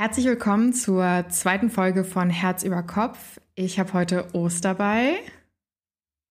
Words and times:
Herzlich 0.00 0.26
willkommen 0.26 0.74
zur 0.74 1.24
zweiten 1.28 1.70
Folge 1.70 2.04
von 2.04 2.30
Herz 2.30 2.62
über 2.62 2.84
Kopf. 2.84 3.40
Ich 3.56 3.80
habe 3.80 3.94
heute 3.94 4.32
Os 4.32 4.60
dabei. 4.60 5.14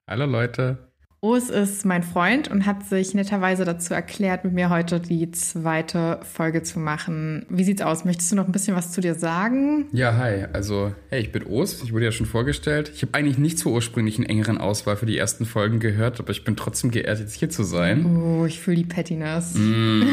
Hallo 0.09 0.25
Leute. 0.25 0.77
Os 1.19 1.49
ist 1.49 1.83
mein 1.83 2.01
Freund 2.01 2.49
und 2.49 2.65
hat 2.65 2.85
sich 2.85 3.13
netterweise 3.13 3.65
dazu 3.65 3.93
erklärt, 3.93 4.45
mit 4.45 4.53
mir 4.53 4.69
heute 4.69 5.01
die 5.01 5.31
zweite 5.31 6.21
Folge 6.23 6.63
zu 6.63 6.79
machen. 6.79 7.45
Wie 7.49 7.65
sieht's 7.65 7.81
aus? 7.81 8.05
Möchtest 8.05 8.31
du 8.31 8.37
noch 8.37 8.45
ein 8.45 8.53
bisschen 8.53 8.73
was 8.73 8.93
zu 8.93 9.01
dir 9.01 9.15
sagen? 9.15 9.87
Ja, 9.91 10.15
hi. 10.15 10.45
Also, 10.53 10.93
hey, 11.09 11.19
ich 11.19 11.33
bin 11.33 11.45
Os. 11.45 11.83
Ich 11.83 11.91
wurde 11.91 12.05
ja 12.05 12.13
schon 12.13 12.25
vorgestellt. 12.25 12.89
Ich 12.95 13.01
habe 13.01 13.15
eigentlich 13.15 13.37
nicht 13.37 13.59
zur 13.59 13.73
ursprünglichen 13.73 14.25
engeren 14.25 14.59
Auswahl 14.59 14.95
für 14.95 15.05
die 15.05 15.17
ersten 15.17 15.45
Folgen 15.45 15.81
gehört, 15.81 16.21
aber 16.21 16.29
ich 16.29 16.45
bin 16.45 16.55
trotzdem 16.55 16.89
geehrt, 16.89 17.19
jetzt 17.19 17.33
hier 17.33 17.49
zu 17.49 17.63
sein. 17.63 18.05
Oh, 18.15 18.45
ich 18.45 18.61
fühle 18.61 18.77
die 18.77 18.85
Pettiness. 18.85 19.55
Mm. 19.55 20.03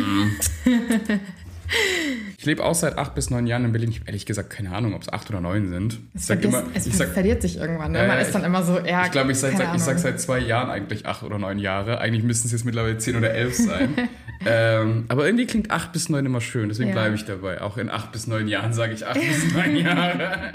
Ich 2.45 2.47
lebe 2.47 2.63
auch 2.63 2.75
seit 2.75 2.99
acht 2.99 3.15
bis 3.15 3.31
neun 3.31 3.47
Jahren 3.47 3.65
in 3.65 3.73
Berlin. 3.73 3.89
Ich 3.89 4.01
habe 4.01 4.09
ehrlich 4.09 4.27
gesagt 4.27 4.51
keine 4.51 4.71
Ahnung, 4.71 4.93
ob 4.93 5.01
es 5.01 5.11
acht 5.11 5.31
oder 5.31 5.41
neun 5.41 5.71
sind. 5.71 5.99
Es, 6.13 6.27
sag 6.27 6.45
immer, 6.45 6.63
es 6.75 6.87
ich 6.87 6.95
sag, 6.95 7.09
verliert 7.09 7.41
sich 7.41 7.57
irgendwann. 7.57 7.93
Ne? 7.93 8.07
Man 8.07 8.19
ist 8.19 8.35
dann 8.35 8.45
immer 8.45 8.63
so, 8.63 8.81
ja. 8.81 9.07
Ich 9.07 9.13
glaube, 9.13 9.33
ich, 9.33 9.39
sag, 9.39 9.55
ich 9.75 9.81
sag 9.81 9.99
seit 9.99 10.21
zwei 10.21 10.41
Jahren 10.41 10.69
eigentlich 10.69 11.07
acht 11.07 11.23
oder 11.23 11.39
neun 11.39 11.59
Jahre. 11.59 12.03
Eigentlich 12.03 12.23
müssten 12.23 12.49
es 12.49 12.53
jetzt 12.53 12.67
mittlerweile 12.67 12.99
zehn 12.99 13.17
oder 13.17 13.31
elf 13.31 13.55
sein. 13.55 13.95
ähm, 14.47 15.07
aber 15.09 15.25
irgendwie 15.25 15.47
klingt 15.47 15.71
acht 15.71 15.95
bis 15.95 16.11
neun 16.11 16.27
immer 16.27 16.43
schön, 16.43 16.69
deswegen 16.69 16.91
ja. 16.91 16.97
bleibe 16.97 17.15
ich 17.15 17.25
dabei. 17.25 17.63
Auch 17.63 17.79
in 17.79 17.89
acht 17.89 18.13
bis 18.13 18.27
neun 18.27 18.47
Jahren 18.47 18.75
sage 18.75 18.93
ich 18.93 19.07
acht 19.07 19.19
bis 19.19 19.55
neun 19.55 19.77
Jahre. 19.77 20.53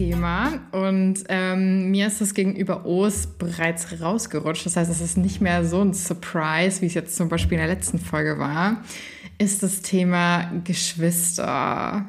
Thema 0.00 0.60
und 0.72 1.24
ähm, 1.28 1.90
mir 1.90 2.06
ist 2.06 2.22
das 2.22 2.32
gegenüber 2.32 2.86
O's 2.86 3.26
bereits 3.26 4.00
rausgerutscht. 4.00 4.64
Das 4.64 4.76
heißt, 4.76 4.90
es 4.90 5.02
ist 5.02 5.18
nicht 5.18 5.42
mehr 5.42 5.62
so 5.66 5.82
ein 5.82 5.92
Surprise, 5.92 6.80
wie 6.80 6.86
es 6.86 6.94
jetzt 6.94 7.16
zum 7.16 7.28
Beispiel 7.28 7.58
in 7.58 7.66
der 7.66 7.74
letzten 7.74 7.98
Folge 7.98 8.38
war. 8.38 8.82
Ist 9.36 9.62
das 9.62 9.82
Thema 9.82 10.50
Geschwister. 10.64 12.06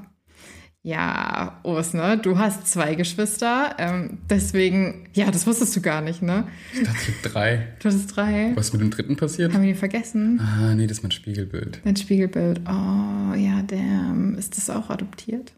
Ja, 0.84 1.60
Os, 1.64 1.94
ne? 1.94 2.18
Du 2.18 2.40
hast 2.40 2.66
zwei 2.66 2.96
Geschwister. 2.96 3.76
Ähm, 3.78 4.20
deswegen, 4.30 5.10
ja, 5.14 5.30
das 5.30 5.46
wusstest 5.46 5.76
du 5.76 5.82
gar 5.82 6.00
nicht, 6.02 6.22
ne? 6.22 6.48
Ich 6.74 6.84
dachte, 6.84 7.12
drei. 7.24 7.68
Du 7.80 7.90
hattest 7.90 8.16
drei. 8.16 8.54
Was 8.56 8.68
ist 8.68 8.74
mit 8.74 8.82
dem 8.84 8.92
dritten 8.92 9.18
passiert? 9.18 9.54
Haben 9.54 9.64
wir 9.64 9.70
ihn 9.72 9.76
vergessen? 9.76 10.40
Ah, 10.40 10.74
nee, 10.76 10.88
das 10.88 11.00
ist 11.00 11.04
mein 11.04 11.12
Spiegelbild. 11.12 11.82
Dein 11.84 11.98
Spiegelbild. 11.98 12.62
Oh, 12.66 13.36
ja, 13.36 13.62
damn. 13.68 14.36
Ist 14.38 14.56
das 14.56 14.70
auch 14.70 14.90
adoptiert? 14.90 15.52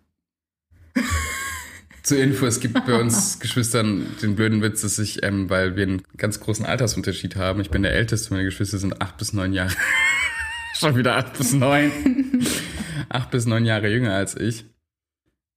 Zur 2.04 2.18
Info, 2.18 2.46
es 2.46 2.60
gibt 2.60 2.86
bei 2.86 3.00
uns 3.00 3.40
Geschwistern 3.40 4.06
den 4.22 4.36
blöden 4.36 4.62
Witz, 4.62 4.82
dass 4.82 5.00
ich, 5.00 5.24
ähm, 5.24 5.50
weil 5.50 5.78
wir 5.78 5.84
einen 5.84 6.02
ganz 6.18 6.42
großen 6.42 6.66
Altersunterschied 6.66 7.38
haben, 7.38 7.62
ich 7.62 7.70
bin 7.70 7.82
der 7.82 7.94
Älteste, 7.94 8.34
meine 8.34 8.44
Geschwister 8.44 8.78
sind 8.78 9.02
acht 9.02 9.18
bis 9.18 9.32
neun 9.32 9.54
Jahre. 9.54 9.74
Schon 10.76 10.98
wieder 10.98 11.16
acht 11.16 11.38
bis 11.38 11.54
neun. 11.54 11.92
acht 13.10 13.32
bis 13.32 13.46
neun 13.46 13.64
Jahre 13.64 13.90
jünger 13.90 14.14
als 14.14 14.36
ich. 14.36 14.66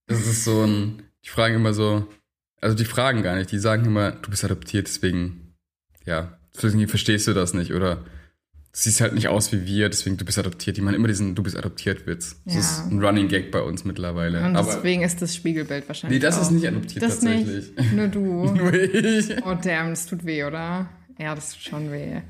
Das 0.07 0.21
ist 0.21 0.45
so 0.45 0.63
ein, 0.63 1.03
die 1.25 1.31
fragen 1.31 1.57
immer 1.57 1.75
so, 1.75 2.07
also 2.61 2.77
die 2.77 2.85
fragen 2.85 3.25
gar 3.25 3.35
nicht, 3.35 3.51
die 3.51 3.59
sagen 3.59 3.85
immer, 3.85 4.13
du 4.13 4.31
bist 4.31 4.45
adoptiert, 4.45 4.87
deswegen, 4.87 5.55
ja, 6.05 6.39
deswegen 6.55 6.87
verstehst 6.87 7.27
du 7.27 7.35
das 7.35 7.55
nicht 7.55 7.75
oder 7.75 8.05
siehst 8.83 9.01
halt 9.01 9.15
nicht 9.15 9.29
aus 9.29 9.53
wie 9.53 9.65
wir, 9.65 9.89
deswegen 9.89 10.19
du 10.19 10.25
bist 10.27 10.39
adoptiert. 10.39 10.77
Die 10.77 10.83
machen 10.83 10.97
immer 10.97 11.09
diesen 11.09 11.35
Du 11.35 11.43
bist 11.43 11.57
adoptiert 11.57 12.07
Witz. 12.07 12.37
Das 12.45 12.55
ja. 12.55 12.61
ist 12.61 12.91
ein 12.91 13.03
Running 13.03 13.29
Gag 13.29 13.51
bei 13.51 13.63
uns 13.63 13.87
mittlerweile. 13.87 14.45
Und 14.45 14.55
deswegen 14.55 15.03
ist 15.03 15.23
das 15.23 15.35
Spiegelbild 15.35 15.89
wahrscheinlich. 15.89 16.21
Nee, 16.21 16.27
das 16.27 16.37
auch. 16.37 16.43
ist 16.43 16.51
nicht 16.51 16.69
adoptiert 16.69 17.03
das 17.03 17.21
tatsächlich. 17.21 17.75
Nicht. 17.75 17.93
Nur 17.95 18.09
du. 18.09 18.21
Nur 18.53 18.75
ich. 18.75 19.35
Oh 19.47 19.57
damn, 19.63 19.91
das 19.91 20.05
tut 20.05 20.27
weh, 20.27 20.45
oder? 20.45 20.91
Ja, 21.19 21.35
das 21.35 21.53
tut 21.53 21.63
schon 21.63 21.91
weh. 21.91 22.21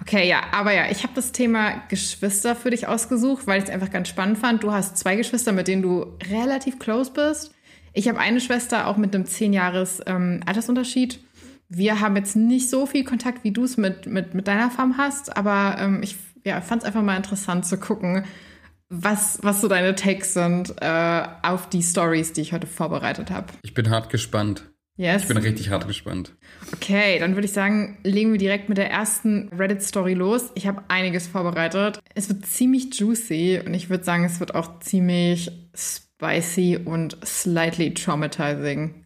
Okay, 0.00 0.28
ja, 0.28 0.42
aber 0.50 0.72
ja, 0.72 0.90
ich 0.90 1.04
habe 1.04 1.12
das 1.14 1.30
Thema 1.30 1.84
Geschwister 1.88 2.56
für 2.56 2.70
dich 2.70 2.88
ausgesucht, 2.88 3.46
weil 3.46 3.58
ich 3.58 3.68
es 3.68 3.70
einfach 3.70 3.90
ganz 3.90 4.08
spannend 4.08 4.38
fand. 4.38 4.64
Du 4.64 4.72
hast 4.72 4.98
zwei 4.98 5.14
Geschwister, 5.14 5.52
mit 5.52 5.68
denen 5.68 5.82
du 5.82 6.06
relativ 6.28 6.80
close 6.80 7.12
bist. 7.12 7.52
Ich 7.92 8.08
habe 8.08 8.18
eine 8.18 8.40
Schwester 8.40 8.88
auch 8.88 8.96
mit 8.96 9.14
einem 9.14 9.26
10 9.26 9.52
Jahres 9.52 10.00
ähm, 10.06 10.40
Altersunterschied 10.44 11.20
wir 11.76 12.00
haben 12.00 12.16
jetzt 12.16 12.36
nicht 12.36 12.70
so 12.70 12.86
viel 12.86 13.04
Kontakt, 13.04 13.44
wie 13.44 13.50
du 13.50 13.64
es 13.64 13.76
mit, 13.76 14.06
mit, 14.06 14.34
mit 14.34 14.48
deiner 14.48 14.70
Farm 14.70 14.96
hast, 14.96 15.36
aber 15.36 15.76
ähm, 15.78 16.02
ich 16.02 16.16
ja, 16.44 16.60
fand 16.60 16.82
es 16.82 16.86
einfach 16.86 17.02
mal 17.02 17.16
interessant 17.16 17.66
zu 17.66 17.78
gucken, 17.78 18.24
was, 18.88 19.38
was 19.42 19.60
so 19.60 19.68
deine 19.68 19.94
Takes 19.94 20.34
sind 20.34 20.74
äh, 20.80 21.22
auf 21.42 21.68
die 21.68 21.82
Stories, 21.82 22.32
die 22.32 22.42
ich 22.42 22.52
heute 22.52 22.66
vorbereitet 22.66 23.30
habe. 23.30 23.46
Ich 23.62 23.74
bin 23.74 23.90
hart 23.90 24.10
gespannt. 24.10 24.70
Yes. 24.96 25.22
Ich 25.22 25.28
bin 25.28 25.38
richtig 25.38 25.70
hart 25.70 25.88
gespannt. 25.88 26.36
Okay, 26.72 27.18
dann 27.18 27.34
würde 27.34 27.46
ich 27.46 27.52
sagen, 27.52 27.98
legen 28.04 28.30
wir 28.30 28.38
direkt 28.38 28.68
mit 28.68 28.78
der 28.78 28.90
ersten 28.90 29.48
Reddit-Story 29.48 30.14
los. 30.14 30.52
Ich 30.54 30.68
habe 30.68 30.84
einiges 30.86 31.26
vorbereitet. 31.26 31.98
Es 32.14 32.28
wird 32.28 32.46
ziemlich 32.46 32.94
juicy 32.94 33.60
und 33.66 33.74
ich 33.74 33.90
würde 33.90 34.04
sagen, 34.04 34.24
es 34.24 34.38
wird 34.38 34.54
auch 34.54 34.78
ziemlich 34.78 35.50
spicy 35.74 36.78
und 36.84 37.16
slightly 37.24 37.92
traumatizing. 37.92 39.04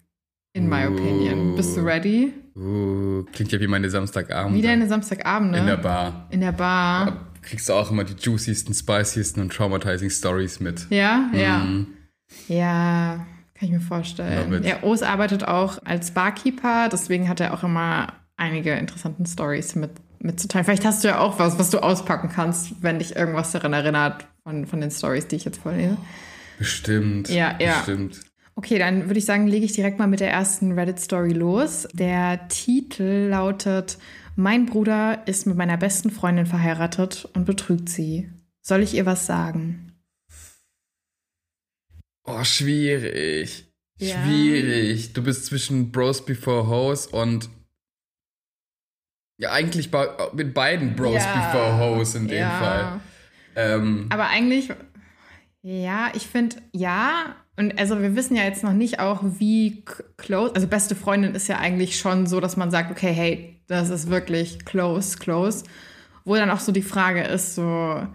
In 0.53 0.69
my 0.69 0.87
opinion. 0.87 1.57
Bist 1.57 1.77
du 1.77 1.81
ready? 1.81 2.35
Uh, 2.59 3.23
klingt 3.33 3.53
ja 3.53 3.61
wie 3.61 3.69
meine 3.69 3.89
Samstagabend. 3.89 4.57
Wie 4.57 4.63
deine 4.63 4.89
Samstagabende? 4.89 5.59
In 5.59 5.67
der 5.67 5.77
Bar. 5.77 6.27
In 6.31 6.41
der 6.41 6.53
Bar. 6.53 7.07
Da 7.07 7.17
kriegst 7.43 7.69
du 7.69 7.75
auch 7.75 7.91
immer 7.91 8.03
die 8.03 8.15
juiciesten, 8.15 8.75
spiciesten 8.75 9.43
und 9.43 9.53
traumatizing 9.53 10.11
Stories 10.11 10.59
mit. 10.59 10.87
Ja, 10.91 11.29
mhm. 11.33 11.39
ja. 11.39 11.67
Ja, 12.49 13.27
kann 13.55 13.69
ich 13.69 13.71
mir 13.71 13.81
vorstellen. 13.81 14.63
Ja, 14.65 14.83
Os 14.83 15.03
arbeitet 15.03 15.47
auch 15.47 15.79
als 15.85 16.11
Barkeeper, 16.11 16.89
deswegen 16.91 17.29
hat 17.29 17.41
er 17.41 17.55
auch 17.55 17.63
immer 17.63 18.13
einige 18.37 18.73
interessante 18.75 19.25
Stories 19.27 19.77
mit, 19.77 19.93
mitzuteilen. 20.19 20.65
Vielleicht 20.65 20.85
hast 20.85 21.05
du 21.05 21.09
ja 21.09 21.21
auch 21.21 21.39
was, 21.39 21.59
was 21.59 21.71
du 21.71 21.79
auspacken 21.79 22.31
kannst, 22.35 22.83
wenn 22.83 22.99
dich 22.99 23.17
irgendwas 23.17 23.53
daran 23.53 23.73
erinnert 23.73 24.27
von, 24.43 24.67
von 24.67 24.81
den 24.81 24.91
Stories, 24.91 25.29
die 25.29 25.37
ich 25.37 25.45
jetzt 25.45 25.61
vorlese. 25.63 25.97
Bestimmt. 26.59 27.29
Ja, 27.29 27.55
ja. 27.61 27.79
Bestimmt. 27.79 28.21
Okay, 28.59 28.81
dann 28.81 29.07
würde 29.07 29.21
ich 29.21 29.25
sagen, 29.25 29.47
lege 29.47 29.65
ich 29.65 29.73
direkt 29.75 30.01
mal 30.01 30.09
mit 30.09 30.19
der 30.19 30.33
ersten 30.33 30.73
Reddit-Story 30.73 31.33
los. 31.33 31.87
Der 31.93 32.49
Titel 32.49 33.29
lautet: 33.31 33.99
Mein 34.35 34.67
Bruder 34.67 35.23
ist 35.29 35.47
mit 35.47 35.57
meiner 35.57 35.77
besten 35.77 36.11
Freundin 36.11 36.45
verheiratet 36.45 37.29
und 37.35 37.45
betrügt 37.45 37.89
sie. 37.89 38.29
Soll 38.61 38.83
ich 38.83 38.95
ihr 38.95 39.07
was 39.07 39.27
sagen? 39.27 39.93
Oh, 42.25 42.43
schwierig. 42.43 43.73
Ja. 44.01 44.25
Schwierig. 44.25 45.13
Du 45.13 45.23
bist 45.23 45.47
zwischen 45.47 45.93
Bros 45.93 46.25
Before 46.25 46.67
Hoes 46.67 47.07
und 47.07 47.49
ja, 49.41 49.53
eigentlich 49.53 49.89
mit 50.33 50.53
beiden 50.53 50.97
Bros 50.97 51.23
ja. 51.23 51.53
Before 51.53 51.79
Hoes 51.79 52.17
in 52.17 52.27
dem 52.27 52.39
ja. 52.39 52.59
Fall. 52.59 53.01
Ähm, 53.55 54.07
Aber 54.11 54.27
eigentlich, 54.27 54.73
ja, 55.63 56.11
ich 56.13 56.27
finde, 56.27 56.57
ja, 56.73 57.37
und 57.59 57.79
also 57.79 58.01
wir 58.01 58.15
wissen 58.15 58.37
ja 58.37 58.45
jetzt 58.45 58.63
noch 58.63 58.73
nicht 58.73 59.01
auch, 59.01 59.21
wie 59.23 59.85
close, 60.17 60.55
also 60.55 60.69
beste 60.69 60.95
Freundin 60.95 61.35
ist 61.35 61.49
ja 61.49 61.59
eigentlich 61.59 61.99
schon 61.99 62.27
so, 62.27 62.41
dass 62.41 62.57
man 62.57 62.71
sagt, 62.71 62.91
okay, 62.91 63.13
hey, 63.13 63.61
das 63.67 63.91
ist 63.91 64.09
wirklich 64.09 64.65
close, 64.65 65.19
close. 65.19 65.65
Wo 66.25 66.37
dann 66.37 66.51
auch 66.51 66.61
so 66.61 66.73
die 66.73 66.83
Frage 66.83 67.23
ist, 67.23 67.57
so, 67.57 68.07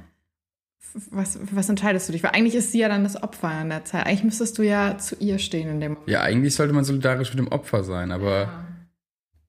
was, 1.11 1.39
was 1.51 1.69
entscheidest 1.69 2.07
du 2.07 2.13
dich? 2.13 2.23
Weil 2.23 2.31
eigentlich 2.31 2.55
ist 2.55 2.71
sie 2.71 2.79
ja 2.79 2.87
dann 2.87 3.03
das 3.03 3.21
Opfer 3.21 3.61
in 3.61 3.69
der 3.69 3.83
Zeit. 3.83 4.05
Eigentlich 4.05 4.23
müsstest 4.23 4.57
du 4.57 4.63
ja 4.63 4.97
zu 4.97 5.15
ihr 5.19 5.39
stehen 5.39 5.69
in 5.69 5.79
dem 5.79 5.93
Moment. 5.93 6.09
Ja, 6.09 6.21
eigentlich 6.21 6.55
sollte 6.55 6.73
man 6.73 6.83
solidarisch 6.83 7.29
mit 7.29 7.39
dem 7.39 7.47
Opfer 7.47 7.83
sein, 7.83 8.11
aber. 8.11 8.41
Ja. 8.41 8.67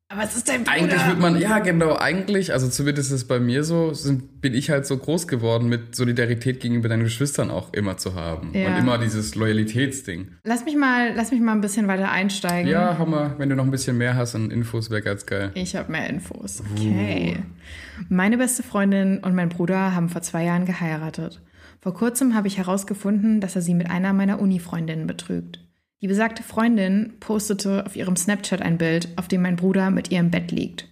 Aber 0.08 0.22
es 0.22 0.36
ist 0.36 0.48
dein 0.48 0.64
Bruder. 0.64 0.76
Eigentlich 0.76 1.06
wird 1.06 1.18
man, 1.18 1.36
ja 1.40 1.58
genau, 1.60 1.96
eigentlich, 1.96 2.52
also 2.52 2.68
zumindest 2.68 3.10
ist 3.10 3.22
es 3.22 3.24
bei 3.26 3.40
mir 3.40 3.64
so, 3.64 3.94
sind, 3.94 4.42
bin 4.42 4.54
ich 4.54 4.70
halt 4.70 4.86
so 4.86 4.96
groß 4.98 5.26
geworden, 5.26 5.68
mit 5.68 5.96
Solidarität 5.96 6.60
gegenüber 6.60 6.88
deinen 6.88 7.04
Geschwistern 7.04 7.50
auch 7.50 7.72
immer 7.72 7.96
zu 7.96 8.14
haben. 8.14 8.50
Ja. 8.52 8.68
Und 8.68 8.76
immer 8.76 8.98
dieses 8.98 9.34
Loyalitätsding. 9.34 10.28
Lass 10.44 10.64
mich 10.66 10.76
mal, 10.76 11.14
lass 11.16 11.30
mich 11.30 11.40
mal 11.40 11.52
ein 11.52 11.62
bisschen 11.62 11.88
weiter 11.88 12.10
einsteigen. 12.10 12.70
Ja, 12.70 12.98
hau 12.98 13.06
mal, 13.06 13.34
wenn 13.38 13.48
du 13.48 13.56
noch 13.56 13.64
ein 13.64 13.70
bisschen 13.70 13.96
mehr 13.96 14.14
hast 14.14 14.34
an 14.34 14.50
Infos, 14.50 14.90
wäre 14.90 15.02
ganz 15.02 15.24
geil. 15.24 15.50
Ich 15.54 15.74
habe 15.74 15.90
mehr 15.90 16.08
Infos. 16.08 16.62
Okay. 16.74 17.38
Uh. 17.38 18.04
Meine 18.10 18.36
beste 18.36 18.62
Freundin 18.62 19.18
und 19.18 19.34
mein 19.34 19.48
Bruder 19.48 19.94
haben 19.94 20.10
vor 20.10 20.20
zwei 20.20 20.44
Jahren 20.44 20.66
geheiratet. 20.66 21.40
Vor 21.80 21.94
kurzem 21.94 22.34
habe 22.34 22.46
ich 22.46 22.58
herausgefunden, 22.58 23.40
dass 23.40 23.56
er 23.56 23.62
sie 23.62 23.74
mit 23.74 23.90
einer 23.90 24.12
meiner 24.12 24.40
Uni-Freundinnen 24.40 25.06
betrügt. 25.06 25.63
Die 26.04 26.08
besagte 26.08 26.42
Freundin 26.42 27.14
postete 27.18 27.86
auf 27.86 27.96
ihrem 27.96 28.14
Snapchat 28.14 28.60
ein 28.60 28.76
Bild, 28.76 29.08
auf 29.16 29.26
dem 29.26 29.40
mein 29.40 29.56
Bruder 29.56 29.90
mit 29.90 30.10
ihr 30.10 30.20
im 30.20 30.30
Bett 30.30 30.50
liegt. 30.50 30.86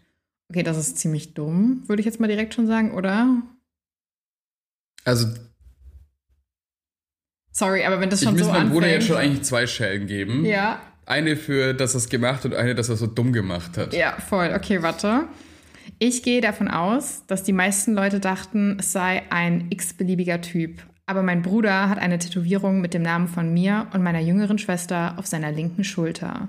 Okay, 0.48 0.62
das 0.62 0.78
ist 0.78 0.96
ziemlich 0.96 1.34
dumm, 1.34 1.82
würde 1.86 2.00
ich 2.00 2.06
jetzt 2.06 2.18
mal 2.18 2.28
direkt 2.28 2.54
schon 2.54 2.66
sagen, 2.66 2.94
oder? 2.94 3.42
Also. 5.04 5.26
Sorry, 7.50 7.84
aber 7.84 8.00
wenn 8.00 8.08
das 8.08 8.24
schon 8.24 8.36
ich 8.36 8.42
so 8.42 8.48
anfängt... 8.48 8.64
Ich 8.64 8.70
meinem 8.70 8.72
Bruder 8.72 8.90
jetzt 8.90 9.06
schon 9.06 9.18
eigentlich 9.18 9.42
zwei 9.42 9.66
Schellen 9.66 10.06
geben. 10.06 10.46
Ja. 10.46 10.80
Eine 11.04 11.36
für, 11.36 11.74
dass 11.74 11.92
er 11.92 11.98
es 11.98 12.08
gemacht 12.08 12.46
und 12.46 12.54
eine, 12.54 12.74
dass 12.74 12.88
er 12.88 12.94
es 12.94 13.00
so 13.00 13.06
dumm 13.06 13.34
gemacht 13.34 13.76
hat. 13.76 13.92
Ja, 13.92 14.16
voll. 14.18 14.54
Okay, 14.56 14.80
warte. 14.80 15.24
Ich 15.98 16.22
gehe 16.22 16.40
davon 16.40 16.68
aus, 16.68 17.26
dass 17.26 17.42
die 17.42 17.52
meisten 17.52 17.92
Leute 17.92 18.18
dachten, 18.18 18.78
es 18.80 18.92
sei 18.92 19.24
ein 19.28 19.66
x-beliebiger 19.68 20.40
Typ. 20.40 20.82
Aber 21.06 21.22
mein 21.22 21.43
Bruder 21.43 21.88
hat 21.88 21.99
eine 21.99 22.19
Tätowierung 22.19 22.81
mit 22.81 22.94
dem 22.94 23.02
Namen 23.02 23.28
von 23.28 23.52
mir 23.52 23.88
und 23.93 24.02
meiner 24.02 24.20
jüngeren 24.20 24.58
Schwester 24.58 25.19
auf 25.19 25.26
seiner 25.26 25.50
linken 25.50 25.84
Schulter. 25.84 26.49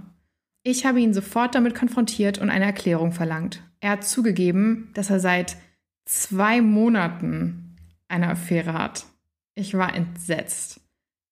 Ich 0.63 0.85
habe 0.85 1.01
ihn 1.01 1.13
sofort 1.13 1.55
damit 1.55 1.75
konfrontiert 1.75 2.37
und 2.37 2.49
eine 2.49 2.65
Erklärung 2.65 3.11
verlangt. 3.11 3.61
Er 3.81 3.91
hat 3.91 4.05
zugegeben, 4.05 4.89
dass 4.93 5.09
er 5.09 5.19
seit 5.19 5.57
zwei 6.05 6.61
Monaten 6.61 7.75
eine 8.07 8.29
Affäre 8.29 8.73
hat. 8.73 9.05
Ich 9.55 9.77
war 9.77 9.93
entsetzt. 9.93 10.79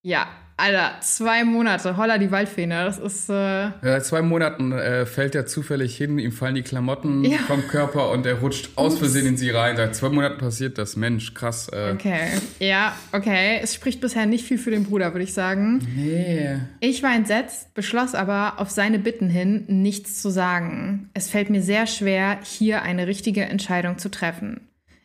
Ja, 0.03 0.27
Alter, 0.61 0.91
zwei 1.01 1.43
Monate, 1.43 1.97
holla 1.97 2.19
die 2.19 2.29
Waldfähne, 2.29 2.85
das 2.85 2.99
ist... 2.99 3.29
Äh 3.29 3.33
ja, 3.33 3.73
seit 3.81 4.05
zwei 4.05 4.21
Monaten 4.21 4.71
äh, 4.71 5.07
fällt 5.07 5.33
er 5.33 5.47
zufällig 5.47 5.97
hin, 5.97 6.19
ihm 6.19 6.31
fallen 6.31 6.53
die 6.53 6.61
Klamotten 6.61 7.23
ja. 7.23 7.39
vom 7.47 7.67
Körper 7.67 8.11
und 8.11 8.27
er 8.27 8.35
rutscht 8.35 8.69
aus 8.75 8.99
Versehen 8.99 9.25
in 9.25 9.37
sie 9.37 9.49
rein. 9.49 9.75
Seit 9.75 9.95
zwei 9.95 10.09
Monaten 10.09 10.37
passiert 10.37 10.77
das, 10.77 10.95
Mensch, 10.95 11.33
krass. 11.33 11.67
Äh. 11.69 11.93
Okay, 11.93 12.27
ja, 12.59 12.95
okay. 13.11 13.59
Es 13.63 13.73
spricht 13.73 14.01
bisher 14.01 14.27
nicht 14.27 14.45
viel 14.45 14.59
für 14.59 14.69
den 14.69 14.83
Bruder, 14.83 15.13
würde 15.13 15.23
ich 15.23 15.33
sagen. 15.33 15.79
Nee. 15.95 16.57
Ich 16.79 17.01
war 17.01 17.15
entsetzt, 17.15 17.73
beschloss 17.73 18.13
aber, 18.13 18.59
auf 18.59 18.69
seine 18.69 18.99
Bitten 18.99 19.29
hin 19.29 19.65
nichts 19.67 20.21
zu 20.21 20.29
sagen. 20.29 21.09
Es 21.15 21.27
fällt 21.27 21.49
mir 21.49 21.63
sehr 21.63 21.87
schwer, 21.87 22.37
hier 22.43 22.83
eine 22.83 23.07
richtige 23.07 23.41
Entscheidung 23.45 23.97
zu 23.97 24.09
treffen. 24.09 24.61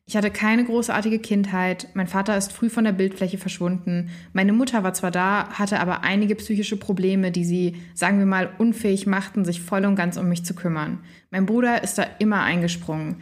Ich 0.08 0.16
hatte 0.16 0.30
keine 0.30 0.64
großartige 0.64 1.18
Kindheit, 1.18 1.88
mein 1.94 2.06
Vater 2.06 2.36
ist 2.36 2.52
früh 2.52 2.70
von 2.70 2.84
der 2.84 2.92
Bildfläche 2.92 3.38
verschwunden, 3.38 4.10
meine 4.32 4.52
Mutter 4.52 4.84
war 4.84 4.94
zwar 4.94 5.10
da, 5.10 5.48
hatte 5.48 5.80
aber 5.80 6.04
einige 6.04 6.36
psychische 6.36 6.76
Probleme, 6.76 7.32
die 7.32 7.44
sie, 7.44 7.82
sagen 7.92 8.20
wir 8.20 8.26
mal, 8.26 8.50
unfähig 8.58 9.08
machten, 9.08 9.44
sich 9.44 9.60
voll 9.60 9.84
und 9.84 9.96
ganz 9.96 10.16
um 10.16 10.28
mich 10.28 10.44
zu 10.44 10.54
kümmern. 10.54 11.00
Mein 11.32 11.44
Bruder 11.44 11.82
ist 11.82 11.98
da 11.98 12.04
immer 12.20 12.42
eingesprungen. 12.42 13.16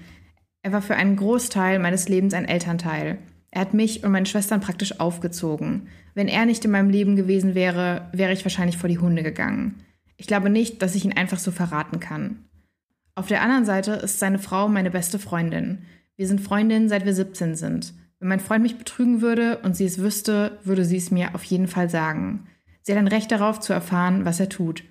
Er 0.60 0.72
war 0.72 0.82
für 0.82 0.94
einen 0.94 1.16
Großteil 1.16 1.78
meines 1.78 2.10
Lebens 2.10 2.34
ein 2.34 2.44
Elternteil. 2.44 3.16
Er 3.50 3.62
hat 3.62 3.72
mich 3.72 4.04
und 4.04 4.12
meine 4.12 4.26
Schwestern 4.26 4.60
praktisch 4.60 5.00
aufgezogen. 5.00 5.88
Wenn 6.12 6.28
er 6.28 6.44
nicht 6.44 6.66
in 6.66 6.70
meinem 6.70 6.90
Leben 6.90 7.16
gewesen 7.16 7.54
wäre, 7.54 8.10
wäre 8.12 8.32
ich 8.32 8.44
wahrscheinlich 8.44 8.76
vor 8.76 8.90
die 8.90 8.98
Hunde 8.98 9.22
gegangen. 9.22 9.76
Ich 10.18 10.26
glaube 10.26 10.50
nicht, 10.50 10.82
dass 10.82 10.94
ich 10.94 11.06
ihn 11.06 11.16
einfach 11.16 11.38
so 11.38 11.50
verraten 11.50 11.98
kann. 11.98 12.44
Auf 13.14 13.28
der 13.28 13.40
anderen 13.40 13.64
Seite 13.64 13.92
ist 13.92 14.18
seine 14.18 14.38
Frau 14.38 14.68
meine 14.68 14.90
beste 14.90 15.18
Freundin. 15.18 15.86
Wir 16.16 16.28
sind 16.28 16.40
Freundinnen, 16.40 16.88
seit 16.88 17.04
wir 17.04 17.14
17 17.14 17.56
sind. 17.56 17.94
Wenn 18.20 18.28
mein 18.28 18.40
Freund 18.40 18.62
mich 18.62 18.78
betrügen 18.78 19.20
würde 19.20 19.58
und 19.58 19.76
sie 19.76 19.84
es 19.84 19.98
wüsste, 19.98 20.58
würde 20.64 20.84
sie 20.84 20.96
es 20.96 21.10
mir 21.10 21.34
auf 21.34 21.44
jeden 21.44 21.66
Fall 21.66 21.90
sagen. 21.90 22.46
Sie 22.82 22.92
hat 22.92 22.98
ein 22.98 23.08
Recht 23.08 23.30
darauf 23.32 23.60
zu 23.60 23.72
erfahren, 23.72 24.24
was 24.24 24.40
er 24.40 24.48
tut. 24.48 24.84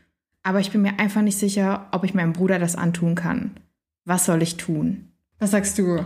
Aber 0.43 0.59
ich 0.59 0.71
bin 0.71 0.81
mir 0.81 0.99
einfach 0.99 1.21
nicht 1.21 1.37
sicher, 1.37 1.87
ob 1.91 2.03
ich 2.03 2.13
meinem 2.13 2.33
Bruder 2.33 2.59
das 2.59 2.75
antun 2.75 3.15
kann. 3.15 3.51
Was 4.03 4.25
soll 4.25 4.41
ich 4.41 4.57
tun? 4.57 5.09
Was 5.39 5.51
sagst 5.51 5.77
du? 5.79 6.03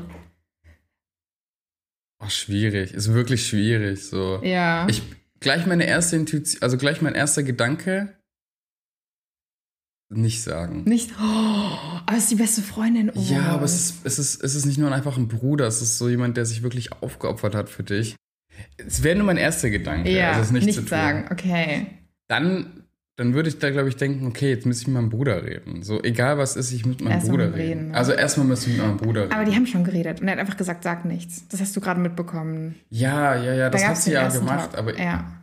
Oh, 2.19 2.30
schwierig. 2.30 2.94
Ist 2.94 3.14
wirklich 3.14 3.48
schwierig. 3.48 4.06
So. 4.06 4.40
Ja. 4.44 4.88
Ich 4.88 5.02
gleich 5.40 5.66
meine 5.66 5.86
erste 5.86 6.16
Intuition, 6.16 6.62
also 6.62 6.78
gleich 6.78 7.02
mein 7.02 7.16
erster 7.16 7.44
Gedanke 7.44 8.14
nicht 10.09 10.42
sagen. 10.42 10.83
Nicht, 10.86 11.12
oh, 11.19 11.77
aber 12.06 12.18
es 12.18 12.24
ist 12.24 12.31
die 12.31 12.36
beste 12.36 12.62
Freundin. 12.62 13.12
Oh. 13.13 13.19
Ja, 13.19 13.48
aber 13.50 13.65
es 13.65 13.75
ist, 13.75 14.06
es, 14.06 14.19
ist, 14.19 14.44
es 14.44 14.56
ist 14.56 14.65
nicht 14.65 14.77
nur 14.77 14.92
einfach 14.92 15.18
ein 15.18 15.27
Bruder, 15.27 15.68
es 15.68 15.81
ist 15.81 15.98
so 15.98 16.07
jemand, 16.07 16.38
der 16.38 16.45
sich 16.45 16.63
wirklich 16.63 16.92
aufgeopfert 17.01 17.56
hat 17.56 17.69
für 17.69 17.83
dich. 17.83 18.15
Es 18.77 19.04
wäre 19.04 19.18
nur 19.18 19.25
mein 19.25 19.38
erster 19.38 19.69
Gedanke. 19.69 20.09
Ja, 20.09 20.31
also 20.31 20.54
nicht, 20.54 20.65
nicht 20.65 20.88
sagen, 20.88 21.25
okay. 21.30 21.88
Dann, 22.27 22.83
dann 23.18 23.33
würde 23.33 23.50
ich 23.50 23.59
da, 23.59 23.69
glaube 23.69 23.89
ich, 23.89 23.98
denken, 23.98 24.25
okay, 24.27 24.50
jetzt 24.50 24.65
muss 24.65 24.81
ich 24.81 24.88
mit 24.88 24.95
meinem 24.95 25.09
Bruder 25.09 25.44
reden. 25.44 25.83
So, 25.83 26.01
egal 26.01 26.38
was 26.38 26.56
ist, 26.56 26.71
ich 26.71 26.86
muss 26.86 26.95
mit 26.95 27.04
meinem 27.04 27.13
erst 27.13 27.30
Bruder 27.30 27.54
reden. 27.54 27.80
reden. 27.80 27.95
Also 27.95 28.13
erstmal 28.13 28.48
müssen 28.48 28.74
wir 28.74 28.77
mit 28.77 28.88
meinem 28.88 28.98
Bruder 28.98 29.24
reden. 29.24 29.33
Aber 29.33 29.45
die 29.45 29.56
haben 29.56 29.68
schon 29.68 29.83
geredet 29.83 30.21
und 30.21 30.27
er 30.27 30.33
hat 30.33 30.39
einfach 30.39 30.57
gesagt, 30.57 30.83
sag 30.83 31.06
nichts. 31.06 31.48
Das 31.50 31.59
hast 31.59 31.75
du 31.75 31.81
gerade 31.81 32.00
mitbekommen. 32.00 32.75
Ja, 32.89 33.36
ja, 33.36 33.54
ja, 33.54 33.69
das 33.69 33.86
hat 33.86 33.98
sie 33.98 34.13
ja 34.13 34.30
gemacht, 34.30 34.71
Tag. 34.71 34.80
aber 34.80 34.98
ja 34.98 35.38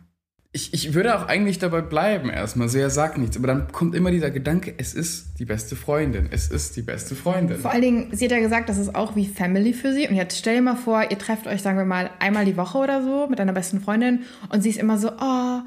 ich, 0.55 0.73
ich 0.73 0.93
würde 0.93 1.19
auch 1.19 1.27
eigentlich 1.27 1.59
dabei 1.59 1.81
bleiben 1.81 2.29
erstmal, 2.29 2.69
so 2.69 2.77
er 2.77 2.89
sagt 2.89 3.17
nichts, 3.17 3.35
aber 3.35 3.47
dann 3.47 3.71
kommt 3.73 3.93
immer 3.93 4.09
dieser 4.09 4.31
Gedanke, 4.31 4.73
es 4.77 4.93
ist 4.93 5.37
die 5.37 5.43
beste 5.43 5.75
Freundin, 5.75 6.29
es 6.31 6.47
ist 6.47 6.77
die 6.77 6.81
beste 6.81 7.13
Freundin. 7.13 7.59
Vor 7.59 7.71
allen 7.71 7.81
Dingen, 7.81 8.07
sie 8.13 8.23
hat 8.23 8.31
ja 8.31 8.39
gesagt, 8.39 8.69
das 8.69 8.77
ist 8.77 8.95
auch 8.95 9.17
wie 9.17 9.27
Family 9.27 9.73
für 9.73 9.91
sie 9.91 10.07
und 10.07 10.15
jetzt 10.15 10.37
stell 10.37 10.55
dir 10.55 10.61
mal 10.61 10.77
vor, 10.77 11.11
ihr 11.11 11.19
trefft 11.19 11.45
euch, 11.45 11.61
sagen 11.61 11.77
wir 11.77 11.83
mal, 11.83 12.09
einmal 12.19 12.45
die 12.45 12.55
Woche 12.55 12.77
oder 12.77 13.03
so 13.03 13.27
mit 13.27 13.39
deiner 13.39 13.51
besten 13.51 13.81
Freundin 13.81 14.23
und 14.47 14.61
sie 14.61 14.69
ist 14.69 14.79
immer 14.79 14.97
so, 14.97 15.11
oh, 15.19 15.59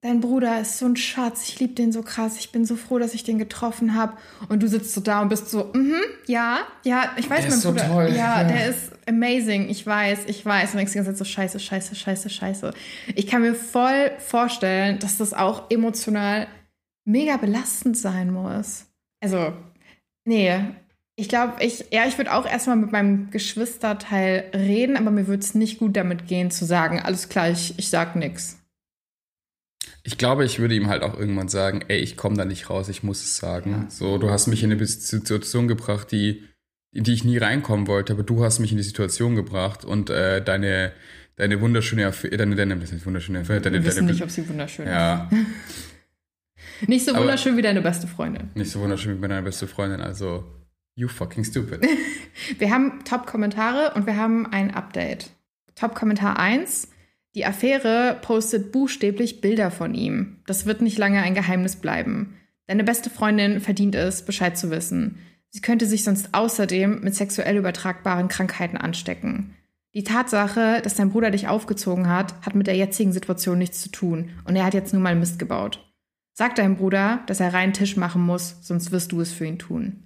dein 0.00 0.20
Bruder 0.20 0.58
ist 0.58 0.78
so 0.78 0.86
ein 0.86 0.96
Schatz, 0.96 1.46
ich 1.46 1.60
liebe 1.60 1.74
den 1.74 1.92
so 1.92 2.02
krass, 2.02 2.38
ich 2.38 2.50
bin 2.50 2.64
so 2.64 2.76
froh, 2.76 2.98
dass 2.98 3.12
ich 3.12 3.24
den 3.24 3.38
getroffen 3.38 3.94
habe. 3.94 4.14
Und 4.48 4.62
du 4.62 4.68
sitzt 4.68 4.94
so 4.94 5.02
da 5.02 5.20
und 5.20 5.28
bist 5.28 5.50
so, 5.50 5.70
mhm, 5.74 6.00
ja, 6.26 6.60
ja, 6.82 7.10
ich 7.16 7.28
weiß, 7.28 7.40
der 7.40 7.50
mein 7.50 7.58
ist 7.58 7.64
Bruder, 7.64 7.84
so 7.84 7.92
toll. 7.92 8.08
Ja, 8.08 8.42
ja, 8.42 8.44
der 8.44 8.68
ist 8.68 8.90
amazing, 9.08 9.68
ich 9.68 9.86
weiß, 9.86 10.26
ich 10.26 10.44
weiß. 10.44 10.72
Und 10.72 10.78
denkst 10.78 10.92
die 10.92 10.98
ganze 10.98 11.12
Zeit 11.12 11.18
so, 11.18 11.24
scheiße, 11.24 11.60
scheiße, 11.60 11.94
scheiße, 11.94 12.30
scheiße. 12.30 12.72
Ich 13.14 13.26
kann 13.26 13.42
mir 13.42 13.54
voll 13.54 14.12
vorstellen, 14.18 14.98
dass 14.98 15.18
das 15.18 15.32
auch 15.32 15.70
emotional 15.70 16.46
mega 17.04 17.36
belastend 17.36 17.96
sein 17.96 18.32
muss. 18.32 18.86
Also, 19.20 19.52
nee, 20.24 20.58
ich 21.16 21.28
glaube, 21.28 21.62
ich, 21.62 21.86
ja, 21.92 22.06
ich 22.06 22.18
würde 22.18 22.32
auch 22.32 22.46
erstmal 22.46 22.76
mit 22.76 22.90
meinem 22.90 23.30
Geschwisterteil 23.30 24.50
reden, 24.52 24.96
aber 24.96 25.10
mir 25.10 25.26
würde 25.28 25.42
es 25.42 25.54
nicht 25.54 25.78
gut 25.78 25.96
damit 25.96 26.26
gehen 26.26 26.50
zu 26.50 26.64
sagen, 26.64 27.00
alles 27.00 27.28
klar, 27.28 27.50
ich, 27.50 27.78
ich 27.78 27.88
sag 27.88 28.16
nix. 28.16 28.58
Ich 30.02 30.18
glaube, 30.18 30.44
ich 30.44 30.58
würde 30.58 30.74
ihm 30.74 30.88
halt 30.88 31.02
auch 31.02 31.18
irgendwann 31.18 31.48
sagen, 31.48 31.82
ey, 31.88 31.98
ich 31.98 32.16
komme 32.16 32.36
da 32.36 32.44
nicht 32.44 32.68
raus, 32.68 32.88
ich 32.88 33.02
muss 33.02 33.22
es 33.22 33.36
sagen. 33.36 33.70
Ja. 33.70 33.90
So, 33.90 34.18
du 34.18 34.30
hast 34.30 34.48
mich 34.48 34.62
in 34.62 34.72
eine 34.72 34.84
Situation 34.84 35.68
gebracht, 35.68 36.10
die, 36.10 36.44
in 36.94 37.04
die 37.04 37.12
ich 37.12 37.24
nie 37.24 37.38
reinkommen 37.38 37.86
wollte, 37.86 38.12
aber 38.12 38.22
du 38.22 38.44
hast 38.44 38.60
mich 38.60 38.70
in 38.70 38.78
die 38.78 38.84
Situation 38.84 39.34
gebracht 39.34 39.84
und 39.84 40.10
äh, 40.10 40.42
deine, 40.42 40.92
deine 41.36 41.60
wunderschöne 41.60 42.06
Affäre, 42.06 42.36
deine, 42.36 42.54
deine, 42.54 42.76
das 42.76 42.92
ist 42.92 43.04
wunderschöne 43.04 43.40
Affäre, 43.40 43.60
deine, 43.60 43.78
Wir 43.78 43.84
wissen 43.84 44.06
deine, 44.06 44.12
nicht, 44.12 44.22
ob 44.22 44.30
sie 44.30 44.48
wunderschön 44.48 44.86
ja. 44.86 45.28
ist. 45.30 46.88
nicht 46.88 47.04
so 47.04 47.14
wunderschön 47.16 47.52
aber 47.52 47.58
wie 47.58 47.62
deine 47.62 47.82
beste 47.82 48.06
Freundin. 48.06 48.50
Nicht 48.54 48.70
so 48.70 48.80
wunderschön 48.80 49.20
wie 49.20 49.28
deine 49.28 49.42
beste 49.42 49.66
Freundin, 49.66 50.00
also 50.00 50.44
you 50.94 51.08
fucking 51.08 51.44
stupid. 51.44 51.80
wir 52.58 52.70
haben 52.70 53.04
Top-Kommentare 53.04 53.94
und 53.94 54.06
wir 54.06 54.16
haben 54.16 54.46
ein 54.46 54.72
Update. 54.72 55.30
Top-Kommentar 55.74 56.38
1 56.38 56.88
die 57.34 57.46
Affäre 57.46 58.16
postet 58.22 58.70
buchstäblich 58.70 59.40
Bilder 59.40 59.70
von 59.72 59.94
ihm. 59.94 60.36
Das 60.46 60.66
wird 60.66 60.82
nicht 60.82 60.98
lange 60.98 61.20
ein 61.20 61.34
Geheimnis 61.34 61.76
bleiben. 61.76 62.36
Deine 62.66 62.84
beste 62.84 63.10
Freundin 63.10 63.60
verdient 63.60 63.96
es, 63.96 64.24
Bescheid 64.24 64.56
zu 64.56 64.70
wissen. 64.70 65.18
Sie 65.54 65.60
könnte 65.60 65.86
sich 65.86 66.02
sonst 66.02 66.30
außerdem 66.32 67.02
mit 67.02 67.14
sexuell 67.14 67.56
übertragbaren 67.56 68.26
Krankheiten 68.26 68.76
anstecken. 68.76 69.54
Die 69.94 70.02
Tatsache, 70.02 70.80
dass 70.82 70.96
dein 70.96 71.10
Bruder 71.10 71.30
dich 71.30 71.46
aufgezogen 71.46 72.08
hat, 72.08 72.34
hat 72.44 72.56
mit 72.56 72.66
der 72.66 72.74
jetzigen 72.74 73.12
Situation 73.12 73.58
nichts 73.58 73.80
zu 73.80 73.88
tun 73.88 74.30
und 74.46 74.56
er 74.56 74.64
hat 74.64 74.74
jetzt 74.74 74.92
nur 74.92 75.00
mal 75.00 75.14
Mist 75.14 75.38
gebaut. 75.38 75.78
Sag 76.32 76.56
deinem 76.56 76.74
Bruder, 76.74 77.20
dass 77.28 77.38
er 77.38 77.54
reinen 77.54 77.72
Tisch 77.72 77.96
machen 77.96 78.20
muss, 78.20 78.56
sonst 78.62 78.90
wirst 78.90 79.12
du 79.12 79.20
es 79.20 79.30
für 79.30 79.46
ihn 79.46 79.60
tun. 79.60 80.02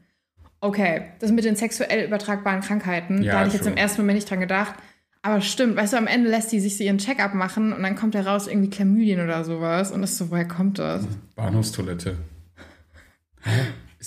Okay, 0.61 1.05
das 1.19 1.33
mit 1.33 1.47
den 1.47 1.57
sexuell 1.57 2.05
übertragbaren 2.05 2.61
Krankheiten, 2.61 3.23
ja, 3.23 3.33
da 3.33 3.39
hatte 3.39 3.49
ich 3.49 3.55
jetzt 3.55 3.67
im 3.67 3.79
ersten 3.79 4.03
Moment 4.03 4.17
nicht 4.17 4.29
dran 4.29 4.41
gedacht. 4.41 4.75
Aber 5.23 5.41
stimmt, 5.41 5.77
weißt 5.77 5.95
du, 5.95 5.97
am 5.97 6.09
Ende 6.09 6.29
lässt 6.29 6.51
sie 6.51 6.61
sich 6.61 6.77
so 6.77 6.85
ihren 6.85 6.99
Check-up 6.99 7.33
machen 7.33 7.73
und 7.73 7.83
dann 7.83 7.97
kommt 7.97 8.15
er 8.15 8.27
raus 8.27 8.49
irgendwie 8.49 8.69
Chlamydien 8.69 9.25
oder 9.25 9.43
sowas 9.45 9.93
und 9.93 10.03
ist 10.03 10.19
so, 10.19 10.31
woher 10.31 10.47
kommt 10.47 10.79
das? 10.79 11.07
Bahnhofstoilette. 11.37 12.19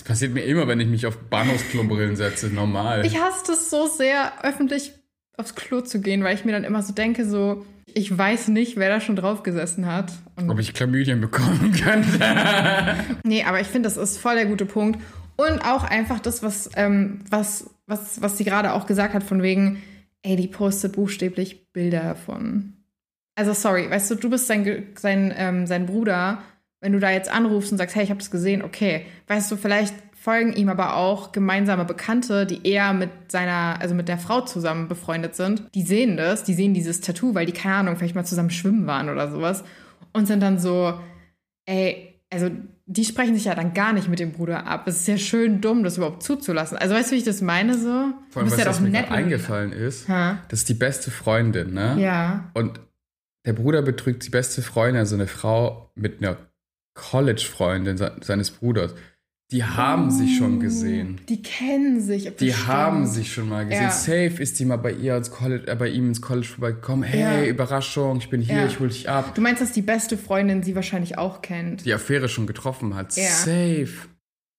Es 0.02 0.08
passiert 0.08 0.34
mir 0.34 0.44
immer, 0.46 0.68
wenn 0.68 0.80
ich 0.80 0.88
mich 0.88 1.06
auf 1.06 1.16
Bahnhofskloberillen 1.16 2.16
setze, 2.16 2.48
normal. 2.48 3.06
Ich 3.06 3.20
hasse 3.22 3.44
das 3.46 3.70
so 3.70 3.86
sehr, 3.86 4.44
öffentlich 4.44 4.94
aufs 5.38 5.54
Klo 5.54 5.82
zu 5.82 6.02
gehen, 6.02 6.24
weil 6.24 6.34
ich 6.34 6.44
mir 6.44 6.54
dann 6.54 6.64
immer 6.64 6.82
so 6.82 6.92
denke, 6.92 7.24
so, 7.24 7.68
ich 7.86 8.18
weiß 8.18 8.48
nicht, 8.48 8.78
wer 8.78 8.90
da 8.90 9.00
schon 9.00 9.16
drauf 9.16 9.44
gesessen 9.44 9.86
hat. 9.86 10.12
Und 10.38 10.50
Ob 10.50 10.58
ich 10.58 10.74
Chlamydien 10.74 11.22
bekommen 11.22 11.72
könnte. 11.84 12.20
nee, 13.24 13.44
aber 13.44 13.62
ich 13.62 13.68
finde, 13.68 13.90
das 13.90 13.98
ist 13.98 14.18
voll 14.18 14.34
der 14.34 14.48
gute 14.48 14.66
Punkt. 14.66 15.00
Und 15.36 15.60
auch 15.60 15.84
einfach 15.84 16.20
das, 16.20 16.42
was, 16.42 16.72
ähm, 16.76 17.20
was, 17.30 17.70
was, 17.86 18.24
was 18.24 18.40
sie 18.40 18.44
gerade 18.44 18.74
auch 18.74 18.88
gesagt 18.88 19.14
hat, 19.14 19.22
von 19.22 19.44
wegen, 19.44 19.84
ey, 20.24 20.36
die 20.36 20.48
postet 20.48 20.94
buchstäblich 20.94 21.72
Bilder 21.74 22.02
davon. 22.02 22.74
Also 23.36 23.54
sorry, 23.54 23.88
weißt 23.88 24.10
du, 24.10 24.16
du 24.16 24.32
bist 24.32 24.48
sein, 24.48 24.88
sein, 24.96 25.32
ähm, 25.38 25.68
sein 25.68 25.86
Bruder. 25.86 26.42
Wenn 26.82 26.94
du 26.94 27.00
da 27.00 27.12
jetzt 27.12 27.32
anrufst 27.32 27.72
und 27.72 27.78
sagst, 27.78 27.96
hey, 27.96 28.04
ich 28.04 28.10
habe 28.10 28.20
das 28.20 28.32
gesehen, 28.32 28.64
okay, 28.64 29.06
weißt 29.28 29.52
du, 29.52 29.56
vielleicht 29.56 29.94
folgen 30.22 30.54
ihm 30.54 30.70
aber 30.70 30.96
auch 30.96 31.32
gemeinsame 31.32 31.86
Bekannte, 31.86 32.46
die 32.46 32.68
eher 32.68 32.94
mit 32.94 33.10
seiner, 33.28 33.80
also 33.80 33.96
mit 33.96 34.08
der 34.08 34.18
Frau 34.20 34.42
zusammen 34.42 34.88
befreundet 34.88 35.36
sind. 35.36 35.64
Die 35.74 35.82
sehen 35.82 36.18
das, 36.18 36.44
die 36.44 36.54
sehen 36.54 36.74
dieses 36.74 37.02
Tattoo, 37.02 37.34
weil 37.34 37.48
die, 37.48 37.54
keine 37.54 37.76
Ahnung, 37.76 37.96
vielleicht 37.98 38.16
mal 38.16 38.26
zusammen 38.26 38.52
schwimmen 38.52 38.86
waren 38.86 39.10
oder 39.10 39.32
sowas. 39.32 39.64
Und 40.14 40.28
sind 40.28 40.42
dann 40.42 40.60
so, 40.60 40.94
ey, 41.66 42.20
also 42.32 42.52
die 42.86 43.06
sprechen 43.06 43.34
sich 43.34 43.46
ja 43.46 43.56
dann 43.56 43.74
gar 43.74 43.94
nicht 43.94 44.10
mit 44.10 44.20
dem 44.20 44.32
Bruder 44.32 44.68
ab. 44.68 44.88
Es 44.88 44.98
ist 44.98 45.08
ja 45.08 45.18
schön 45.18 45.62
dumm, 45.62 45.84
das 45.84 45.98
überhaupt 45.98 46.24
zuzulassen. 46.24 46.78
Also 46.78 46.94
weißt 46.94 47.10
du, 47.10 47.16
wie 47.16 47.20
ich 47.20 47.26
das 47.26 47.42
meine 47.42 47.78
so? 47.78 48.14
Vor 48.30 48.42
allem, 48.42 48.52
was 48.52 48.58
ja 48.60 48.66
das 48.66 48.80
mir 48.80 49.12
eingefallen 49.12 49.72
ist, 49.72 50.08
ha? 50.08 50.40
das 50.50 50.60
ist 50.60 50.70
die 50.70 50.74
beste 50.76 51.10
Freundin, 51.10 51.74
ne? 51.74 51.98
Ja. 52.00 52.52
Und 52.54 52.80
der 53.46 53.54
Bruder 53.54 53.82
betrügt 53.82 54.26
die 54.26 54.30
beste 54.30 54.62
Freundin, 54.62 55.00
also 55.00 55.16
eine 55.16 55.28
Frau 55.28 55.92
mit 55.96 56.20
einer 56.22 56.38
College-Freundin 56.94 57.98
seines 58.22 58.52
Bruders. 58.52 58.94
Die 59.52 59.66
haben 59.66 60.12
sich 60.12 60.38
schon 60.38 60.62
gesehen. 60.62 61.20
Die 61.28 61.42
kennen 61.42 62.00
sich. 62.00 62.24
Die 62.38 62.52
stimmt. 62.54 62.68
haben 62.68 63.06
sich 63.06 63.34
schon 63.34 63.50
mal 63.50 63.66
gesehen. 63.66 63.84
Ja. 63.84 63.92
Safe 63.92 64.42
ist 64.42 64.58
die 64.60 64.66
mal 64.66 64.78
bei 64.78 64.94
ihr 64.94 65.18
ins 65.18 65.30
College, 65.30 65.68
äh, 65.68 65.76
bei 65.76 65.90
ihm 65.90 66.08
ins 66.08 66.22
College 66.22 66.48
vorbeigekommen. 66.48 67.04
Hey, 67.04 67.20
Ja. 67.20 67.50
Überraschung, 67.50 68.20
ich 68.20 68.30
bin 68.30 68.40
hier, 68.40 68.56
Ja. 68.56 68.66
ich 68.66 68.80
hol 68.80 68.88
dich 68.88 69.10
ab. 69.10 69.36
Du 69.36 69.42
meinst, 69.42 69.62
dass 69.62 69.74
die 69.74 69.82
beste 69.82 70.18
Freundin 70.18 70.64
sie 70.64 70.74
wahrscheinlich 70.76 71.18
auch 71.18 71.42
kennt? 71.42 71.84
Die 71.86 71.94
Affäre 71.94 72.30
schon 72.30 72.48
getroffen 72.48 72.96
hat. 72.96 73.12
Safe. 73.12 73.90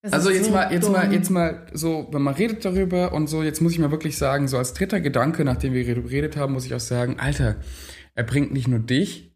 Das 0.03 0.13
Also 0.13 0.31
jetzt 0.31 0.47
so 0.47 0.51
mal, 0.51 0.71
jetzt 0.71 0.85
dumm. 0.85 0.93
mal, 0.93 1.11
jetzt 1.13 1.31
mal 1.31 1.67
so, 1.73 2.09
wenn 2.11 2.21
man 2.23 2.35
redet 2.35 2.63
darüber 2.65 3.15
und 3.15 3.29
so, 3.29 3.43
jetzt 3.43 3.63
muss 3.63 3.73
ich 3.73 3.79
mal 3.79 3.93
wirklich 3.93 4.19
sagen, 4.19 4.47
so 4.47 4.59
als 4.59 4.75
dritter 4.75 5.01
Gedanke, 5.01 5.43
nachdem 5.45 5.73
wir 5.73 5.85
geredet 5.85 6.37
haben, 6.37 6.53
muss 6.53 6.67
ich 6.67 6.75
auch 6.75 6.81
sagen, 6.81 7.19
Alter, 7.19 7.57
er 8.15 8.25
bringt 8.25 8.53
nicht 8.53 8.69
nur 8.69 8.81
dich 8.81 9.32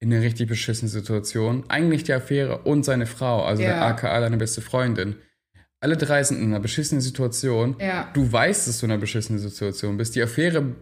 in 0.00 0.12
eine 0.12 0.22
richtig 0.22 0.48
beschissene 0.48 0.88
Situation, 0.88 1.64
eigentlich 1.68 2.04
die 2.04 2.12
Affäre 2.14 2.58
und 2.62 2.84
seine 2.84 3.06
Frau, 3.06 3.44
also 3.44 3.62
der 3.62 3.72
Ja. 3.76 3.86
AKA, 3.86 4.20
deine 4.20 4.38
beste 4.38 4.62
Freundin. 4.62 5.16
Alle 5.80 5.96
drei 5.96 6.22
sind 6.24 6.38
in 6.38 6.46
einer 6.46 6.60
beschissenen 6.60 7.00
Situation. 7.00 7.76
Ja. 7.78 8.10
Du 8.14 8.30
weißt, 8.30 8.66
dass 8.66 8.80
du 8.80 8.86
in 8.86 8.92
einer 8.92 9.00
beschissenen 9.00 9.38
Situation 9.38 9.96
bist. 9.96 10.14
Die 10.14 10.22
Affäre 10.22 10.74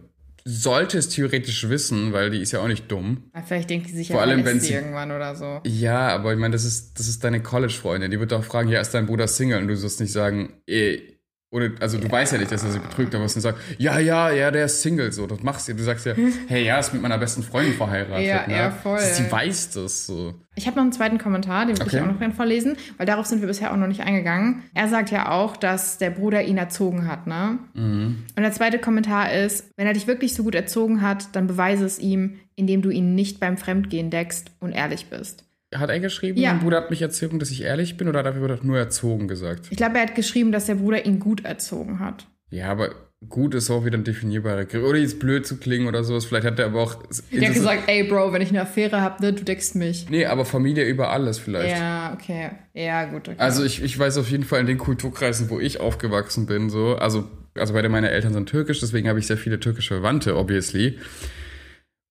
sollte 0.45 0.97
es 0.97 1.09
theoretisch 1.09 1.67
wissen, 1.69 2.11
weil 2.13 2.29
die 2.29 2.41
ist 2.41 2.53
ja 2.53 2.61
auch 2.61 2.67
nicht 2.67 2.89
dumm. 2.91 3.29
Ja, 3.35 3.41
Vielleicht 3.41 3.69
denkt 3.69 3.87
sie 3.89 3.95
sich 3.95 4.07
Vor 4.07 4.17
ja, 4.17 4.23
allem, 4.23 4.45
wenn 4.45 4.59
sie 4.59 4.73
irgendwann 4.73 5.11
oder 5.11 5.35
so. 5.35 5.61
Ja, 5.65 6.07
aber 6.09 6.33
ich 6.33 6.39
meine, 6.39 6.53
das 6.53 6.63
ist, 6.65 6.97
das 6.99 7.07
ist 7.07 7.23
deine 7.23 7.41
College-Freundin. 7.43 8.09
Die 8.11 8.19
wird 8.19 8.33
auch 8.33 8.43
fragen, 8.43 8.69
ja, 8.69 8.79
ist 8.81 8.93
dein 8.93 9.05
Bruder 9.05 9.27
Single? 9.27 9.59
Und 9.61 9.67
du 9.67 9.81
wirst 9.81 9.99
nicht 9.99 10.11
sagen, 10.13 10.53
eh, 10.67 10.99
oder, 11.51 11.71
also 11.79 11.97
du 11.97 12.11
weißt 12.11 12.33
ja 12.33 12.37
nicht, 12.37 12.51
dass 12.51 12.63
er 12.63 12.71
sie 12.71 12.79
betrügt, 12.79 13.15
aber 13.15 13.23
wirst 13.23 13.35
nicht 13.35 13.43
sagen, 13.43 13.57
ja, 13.79 13.97
ja, 13.97 14.29
ja, 14.29 14.51
der 14.51 14.65
ist 14.65 14.83
Single, 14.83 15.11
so, 15.11 15.25
das 15.25 15.41
machst 15.41 15.67
du. 15.67 15.73
Du 15.73 15.83
sagst 15.83 16.05
ja, 16.05 16.13
hey, 16.47 16.63
ja, 16.63 16.77
ist 16.77 16.93
mit 16.93 17.01
meiner 17.01 17.17
besten 17.17 17.41
Freundin 17.41 17.73
verheiratet. 17.73 18.27
Ja, 18.27 18.45
ne? 18.47 18.55
ja, 18.55 18.71
voll. 18.71 18.99
Sie 18.99 19.31
weiß 19.31 19.71
das, 19.71 20.05
so. 20.05 20.35
Ich 20.55 20.67
habe 20.67 20.75
noch 20.75 20.83
einen 20.83 20.91
zweiten 20.91 21.17
Kommentar, 21.17 21.65
den 21.65 21.75
würde 21.77 21.85
Okay. 21.85 21.97
ich 21.97 22.03
auch 22.03 22.07
noch 22.07 22.19
gerne 22.19 22.33
vorlesen, 22.35 22.77
weil 22.97 23.05
darauf 23.07 23.25
sind 23.25 23.41
wir 23.41 23.47
bisher 23.47 23.71
auch 23.73 23.77
noch 23.77 23.87
nicht 23.87 24.01
eingegangen. 24.01 24.63
Er 24.75 24.89
sagt 24.89 25.09
ja 25.09 25.31
auch, 25.31 25.57
dass 25.57 25.97
der 25.97 26.11
Bruder 26.11 26.43
ihn 26.43 26.57
erzogen 26.57 27.07
hat, 27.07 27.25
ne? 27.25 27.57
Mhm. 27.73 28.23
Und 28.35 28.43
der 28.43 28.51
zweite 28.51 28.77
Kommentar 28.77 29.33
ist, 29.33 29.71
wenn 29.75 29.87
er 29.87 29.93
dich 29.93 30.05
wirklich 30.05 30.35
so 30.35 30.43
gut 30.43 30.53
erzogen 30.53 31.01
hat, 31.01 31.35
dann 31.35 31.47
beweise 31.47 31.85
es 31.85 31.97
ihm, 31.97 32.35
indem 32.55 32.81
du 32.83 32.89
ihn 32.91 33.15
nicht 33.15 33.39
beim 33.39 33.57
Fremdgehen 33.57 34.09
deckst 34.11 34.51
und 34.59 34.73
ehrlich 34.73 35.07
bist. 35.09 35.45
Hat 35.73 35.89
er 35.89 35.99
geschrieben, 35.99 36.39
Ja. 36.39 36.53
mein 36.53 36.61
Bruder 36.61 36.77
hat 36.77 36.89
mich 36.89 37.01
erzogen, 37.01 37.37
dass 37.39 37.51
ich 37.51 37.61
ehrlich 37.63 37.95
bin, 37.97 38.07
oder 38.07 38.19
hat 38.19 38.25
er 38.25 38.59
nur 38.63 38.77
erzogen 38.77 39.27
gesagt? 39.27 39.67
Ich 39.69 39.77
glaube, 39.77 39.97
er 39.97 40.03
hat 40.03 40.15
geschrieben, 40.15 40.51
dass 40.51 40.65
der 40.65 40.75
Bruder 40.75 41.05
ihn 41.05 41.19
gut 41.19 41.45
erzogen 41.45 41.99
hat. 41.99 42.25
Ja, 42.49 42.71
aber 42.71 42.89
gut 43.27 43.53
ist 43.53 43.69
auch 43.69 43.85
wieder 43.85 43.97
ein 43.97 44.03
definierbarer 44.03 44.61
Begriff. 44.61 44.83
Oder 44.83 44.97
jetzt 44.97 45.19
blöd 45.19 45.45
zu 45.45 45.57
klingen 45.57 45.87
oder 45.87 46.03
sowas. 46.03 46.25
Vielleicht 46.25 46.47
hat 46.47 46.57
er 46.57 46.67
aber 46.67 46.81
auch. 46.81 46.95
Er 47.31 47.47
hat 47.47 47.53
gesagt, 47.53 47.83
ey 47.87 48.03
Bro, 48.05 48.33
wenn 48.33 48.41
ich 48.41 48.49
eine 48.49 48.61
Affäre 48.61 49.01
habe, 49.01 49.21
ne, 49.21 49.33
du 49.33 49.43
deckst 49.43 49.75
mich. 49.75 50.09
Nee, 50.09 50.25
aber 50.25 50.45
Familie 50.45 50.85
über 50.85 51.11
alles 51.11 51.37
vielleicht. 51.37 51.77
Ja, 51.77 52.13
okay. 52.19 52.51
Ja, 52.73 53.05
gut, 53.05 53.27
okay. 53.27 53.37
Also 53.37 53.63
ich, 53.63 53.83
ich 53.83 53.99
weiß 53.99 54.17
auf 54.17 54.31
jeden 54.31 54.45
Fall 54.45 54.61
in 54.61 54.67
den 54.67 54.77
Kulturkreisen, 54.79 55.49
wo 55.51 55.59
ich 55.59 55.79
aufgewachsen 55.79 56.45
bin, 56.47 56.69
so, 56.69 56.95
also, 56.95 57.29
also 57.55 57.73
beide 57.73 57.89
meine 57.89 58.09
Eltern 58.09 58.33
sind 58.33 58.47
türkisch, 58.49 58.79
deswegen 58.79 59.07
habe 59.09 59.19
ich 59.19 59.27
sehr 59.27 59.37
viele 59.37 59.59
türkische 59.59 59.93
Verwandte, 59.95 60.35
obviously. 60.37 60.97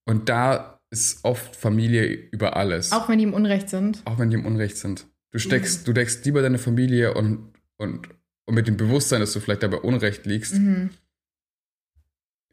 Und 0.06 0.28
da 0.28 0.77
ist 0.90 1.24
oft 1.24 1.54
Familie 1.56 2.04
über 2.06 2.56
alles. 2.56 2.92
auch 2.92 3.08
wenn 3.08 3.18
die 3.18 3.24
im 3.24 3.34
Unrecht 3.34 3.68
sind. 3.68 4.02
Auch 4.04 4.18
wenn 4.18 4.30
die 4.30 4.36
im 4.36 4.46
Unrecht 4.46 4.76
sind. 4.76 5.06
Du 5.30 5.38
steckst, 5.38 5.86
du 5.86 5.92
deckst 5.92 6.24
lieber 6.24 6.40
deine 6.40 6.58
Familie 6.58 7.14
und, 7.14 7.52
und, 7.76 8.08
und 8.46 8.54
mit 8.54 8.66
dem 8.66 8.76
Bewusstsein, 8.76 9.20
dass 9.20 9.32
du 9.32 9.40
vielleicht 9.40 9.62
dabei 9.62 9.78
Unrecht 9.78 10.24
liegst. 10.24 10.54
Mhm. 10.54 10.90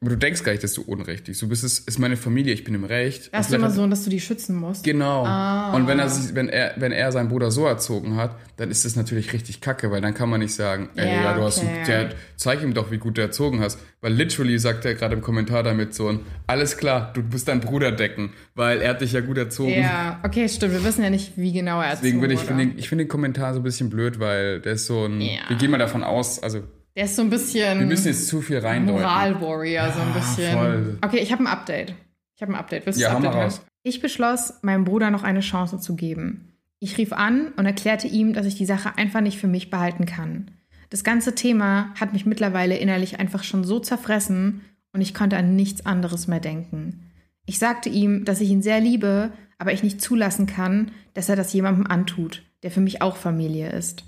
Aber 0.02 0.10
du 0.12 0.18
denkst 0.18 0.44
gar 0.44 0.52
nicht, 0.52 0.64
dass 0.64 0.74
du 0.74 0.82
Unrecht 0.84 1.26
liegst. 1.28 1.42
Du 1.42 1.48
bist 1.48 1.64
es, 1.64 1.80
ist 1.80 2.00
meine 2.00 2.18
Familie, 2.18 2.54
ich 2.54 2.64
bin 2.66 2.76
im 2.76 2.84
Recht. 2.84 3.30
Vielleicht 3.32 3.52
immer 3.54 3.72
so, 3.72 3.88
dass 3.88 4.04
du 4.04 4.10
die 4.10 4.20
schützen 4.20 4.56
musst. 4.56 4.84
Genau. 4.84 5.24
Ah. 5.26 5.74
Und 5.74 5.88
wenn 5.88 5.98
er, 6.00 6.10
sich- 6.10 6.36
wenn, 6.36 6.50
er, 6.50 6.74
wenn 6.76 6.92
er 6.92 7.12
seinen 7.14 7.30
Bruder 7.30 7.50
so 7.50 7.66
erzogen 7.66 8.18
hat, 8.18 8.36
dann 8.58 8.70
ist 8.70 8.84
das 8.86 8.98
natürlich 8.98 9.32
richtig 9.32 9.62
kacke, 9.62 9.90
weil 9.92 10.02
dann 10.02 10.14
kann 10.14 10.30
man 10.30 10.42
nicht 10.42 10.54
sagen, 10.54 10.90
ey, 10.96 11.08
Ja, 11.08 11.24
ja, 11.24 11.34
du 11.38 11.44
hast, 11.44 11.60
okay. 11.60 11.84
der, 11.88 12.10
zeig 12.36 12.62
ihm 12.62 12.74
doch, 12.74 12.92
wie 12.92 12.98
gut 12.98 13.18
du 13.18 13.22
erzogen 13.22 13.62
hast. 13.62 13.80
Weil 14.02 14.14
literally 14.14 14.60
sagt 14.60 14.84
er 14.86 14.96
gerade 14.96 15.16
im 15.16 15.22
Kommentar 15.22 15.64
damit 15.64 15.96
so 15.96 16.10
ein, 16.10 16.20
alles 16.46 16.78
klar, 16.78 17.12
du 17.14 17.22
musst 17.22 17.48
deinen 17.48 17.62
Bruder 17.62 17.92
decken, 17.94 18.32
weil 18.54 18.82
er 18.82 18.92
hat 18.92 19.02
dich 19.02 19.14
ja 19.14 19.22
gut 19.22 19.38
erzogen. 19.38 19.72
Ja, 19.82 20.20
okay, 20.24 20.48
stimmt. 20.50 20.74
Wir 20.74 20.84
wissen 20.84 21.04
ja 21.04 21.10
nicht, 21.10 21.38
wie 21.38 21.54
genau 21.54 21.80
er 21.82 21.92
Deswegen 21.92 22.18
erzogen 22.18 22.22
würde 22.22 22.34
ich, 22.36 22.40
wurde. 22.42 22.48
finde 22.50 22.66
den, 22.68 22.78
ich 22.80 22.90
finde 22.90 23.06
den 23.06 23.10
Kommentar 23.10 23.54
so 23.54 23.62
ein 23.62 23.64
bisschen 23.64 23.90
blöd, 23.90 24.20
weil 24.20 24.60
der 24.60 24.74
ist 24.74 24.86
so 24.88 25.06
ein, 25.06 25.22
Ja. 25.22 25.40
wir 25.48 25.56
gehen 25.56 25.72
mal 25.72 25.78
davon 25.80 26.04
aus, 26.04 26.44
also 26.44 26.60
Der 26.96 27.06
ist 27.06 27.16
so 27.16 27.22
ein 27.22 27.30
bisschen 27.30 27.80
wir 27.80 27.86
müssen 27.86 28.08
jetzt 28.08 28.28
zu 28.28 28.42
viel 28.42 28.60
reindeuten. 28.60 29.02
Moral-Warrior, 29.02 29.92
so 29.92 30.00
ein 30.00 30.08
Ja, 30.10 30.14
bisschen. 30.14 30.54
voll. 30.54 30.98
Okay, 31.04 31.18
ich 31.20 31.32
habe 31.32 31.44
ein 31.44 31.48
Update. 31.48 31.94
Ich 32.36 32.42
habe 32.42 32.54
ein 32.54 32.58
Update. 32.58 32.86
Willst 32.86 33.00
du 33.00 33.04
Ja, 33.04 33.10
das 33.10 33.16
hau 33.18 33.20
mal 33.22 33.28
Update 33.28 33.42
hören? 33.42 33.52
raus. 33.52 33.62
Ich 33.84 34.02
beschloss, 34.02 34.54
meinem 34.62 34.84
Bruder 34.86 35.12
noch 35.12 35.24
eine 35.24 35.42
Chance 35.42 35.80
zu 35.80 35.96
geben. 35.96 36.54
Ich 36.80 36.98
rief 36.98 37.14
an 37.14 37.50
und 37.58 37.66
erklärte 37.66 38.08
ihm, 38.08 38.34
dass 38.34 38.46
ich 38.46 38.56
die 38.56 38.66
Sache 38.66 38.98
einfach 38.98 39.22
nicht 39.22 39.38
für 39.40 39.48
mich 39.48 39.70
behalten 39.70 40.06
kann. 40.06 40.52
Das 40.90 41.04
ganze 41.04 41.36
Thema 41.36 41.94
hat 42.00 42.14
mich 42.14 42.26
mittlerweile 42.26 42.78
innerlich 42.78 43.20
einfach 43.20 43.44
schon 43.44 43.64
so 43.64 43.80
zerfressen 43.80 44.62
und 44.94 45.02
ich 45.02 45.14
konnte 45.14 45.38
an 45.38 45.56
nichts 45.56 45.86
anderes 45.86 46.28
mehr 46.28 46.40
denken. 46.40 47.12
Ich 47.46 47.60
sagte 47.60 47.90
ihm, 47.90 48.24
dass 48.26 48.42
ich 48.42 48.50
ihn 48.50 48.62
sehr 48.62 48.80
liebe, 48.80 49.32
aber 49.58 49.74
ich 49.74 49.84
nicht 49.84 50.02
zulassen 50.02 50.48
kann, 50.48 50.92
dass 51.14 51.30
er 51.30 51.36
das 51.36 51.52
jemandem 51.54 51.88
antut, 51.88 52.44
der 52.64 52.72
für 52.72 52.82
mich 52.82 53.02
auch 53.02 53.18
Familie 53.18 53.70
ist. 53.72 54.04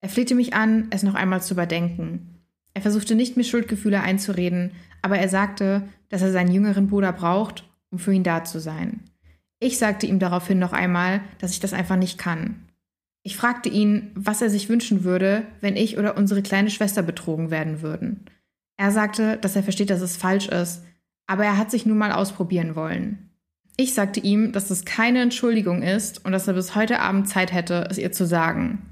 Er 0.00 0.08
flehte 0.08 0.34
mich 0.34 0.54
an, 0.54 0.86
es 0.90 1.02
noch 1.02 1.14
einmal 1.14 1.42
zu 1.42 1.54
überdenken. 1.54 2.38
Er 2.74 2.82
versuchte 2.82 3.14
nicht, 3.14 3.36
mir 3.36 3.44
Schuldgefühle 3.44 4.00
einzureden, 4.00 4.72
aber 5.02 5.18
er 5.18 5.28
sagte, 5.28 5.88
dass 6.08 6.22
er 6.22 6.32
seinen 6.32 6.52
jüngeren 6.52 6.88
Bruder 6.88 7.12
braucht, 7.12 7.64
um 7.90 7.98
für 7.98 8.12
ihn 8.12 8.22
da 8.22 8.44
zu 8.44 8.60
sein. 8.60 9.00
Ich 9.60 9.78
sagte 9.78 10.06
ihm 10.06 10.18
daraufhin 10.18 10.58
noch 10.58 10.72
einmal, 10.72 11.20
dass 11.38 11.50
ich 11.52 11.60
das 11.60 11.72
einfach 11.72 11.96
nicht 11.96 12.18
kann. 12.18 12.68
Ich 13.24 13.36
fragte 13.36 13.68
ihn, 13.68 14.12
was 14.14 14.40
er 14.40 14.50
sich 14.50 14.68
wünschen 14.68 15.02
würde, 15.04 15.42
wenn 15.60 15.76
ich 15.76 15.98
oder 15.98 16.16
unsere 16.16 16.42
kleine 16.42 16.70
Schwester 16.70 17.02
betrogen 17.02 17.50
werden 17.50 17.82
würden. 17.82 18.24
Er 18.76 18.92
sagte, 18.92 19.36
dass 19.38 19.56
er 19.56 19.64
versteht, 19.64 19.90
dass 19.90 20.00
es 20.00 20.16
falsch 20.16 20.46
ist, 20.48 20.84
aber 21.26 21.44
er 21.44 21.58
hat 21.58 21.70
sich 21.70 21.84
nun 21.84 21.98
mal 21.98 22.12
ausprobieren 22.12 22.76
wollen. 22.76 23.30
Ich 23.76 23.94
sagte 23.94 24.20
ihm, 24.20 24.52
dass 24.52 24.68
das 24.68 24.84
keine 24.84 25.20
Entschuldigung 25.20 25.82
ist 25.82 26.24
und 26.24 26.32
dass 26.32 26.48
er 26.48 26.54
bis 26.54 26.74
heute 26.74 27.00
Abend 27.00 27.28
Zeit 27.28 27.52
hätte, 27.52 27.86
es 27.90 27.98
ihr 27.98 28.12
zu 28.12 28.26
sagen. 28.26 28.82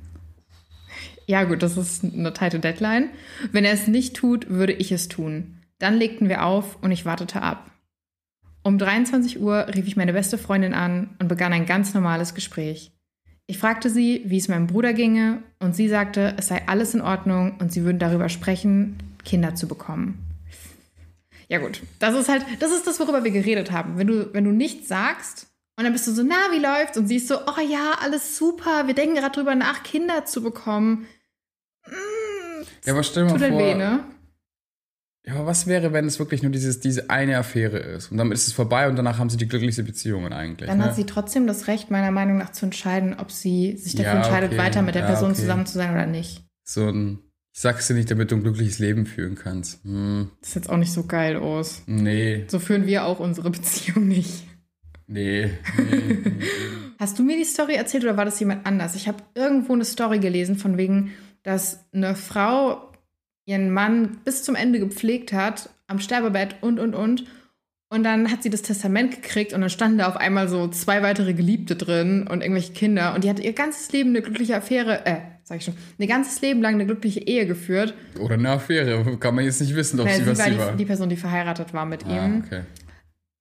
Ja, 1.27 1.45
gut, 1.45 1.63
das 1.63 1.77
ist 1.77 2.05
eine 2.05 2.33
tighte 2.33 2.61
Deadline. 2.61 3.11
Wenn 3.53 3.65
er 3.65 3.73
es 3.73 3.89
nicht 3.89 4.15
tut, 4.17 4.49
würde 4.49 4.73
ich 4.73 4.93
es 4.93 5.09
tun. 5.09 5.59
Dann 5.79 5.97
legten 5.97 6.29
wir 6.29 6.45
auf 6.45 6.79
und 6.83 6.93
ich 6.93 7.05
wartete 7.05 7.43
ab. 7.43 7.71
Um 8.63 8.79
23 8.79 9.41
Uhr 9.41 9.67
rief 9.75 9.87
ich 9.87 9.97
meine 9.97 10.13
beste 10.13 10.39
Freundin 10.39 10.75
an 10.75 11.11
und 11.21 11.29
begann 11.29 11.53
ein 11.53 11.67
ganz 11.67 11.95
normales 11.95 12.35
Gespräch. 12.35 12.93
Ich 13.47 13.59
fragte 13.59 13.91
sie, 13.91 14.23
wie 14.27 14.39
es 14.39 14.49
meinem 14.49 14.67
Bruder 14.67 14.93
ginge, 14.93 15.43
und 15.61 15.77
sie 15.77 15.89
sagte, 15.89 16.35
es 16.37 16.49
sei 16.49 16.67
alles 16.67 16.95
in 16.95 17.01
Ordnung 17.01 17.59
und 17.61 17.73
sie 17.73 17.85
würden 17.85 18.01
darüber 18.01 18.29
sprechen, 18.29 18.97
Kinder 19.25 19.55
zu 19.55 19.69
bekommen. 19.69 20.19
Ja 21.49 21.59
gut, 21.59 21.83
das 22.01 22.15
ist 22.15 22.29
halt, 22.29 22.45
das 22.59 22.73
ist 22.73 22.87
das, 22.89 22.99
worüber 22.99 23.23
wir 23.23 23.31
geredet 23.31 23.71
haben. 23.71 23.99
Wenn 23.99 24.09
du, 24.09 24.35
wenn 24.35 24.45
du 24.45 24.51
nichts 24.51 24.89
sagst 24.89 25.47
und 25.77 25.85
dann 25.85 25.93
bist 25.93 26.09
du 26.09 26.13
so, 26.13 26.25
na, 26.25 26.51
wie 26.51 26.59
läuft's? 26.59 26.99
Und 26.99 27.07
siehst 27.07 27.29
so, 27.29 27.39
oh 27.39 27.61
ja, 27.61 27.93
alles 28.01 28.37
super, 28.37 28.89
wir 28.89 28.95
denken 28.95 29.15
gerade 29.15 29.35
drüber 29.35 29.55
nach, 29.55 29.85
Kinder 29.85 30.25
zu 30.25 30.43
bekommen. 30.43 31.07
Ja, 32.87 32.93
aber 32.93 33.03
stell 33.03 33.25
mal 33.25 33.39
halt 33.39 33.51
vor, 33.51 33.59
weh, 33.59 33.75
ne? 33.75 34.01
ja, 35.27 35.35
aber 35.35 35.47
was 35.47 35.67
wäre, 35.67 35.93
wenn 35.93 36.07
es 36.07 36.19
wirklich 36.21 36.43
nur 36.43 36.53
dieses, 36.53 36.79
diese 36.81 37.11
eine 37.11 37.37
Affäre 37.37 37.79
ist 37.79 38.13
und 38.13 38.17
dann 38.17 38.31
ist 38.31 38.47
es 38.47 38.53
vorbei 38.53 38.89
und 38.89 38.95
danach 38.97 39.19
haben 39.19 39.29
sie 39.29 39.37
die 39.37 39.49
glücklichste 39.49 39.83
Beziehungen 39.83 40.33
eigentlich. 40.33 40.69
Dann 40.69 40.79
ne? 40.79 40.85
hat 40.85 40.95
sie 40.95 41.05
trotzdem 41.05 41.47
das 41.49 41.67
Recht, 41.67 41.91
meiner 41.91 42.13
Meinung 42.13 42.39
nach, 42.39 42.53
zu 42.53 42.65
entscheiden, 42.67 43.17
ob 43.19 43.33
sie 43.33 43.77
sich 43.77 43.95
dafür 43.97 44.13
Ja, 44.13 44.17
entscheidet, 44.19 44.53
okay. 44.53 44.59
weiter 44.63 44.83
mit 44.83 44.95
der 44.95 45.03
Ja, 45.03 45.09
Person 45.09 45.33
okay. 45.33 45.41
zusammen 45.41 45.67
zu 45.67 45.75
sein 45.75 45.91
oder 45.91 46.07
nicht. 46.07 46.45
so 46.63 46.89
ein, 46.89 47.19
ich 47.53 47.61
sag's 47.61 47.89
dir 47.89 47.95
nicht, 47.95 48.11
damit 48.11 48.31
du 48.31 48.37
ein 48.37 48.43
glückliches 48.43 48.79
Leben 48.79 49.05
führen 49.07 49.35
kannst. 49.35 49.83
Hm, 49.85 50.31
Das 50.41 50.51
ist 50.51 50.55
jetzt 50.55 50.71
auch 50.71 50.77
nicht 50.77 50.93
so 50.93 51.05
geil 51.05 51.37
aus. 51.37 51.83
nee, 51.87 52.45
So 52.47 52.59
führen 52.61 52.87
wir 52.87 53.05
auch 53.05 53.19
unsere 53.19 53.51
Beziehung 53.51 54.07
nicht. 54.07 54.45
nee, 55.09 55.51
nee. 55.77 56.19
Hast 57.01 57.19
du 57.19 57.25
mir 57.25 57.37
die 57.37 57.45
Story 57.45 57.75
erzählt 57.75 58.05
oder 58.05 58.17
war 58.17 58.25
das 58.25 58.39
jemand 58.41 58.65
anders? 58.65 58.95
Ich 58.95 59.07
habe 59.09 59.19
irgendwo 59.35 59.73
eine 59.73 59.85
Story 59.85 60.19
gelesen, 60.19 60.57
von 60.57 60.77
wegen, 60.79 61.13
dass 61.47 61.87
eine 61.93 62.17
Frau 62.17 62.91
ihren 63.47 63.71
Mann 63.71 64.19
bis 64.25 64.43
zum 64.43 64.57
Ende 64.57 64.81
gepflegt 64.81 65.33
hat, 65.33 65.71
am 65.87 66.01
Sterbebett 66.01 66.57
und, 66.61 66.81
und, 66.81 66.95
und. 66.95 67.25
Und 67.89 68.03
dann 68.03 68.33
hat 68.33 68.43
sie 68.43 68.51
das 68.51 68.63
Testament 68.63 69.13
gekriegt 69.13 69.53
und 69.53 69.61
dann 69.61 69.71
standen 69.71 69.99
da 69.99 70.09
auf 70.09 70.17
einmal 70.17 70.49
so 70.49 70.67
zwei 70.67 71.03
weitere 71.03 71.35
Geliebte 71.35 71.77
drin 71.77 72.27
und 72.29 72.41
irgendwelche 72.41 72.73
Kinder. 72.73 73.15
Und 73.15 73.23
die 73.23 73.31
hat 73.31 73.39
ihr 73.39 73.53
ganzes 73.53 73.93
Leben 73.93 74.11
eine 74.11 74.23
glückliche 74.23 74.57
Affäre, 74.57 75.07
äh, 75.07 75.21
sag 75.45 75.59
ich 75.59 75.65
schon, 75.65 75.75
ein 76.01 76.09
ganzes 76.09 76.41
Leben 76.41 76.61
lang 76.61 76.75
eine 76.75 76.85
glückliche 76.85 77.21
Ehe 77.21 77.47
geführt. 77.47 77.95
Oder 78.19 78.35
eine 78.35 78.51
Affäre, 78.51 79.17
kann 79.19 79.37
man 79.37 79.45
jetzt 79.45 79.61
nicht 79.61 79.77
wissen, 79.77 80.01
ob 80.01 80.07
Naja, 80.07 80.19
sie 80.19 80.25
sie 80.25 80.31
was 80.31 80.39
war 80.39 80.45
sie 80.47 80.51
die, 80.51 80.59
war. 80.59 80.73
die 80.73 80.85
Person, 80.85 81.09
die 81.09 81.17
verheiratet 81.17 81.73
war 81.73 81.87
mit 81.87 82.05
ah, 82.07 82.27
ihm. 82.27 82.43
okay. 82.45 82.63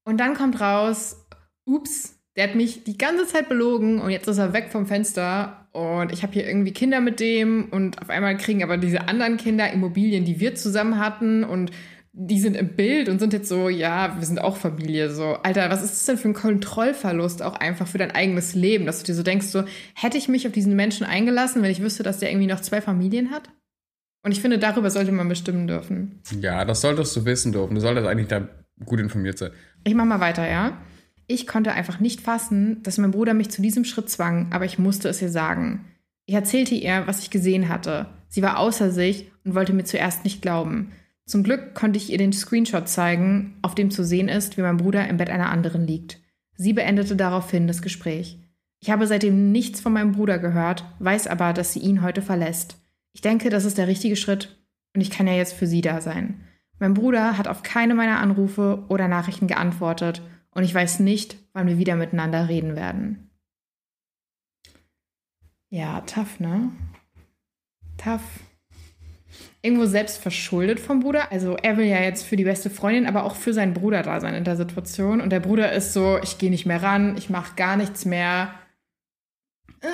Und 0.03 0.19
dann 0.19 0.35
kommt 0.35 0.61
raus, 0.61 1.25
ups, 1.65 2.19
der 2.35 2.49
hat 2.49 2.55
mich 2.55 2.83
die 2.83 2.99
ganze 2.99 3.25
Zeit 3.25 3.49
belogen 3.49 3.99
und 3.99 4.11
jetzt 4.11 4.27
ist 4.27 4.37
er 4.37 4.53
weg 4.53 4.67
vom 4.69 4.85
Fenster 4.85 5.64
und 5.75 6.13
ich 6.13 6.23
habe 6.23 6.31
hier 6.31 6.47
irgendwie 6.47 6.71
Kinder 6.71 7.01
mit 7.01 7.19
dem 7.19 7.67
und 7.69 8.01
auf 8.01 8.09
einmal 8.09 8.37
kriegen 8.37 8.63
aber 8.63 8.77
diese 8.77 9.09
anderen 9.09 9.35
Kinder 9.35 9.69
Immobilien, 9.73 10.23
die 10.23 10.39
wir 10.39 10.55
zusammen 10.55 10.99
hatten 10.99 11.43
und 11.43 11.69
die 12.13 12.39
sind 12.39 12.55
im 12.55 12.77
Bild 12.77 13.09
und 13.09 13.19
sind 13.19 13.33
jetzt 13.33 13.49
so, 13.49 13.67
ja, 13.67 14.15
wir 14.17 14.25
sind 14.25 14.39
auch 14.39 14.55
Familie. 14.55 15.09
So, 15.09 15.33
Alter, 15.43 15.69
was 15.69 15.83
ist 15.83 15.91
das 15.91 16.05
denn 16.05 16.17
für 16.17 16.29
ein 16.29 16.33
Kontrollverlust 16.33 17.43
auch 17.43 17.55
einfach 17.55 17.87
für 17.87 17.97
dein 17.97 18.11
eigenes 18.11 18.55
Leben, 18.55 18.85
dass 18.85 18.99
du 18.99 19.05
dir 19.07 19.15
so 19.15 19.23
denkst, 19.23 19.47
so, 19.47 19.65
hätte 19.95 20.17
ich 20.17 20.29
mich 20.29 20.47
auf 20.47 20.53
diesen 20.53 20.77
Menschen 20.77 21.05
eingelassen, 21.05 21.61
wenn 21.61 21.71
ich 21.71 21.81
wüsste, 21.81 22.03
dass 22.03 22.19
der 22.19 22.31
irgendwie 22.31 22.47
noch 22.47 22.61
zwei 22.61 22.79
Familien 22.79 23.31
hat? 23.31 23.49
Und 24.23 24.31
ich 24.31 24.39
finde, 24.39 24.57
darüber 24.57 24.89
sollte 24.89 25.11
man 25.11 25.27
bestimmen 25.27 25.67
dürfen. 25.67 26.21
Ja, 26.39 26.63
das 26.63 26.79
solltest 26.79 27.13
du 27.17 27.25
wissen 27.25 27.51
dürfen. 27.51 27.75
Du 27.75 27.81
solltest 27.81 28.07
eigentlich 28.07 28.29
da 28.29 28.47
gut 28.85 29.01
informiert 29.01 29.37
sein. 29.37 29.51
Ich 29.83 29.93
mach 29.93 30.05
mal 30.05 30.21
weiter, 30.21 30.49
ja? 30.49 30.77
Ich 31.27 31.47
konnte 31.47 31.71
einfach 31.71 31.99
nicht 31.99 32.21
fassen, 32.21 32.83
dass 32.83 32.97
mein 32.97 33.11
Bruder 33.11 33.33
mich 33.33 33.49
zu 33.49 33.61
diesem 33.61 33.83
Schritt 33.83 34.09
zwang, 34.09 34.51
aber 34.51 34.65
ich 34.65 34.77
musste 34.77 35.09
es 35.09 35.21
ihr 35.21 35.29
sagen. 35.29 35.85
Ich 36.27 36.35
erzählte 36.35 36.75
ihr, 36.75 37.03
was 37.07 37.21
ich 37.21 37.29
gesehen 37.29 37.69
hatte. 37.69 38.07
Sie 38.27 38.41
war 38.41 38.59
außer 38.59 38.91
sich 38.91 39.31
und 39.43 39.55
wollte 39.55 39.73
mir 39.73 39.85
zuerst 39.85 40.23
nicht 40.23 40.41
glauben. 40.41 40.91
Zum 41.25 41.43
Glück 41.43 41.73
konnte 41.73 41.97
ich 41.97 42.11
ihr 42.11 42.19
den 42.19 42.33
Screenshot 42.33 42.87
zeigen, 42.87 43.57
auf 43.63 43.73
dem 43.73 43.89
zu 43.89 44.03
sehen 44.03 44.27
ist, 44.27 44.57
wie 44.57 44.61
mein 44.61 44.77
Bruder 44.77 45.07
im 45.07 45.17
Bett 45.17 45.29
einer 45.29 45.49
anderen 45.49 45.87
liegt. 45.87 46.19
Sie 46.55 46.73
beendete 46.73 47.15
daraufhin 47.15 47.67
das 47.67 47.81
Gespräch. 47.81 48.39
Ich 48.79 48.91
habe 48.91 49.07
seitdem 49.07 49.51
nichts 49.51 49.81
von 49.81 49.93
meinem 49.93 50.11
Bruder 50.11 50.37
gehört, 50.37 50.85
weiß 50.99 51.25
aber, 51.27 51.53
dass 51.53 51.73
sie 51.73 51.79
ihn 51.79 52.03
heute 52.03 52.21
verlässt. 52.21 52.77
Ich 53.13 53.21
denke, 53.21 53.49
das 53.49 53.65
ist 53.65 53.79
der 53.79 53.87
richtige 53.87 54.15
Schritt 54.15 54.59
und 54.93 55.01
ich 55.01 55.09
kann 55.09 55.25
ja 55.25 55.33
jetzt 55.33 55.53
für 55.53 55.65
sie 55.65 55.81
da 55.81 56.01
sein. 56.01 56.41
Mein 56.77 56.93
Bruder 56.93 57.37
hat 57.37 57.47
auf 57.47 57.63
keine 57.63 57.95
meiner 57.95 58.19
Anrufe 58.19 58.83
oder 58.89 59.07
Nachrichten 59.07 59.47
geantwortet 59.47 60.21
und 60.55 60.63
ich 60.63 60.73
weiß 60.73 60.99
nicht, 61.01 61.37
wann 61.53 61.67
wir 61.67 61.77
wieder 61.77 61.95
miteinander 61.95 62.49
reden 62.49 62.75
werden. 62.75 63.29
Ja, 65.69 66.01
tough, 66.01 66.39
ne? 66.39 66.71
Tough 67.97 68.21
irgendwo 69.65 69.87
selbst 69.87 70.21
verschuldet 70.21 70.79
vom 70.79 70.99
Bruder. 70.99 71.31
Also 71.31 71.57
er 71.57 71.75
will 71.77 71.85
ja 71.85 71.99
jetzt 71.99 72.23
für 72.23 72.35
die 72.35 72.43
beste 72.43 72.69
Freundin, 72.69 73.07
aber 73.07 73.23
auch 73.23 73.35
für 73.35 73.51
seinen 73.51 73.73
Bruder 73.73 74.03
da 74.03 74.19
sein 74.19 74.35
in 74.35 74.43
der 74.43 74.55
Situation. 74.55 75.21
Und 75.21 75.31
der 75.31 75.39
Bruder 75.39 75.71
ist 75.71 75.91
so, 75.91 76.19
ich 76.21 76.37
gehe 76.37 76.51
nicht 76.51 76.67
mehr 76.67 76.83
ran, 76.83 77.17
ich 77.17 77.31
mache 77.31 77.55
gar 77.55 77.75
nichts 77.75 78.05
mehr. 78.05 78.53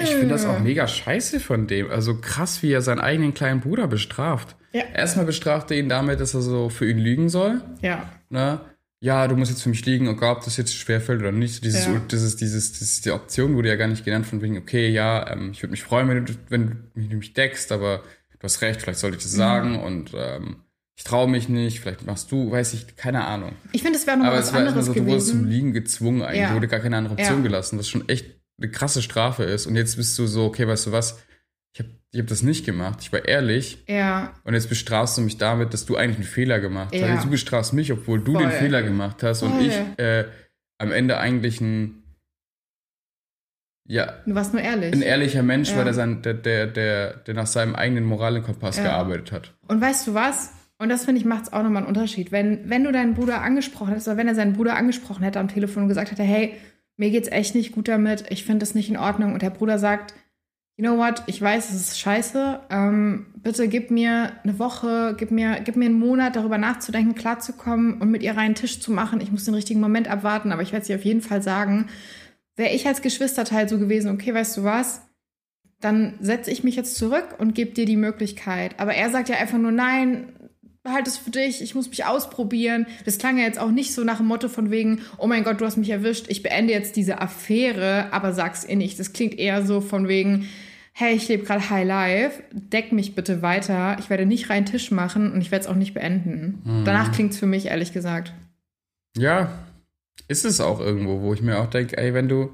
Ich 0.01 0.10
finde 0.10 0.30
das 0.30 0.46
auch 0.46 0.60
mega 0.60 0.88
scheiße 0.88 1.39
von 1.39 1.68
dem. 1.68 1.89
Also 1.89 2.20
krass, 2.20 2.62
wie 2.63 2.72
er 2.72 2.82
seinen 2.82 3.00
eigenen 3.00 3.34
kleinen 3.34 3.62
Bruder 3.62 3.88
bestraft. 3.88 4.58
Ja. 4.74 4.84
Erstmal 4.94 5.25
bestraft 5.25 5.72
er 5.72 5.77
ihn 5.77 5.89
damit, 5.89 6.20
dass 6.20 6.34
er 6.34 6.41
so 6.41 6.70
für 6.70 6.89
ihn 6.89 7.00
lügen 7.00 7.30
soll. 7.30 7.62
Ja. 7.82 8.10
Ne? 8.30 8.60
Ja, 9.03 9.27
du 9.27 9.36
musst 9.36 9.50
jetzt 9.50 9.63
für 9.63 9.70
mich 9.70 9.84
liegen, 9.86 10.08
egal 10.08 10.36
ob 10.38 10.46
das 10.46 10.58
jetzt 10.58 10.75
schwerfällt 10.75 11.22
oder 11.22 11.31
nicht. 11.31 11.63
Dieses, 11.63 11.88
Ja. 11.88 12.00
dieses, 12.12 12.36
dieses, 12.36 12.74
dieses, 12.74 13.01
die 13.01 13.10
Option 13.12 13.55
wurde 13.55 13.70
ja 13.70 13.75
gar 13.75 13.88
nicht 13.88 14.05
genannt, 14.05 14.27
von 14.27 14.41
wegen, 14.43 14.58
okay, 14.60 14.89
ja, 14.89 15.27
ähm, 15.31 15.50
ich 15.51 15.63
würde 15.63 15.72
mich 15.72 15.81
freuen, 15.84 16.08
wenn 16.08 16.25
du, 16.25 16.34
wenn 16.50 17.10
du 17.10 17.15
mich 17.17 17.34
deckst, 17.34 17.72
aber 17.72 18.03
du 18.38 18.43
hast 18.43 18.62
recht, 18.62 18.79
vielleicht 18.81 19.00
sollte 19.00 19.17
ich 19.17 19.24
das 19.24 19.31
sagen 19.31 19.79
und 19.79 20.12
ähm, 20.15 20.58
ich 20.96 21.03
traue 21.03 21.27
mich 21.27 21.50
nicht, 21.50 21.79
vielleicht 21.79 22.05
machst 22.05 22.31
du, 22.31 22.51
weiß 22.51 22.74
ich, 22.74 22.96
keine 22.96 23.25
Ahnung. 23.25 23.53
Ich 23.72 23.81
finde, 23.81 23.98
es 23.98 24.05
wäre 24.05 24.17
noch 24.17 24.25
Aber 24.25 24.38
was 24.38 24.50
es 24.50 24.53
war 24.53 24.60
anderes 24.60 24.86
so, 24.86 24.93
du 24.93 25.03
wurdest 25.08 25.29
zum. 25.29 25.46
Liegen 25.48 25.74
gezwungen 25.74 26.22
eigentlich, 26.22 26.41
Ja. 26.41 26.53
wurde 26.53 26.67
gar 26.67 26.79
keine 26.79 26.98
andere 26.98 27.15
Option 27.15 27.38
Ja. 27.38 27.43
gelassen, 27.43 27.79
was 27.79 27.89
schon 27.89 28.08
echt 28.08 28.25
eine 28.60 28.70
krasse 28.70 29.01
Strafe 29.01 29.43
ist. 29.46 29.65
Und 29.65 29.75
jetzt 29.77 29.96
bist 29.96 30.17
du 30.20 30.27
so, 30.27 30.46
okay, 30.46 30.67
weißt 30.67 30.86
du 30.86 30.91
was, 30.91 31.17
ich 32.13 32.20
habe 32.20 32.27
das 32.30 32.44
nicht 32.44 32.65
gemacht, 32.65 33.00
ich 33.01 33.12
war 33.13 33.25
ehrlich 33.25 33.84
Ja, 33.88 34.34
und 34.44 34.53
jetzt 34.53 34.68
bestrafst 34.70 35.18
du 35.18 35.22
mich 35.22 35.38
damit, 35.38 35.74
dass 35.74 35.86
du 35.86 35.96
eigentlich 35.96 36.18
einen 36.18 36.25
Fehler 36.25 36.60
gemacht 36.60 36.94
Ja. 36.94 37.08
hast. 37.08 37.25
Du 37.25 37.30
bestrafst 37.30 37.74
mich, 37.74 37.91
obwohl 37.91 38.20
du 38.22 38.34
Voll. 38.34 38.41
den 38.44 38.51
Fehler 38.51 38.84
gemacht 38.84 39.24
hast 39.24 39.44
und 39.44 39.53
Voll. 39.53 39.65
ich 39.68 39.74
äh, 40.00 40.25
am 40.77 40.91
Ende 40.91 41.18
eigentlich 41.20 41.62
ein 41.62 41.98
ja, 43.88 44.13
du 44.25 44.36
warst 44.36 44.53
nur 44.53 44.62
ehrlich. 44.62 44.94
ein 44.94 45.01
ehrlicher 45.01 45.44
Mensch, 45.44 45.70
Ja. 45.72 45.77
weil 45.77 45.86
der, 45.86 45.94
sein, 45.94 46.22
der, 46.22 46.34
der, 46.36 46.68
der, 46.68 47.13
der 47.15 47.34
nach 47.34 47.48
seinem 47.48 47.75
eigenen 47.75 48.06
Moralkompass 48.06 48.77
Ja. 48.77 48.84
gearbeitet 48.84 49.32
hat. 49.32 49.53
Und 49.68 49.82
weißt 49.82 50.08
du 50.08 50.13
was? 50.13 50.51
Und 50.77 50.89
das 50.89 51.06
finde 51.06 51.20
ich 51.20 51.25
macht 51.25 51.44
es 51.44 51.53
auch 51.53 51.62
nochmal 51.63 51.84
einen 51.84 51.88
Unterschied. 51.88 52.32
Wenn, 52.32 52.70
wenn 52.70 52.84
du 52.84 52.91
deinen 52.91 53.15
Bruder 53.15 53.41
angesprochen 53.41 53.89
hättest, 53.89 54.08
oder 54.08 54.18
wenn 54.18 54.27
er 54.27 54.36
seinen 54.36 54.53
Bruder 54.53 54.75
angesprochen 54.75 55.24
hätte 55.24 55.39
am 55.39 55.48
Telefon 55.48 55.84
und 55.84 55.89
gesagt 55.89 56.12
hätte, 56.12 56.24
hey, 56.24 56.56
mir 56.98 57.10
geht's 57.12 57.27
echt 57.30 57.53
nicht 57.56 57.72
gut 57.74 57.88
damit, 57.88 58.25
ich 58.30 58.46
finde 58.46 58.60
das 58.60 58.75
nicht 58.75 58.89
in 58.89 58.98
Ordnung. 58.98 59.34
Und 59.34 59.41
der 59.41 59.50
Bruder 59.50 59.77
sagt, 59.77 60.13
you 60.81 60.88
know 60.88 60.97
what, 60.97 61.21
ich 61.27 61.39
weiß, 61.39 61.69
es 61.69 61.75
ist 61.75 62.00
scheiße, 62.00 62.59
ähm, 62.71 63.27
bitte 63.35 63.67
gib 63.67 63.91
mir 63.91 64.31
eine 64.43 64.57
Woche, 64.57 65.15
gib 65.15 65.29
mir, 65.29 65.59
gib 65.63 65.75
mir 65.75 65.85
einen 65.85 66.00
Monat, 66.00 66.35
darüber 66.35 66.57
nachzudenken, 66.57 67.13
klarzukommen 67.13 68.01
und 68.01 68.09
mit 68.09 68.23
ihr 68.23 68.35
reinen 68.35 68.55
Tisch 68.55 68.79
zu 68.79 68.91
machen. 68.91 69.21
Ich 69.21 69.31
muss 69.31 69.45
den 69.45 69.53
richtigen 69.53 69.79
Moment 69.79 70.07
abwarten, 70.07 70.51
aber 70.51 70.63
ich 70.63 70.73
werde 70.73 70.83
sie 70.83 70.95
auf 70.95 71.05
jeden 71.05 71.21
Fall 71.21 71.43
sagen. 71.43 71.88
Wäre 72.55 72.73
ich 72.73 72.88
als 72.88 73.03
Geschwisterteil 73.03 73.69
so 73.69 73.77
gewesen, 73.77 74.09
okay, 74.09 74.33
weißt 74.33 74.57
du 74.57 74.63
was, 74.63 75.03
dann 75.79 76.15
setze 76.19 76.50
ich 76.50 76.63
mich 76.63 76.75
jetzt 76.77 76.95
zurück 76.95 77.35
und 77.38 77.53
gebe 77.53 77.73
dir 77.73 77.85
die 77.85 77.95
Möglichkeit. 77.95 78.79
Aber 78.79 78.95
er 78.95 79.11
sagt 79.11 79.29
ja 79.29 79.35
einfach 79.38 79.59
nur, 79.59 79.71
nein, 79.71 80.33
behalt 80.81 81.05
es 81.05 81.19
für 81.19 81.29
dich, 81.29 81.61
ich 81.61 81.75
muss 81.75 81.89
mich 81.89 82.06
ausprobieren. 82.06 82.88
Das 83.06 83.19
klang 83.19 83.38
ja 83.38 83.43
jetzt 83.43 83.60
auch 83.60 83.69
nicht 83.69 83.93
so 83.93 84.03
nach 84.03 84.17
dem 84.17 84.25
Motto 84.25 84.49
von 84.49 84.71
wegen, 84.71 85.01
oh 85.19 85.27
mein 85.27 85.43
Gott, 85.43 85.62
du 85.62 85.65
hast 85.65 85.77
mich 85.77 85.91
erwischt, 85.91 86.25
ich 86.29 86.41
beende 86.41 86.73
jetzt 86.73 86.95
diese 86.95 87.21
Affäre, 87.21 88.12
aber 88.12 88.34
sag's 88.34 88.65
ihr 88.65 88.77
nicht. 88.77 88.99
Das 88.99 89.13
klingt 89.13 89.38
eher 89.38 89.63
so 89.63 89.79
von 89.79 90.08
wegen, 90.08 90.49
hey, 90.93 91.15
ich 91.15 91.27
lebe 91.27 91.43
gerade 91.43 91.69
High 91.69 91.88
Life, 91.88 92.43
deck 92.51 92.91
mich 92.91 93.15
bitte 93.15 93.41
weiter, 93.41 93.97
ich 93.99 94.10
werde 94.10 94.25
nicht 94.25 94.49
rein 94.49 94.65
Tisch 94.65 94.91
machen 94.91 95.32
und 95.32 95.41
ich 95.41 95.51
werde 95.51 95.63
es 95.63 95.69
auch 95.69 95.75
nicht 95.75 95.93
beenden. 95.93 96.84
Danach 96.86 97.12
klingt's 97.12 97.38
für 97.38 97.45
mich, 97.45 97.67
ehrlich 97.67 97.93
gesagt. 97.93 98.34
Ja, 99.17 99.51
ist 100.27 100.45
es 100.45 100.62
auch 100.62 100.80
irgendwo, 100.80 101.21
wo 101.21 101.34
ich 101.34 101.41
mir 101.41 101.60
auch 101.60 101.67
denke, 101.67 101.97
ey, 101.97 102.13
wenn 102.13 102.30
du, 102.30 102.51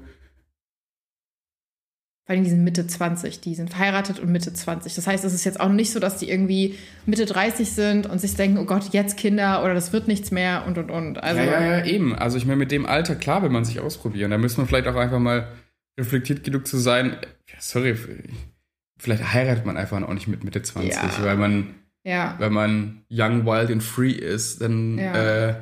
Vor 2.24 2.34
allem 2.34 2.44
die 2.44 2.50
sind 2.50 2.62
Mitte 2.64 2.86
20, 2.86 3.40
die 3.40 3.54
sind 3.54 3.70
verheiratet 3.70 4.20
und 4.20 4.30
Mitte 4.30 4.52
20. 4.52 4.94
Das 4.94 5.06
heißt, 5.06 5.24
es 5.24 5.32
ist 5.32 5.44
jetzt 5.44 5.60
auch 5.60 5.70
nicht 5.70 5.92
so, 5.92 5.98
dass 5.98 6.18
die 6.18 6.28
irgendwie 6.28 6.76
Mitte 7.06 7.24
30 7.24 7.70
sind 7.70 8.06
und 8.06 8.20
sich 8.20 8.34
denken, 8.34 8.58
oh 8.58 8.64
Gott, 8.64 8.92
jetzt 8.92 9.16
Kinder 9.16 9.64
oder 9.64 9.74
das 9.74 9.92
wird 9.92 10.08
nichts 10.08 10.30
mehr 10.30 10.64
und 10.66 10.76
und 10.76 10.90
und. 10.90 11.22
Also, 11.22 11.40
ja, 11.40 11.60
ja, 11.60 11.78
ja, 11.78 11.84
eben. 11.86 12.14
Also 12.14 12.36
ich 12.36 12.44
meine, 12.44 12.58
mit 12.58 12.70
dem 12.70 12.84
Alter, 12.84 13.14
klar 13.14 13.42
will 13.42 13.50
man 13.50 13.64
sich 13.64 13.80
ausprobieren. 13.80 14.30
Da 14.30 14.38
müssen 14.38 14.58
wir 14.58 14.66
vielleicht 14.66 14.88
auch 14.88 14.96
einfach 14.96 15.18
mal 15.18 15.48
reflektiert 15.98 16.44
genug 16.44 16.66
zu 16.66 16.78
sein. 16.78 17.16
Sorry, 17.58 17.96
vielleicht 18.98 19.32
heiratet 19.32 19.66
man 19.66 19.76
einfach 19.76 20.00
auch 20.02 20.14
nicht 20.14 20.28
mit 20.28 20.44
Mitte 20.44 20.62
20, 20.62 20.92
Ja. 20.94 21.10
weil 21.22 21.36
man, 21.36 21.74
ja. 22.04 22.36
wenn 22.38 22.52
man 22.52 23.02
young, 23.10 23.44
wild 23.44 23.70
and 23.70 23.82
free 23.82 24.12
ist, 24.12 24.60
dann 24.62 24.98
Ja. 24.98 25.48
äh, 25.48 25.54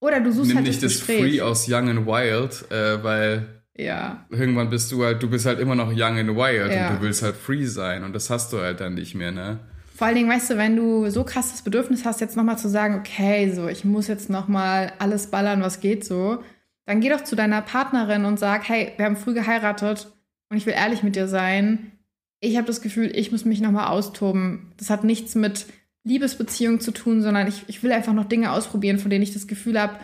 Oder 0.00 0.20
du 0.20 0.32
suchst 0.32 0.48
nimm 0.48 0.56
halt 0.58 0.66
nicht 0.66 0.82
das 0.82 0.94
das 0.98 1.02
free 1.02 1.40
aus 1.40 1.68
young 1.68 1.88
and 1.88 2.06
wild, 2.06 2.70
äh, 2.70 3.02
weil 3.04 3.62
Ja, 3.78 4.26
irgendwann 4.30 4.68
bist 4.70 4.90
du 4.92 5.04
halt, 5.04 5.22
du 5.22 5.30
bist 5.30 5.46
halt 5.46 5.58
immer 5.60 5.74
noch 5.74 5.88
young 5.90 6.18
and 6.18 6.36
wild 6.36 6.70
und 6.70 6.96
du 6.96 7.00
willst 7.02 7.22
halt 7.22 7.36
free 7.36 7.64
sein 7.66 8.04
und 8.04 8.12
das 8.14 8.28
hast 8.28 8.52
du 8.52 8.58
halt 8.58 8.80
dann 8.80 8.94
nicht 8.94 9.14
mehr, 9.14 9.30
ne? 9.32 9.58
vor 9.96 10.06
allen 10.06 10.16
Dingen, 10.16 10.30
weißt 10.30 10.50
du, 10.50 10.56
wenn 10.56 10.76
du 10.76 11.10
so 11.10 11.24
krass 11.24 11.50
das 11.50 11.60
Bedürfnis 11.60 12.06
hast, 12.06 12.22
jetzt 12.22 12.34
nochmal 12.34 12.56
zu 12.56 12.70
sagen, 12.70 12.94
okay, 12.98 13.52
so, 13.52 13.68
ich 13.68 13.84
muss 13.84 14.08
jetzt 14.08 14.30
nochmal 14.30 14.94
alles 14.98 15.26
ballern, 15.26 15.60
was 15.60 15.80
geht 15.80 16.06
so, 16.06 16.42
dann 16.86 17.00
geh 17.00 17.08
doch 17.08 17.24
zu 17.24 17.36
deiner 17.36 17.62
Partnerin 17.62 18.24
und 18.24 18.38
sag, 18.38 18.68
hey, 18.68 18.92
wir 18.96 19.04
haben 19.04 19.16
früh 19.16 19.34
geheiratet 19.34 20.12
und 20.48 20.56
ich 20.56 20.66
will 20.66 20.74
ehrlich 20.74 21.02
mit 21.02 21.16
dir 21.16 21.28
sein. 21.28 21.92
Ich 22.40 22.56
habe 22.56 22.66
das 22.66 22.80
Gefühl, 22.80 23.14
ich 23.14 23.32
muss 23.32 23.44
mich 23.44 23.60
nochmal 23.60 23.88
austoben. 23.88 24.72
Das 24.76 24.90
hat 24.90 25.04
nichts 25.04 25.34
mit 25.34 25.66
Liebesbeziehung 26.04 26.80
zu 26.80 26.90
tun, 26.92 27.22
sondern 27.22 27.46
ich, 27.46 27.64
ich 27.66 27.82
will 27.82 27.92
einfach 27.92 28.14
noch 28.14 28.24
Dinge 28.24 28.52
ausprobieren, 28.52 28.98
von 28.98 29.10
denen 29.10 29.22
ich 29.22 29.34
das 29.34 29.46
Gefühl 29.46 29.80
habe, 29.80 29.96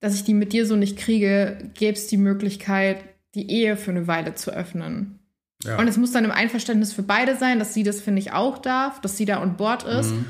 dass 0.00 0.14
ich 0.14 0.24
die 0.24 0.34
mit 0.34 0.52
dir 0.52 0.66
so 0.66 0.76
nicht 0.76 0.96
kriege, 0.96 1.58
gäbe 1.74 1.96
es 1.96 2.06
die 2.06 2.16
Möglichkeit, 2.16 3.04
die 3.34 3.50
Ehe 3.50 3.76
für 3.76 3.90
eine 3.90 4.06
Weile 4.06 4.34
zu 4.34 4.50
öffnen. 4.50 5.18
Ja. 5.64 5.78
Und 5.78 5.88
es 5.88 5.98
muss 5.98 6.12
dann 6.12 6.24
im 6.24 6.30
Einverständnis 6.30 6.92
für 6.92 7.02
beide 7.02 7.36
sein, 7.36 7.58
dass 7.58 7.74
sie 7.74 7.82
das, 7.82 8.00
finde 8.00 8.20
ich, 8.20 8.32
auch 8.32 8.58
darf, 8.58 9.00
dass 9.00 9.16
sie 9.16 9.26
da 9.26 9.42
on 9.42 9.56
board 9.56 9.82
ist. 9.82 10.12
Mhm. 10.12 10.24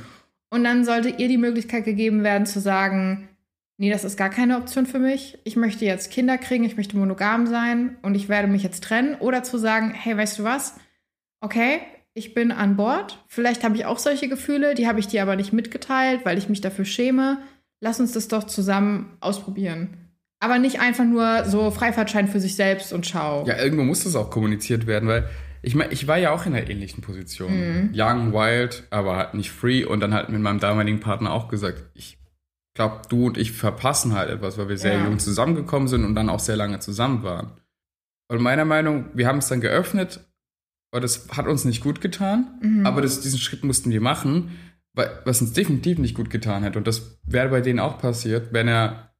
Und 0.50 0.64
dann 0.64 0.84
sollte 0.84 1.10
ihr 1.10 1.28
die 1.28 1.38
Möglichkeit 1.38 1.84
gegeben 1.84 2.24
werden 2.24 2.46
zu 2.46 2.60
sagen, 2.60 3.28
nee, 3.80 3.90
das 3.90 4.04
ist 4.04 4.18
gar 4.18 4.28
keine 4.28 4.58
Option 4.58 4.84
für 4.84 4.98
mich. 4.98 5.38
Ich 5.44 5.56
möchte 5.56 5.86
jetzt 5.86 6.12
Kinder 6.12 6.36
kriegen, 6.36 6.64
ich 6.64 6.76
möchte 6.76 6.98
monogam 6.98 7.46
sein 7.46 7.96
und 8.02 8.14
ich 8.14 8.28
werde 8.28 8.46
mich 8.46 8.62
jetzt 8.62 8.84
trennen. 8.84 9.16
Oder 9.16 9.42
zu 9.42 9.56
sagen, 9.56 9.92
hey, 9.94 10.14
weißt 10.16 10.38
du 10.38 10.44
was? 10.44 10.74
Okay, 11.40 11.80
ich 12.12 12.34
bin 12.34 12.52
an 12.52 12.76
Bord. 12.76 13.24
Vielleicht 13.26 13.64
habe 13.64 13.76
ich 13.76 13.86
auch 13.86 13.98
solche 13.98 14.28
Gefühle, 14.28 14.74
die 14.74 14.86
habe 14.86 15.00
ich 15.00 15.08
dir 15.08 15.22
aber 15.22 15.34
nicht 15.34 15.54
mitgeteilt, 15.54 16.20
weil 16.24 16.36
ich 16.36 16.50
mich 16.50 16.60
dafür 16.60 16.84
schäme. 16.84 17.38
Lass 17.80 18.00
uns 18.00 18.12
das 18.12 18.28
doch 18.28 18.44
zusammen 18.44 19.16
ausprobieren. 19.20 19.96
Aber 20.40 20.58
nicht 20.58 20.80
einfach 20.80 21.04
nur 21.04 21.46
so 21.46 21.70
Freifahrtschein 21.70 22.28
für 22.28 22.40
sich 22.40 22.56
selbst 22.56 22.92
und 22.92 23.06
schau. 23.06 23.46
Ja, 23.46 23.56
irgendwo 23.56 23.84
muss 23.84 24.04
das 24.04 24.14
auch 24.14 24.28
kommuniziert 24.28 24.86
werden, 24.86 25.08
weil 25.08 25.26
ich 25.62 25.74
meine, 25.74 25.90
ich 25.92 26.06
war 26.06 26.18
ja 26.18 26.32
auch 26.32 26.44
in 26.44 26.54
einer 26.54 26.68
ähnlichen 26.68 27.02
Position. 27.02 27.52
Mhm. 27.52 27.90
Young, 27.94 28.34
wild, 28.34 28.84
aber 28.90 29.16
halt 29.16 29.32
nicht 29.32 29.50
free 29.50 29.84
und 29.84 30.00
dann 30.00 30.12
halt 30.12 30.28
mit 30.28 30.40
meinem 30.42 30.60
damaligen 30.60 31.00
Partner 31.00 31.32
auch 31.32 31.48
gesagt, 31.48 31.84
ich 31.94 32.19
glaube, 32.80 33.02
du 33.08 33.26
und 33.26 33.36
ich 33.38 33.52
verpassen 33.52 34.14
halt 34.14 34.30
etwas, 34.30 34.56
weil 34.56 34.68
wir 34.68 34.78
sehr 34.78 34.94
Ja. 34.98 35.04
jung 35.04 35.18
zusammengekommen 35.18 35.86
sind 35.88 36.04
und 36.04 36.14
dann 36.14 36.28
auch 36.30 36.40
sehr 36.40 36.56
lange 36.56 36.78
zusammen 36.80 37.22
waren. 37.22 37.52
Und 38.28 38.40
meiner 38.40 38.64
Meinung, 38.64 39.06
wir 39.12 39.26
haben 39.26 39.38
es 39.38 39.48
dann 39.48 39.60
geöffnet, 39.60 40.20
aber 40.92 41.00
das 41.00 41.28
hat 41.36 41.46
uns 41.46 41.64
nicht 41.64 41.82
gut 41.82 42.00
getan, 42.00 42.58
Mhm. 42.62 42.86
aber 42.86 43.02
das, 43.02 43.20
diesen 43.20 43.38
Schritt 43.38 43.64
mussten 43.64 43.90
wir 43.90 44.00
machen, 44.00 44.52
weil, 44.94 45.10
was 45.24 45.40
uns 45.42 45.52
definitiv 45.52 45.98
nicht 45.98 46.14
gut 46.16 46.30
getan 46.30 46.62
hätte. 46.62 46.78
Und 46.78 46.86
das 46.86 47.18
wäre 47.24 47.48
bei 47.50 47.60
denen 47.60 47.80
auch 47.80 47.98
passiert, 47.98 48.52
wenn 48.52 48.66
er 48.68 49.12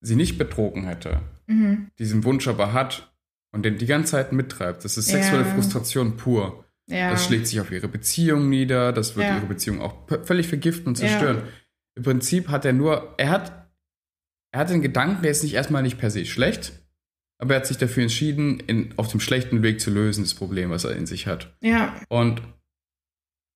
sie 0.00 0.16
nicht 0.16 0.38
betrogen 0.38 0.84
hätte 0.84 1.20
Mhm. 1.46 1.88
diesen 1.98 2.24
Wunsch 2.24 2.48
aber 2.48 2.72
hat 2.72 3.12
und 3.52 3.64
den 3.64 3.76
die 3.78 3.86
ganze 3.86 4.12
Zeit 4.12 4.32
mittreibt. 4.32 4.84
Das 4.84 4.96
ist 4.96 5.06
sexuelle 5.08 5.44
Ja. 5.46 5.52
Frustration 5.54 6.16
pur. 6.16 6.64
Ja. 6.86 7.10
Das 7.10 7.24
schlägt 7.26 7.46
sich 7.48 7.60
auf 7.60 7.70
ihre 7.70 7.88
Beziehung 7.88 8.48
nieder, 8.48 8.92
das 8.92 9.14
wird 9.16 9.26
Ja. 9.26 9.36
ihre 9.36 9.46
Beziehung 9.46 9.80
auch 9.82 9.94
völlig 10.24 10.48
vergiften 10.48 10.88
und 10.88 10.96
zerstören. 10.96 11.42
Im 11.96 12.02
Prinzip 12.02 12.48
hat 12.48 12.64
er 12.64 12.72
nur, 12.72 13.14
er 13.18 13.30
hat, 13.30 13.68
er 14.52 14.60
hat 14.60 14.70
den 14.70 14.82
Gedanken, 14.82 15.22
der 15.22 15.30
ist 15.30 15.42
nicht 15.42 15.54
erstmal 15.54 15.82
nicht 15.82 15.98
per 15.98 16.10
se 16.10 16.24
schlecht, 16.26 16.72
aber 17.38 17.54
er 17.54 17.60
hat 17.60 17.66
sich 17.66 17.78
dafür 17.78 18.02
entschieden, 18.04 18.60
in, 18.60 18.94
auf 18.96 19.08
dem 19.08 19.20
schlechten 19.20 19.62
Weg 19.62 19.80
zu 19.80 19.90
lösen, 19.90 20.24
das 20.24 20.34
Problem, 20.34 20.70
was 20.70 20.84
er 20.84 20.96
in 20.96 21.06
sich 21.06 21.26
hat. 21.26 21.54
Ja. 21.60 21.94
Und 22.08 22.42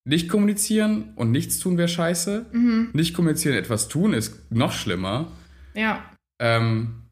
nicht 0.05 0.29
kommunizieren 0.29 1.13
und 1.17 1.31
nichts 1.31 1.59
tun 1.59 1.77
wäre 1.77 1.89
scheiße. 1.89 2.47
Mhm. 2.53 2.91
Nicht 2.93 3.15
kommunizieren, 3.15 3.57
etwas 3.57 3.89
tun 3.89 4.15
ist 4.15 4.51
noch 4.51 4.73
schlimmer. 4.73 5.31
Ja. 5.75 6.03
Ähm, 6.41 7.03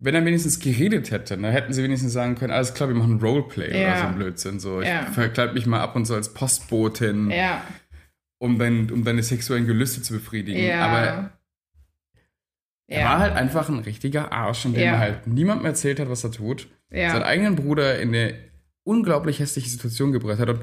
wenn 0.00 0.14
er 0.14 0.24
wenigstens 0.24 0.60
geredet 0.60 1.10
hätte, 1.10 1.36
dann 1.36 1.50
hätten 1.50 1.72
sie 1.72 1.82
wenigstens 1.82 2.12
sagen 2.12 2.36
können, 2.36 2.52
alles 2.52 2.72
klar, 2.72 2.88
wir 2.88 2.96
machen 2.96 3.20
Roleplay 3.20 3.68
oder 3.70 3.78
Ja. 3.80 3.98
so 4.00 4.06
ein 4.06 4.14
Blödsinn. 4.16 4.60
So, 4.60 4.80
ich 4.80 4.86
Ja. 4.88 5.02
verkleide 5.06 5.52
mich 5.54 5.66
mal 5.66 5.80
ab 5.80 5.94
und 5.96 6.04
so 6.06 6.14
als 6.14 6.32
Postbotin, 6.32 7.30
Ja. 7.30 7.62
Um, 8.38 8.58
dein, 8.58 8.90
um 8.90 9.04
deine 9.04 9.22
sexuellen 9.22 9.66
Gelüste 9.66 10.02
zu 10.02 10.14
befriedigen. 10.14 10.62
Ja. 10.62 10.86
Aber 10.86 11.32
er 12.86 13.04
war 13.04 13.18
halt 13.18 13.34
einfach 13.34 13.68
ein 13.68 13.80
richtiger 13.80 14.32
Arsch, 14.32 14.64
in 14.64 14.72
dem 14.74 14.82
Ja. 14.82 14.92
er 14.92 14.98
halt 14.98 15.26
niemandem 15.26 15.66
erzählt 15.66 16.00
hat, 16.00 16.08
was 16.08 16.24
er 16.24 16.32
tut. 16.32 16.68
ja. 16.90 17.10
Seinen 17.10 17.24
eigenen 17.24 17.56
Bruder 17.56 18.00
in 18.00 18.08
eine 18.08 18.34
unglaublich 18.84 19.40
hässliche 19.40 19.68
Situation 19.68 20.12
gebracht 20.12 20.38
hat. 20.38 20.48
Und 20.48 20.62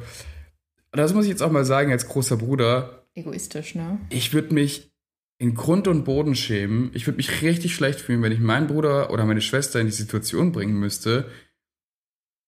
das 0.91 1.13
muss 1.13 1.25
ich 1.25 1.29
jetzt 1.29 1.43
auch 1.43 1.51
mal 1.51 1.65
sagen, 1.65 1.91
als 1.91 2.07
großer 2.07 2.37
Bruder, 2.37 3.05
Egoistisch, 3.13 3.75
ne? 3.75 3.99
ich 4.09 4.33
würde 4.33 4.53
mich 4.53 4.91
in 5.37 5.53
Grund 5.53 5.87
und 5.87 6.03
Boden 6.05 6.33
schämen. 6.35 6.89
Ich 6.93 7.05
würde 7.07 7.17
mich 7.17 7.41
richtig 7.43 7.75
schlecht 7.75 7.99
fühlen, 7.99 8.23
wenn 8.23 8.31
ich 8.31 8.39
meinen 8.39 8.67
Bruder 8.67 9.11
oder 9.11 9.25
meine 9.25 9.41
Schwester 9.41 9.79
in 9.79 9.85
die 9.85 9.91
Situation 9.93 10.51
bringen 10.51 10.79
müsste, 10.79 11.29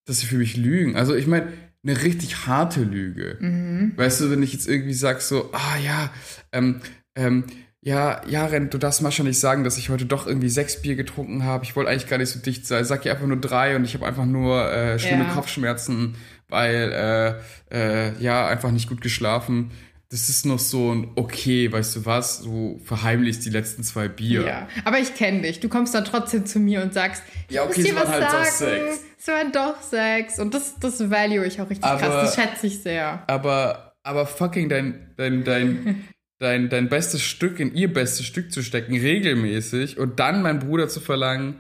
dass 0.05 0.19
sie 0.21 0.25
für 0.25 0.37
mich 0.37 0.57
lügen. 0.57 0.95
Also 0.95 1.13
ich 1.13 1.27
meine, 1.27 1.51
eine 1.87 2.03
richtig 2.03 2.47
harte 2.47 2.81
Lüge. 2.83 3.37
Mhm. 3.39 3.93
Weißt 3.95 4.21
du, 4.21 4.29
wenn 4.31 4.43
ich 4.43 4.53
jetzt 4.53 4.67
irgendwie 4.67 4.93
sag 4.93 5.21
so, 5.21 5.49
ah 5.53 5.77
ja, 5.83 6.11
ähm, 6.51 6.81
ähm, 7.15 7.45
ja, 7.81 8.21
Jaren, 8.27 8.69
du 8.69 8.77
darfst 8.77 9.01
Mascha 9.01 9.23
nicht 9.23 9.39
sagen, 9.39 9.63
dass 9.63 9.77
ich 9.77 9.89
heute 9.89 10.05
doch 10.05 10.27
irgendwie 10.27 10.49
sechs 10.49 10.81
Bier 10.81 10.95
getrunken 10.95 11.43
habe. 11.45 11.63
Ich 11.63 11.75
wollte 11.75 11.89
eigentlich 11.89 12.07
gar 12.07 12.17
nicht 12.17 12.29
so 12.29 12.39
dicht 12.39 12.67
sein. 12.67 12.83
Sag 12.83 13.05
ihr 13.05 13.13
einfach 13.13 13.27
nur 13.27 13.39
drei 13.39 13.75
und 13.75 13.85
ich 13.85 13.93
habe 13.93 14.05
einfach 14.05 14.25
nur 14.25 14.69
äh, 14.69 14.99
schlimme 14.99 15.23
Ja. 15.23 15.33
Kopfschmerzen, 15.33 16.15
weil 16.49 17.39
äh, 17.71 18.07
äh, 18.09 18.21
ja 18.21 18.47
einfach 18.47 18.71
nicht 18.71 18.89
gut 18.89 18.99
geschlafen. 18.99 19.71
Das 20.09 20.29
ist 20.29 20.45
noch 20.45 20.59
so 20.59 20.93
ein 20.93 21.11
okay, 21.15 21.69
weißt 21.69 21.97
du 21.97 22.05
was? 22.05 22.41
Du 22.43 22.79
verheimlichst 22.85 23.45
die 23.45 23.49
letzten 23.49 23.83
zwei 23.83 24.07
Bier. 24.07 24.45
Ja. 24.45 24.67
Aber 24.85 24.99
ich 24.99 25.15
kenne 25.15 25.41
dich. 25.41 25.59
Du 25.59 25.67
kommst 25.67 25.93
dann 25.93 26.05
trotzdem 26.05 26.45
zu 26.45 26.59
mir 26.59 26.81
und 26.81 26.93
sagst, 26.93 27.23
Ja, 27.49 27.63
ich 27.63 27.69
okay, 27.69 27.79
muss 27.81 27.89
es 27.89 27.91
dir 27.91 27.95
waren 27.95 28.07
was 28.07 28.13
halt 28.13 28.23
doch 28.23 28.51
sagen. 28.51 28.75
Sex. 28.91 28.99
Es 29.19 29.27
war 29.27 29.51
doch 29.51 29.81
Sex. 29.81 30.39
Und 30.39 30.53
das, 30.53 30.75
das 30.79 31.09
value 31.09 31.45
ich 31.45 31.59
auch 31.59 31.69
richtig 31.69 31.83
Aber- 31.83 31.99
krass. 31.99 32.35
Das 32.35 32.35
schätze 32.35 32.67
ich 32.67 32.81
sehr. 32.81 33.23
Aber, 33.27 33.95
aber 34.03 34.25
fucking 34.25 34.69
dein, 34.69 35.13
dein, 35.17 35.43
dein, 35.43 36.07
dein, 36.39 36.69
dein 36.69 36.87
bestes 36.87 37.21
Stück 37.21 37.59
in 37.59 37.75
ihr 37.75 37.91
bestes 37.91 38.25
Stück 38.25 38.53
zu 38.53 38.61
stecken, 38.63 38.93
regelmäßig, 38.93 39.97
und 39.97 40.21
dann 40.21 40.41
meinen 40.41 40.59
Bruder 40.59 40.87
zu 40.87 41.01
verlangen, 41.01 41.59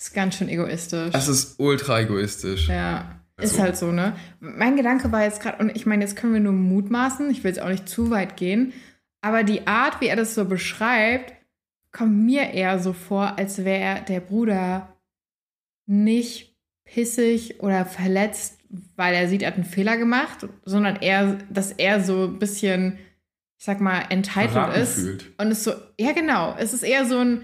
ist 0.00 0.12
ganz 0.14 0.36
schön 0.36 0.48
egoistisch. 0.48 1.12
das 1.12 1.28
ist 1.28 1.58
ultra 1.58 2.00
egoistisch. 2.00 2.68
Ja, 2.68 3.15
ist 3.38 3.52
Also- 3.52 3.62
halt 3.62 3.76
so, 3.76 3.92
ne? 3.92 4.14
Mein 4.40 4.76
Gedanke 4.76 5.12
war 5.12 5.22
jetzt 5.24 5.40
gerade, 5.42 5.58
und 5.58 5.74
ich 5.76 5.86
meine, 5.86 6.02
jetzt 6.04 6.16
können 6.16 6.32
wir 6.32 6.40
nur 6.40 6.52
mutmaßen, 6.52 7.30
ich 7.30 7.44
will 7.44 7.50
jetzt 7.50 7.60
auch 7.60 7.68
nicht 7.68 7.88
zu 7.88 8.10
weit 8.10 8.36
gehen, 8.36 8.72
aber 9.20 9.42
die 9.44 9.66
Art, 9.66 10.00
wie 10.00 10.06
er 10.06 10.16
das 10.16 10.34
so 10.34 10.44
beschreibt, 10.44 11.32
kommt 11.92 12.24
mir 12.24 12.50
eher 12.52 12.78
so 12.78 12.92
vor, 12.92 13.38
als 13.38 13.64
wäre 13.64 14.02
der 14.08 14.20
Bruder 14.20 14.96
nicht 15.86 16.54
pissig 16.84 17.60
oder 17.62 17.84
verletzt, 17.84 18.58
weil 18.96 19.14
er 19.14 19.28
sieht, 19.28 19.42
er 19.42 19.48
hat 19.48 19.54
einen 19.56 19.64
Fehler 19.64 19.96
gemacht, 19.96 20.46
sondern 20.64 20.96
eher, 20.96 21.38
dass 21.50 21.72
er 21.72 22.00
so 22.02 22.24
ein 22.24 22.38
bisschen, 22.38 22.98
ich 23.58 23.64
sag 23.64 23.80
mal, 23.80 24.02
entitled 24.10 24.76
ist. 24.76 25.24
Und 25.38 25.50
es 25.50 25.64
so, 25.64 25.72
ja 25.98 26.12
genau, 26.12 26.54
es 26.58 26.72
ist 26.72 26.82
eher 26.82 27.04
so 27.06 27.18
ein, 27.18 27.40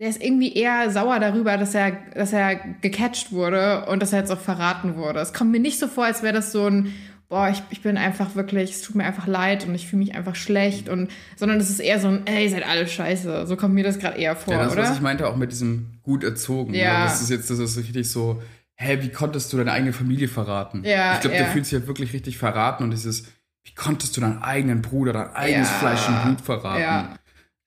der 0.00 0.08
ist 0.08 0.22
irgendwie 0.22 0.54
eher 0.54 0.90
sauer 0.90 1.20
darüber, 1.20 1.58
dass 1.58 1.74
er, 1.74 1.92
dass 2.14 2.32
er 2.32 2.56
gecatcht 2.80 3.32
wurde 3.32 3.84
und 3.86 4.00
dass 4.00 4.12
er 4.14 4.20
jetzt 4.20 4.32
auch 4.32 4.40
verraten 4.40 4.96
wurde. 4.96 5.20
Es 5.20 5.34
kommt 5.34 5.52
mir 5.52 5.60
nicht 5.60 5.78
so 5.78 5.88
vor, 5.88 6.06
als 6.06 6.22
wäre 6.22 6.32
das 6.32 6.52
so 6.52 6.66
ein, 6.66 6.94
boah, 7.28 7.50
ich, 7.50 7.62
ich 7.68 7.82
bin 7.82 7.98
einfach 7.98 8.34
wirklich, 8.34 8.70
es 8.70 8.82
tut 8.82 8.96
mir 8.96 9.04
einfach 9.04 9.26
leid 9.26 9.66
und 9.66 9.74
ich 9.74 9.86
fühle 9.86 10.00
mich 10.00 10.14
einfach 10.14 10.36
schlecht 10.36 10.88
und, 10.88 11.10
sondern 11.36 11.58
es 11.60 11.68
ist 11.68 11.80
eher 11.80 12.00
so 12.00 12.08
ein, 12.08 12.26
ey, 12.26 12.44
ihr 12.44 12.50
seid 12.50 12.66
alle 12.66 12.88
scheiße. 12.88 13.46
So 13.46 13.56
kommt 13.56 13.74
mir 13.74 13.84
das 13.84 13.98
gerade 13.98 14.18
eher 14.18 14.36
vor, 14.36 14.54
Ja, 14.54 14.64
das, 14.64 14.72
oder? 14.72 14.82
was 14.84 14.94
ich 14.94 15.02
meinte, 15.02 15.26
auch 15.28 15.36
mit 15.36 15.52
diesem 15.52 15.90
gut 16.02 16.24
erzogen. 16.24 16.72
Ja. 16.72 17.00
ne? 17.00 17.04
Das 17.04 17.20
ist 17.20 17.28
jetzt, 17.28 17.50
das 17.50 17.58
ist 17.58 17.76
richtig 17.76 18.10
so, 18.10 18.42
hä, 18.76 18.98
wie 19.02 19.10
konntest 19.10 19.52
du 19.52 19.58
deine 19.58 19.72
eigene 19.72 19.92
Familie 19.92 20.28
verraten? 20.28 20.82
Ja, 20.82 21.14
ich 21.14 21.20
glaube, 21.20 21.36
ja. 21.36 21.42
der 21.42 21.52
fühlt 21.52 21.66
sich 21.66 21.74
halt 21.74 21.86
wirklich 21.86 22.14
richtig 22.14 22.38
verraten 22.38 22.84
und 22.84 22.90
dieses, 22.90 23.26
wie 23.64 23.74
konntest 23.74 24.16
du 24.16 24.22
deinen 24.22 24.42
eigenen 24.42 24.80
Bruder, 24.80 25.12
dein 25.12 25.34
eigenes 25.34 25.68
Ja. 25.68 25.74
Fleisch 25.74 26.08
und 26.08 26.22
Blut 26.24 26.40
verraten? 26.40 26.80
Ja. 26.80 27.14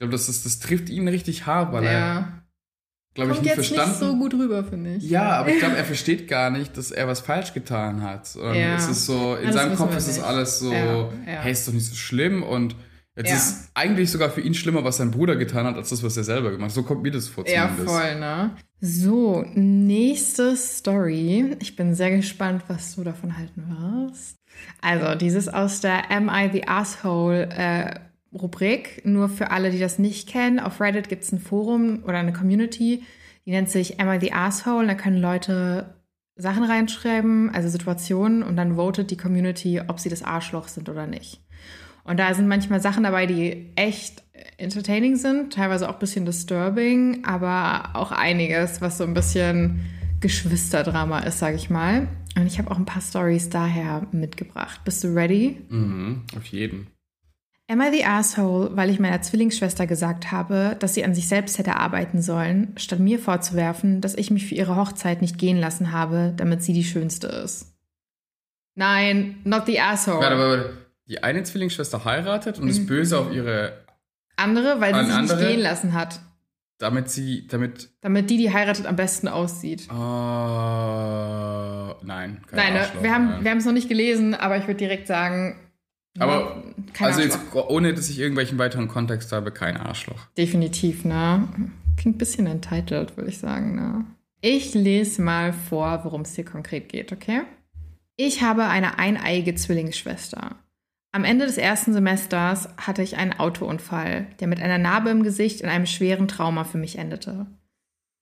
Ich 0.03 0.09
glaube, 0.09 0.11
das, 0.11 0.27
ist, 0.29 0.45
das 0.45 0.59
trifft 0.59 0.89
ihn 0.89 1.07
richtig 1.07 1.45
hart, 1.45 1.71
weil 1.71 1.85
er, 1.85 1.91
ja. 1.91 2.43
glaube 3.13 3.31
ich, 3.31 3.37
Kommt 3.37 3.45
nicht 3.47 3.57
jetzt 3.57 3.67
verstanden 3.67 3.89
nicht 3.91 3.99
so 3.99 4.17
gut 4.17 4.33
rüber, 4.33 4.63
finde 4.63 4.95
ich. 4.95 5.03
Ja, 5.09 5.31
aber 5.37 5.49
ich 5.49 5.59
glaube, 5.59 5.77
er 5.77 5.85
versteht 5.85 6.27
gar 6.27 6.49
nicht, 6.49 6.75
dass 6.77 6.91
er 6.91 7.07
was 7.07 7.21
falsch 7.21 7.53
getan 7.53 8.01
hat. 8.03 8.35
Und 8.35 8.53
Ja. 8.55 8.75
es 8.75 8.87
ist 8.87 9.05
so, 9.05 9.35
in 9.35 9.45
Das 9.47 9.55
seinem 9.55 9.75
Kopf 9.75 9.95
ist 9.95 10.07
es 10.07 10.19
alles 10.19 10.59
so, 10.59 10.71
Ja, 10.73 10.95
ja. 11.03 11.09
hey, 11.25 11.51
ist 11.51 11.67
doch 11.67 11.73
nicht 11.73 11.85
so 11.87 11.95
schlimm. 11.95 12.43
Und 12.43 12.75
jetzt 13.15 13.29
Ja. 13.29 13.35
ist 13.35 13.69
eigentlich 13.75 14.11
sogar 14.11 14.29
für 14.29 14.41
ihn 14.41 14.53
schlimmer, 14.53 14.83
was 14.83 14.97
sein 14.97 15.11
Bruder 15.11 15.35
getan 15.37 15.65
hat, 15.65 15.75
als 15.77 15.89
das, 15.89 16.03
was 16.03 16.17
er 16.17 16.23
selber 16.25 16.51
gemacht 16.51 16.69
hat. 16.69 16.75
So 16.75 16.83
kommt 16.83 17.03
mir 17.03 17.11
das 17.11 17.27
vor 17.29 17.47
Ja, 17.47 17.67
zumindest. 17.69 17.89
voll, 17.95 18.19
ne? 18.19 18.51
So, 18.81 19.45
nächste 19.53 20.57
Story. 20.57 21.55
Ich 21.61 21.75
bin 21.77 21.95
sehr 21.95 22.11
gespannt, 22.15 22.63
was 22.67 22.95
du 22.95 23.03
davon 23.05 23.37
halten 23.37 23.63
wirst. 24.09 24.35
Also, 24.81 25.15
dieses 25.15 25.47
aus 25.47 25.79
der 25.79 26.11
Am 26.11 26.29
I 26.29 26.49
the 26.51 26.67
Asshole 26.67 27.47
äh, 27.49 27.95
Rubrik. 28.33 29.01
Nur 29.05 29.29
für 29.29 29.51
alle, 29.51 29.71
die 29.71 29.79
das 29.79 29.99
nicht 29.99 30.27
kennen. 30.27 30.59
Auf 30.59 30.81
Reddit 30.81 31.09
gibt 31.09 31.23
es 31.23 31.31
ein 31.31 31.39
Forum 31.39 32.03
oder 32.03 32.17
eine 32.17 32.33
Community, 32.33 33.03
die 33.45 33.51
nennt 33.51 33.69
sich 33.69 33.99
Am 33.99 34.11
I 34.11 34.19
the 34.19 34.33
Asshole. 34.33 34.87
Da 34.87 34.95
können 34.95 35.17
Leute 35.17 35.95
Sachen 36.35 36.63
reinschreiben, 36.63 37.53
also 37.53 37.69
Situationen, 37.69 38.41
und 38.41 38.55
dann 38.55 38.75
votet 38.75 39.11
die 39.11 39.17
Community, 39.17 39.81
ob 39.87 39.99
sie 39.99 40.09
das 40.09 40.23
Arschloch 40.23 40.67
sind 40.67 40.89
oder 40.89 41.05
nicht. 41.05 41.41
Und 42.03 42.19
da 42.19 42.33
sind 42.33 42.47
manchmal 42.47 42.81
Sachen 42.81 43.03
dabei, 43.03 43.25
die 43.27 43.71
echt 43.75 44.23
entertaining 44.57 45.15
sind, 45.15 45.53
teilweise 45.53 45.87
auch 45.87 45.93
ein 45.93 45.99
bisschen 45.99 46.25
disturbing, 46.25 47.23
aber 47.23 47.91
auch 47.93 48.11
einiges, 48.11 48.81
was 48.81 48.97
so 48.97 49.03
ein 49.03 49.13
bisschen 49.13 49.81
Geschwisterdrama 50.19 51.19
ist, 51.19 51.39
sage 51.39 51.55
ich 51.55 51.69
mal. 51.69 52.07
Und 52.35 52.47
ich 52.47 52.57
habe 52.57 52.71
auch 52.71 52.77
ein 52.77 52.85
paar 52.85 53.01
Stories 53.01 53.49
daher 53.49 54.07
mitgebracht. 54.11 54.81
Bist 54.83 55.03
du 55.03 55.09
ready? 55.09 55.61
Mhm, 55.69 56.23
auf 56.35 56.45
jeden. 56.45 56.87
Am 57.69 57.79
I 57.81 57.89
the 57.91 58.03
asshole, 58.03 58.75
weil 58.75 58.89
ich 58.89 58.99
meiner 58.99 59.21
Zwillingsschwester 59.21 59.87
gesagt 59.87 60.31
habe, 60.31 60.75
dass 60.79 60.93
sie 60.95 61.05
an 61.05 61.15
sich 61.15 61.27
selbst 61.29 61.57
hätte 61.57 61.77
arbeiten 61.77 62.21
sollen, 62.21 62.73
statt 62.77 62.99
mir 62.99 63.19
vorzuwerfen, 63.19 64.01
dass 64.01 64.15
ich 64.15 64.31
mich 64.31 64.45
für 64.47 64.55
ihre 64.55 64.75
Hochzeit 64.75 65.21
nicht 65.21 65.37
gehen 65.37 65.57
lassen 65.57 65.93
habe, 65.93 66.33
damit 66.35 66.61
sie 66.61 66.73
die 66.73 66.83
schönste 66.83 67.27
ist? 67.27 67.73
Nein, 68.75 69.37
not 69.45 69.65
the 69.65 69.79
asshole. 69.79 70.19
Warte, 70.19 70.37
warte, 70.37 70.63
warte. 70.63 70.77
Die 71.07 71.23
eine 71.23 71.43
Zwillingsschwester 71.43 72.03
heiratet 72.05 72.57
und 72.57 72.65
Mhm. 72.65 72.69
ist 72.71 72.85
böse 72.87 73.17
auf 73.17 73.31
ihre, 73.31 73.83
Andere, 74.35 74.81
weil 74.81 74.93
sie 74.95 75.05
sich 75.05 75.13
andere? 75.13 75.37
nicht 75.37 75.47
gehen 75.47 75.59
lassen 75.61 75.93
hat. 75.93 76.19
damit 76.79 77.09
sie, 77.09 77.47
damit, 77.47 77.89
Damit 78.01 78.29
die, 78.29 78.37
die 78.37 78.51
heiratet, 78.51 78.87
am 78.87 78.95
besten 78.97 79.27
aussieht. 79.29 79.87
oh, 79.89 79.95
nein. 82.03 82.41
Nein, 82.51 82.73
ne, 82.73 82.79
Arschloch, 82.81 83.03
wir 83.03 83.13
haben 83.13 83.29
nein. 83.29 83.43
wir 83.43 83.51
haben 83.51 83.57
es 83.59 83.65
noch 83.65 83.71
nicht 83.73 83.87
gelesen, 83.87 84.33
aber 84.35 84.57
ich 84.57 84.63
würde 84.63 84.77
direkt 84.79 85.07
sagen, 85.07 85.55
Aber, 86.19 86.63
kein 86.93 87.07
also 87.07 87.21
jetzt, 87.21 87.39
ohne 87.53 87.93
dass 87.93 88.09
ich 88.09 88.19
irgendwelchen 88.19 88.57
weiteren 88.59 88.87
Kontext 88.87 89.31
habe, 89.31 89.51
kein 89.51 89.77
Arschloch. 89.77 90.27
Definitiv, 90.37 91.05
ne? 91.05 91.47
Klingt 91.97 92.15
ein 92.15 92.19
bisschen 92.19 92.45
entitled, 92.45 93.17
würde 93.17 93.29
ich 93.29 93.39
sagen, 93.39 93.75
ne? 93.75 94.05
Ich 94.41 94.73
lese 94.73 95.21
mal 95.21 95.53
vor, 95.53 96.01
worum 96.03 96.21
es 96.21 96.35
hier 96.35 96.45
konkret 96.45 96.89
geht, 96.89 97.11
okay? 97.11 97.41
Ich 98.15 98.43
habe 98.43 98.65
eine 98.65 98.99
eineiige 98.99 99.55
Zwillingsschwester. 99.55 100.57
Am 101.11 101.23
Ende 101.23 101.45
des 101.45 101.57
ersten 101.57 101.93
Semesters 101.93 102.69
hatte 102.77 103.03
ich 103.03 103.17
einen 103.17 103.33
Autounfall, 103.33 104.27
der 104.39 104.47
mit 104.47 104.61
einer 104.61 104.77
Narbe 104.77 105.09
im 105.09 105.23
Gesicht 105.23 105.61
und 105.61 105.69
einem 105.69 105.85
schweren 105.85 106.27
Trauma 106.27 106.63
für 106.63 106.77
mich 106.77 106.97
endete. 106.97 107.47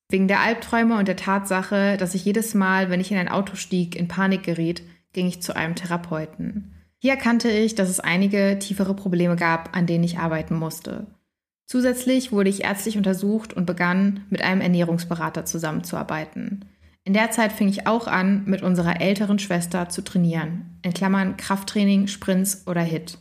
Wegen 0.10 0.28
der 0.28 0.42
Albträume 0.42 0.98
und 0.98 1.08
der 1.08 1.16
Tatsache, 1.16 1.96
dass 1.98 2.16
ich 2.16 2.26
jedes 2.26 2.54
Mal, 2.54 2.90
wenn 2.90 3.00
ich 3.00 3.12
in 3.12 3.18
ein 3.18 3.30
Auto 3.30 3.56
stieg, 3.56 3.96
in 3.96 4.10
Panik 4.10 4.44
geriet, 4.44 4.84
ging 5.14 5.28
ich 5.28 5.42
zu 5.42 5.56
einem 5.56 5.76
Therapeuten. 5.76 6.74
Hier 7.04 7.14
erkannte 7.14 7.50
ich, 7.50 7.74
dass 7.74 7.90
es 7.90 8.00
einige 8.00 8.60
tiefere 8.60 8.94
Probleme 8.94 9.36
gab, 9.36 9.76
an 9.76 9.88
denen 9.88 10.04
ich 10.04 10.20
arbeiten 10.20 10.56
musste. 10.56 11.08
Zusätzlich 11.66 12.32
wurde 12.32 12.52
ich 12.52 12.64
ärztlich 12.64 12.96
untersucht 12.96 13.54
und 13.54 13.66
begann, 13.66 14.26
mit 14.30 14.44
einem 14.44 14.62
Ernährungsberater 14.62 15.44
zusammenzuarbeiten. 15.44 16.66
In 17.04 17.14
der 17.14 17.32
Zeit 17.32 17.54
fing 17.54 17.70
ich 17.70 17.88
auch 17.88 18.06
an, 18.06 18.44
mit 18.46 18.62
unserer 18.62 19.02
älteren 19.02 19.40
Schwester 19.40 19.90
zu 19.90 20.04
trainieren. 20.04 20.78
In 20.84 20.94
Klammern 20.94 21.38
Krafttraining, 21.38 22.06
Sprints 22.06 22.68
oder 22.68 22.82
HIT. 22.82 23.18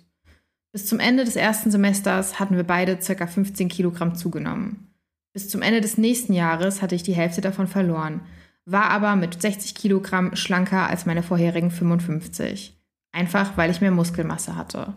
Bis 0.72 0.84
zum 0.84 1.00
Ende 1.00 1.24
des 1.24 1.36
ersten 1.36 1.70
Semesters 1.70 2.38
hatten 2.38 2.56
wir 2.56 2.64
beide 2.64 2.98
ca. 2.98 3.26
15 3.26 3.70
Kilogramm 3.70 4.14
zugenommen. 4.14 4.92
Bis 5.32 5.48
zum 5.48 5.62
Ende 5.62 5.80
des 5.80 5.96
nächsten 5.96 6.34
Jahres 6.34 6.82
hatte 6.82 6.96
ich 6.96 7.02
die 7.02 7.14
Hälfte 7.14 7.40
davon 7.40 7.66
verloren, 7.66 8.20
war 8.66 8.90
aber 8.90 9.16
mit 9.16 9.40
60 9.40 9.74
Kilogramm 9.74 10.36
schlanker 10.36 10.86
als 10.86 11.06
meine 11.06 11.22
vorherigen 11.22 11.70
55. 11.70 12.79
Einfach 13.12 13.56
weil 13.56 13.70
ich 13.70 13.80
mehr 13.80 13.90
Muskelmasse 13.90 14.56
hatte. 14.56 14.94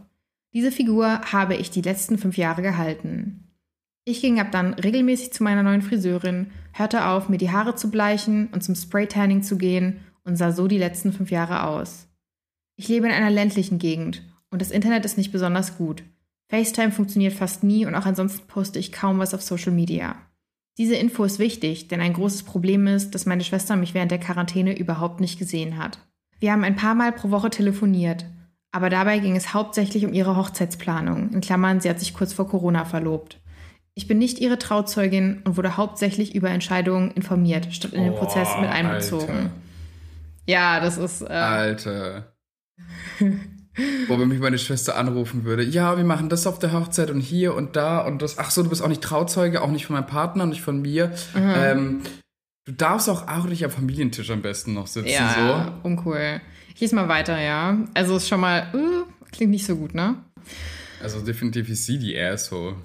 Diese 0.54 0.71
Figur 0.71 1.21
habe 1.32 1.56
ich 1.56 1.71
die 1.71 1.82
letzten 1.82 2.17
fünf 2.17 2.38
Jahre 2.38 2.62
gehalten. 2.62 3.43
Ich 4.06 4.21
ging 4.21 4.39
ab 4.39 4.52
dann 4.52 4.73
regelmäßig 4.73 5.32
zu 5.34 5.43
meiner 5.43 5.63
neuen 5.63 5.82
Friseurin, 5.82 6.52
hörte 6.73 7.08
auf, 7.08 7.30
mir 7.30 7.38
die 7.38 7.52
Haare 7.52 7.76
zu 7.76 7.89
bleichen 7.89 8.47
und 8.47 8.63
zum 8.63 8.76
Spraytanning 8.76 9.43
zu 9.43 9.58
gehen 9.58 10.02
und 10.23 10.36
sah 10.36 10.52
so 10.52 10.67
die 10.67 10.78
letzten 10.78 11.13
fünf 11.13 11.32
Jahre 11.32 11.63
aus. 11.63 12.08
Ich 12.76 12.88
lebe 12.88 13.08
in 13.08 13.13
einer 13.13 13.30
ländlichen 13.30 13.80
Gegend 13.80 14.23
und 14.49 14.62
das 14.62 14.71
Internet 14.71 15.06
ist 15.06 15.17
nicht 15.17 15.32
besonders 15.32 15.78
gut. 15.78 16.04
FaceTime 16.49 16.91
funktioniert 16.91 17.34
fast 17.34 17.63
nie 17.63 17.86
und 17.86 17.95
auch 17.95 18.06
ansonsten 18.06 18.45
poste 18.47 18.78
ich 18.78 18.91
kaum 18.91 19.19
was 19.19 19.34
auf 19.34 19.41
Social 19.41 19.71
Media. 19.71 20.15
Diese 20.78 20.95
Info 20.95 21.23
ist 21.23 21.39
wichtig, 21.39 21.88
denn 21.88 22.02
ein 22.02 22.13
großes 22.13 22.43
Problem 22.43 22.88
ist, 22.88 23.15
dass 23.15 23.26
meine 23.26 23.43
Schwester 23.43 23.76
mich 23.76 23.93
während 23.93 24.12
der 24.12 24.19
Quarantäne 24.19 24.78
überhaupt 24.78 25.19
nicht 25.19 25.39
gesehen 25.39 25.78
hat. 25.78 25.99
Wir 26.43 26.51
haben 26.51 26.65
ein 26.65 26.75
paar 26.75 26.93
Mal 26.93 27.13
pro 27.13 27.32
Woche 27.32 27.49
telefoniert, 27.49 28.25
aber 28.73 28.89
dabei 28.89 29.19
ging 29.19 29.38
es 29.38 29.53
hauptsächlich 29.53 30.06
um 30.06 30.12
ihre 30.12 30.36
Hochzeitsplanung. 30.36 31.32
In 31.32 31.39
Klammern, 31.39 31.79
sie 31.79 31.89
hat 31.89 32.01
sich 32.01 32.13
kurz 32.13 32.34
vor 32.34 32.49
Corona 32.49 32.84
verlobt. 32.84 33.39
Ich 33.93 34.10
bin 34.10 34.17
nicht 34.17 34.39
ihre 34.39 34.60
Trauzeugin 34.60 35.41
und 35.45 35.56
wurde 35.56 35.77
hauptsächlich 35.77 36.36
über 36.36 36.49
Entscheidungen 36.49 37.12
informiert, 37.12 37.73
statt 37.73 37.93
in 37.93 38.03
den 38.03 38.12
Oh, 38.12 38.17
Prozess 38.17 38.49
mit 38.60 38.69
einbezogen. 38.69 39.29
Alter. 39.29 39.49
Ja, 40.45 40.82
das 40.82 40.97
ist. 40.97 41.21
Äh, 41.21 41.27
Alter. 41.27 42.34
Wo 44.10 44.19
wenn 44.19 44.27
mich 44.27 44.39
meine 44.41 44.58
Schwester 44.58 44.97
anrufen 44.97 45.45
würde, 45.45 45.63
ja, 45.63 45.95
wir 45.95 46.03
machen 46.03 46.27
das 46.27 46.45
auf 46.45 46.60
der 46.60 46.73
Hochzeit 46.73 47.10
und 47.10 47.21
hier 47.21 47.56
und 47.56 47.77
da 47.77 47.99
und 47.99 48.21
das. 48.21 48.38
Ach 48.38 48.51
so, 48.51 48.63
du 48.63 48.69
bist 48.69 48.82
auch 48.82 48.89
nicht 48.89 49.01
Trauzeuge, 49.01 49.62
auch 49.62 49.71
nicht 49.71 49.86
von 49.86 49.95
meinem 49.95 50.08
Partner, 50.08 50.45
nicht 50.45 50.62
von 50.62 50.82
mir. 50.82 51.13
Mhm. 51.36 51.53
Ähm, 51.56 52.01
du 52.65 52.71
darfst 52.71 53.10
auch, 53.10 53.28
auch 53.28 53.45
nicht 53.45 53.63
am 53.65 53.71
Familientisch 53.71 54.30
am 54.32 54.41
besten 54.41 54.73
noch 54.73 54.88
sitzen. 54.88 55.10
ja, 55.10 55.80
uncool. 55.84 56.41
Ich 56.73 56.82
lese 56.82 56.95
mal 56.95 57.08
weiter, 57.08 57.39
ja. 57.39 57.78
Also 57.93 58.17
ist 58.17 58.28
schon 58.28 58.39
mal, 58.39 58.67
uh, 58.73 59.06
klingt 59.32 59.52
nicht 59.52 59.65
so 59.65 59.76
gut, 59.76 59.93
ne? 59.93 60.23
so. 60.99 61.17
Also 61.17 61.26
definitiv 61.26 61.69
ist 61.69 61.86
sie 61.86 61.99
die 61.99 62.17
Asshole. 62.17 62.76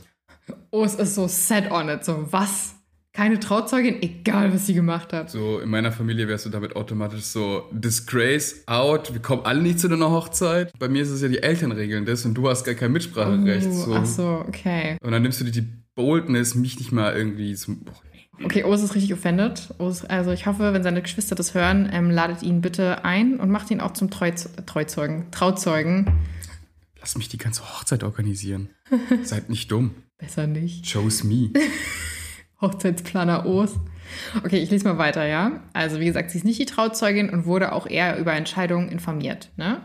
Oh, 0.71 0.85
es 0.85 0.95
ist 0.95 1.15
so 1.15 1.29
set 1.29 1.71
on 1.71 1.89
it. 1.89 2.05
So, 2.05 2.27
was? 2.31 2.75
Keine 3.13 3.41
Trauzeugin, 3.41 4.01
egal 4.01 4.53
was 4.55 4.67
sie 4.67 4.75
gemacht 4.75 5.13
hat. 5.13 5.31
So, 5.31 5.59
in 5.59 5.71
meiner 5.71 5.91
Familie 5.91 6.29
wärst 6.29 6.47
du 6.47 6.51
damit 6.51 6.77
automatisch 6.77 7.23
so, 7.23 7.65
Disgrace, 7.73 8.63
out, 8.67 9.13
wir 9.13 9.21
kommen 9.21 9.45
alle 9.45 9.61
nicht 9.61 9.81
zu 9.81 9.89
deiner 9.89 10.11
Hochzeit. 10.11 10.71
Bei 10.79 10.89
mir 10.89 11.03
ist 11.03 11.11
es 11.11 11.23
ja 11.23 11.29
die 11.29 11.43
Eltern 11.43 11.73
regeln 11.73 12.05
das 12.05 12.25
und 12.25 12.35
du 12.35 12.49
hast 12.49 12.65
gar 12.65 12.75
kein 12.75 12.93
Mitspracherecht. 12.93 13.67
Uh, 13.67 13.73
so. 13.73 13.95
Ach 13.95 14.07
so, 14.07 14.45
okay. 14.47 14.99
Und 15.03 15.11
dann 15.11 15.23
nimmst 15.23 15.41
du 15.41 15.45
dir 15.45 15.51
die 15.51 15.67
Boldness, 15.97 16.55
mich 16.55 16.79
nicht 16.79 16.93
mal 16.93 17.17
irgendwie 17.17 17.55
zum. 17.57 17.83
Oh, 17.89 17.93
nee. 18.13 18.18
Okay, 18.45 18.65
Urs 18.65 18.83
ist 18.83 18.95
richtig 18.95 19.13
offended. 19.13 19.75
Urs, 19.79 20.05
also 20.05 20.31
ich 20.31 20.47
hoffe, 20.47 20.73
wenn 20.73 20.83
seine 20.83 21.03
Geschwister 21.03 21.35
das 21.35 21.55
hören, 21.55 21.89
ähm, 21.93 22.11
ladet 22.11 22.43
ihn 22.43 22.61
bitte 22.61 23.05
ein 23.05 23.41
und 23.41 23.51
macht 23.51 23.71
ihn 23.71 23.81
auch 23.81 23.93
zum 23.93 24.11
Treuz 24.11 24.49
Treuzeugen, 24.67 25.31
Trauzeugen. 25.31 26.13
Lass 27.01 27.17
mich 27.17 27.29
die 27.29 27.39
ganze 27.39 27.63
Hochzeit 27.63 28.05
organisieren. 28.05 28.71
Seid 29.23 29.49
nicht 29.49 29.71
dumm. 29.73 29.95
Besser 30.19 30.47
nicht. 30.47 30.91
Chose 30.91 31.27
me. 31.27 31.51
Hochzeitsplaner 32.61 33.47
Urs. 33.47 33.75
Okay, 34.45 34.59
ich 34.59 34.71
lese 34.71 34.85
mal 34.85 34.99
weiter, 34.99 35.27
ja. 35.27 35.63
Also 35.73 36.01
wie 36.01 36.07
gesagt, 36.07 36.31
sie 36.31 36.39
ist 36.39 36.45
nicht 36.45 36.61
die 36.61 36.67
Trauzeugin 36.67 37.31
und 37.31 37.47
wurde 37.47 37.73
auch 37.73 37.87
eher 37.87 38.19
über 38.19 38.33
Entscheidungen 38.33 38.89
informiert. 38.89 39.51
Ne? 39.57 39.81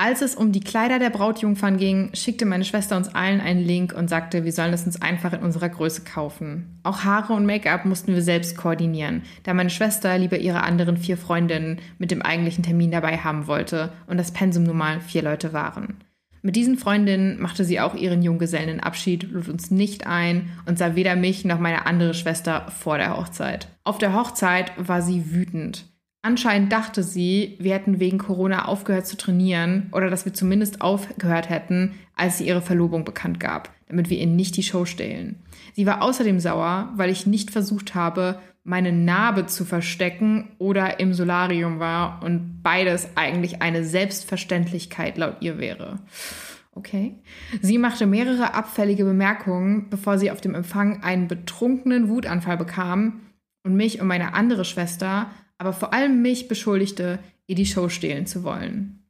Als 0.00 0.22
es 0.22 0.36
um 0.36 0.52
die 0.52 0.60
Kleider 0.60 1.00
der 1.00 1.10
Brautjungfern 1.10 1.76
ging, 1.76 2.10
schickte 2.14 2.46
meine 2.46 2.64
Schwester 2.64 2.96
uns 2.96 3.12
allen 3.16 3.40
einen 3.40 3.64
Link 3.64 3.92
und 3.92 4.08
sagte, 4.08 4.44
wir 4.44 4.52
sollen 4.52 4.72
es 4.72 4.86
uns 4.86 5.02
einfach 5.02 5.32
in 5.32 5.40
unserer 5.40 5.68
Größe 5.68 6.04
kaufen. 6.04 6.78
Auch 6.84 7.02
Haare 7.02 7.32
und 7.32 7.46
Make-up 7.46 7.84
mussten 7.84 8.14
wir 8.14 8.22
selbst 8.22 8.56
koordinieren, 8.56 9.22
da 9.42 9.54
meine 9.54 9.70
Schwester 9.70 10.16
lieber 10.16 10.38
ihre 10.38 10.62
anderen 10.62 10.98
vier 10.98 11.16
Freundinnen 11.16 11.80
mit 11.98 12.12
dem 12.12 12.22
eigentlichen 12.22 12.62
Termin 12.62 12.92
dabei 12.92 13.16
haben 13.16 13.48
wollte 13.48 13.92
und 14.06 14.18
das 14.18 14.30
Pensum 14.30 14.62
nun 14.62 14.76
mal 14.76 15.00
vier 15.00 15.22
Leute 15.22 15.52
waren. 15.52 15.96
Mit 16.42 16.54
diesen 16.54 16.78
Freundinnen 16.78 17.42
machte 17.42 17.64
sie 17.64 17.80
auch 17.80 17.96
ihren 17.96 18.22
Junggesellenabschied, 18.22 19.24
lud 19.24 19.48
uns 19.48 19.72
nicht 19.72 20.06
ein 20.06 20.50
und 20.66 20.78
sah 20.78 20.94
weder 20.94 21.16
mich 21.16 21.44
noch 21.44 21.58
meine 21.58 21.86
andere 21.86 22.14
Schwester 22.14 22.68
vor 22.70 22.98
der 22.98 23.16
Hochzeit. 23.16 23.66
Auf 23.82 23.98
der 23.98 24.14
Hochzeit 24.14 24.70
war 24.76 25.02
sie 25.02 25.32
wütend. 25.32 25.87
Anscheinend 26.22 26.72
dachte 26.72 27.04
sie, 27.04 27.56
wir 27.60 27.74
hätten 27.74 28.00
wegen 28.00 28.18
Corona 28.18 28.64
aufgehört 28.64 29.06
zu 29.06 29.16
trainieren 29.16 29.88
oder 29.92 30.10
dass 30.10 30.24
wir 30.24 30.34
zumindest 30.34 30.80
aufgehört 30.80 31.48
hätten, 31.48 31.94
als 32.16 32.38
sie 32.38 32.48
ihre 32.48 32.60
Verlobung 32.60 33.04
bekannt 33.04 33.38
gab, 33.38 33.72
damit 33.86 34.10
wir 34.10 34.18
ihr 34.18 34.26
nicht 34.26 34.56
die 34.56 34.64
Show 34.64 34.84
stehlen. 34.84 35.36
Sie 35.74 35.86
war 35.86 36.02
außerdem 36.02 36.40
sauer, 36.40 36.92
weil 36.96 37.10
ich 37.10 37.26
nicht 37.26 37.52
versucht 37.52 37.94
habe, 37.94 38.40
meine 38.64 38.92
Narbe 38.92 39.46
zu 39.46 39.64
verstecken 39.64 40.50
oder 40.58 41.00
im 41.00 41.14
Solarium 41.14 41.78
war 41.78 42.22
und 42.22 42.62
beides 42.62 43.08
eigentlich 43.14 43.62
eine 43.62 43.84
Selbstverständlichkeit 43.84 45.16
laut 45.16 45.36
ihr 45.40 45.58
wäre. 45.58 46.00
Okay. 46.72 47.16
Sie 47.62 47.78
machte 47.78 48.06
mehrere 48.06 48.54
abfällige 48.54 49.04
Bemerkungen, 49.04 49.88
bevor 49.88 50.18
sie 50.18 50.30
auf 50.30 50.40
dem 50.40 50.54
Empfang 50.54 51.02
einen 51.02 51.28
betrunkenen 51.28 52.08
Wutanfall 52.08 52.56
bekam 52.56 53.20
und 53.64 53.74
mich 53.74 54.00
und 54.00 54.06
meine 54.06 54.34
andere 54.34 54.64
Schwester, 54.64 55.30
aber 55.58 55.72
vor 55.72 55.92
allem 55.92 56.22
mich 56.22 56.48
beschuldigte, 56.48 57.18
ihr 57.46 57.54
die 57.54 57.66
Show 57.66 57.88
stehlen 57.88 58.26
zu 58.26 58.44
wollen. 58.44 59.00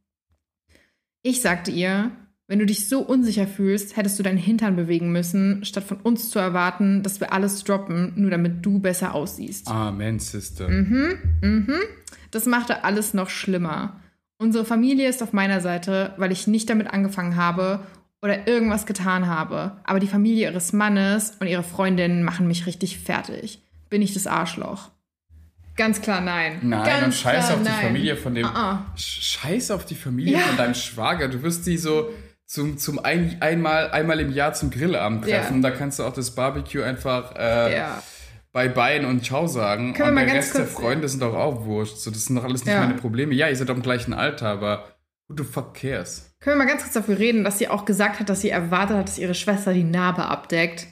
Ich 1.23 1.41
sagte 1.41 1.71
ihr, 1.71 2.11
wenn 2.47 2.59
du 2.59 2.65
dich 2.65 2.89
so 2.89 3.01
unsicher 3.01 3.47
fühlst, 3.47 3.97
hättest 3.99 4.19
du 4.19 4.23
deinen 4.23 4.39
Hintern 4.39 4.75
bewegen 4.75 5.13
müssen, 5.13 5.65
statt 5.67 5.85
von 5.85 5.99
uns 5.99 6.31
zu 6.31 6.39
erwarten, 6.39 7.03
dass 7.03 7.21
wir 7.21 7.33
alles 7.33 7.63
droppen, 7.63 8.15
nur 8.17 8.31
damit 8.31 8.65
du 8.65 8.79
besser 8.79 9.15
aussiehst. 9.15 9.69
Amen, 9.69 10.19
Sister. 10.19 10.67
Das 12.31 12.47
machte 12.47 12.85
alles 12.85 13.13
noch 13.13 13.29
schlimmer. 13.29 14.01
Unsere 14.39 14.65
Familie 14.65 15.09
ist 15.09 15.23
auf 15.23 15.35
meiner 15.35 15.61
Seite, 15.61 16.15
weil 16.17 16.33
ich 16.33 16.47
nicht 16.47 16.71
damit 16.71 16.87
angefangen 16.87 17.37
habe 17.37 17.81
oder 18.23 18.47
irgendwas 18.49 18.87
getan 18.87 19.27
habe. 19.27 19.73
Aber 19.85 20.01
die 20.01 20.07
Familie 20.07 20.49
ihres 20.51 20.73
Mannes 20.73 21.37
und 21.41 21.49
ihre 21.49 21.63
Freundinnen 21.63 22.23
machen 22.23 22.47
mich 22.47 22.67
richtig 22.67 22.99
fertig. 22.99 23.61
Bin 23.91 24.01
ich 24.01 24.15
das 24.15 24.27
Arschloch? 24.27 24.91
Ganz 25.79 26.03
klar 26.03 26.21
nein. 26.21 26.59
Nein, 26.61 26.85
Ganz 26.85 27.05
und 27.05 27.14
scheiß 27.14 27.51
auf 27.53 27.59
die 27.59 27.64
nein. 27.64 27.81
Familie 27.87 28.17
von 28.17 28.35
dem. 28.35 28.45
Ah, 28.45 28.85
Sch- 28.97 29.23
Scheiß 29.41 29.71
auf 29.71 29.87
die 29.87 29.95
Familie 29.95 30.35
Ja. 30.35 30.41
von 30.41 30.57
deinem 30.59 30.75
Schwager. 30.75 31.29
Du 31.29 31.43
wirst 31.43 31.67
die 31.67 31.79
so 31.79 32.11
zum, 32.45 32.77
zum 32.79 32.99
ein, 33.03 33.37
einmal, 33.41 33.91
einmal 33.93 34.19
im 34.21 34.33
Jahr 34.33 34.53
zum 34.55 34.71
Grillabend 34.71 35.25
treffen. 35.25 35.62
Da 35.62 35.71
kannst 35.71 35.99
du 35.99 36.03
auch 36.05 36.12
das 36.12 36.35
Barbecue 36.35 36.83
einfach 36.83 37.35
äh, 37.37 37.77
Ja. 37.77 38.03
bei 38.53 38.69
Bein 38.69 39.05
und 39.05 39.25
Ciao 39.25 39.47
sagen. 39.47 39.95
Können 39.95 40.19
und 40.19 40.27
der 40.27 40.35
Rest 40.35 40.57
der 40.59 40.67
Freunde 40.67 41.09
sind 41.09 41.23
doch 41.23 41.35
auch 41.35 41.64
wurscht. 41.64 41.97
So, 41.99 42.11
das 42.11 42.25
sind 42.25 42.37
doch 42.37 42.45
alles 42.45 42.64
nicht 42.64 42.75
Ja. 42.75 42.81
meine 42.81 42.95
Probleme. 42.95 43.33
Ja, 43.35 43.49
ihr 43.49 43.57
seid 43.57 43.69
doch 43.69 43.77
im 43.77 43.83
gleichen 43.83 44.12
Alter, 44.12 44.49
aber 44.49 44.85
who 45.29 45.37
the 45.38 45.45
fuck 45.45 45.75
cares? 45.75 46.35
Können 46.41 46.59
wir 46.59 46.64
mal 46.64 46.71
ganz 46.71 46.83
kurz 46.83 46.95
dafür 46.95 47.19
reden, 47.19 47.45
dass 47.45 47.59
sie 47.59 47.69
auch 47.69 47.85
gesagt 47.85 48.19
hat, 48.19 48.29
dass 48.29 48.41
sie 48.41 48.51
erwartet 48.51 48.97
hat, 48.97 49.09
dass 49.09 49.19
ihre 49.19 49.35
Schwester 49.35 49.73
die 49.73 49.85
Narbe 49.85 50.25
abdeckt? 50.25 50.87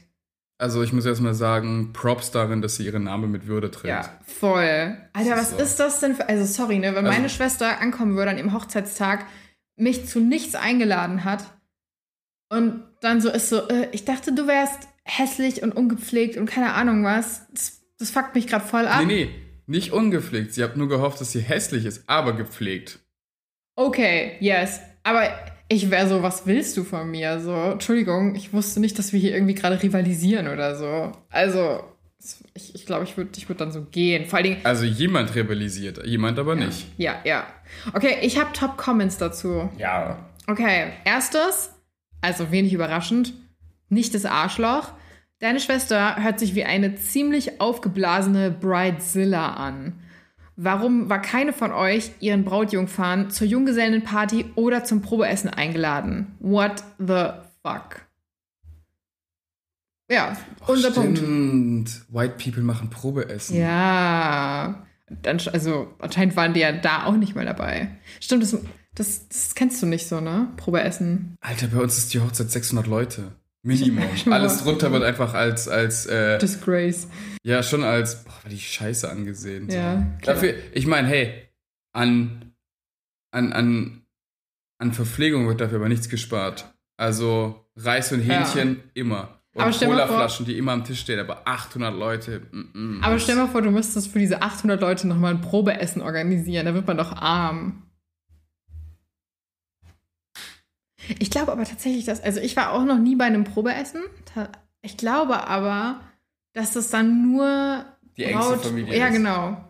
Also 0.58 0.82
ich 0.82 0.92
muss 0.92 1.04
erstmal 1.04 1.34
sagen, 1.34 1.92
Props 1.92 2.30
darin, 2.30 2.62
dass 2.62 2.76
sie 2.76 2.86
ihre 2.86 2.98
Narbe 2.98 3.26
mit 3.26 3.46
Würde 3.46 3.70
trägt. 3.70 3.88
Ja, 3.88 4.18
voll. 4.26 4.96
Alter, 5.12 5.36
was 5.36 5.50
so. 5.50 5.56
ist 5.58 5.78
das 5.78 6.00
denn 6.00 6.14
für. 6.16 6.28
Also, 6.28 6.44
sorry, 6.46 6.78
ne? 6.78 6.94
Wenn 6.94 7.04
Also- 7.06 7.16
meine 7.18 7.28
Schwester 7.28 7.80
ankommen 7.80 8.16
würde 8.16 8.30
an 8.30 8.38
ihrem 8.38 8.54
Hochzeitstag, 8.54 9.26
mich 9.76 10.06
zu 10.08 10.18
nichts 10.20 10.54
eingeladen 10.54 11.24
hat 11.24 11.44
und 12.50 12.84
dann 13.02 13.20
so 13.20 13.28
ist 13.30 13.50
so, 13.50 13.68
äh, 13.68 13.88
ich 13.92 14.06
dachte, 14.06 14.32
du 14.34 14.46
wärst 14.46 14.88
hässlich 15.04 15.62
und 15.62 15.72
ungepflegt 15.76 16.38
und 16.38 16.46
keine 16.46 16.72
Ahnung 16.72 17.04
was. 17.04 17.46
Das, 17.52 17.82
das 17.98 18.10
fuckt 18.10 18.34
mich 18.34 18.46
gerade 18.46 18.64
voll 18.64 18.86
ab. 18.86 19.04
Nee, 19.04 19.26
nee, 19.26 19.30
nicht 19.66 19.92
ungepflegt. 19.92 20.54
Sie 20.54 20.64
hat 20.64 20.78
nur 20.78 20.88
gehofft, 20.88 21.20
dass 21.20 21.32
sie 21.32 21.40
hässlich 21.40 21.84
ist, 21.84 22.08
aber 22.08 22.32
gepflegt. 22.34 23.00
Okay, 23.76 24.36
yes. 24.40 24.80
Aber 25.02 25.28
ich 25.68 25.90
wäre 25.90 26.08
so, 26.08 26.22
was 26.22 26.46
willst 26.46 26.76
du 26.76 26.84
von 26.84 27.10
mir? 27.10 27.40
So, 27.40 27.52
Entschuldigung, 27.72 28.34
ich 28.34 28.52
wusste 28.52 28.80
nicht, 28.80 28.98
dass 28.98 29.12
wir 29.12 29.20
hier 29.20 29.34
irgendwie 29.34 29.54
gerade 29.54 29.82
rivalisieren 29.82 30.48
oder 30.48 30.76
so. 30.76 31.12
Also, 31.30 31.82
ich 32.18 32.32
glaube, 32.54 32.74
ich, 32.74 32.86
glaub, 32.86 33.02
ich 33.02 33.16
würde 33.16 33.30
ich 33.36 33.48
würd 33.48 33.60
dann 33.60 33.72
so 33.72 33.82
gehen. 33.82 34.26
Vor 34.26 34.38
allen 34.38 34.44
Dingen, 34.44 34.60
Also 34.64 34.84
jemand 34.84 35.34
rebellisiert, 35.34 36.04
jemand 36.06 36.38
aber 36.38 36.54
nicht. 36.54 36.86
ja, 36.98 37.16
ja. 37.24 37.46
Okay, 37.94 38.16
ich 38.22 38.38
habe 38.38 38.52
Top-Comments 38.52 39.16
dazu. 39.18 39.68
Ja. 39.78 40.26
Okay, 40.46 40.92
erstes, 41.04 41.70
also 42.20 42.50
wenig 42.52 42.72
überraschend, 42.72 43.34
nicht 43.88 44.14
das 44.14 44.24
Arschloch. 44.24 44.92
Deine 45.40 45.60
Schwester 45.60 46.16
hört 46.22 46.38
sich 46.38 46.54
wie 46.54 46.64
eine 46.64 46.94
ziemlich 46.96 47.60
aufgeblasene 47.60 48.50
Bridezilla 48.50 49.54
an. 49.54 50.00
Warum 50.56 51.10
war 51.10 51.20
keine 51.20 51.52
von 51.52 51.70
euch, 51.70 52.12
ihren 52.20 52.44
Brautjungfern, 52.44 53.30
zur 53.30 53.46
Junggesellenparty 53.46 54.46
oder 54.54 54.84
zum 54.84 55.02
Probeessen 55.02 55.50
eingeladen? 55.50 56.34
What 56.40 56.82
the 56.98 57.28
fuck? 57.62 58.06
Ja, 60.10 60.36
unser 60.66 60.92
Punkt. 60.92 61.18
Stimmt. 61.18 62.06
White 62.08 62.36
People 62.42 62.62
machen 62.62 62.88
Probeessen. 62.90 63.56
Ja, 63.56 64.86
dann, 65.22 65.40
also 65.52 65.94
anscheinend 65.98 66.36
waren 66.36 66.54
die 66.54 66.60
ja 66.60 66.72
da 66.72 67.04
auch 67.04 67.16
nicht 67.16 67.34
mal 67.34 67.44
dabei. 67.44 67.90
Stimmt, 68.20 68.42
das, 68.42 68.56
das, 68.94 69.28
das 69.28 69.54
kennst 69.54 69.82
du 69.82 69.86
nicht 69.86 70.08
so, 70.08 70.20
ne? 70.20 70.48
Probeessen. 70.56 71.36
Alter, 71.40 71.66
bei 71.66 71.80
uns 71.80 71.98
ist 71.98 72.14
die 72.14 72.20
Hochzeit 72.20 72.50
600 72.50 72.86
Leute. 72.86 73.32
Minimum. 73.74 74.04
Alles 74.30 74.62
drunter 74.62 74.92
wird 74.92 75.02
einfach 75.02 75.34
als, 75.34 75.68
als 75.68 76.06
äh, 76.06 76.38
Disgrace. 76.38 77.08
ja, 77.42 77.62
schon 77.62 77.82
als, 77.82 78.24
boah, 78.24 78.32
war 78.42 78.50
die 78.50 78.58
Scheiße 78.60 79.10
angesehen. 79.10 79.68
Ja, 79.68 80.06
klar. 80.22 80.34
Dafür, 80.34 80.54
ich 80.72 80.86
meine, 80.86 81.08
hey, 81.08 81.34
an, 81.92 82.52
an, 83.32 83.52
an, 83.52 84.02
an 84.78 84.92
Verpflegung 84.92 85.48
wird 85.48 85.60
dafür 85.60 85.78
aber 85.78 85.88
nichts 85.88 86.08
gespart. 86.08 86.72
Also 86.96 87.66
Reis 87.76 88.12
und 88.12 88.20
Hähnchen 88.20 88.82
immer. 88.94 89.40
Und 89.54 89.78
Colaflaschen, 89.80 90.44
die 90.44 90.58
immer 90.58 90.72
am 90.72 90.84
Tisch 90.84 91.00
stehen, 91.00 91.18
aber 91.18 91.48
800 91.48 91.94
Leute. 91.94 92.42
mm, 92.52 92.98
mm, 92.98 93.02
Aber 93.02 93.18
stell 93.18 93.36
mal 93.36 93.48
vor, 93.48 93.62
du 93.62 93.70
müsstest 93.70 94.08
für 94.08 94.18
diese 94.18 94.42
800 94.42 94.78
Leute 94.80 95.08
nochmal 95.08 95.32
ein 95.32 95.40
Probeessen 95.40 96.02
organisieren. 96.02 96.66
Da 96.66 96.74
wird 96.74 96.86
man 96.86 96.98
doch 96.98 97.12
arm. 97.12 97.85
Ich 101.18 101.30
glaube 101.30 101.52
aber 101.52 101.64
tatsächlich, 101.64 102.04
dass, 102.04 102.22
also 102.22 102.40
ich 102.40 102.56
war 102.56 102.72
auch 102.72 102.84
noch 102.84 102.98
nie 102.98 103.16
bei 103.16 103.24
einem 103.24 103.44
Probeessen. 103.44 104.02
Ich 104.82 104.96
glaube 104.96 105.46
aber, 105.46 106.00
dass 106.52 106.72
das 106.72 106.90
dann 106.90 107.22
nur 107.32 107.84
Die 108.16 108.24
engste 108.24 108.54
Braut- 108.54 108.64
Familie 108.64 108.96
Ja, 108.98 109.06
ist. 109.08 109.12
genau. 109.14 109.62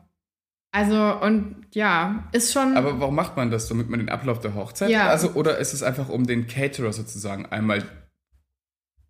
Also, 0.73 1.21
und 1.23 1.67
ja, 1.75 2.29
ist 2.33 2.53
schon. 2.53 2.77
Aber 2.77 3.01
warum 3.01 3.15
macht 3.15 3.37
man 3.37 3.51
das? 3.51 3.67
Damit 3.69 3.89
man 3.89 3.99
den 4.01 4.09
Ablauf 4.11 4.41
der 4.41 4.55
Hochzeit? 4.55 4.91
Ja. 4.91 5.09
Also, 5.09 5.31
oder 5.33 5.59
ist 5.59 5.73
es 5.73 5.83
einfach, 5.83 6.09
um 6.11 6.27
den 6.27 6.47
Caterer 6.49 6.93
sozusagen 6.93 7.47
einmal 7.47 7.83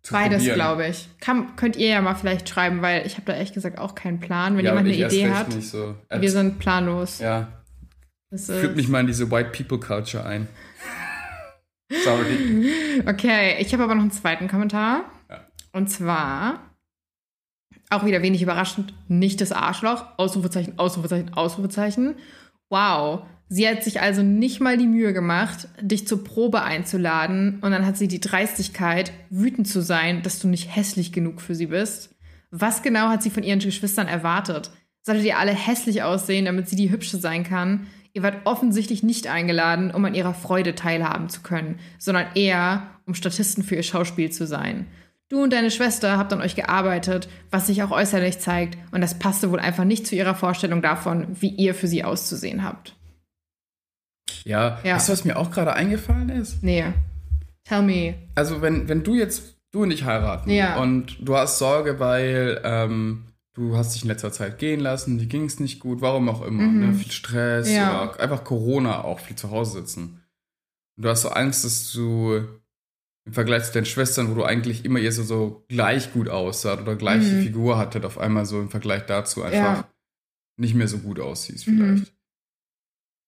zu 0.03 0.13
Beides, 0.13 0.43
glaube 0.45 0.87
ich. 0.87 1.09
Kann, 1.19 1.55
könnt 1.57 1.75
ihr 1.75 1.89
ja 1.89 2.01
mal 2.01 2.15
vielleicht 2.15 2.47
schreiben, 2.47 2.81
weil 2.81 3.05
ich 3.05 3.15
habe 3.15 3.25
da 3.25 3.33
ehrlich 3.33 3.51
gesagt 3.53 3.79
auch 3.79 3.95
keinen 3.95 4.21
Plan. 4.21 4.55
Wenn 4.55 4.63
ja, 4.63 4.71
jemand 4.71 4.87
eine 4.87 4.95
Idee 4.95 5.29
hat, 5.29 5.53
Nicht 5.53 5.69
so. 5.69 5.95
wir 6.09 6.31
sind 6.31 6.59
planlos. 6.59 7.19
ja, 7.19 7.47
Das 8.29 8.45
führt 8.45 8.77
mich 8.77 8.87
mal 8.87 9.01
in 9.01 9.07
diese 9.07 9.29
White 9.29 9.49
People 9.51 9.79
Culture 9.85 10.25
ein. 10.25 10.47
Sorry. 11.89 12.71
Okay, 13.07 13.57
ich 13.59 13.73
habe 13.73 13.83
aber 13.83 13.95
noch 13.95 14.01
einen 14.01 14.11
zweiten 14.11 14.47
Kommentar. 14.47 15.05
Ja. 15.29 15.47
Und 15.71 15.89
zwar, 15.89 16.75
auch 17.89 18.05
wieder 18.05 18.21
wenig 18.21 18.41
überraschend, 18.41 18.93
nicht 19.07 19.39
das 19.41 19.51
Arschloch. 19.51 20.05
Ausrufezeichen, 20.17 20.77
Ausrufezeichen, 20.77 21.33
Ausrufezeichen. 21.33 22.15
Wow. 22.69 23.25
Sie 23.49 23.67
hat 23.67 23.83
sich 23.83 24.01
also 24.01 24.23
nicht 24.23 24.59
mal 24.59 24.77
die 24.77 24.87
Mühe 24.87 25.13
gemacht, 25.13 25.69
dich 25.79 26.05
zur 26.05 26.23
Probe 26.23 26.63
einzuladen. 26.63 27.59
Und 27.61 27.71
dann 27.71 27.85
hat 27.85 27.95
sie 27.97 28.09
die 28.09 28.19
Dreistigkeit, 28.19 29.13
wütend 29.29 29.69
zu 29.69 29.81
sein, 29.81 30.21
dass 30.21 30.39
du 30.39 30.49
nicht 30.49 30.75
hässlich 30.75 31.13
genug 31.13 31.39
für 31.39 31.55
sie 31.55 31.67
bist. 31.67 32.13
Was 32.51 32.81
genau 32.81 33.07
hat 33.07 33.23
sie 33.23 33.29
von 33.29 33.43
ihren 33.43 33.59
Geschwistern 33.59 34.07
erwartet? 34.07 34.71
Solltet 35.01 35.25
ihr 35.25 35.37
alle 35.37 35.53
hässlich 35.53 36.03
aussehen, 36.03 36.43
damit 36.43 36.67
sie 36.67 36.75
die 36.75 36.91
Hübsche 36.91 37.17
sein 37.17 37.45
kann? 37.45 37.87
Ihr 38.17 38.23
wart 38.23 38.47
offensichtlich 38.47 39.03
nicht 39.03 39.27
eingeladen, 39.27 39.91
um 39.91 40.03
an 40.03 40.15
ihrer 40.15 40.33
Freude 40.33 40.73
teilhaben 40.73 41.29
zu 41.29 41.41
können, 41.41 41.77
sondern 41.99 42.25
eher, 42.33 42.87
um 43.05 43.13
Statisten 43.13 43.61
für 43.63 43.75
ihr 43.75 43.83
Schauspiel 43.83 44.31
zu 44.31 44.47
sein. 44.47 44.87
Du 45.29 45.43
und 45.43 45.53
deine 45.53 45.69
Schwester 45.69 46.17
habt 46.17 46.33
an 46.33 46.41
euch 46.41 46.55
gearbeitet, 46.55 47.29
was 47.51 47.67
sich 47.67 47.83
auch 47.83 47.91
äußerlich 47.91 48.39
zeigt, 48.39 48.75
und 48.91 49.01
das 49.01 49.19
passte 49.19 49.51
wohl 49.51 49.59
einfach 49.59 49.83
nicht 49.83 50.07
zu 50.07 50.15
ihrer 50.15 50.33
Vorstellung 50.33 50.81
davon, 50.81 51.27
wie 51.41 51.49
ihr 51.49 51.75
für 51.75 51.87
sie 51.87 52.03
auszusehen 52.03 52.63
habt. 52.63 52.95
Ja, 54.45 54.79
Ja. 54.83 54.95
weißt 54.95 55.09
du, 55.09 55.13
was 55.13 55.23
mir 55.23 55.37
auch 55.37 55.51
gerade 55.51 55.73
eingefallen 55.73 56.29
ist? 56.29 56.63
Nee. 56.63 56.85
Tell 57.65 57.83
me. 57.83 58.15
Also, 58.33 58.63
wenn, 58.63 58.89
wenn 58.89 59.03
du 59.03 59.13
jetzt, 59.13 59.57
du 59.71 59.83
und 59.83 59.91
ich 59.91 60.05
heiraten 60.05 60.49
Ja. 60.49 60.77
und 60.77 61.17
du 61.19 61.35
hast 61.37 61.59
Sorge, 61.59 61.99
weil 61.99 62.59
ähm, 62.63 63.25
du 63.57 63.75
hast 63.75 63.95
dich 63.95 64.03
in 64.03 64.07
letzter 64.07 64.31
Zeit 64.31 64.59
gehen 64.59 64.79
lassen, 64.79 65.17
dir 65.17 65.25
ging 65.25 65.45
es 65.45 65.59
nicht 65.59 65.79
gut, 65.79 65.99
warum 66.01 66.29
auch 66.29 66.43
immer, 66.43 66.67
ne? 66.67 66.93
viel 66.93 67.11
Stress 67.11 67.67
Mhm. 67.67 67.73
Ja. 67.75 68.03
oder 68.11 68.19
einfach 68.19 68.43
Corona 68.43 69.03
auch, 69.03 69.19
viel 69.19 69.35
zu 69.35 69.49
Hause 69.51 69.79
sitzen. 69.81 70.23
Und 70.95 71.03
du 71.03 71.09
hast 71.09 71.23
so 71.23 71.29
Angst, 71.29 71.65
dass 71.65 71.91
du 71.91 72.45
im 73.25 73.33
Vergleich 73.33 73.65
zu 73.65 73.73
deinen 73.73 73.85
Schwestern, 73.85 74.29
wo 74.31 74.35
du 74.35 74.43
eigentlich 74.43 74.85
immer 74.85 74.99
ihr 74.99 75.11
so, 75.11 75.23
so 75.23 75.65
gleich 75.67 76.13
gut 76.13 76.29
aussah 76.29 76.79
oder 76.79 76.95
gleiche 76.95 77.33
Mhm. 77.33 77.43
Figur 77.43 77.77
hattet, 77.77 78.05
auf 78.05 78.17
einmal 78.19 78.45
so 78.45 78.61
im 78.61 78.69
Vergleich 78.69 79.05
dazu 79.05 79.41
einfach 79.43 79.57
Ja. 79.79 79.93
nicht 80.57 80.75
mehr 80.75 80.87
so 80.87 80.99
gut 80.99 81.19
aussiehst 81.19 81.67
Mhm. 81.67 81.77
vielleicht. 81.77 82.13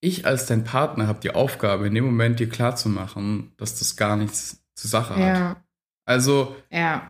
Ich 0.02 0.26
als 0.26 0.46
dein 0.46 0.64
Partner 0.64 1.08
habe 1.08 1.20
die 1.20 1.32
Aufgabe, 1.32 1.88
in 1.88 1.96
dem 1.96 2.06
Moment 2.06 2.40
dir 2.40 2.48
klarzumachen, 2.48 3.52
dass 3.58 3.78
das 3.80 3.98
gar 3.98 4.16
nichts 4.16 4.64
zur 4.76 4.90
Sache 4.90 5.16
hat. 5.16 5.20
Ja. 5.38 5.64
Also, 6.06 6.56
Ja. 6.72 7.10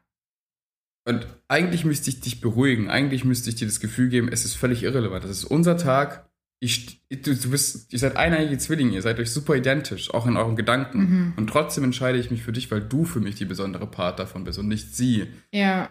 und 1.05 1.27
eigentlich 1.49 1.83
müsste 1.83 2.09
ich 2.09 2.21
dich 2.21 2.41
beruhigen. 2.41 2.89
Eigentlich 2.89 3.25
müsste 3.25 3.49
ich 3.49 3.55
dir 3.55 3.65
das 3.65 3.79
Gefühl 3.79 4.09
geben, 4.09 4.29
es 4.31 4.45
ist 4.45 4.53
völlig 4.53 4.83
irrelevant. 4.83 5.23
Das 5.23 5.31
ist 5.31 5.45
unser 5.45 5.77
Tag. 5.77 6.29
Ich, 6.61 7.01
du, 7.09 7.35
du 7.35 7.49
bist, 7.49 7.91
ihr 7.91 7.99
seid 7.99 8.17
eineiige 8.17 8.57
Zwillinge, 8.57 8.93
ihr 8.93 9.01
seid 9.01 9.19
euch 9.19 9.31
super 9.31 9.55
identisch, 9.55 10.13
auch 10.13 10.27
in 10.27 10.37
euren 10.37 10.55
Gedanken. 10.55 10.99
Mhm. 10.99 11.33
Und 11.37 11.47
trotzdem 11.47 11.83
entscheide 11.83 12.19
ich 12.19 12.31
mich 12.31 12.43
für 12.43 12.51
dich, 12.51 12.69
weil 12.69 12.81
du 12.81 13.03
für 13.03 13.19
mich 13.19 13.35
die 13.35 13.45
besondere 13.45 13.87
Part 13.87 14.19
davon 14.19 14.43
bist 14.43 14.59
und 14.59 14.67
nicht 14.67 14.95
sie. 14.95 15.27
Ja. 15.51 15.89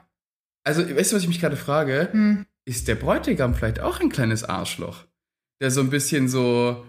Also, 0.65 0.83
weißt 0.83 1.13
du, 1.13 1.17
was 1.17 1.23
ich 1.23 1.29
mich 1.29 1.41
gerade 1.41 1.57
frage? 1.57 2.09
Hm. 2.13 2.47
Ist 2.65 2.87
der 2.87 2.97
Bräutigam 2.97 3.55
vielleicht 3.55 3.81
auch 3.81 4.01
ein 4.01 4.11
kleines 4.11 4.45
Arschloch? 4.45 5.07
Der 5.61 5.71
so 5.71 5.81
ein 5.81 5.91
bisschen 5.91 6.29
so, 6.29 6.85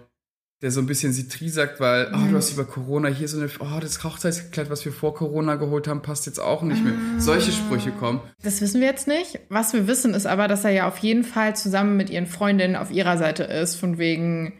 der 0.62 0.70
so 0.70 0.80
ein 0.80 0.86
bisschen 0.86 1.12
Citri 1.14 1.48
sagt, 1.48 1.80
weil, 1.80 2.10
oh, 2.12 2.16
Mhm. 2.18 2.30
du 2.32 2.36
hast 2.36 2.52
über 2.52 2.64
Corona 2.64 3.08
hier 3.08 3.28
so 3.28 3.38
eine, 3.38 3.48
oh, 3.60 3.80
das 3.80 4.04
Hochzeitskleid, 4.04 4.68
was 4.68 4.84
wir 4.84 4.92
vor 4.92 5.14
Corona 5.14 5.54
geholt 5.56 5.88
haben, 5.88 6.02
passt 6.02 6.26
jetzt 6.26 6.38
auch 6.38 6.62
nicht 6.62 6.84
mehr. 6.84 6.92
Ah. 6.94 7.20
Solche 7.20 7.50
Sprüche 7.52 7.92
kommen. 7.92 8.20
Das 8.42 8.60
wissen 8.60 8.80
wir 8.80 8.88
jetzt 8.88 9.08
nicht. 9.08 9.40
Was 9.48 9.72
wir 9.72 9.86
wissen, 9.86 10.12
ist 10.12 10.26
aber, 10.26 10.48
dass 10.48 10.64
er 10.64 10.70
ja 10.70 10.86
auf 10.88 10.98
jeden 10.98 11.24
Fall 11.24 11.56
zusammen 11.56 11.96
mit 11.96 12.10
ihren 12.10 12.26
Freundinnen 12.26 12.76
auf 12.76 12.90
ihrer 12.90 13.16
Seite 13.16 13.44
ist, 13.44 13.76
von 13.76 13.96
wegen, 13.96 14.52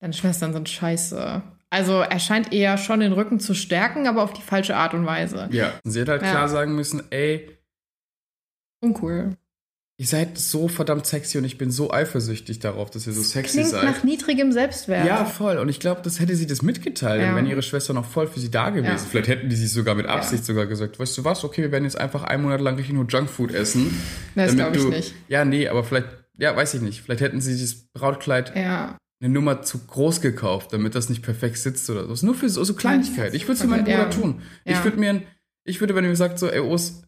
deine 0.00 0.12
Schwestern 0.14 0.52
sind 0.52 0.68
scheiße. 0.68 1.42
Also 1.72 2.00
er 2.00 2.18
scheint 2.18 2.52
eher 2.52 2.76
schon 2.78 2.98
den 2.98 3.12
Rücken 3.12 3.38
zu 3.38 3.54
stärken, 3.54 4.08
aber 4.08 4.24
auf 4.24 4.32
die 4.32 4.42
falsche 4.42 4.74
Art 4.74 4.94
und 4.94 5.06
Weise. 5.06 5.48
Ja. 5.52 5.72
Sie 5.84 6.00
hätte 6.00 6.10
halt 6.10 6.22
Ja. 6.22 6.30
klar 6.30 6.48
sagen 6.48 6.74
müssen, 6.74 7.04
ey, 7.10 7.56
Uncool. 8.82 9.36
Ihr 10.00 10.06
seid 10.06 10.38
so 10.38 10.66
verdammt 10.66 11.04
sexy 11.06 11.36
und 11.36 11.44
ich 11.44 11.58
bin 11.58 11.70
so 11.70 11.90
eifersüchtig 11.92 12.58
darauf, 12.58 12.88
dass 12.88 13.06
ihr 13.06 13.12
so 13.12 13.20
sexy 13.20 13.58
Klingt 13.58 13.68
seid. 13.68 13.84
nach 13.84 14.02
niedrigem 14.02 14.50
Selbstwert. 14.50 15.06
Ja, 15.06 15.26
voll. 15.26 15.58
Und 15.58 15.68
ich 15.68 15.78
glaube, 15.78 16.00
das 16.02 16.20
hätte 16.20 16.34
sie 16.36 16.46
das 16.46 16.62
mitgeteilt, 16.62 17.20
Ja. 17.20 17.36
wenn 17.36 17.44
ihre 17.46 17.60
Schwester 17.60 17.92
noch 17.92 18.06
voll 18.06 18.26
für 18.26 18.40
sie 18.40 18.50
da 18.50 18.70
gewesen. 18.70 18.92
Ja. 18.92 18.96
Vielleicht 18.96 19.28
hätten 19.28 19.50
die 19.50 19.56
sich 19.56 19.70
sogar 19.70 19.94
mit 19.94 20.06
Absicht 20.06 20.46
sogar 20.46 20.64
gesagt, 20.64 20.98
weißt 20.98 21.18
du 21.18 21.24
was, 21.24 21.44
okay, 21.44 21.60
wir 21.60 21.70
werden 21.70 21.84
jetzt 21.84 21.98
einfach 22.00 22.22
einen 22.22 22.44
Monat 22.44 22.62
lang 22.62 22.76
richtig 22.76 22.94
nur 22.94 23.04
Junkfood 23.06 23.52
essen. 23.52 23.94
Das 24.34 24.56
damit 24.56 24.72
glaube 24.72 24.76
ich 24.78 24.82
du- 24.84 24.88
nicht. 24.88 25.14
Ja, 25.28 25.44
nee, 25.44 25.68
aber 25.68 25.84
vielleicht, 25.84 26.06
ja, 26.38 26.56
weiß 26.56 26.72
ich 26.72 26.80
nicht. 26.80 27.02
Vielleicht 27.02 27.20
hätten 27.20 27.42
sie 27.42 27.52
dieses 27.52 27.88
Brautkleid 27.92 28.56
Ja. 28.56 28.96
eine 29.22 29.28
Nummer 29.34 29.60
zu 29.60 29.80
groß 29.86 30.22
gekauft, 30.22 30.72
damit 30.72 30.94
das 30.94 31.10
nicht 31.10 31.20
perfekt 31.22 31.58
sitzt 31.58 31.90
oder 31.90 32.06
so. 32.16 32.24
Nur 32.24 32.34
für 32.34 32.48
so, 32.48 32.64
so 32.64 32.72
Kleinigkeit. 32.72 33.34
Ich 33.34 33.42
würde 33.44 33.52
es 33.52 33.60
für 33.60 33.66
meinen 33.68 33.86
Ja. 33.86 33.98
Bruder 34.04 34.10
tun. 34.10 34.40
Ich 34.64 34.76
Ja. 34.76 34.84
würde 34.84 34.96
mir, 34.98 35.10
ein- 35.10 35.22
ich 35.64 35.78
würde, 35.80 35.94
wenn 35.94 36.04
er 36.04 36.08
mir 36.10 36.16
sagt 36.16 36.38
so, 36.38 36.48
ey, 36.48 36.60
Os, 36.60 37.02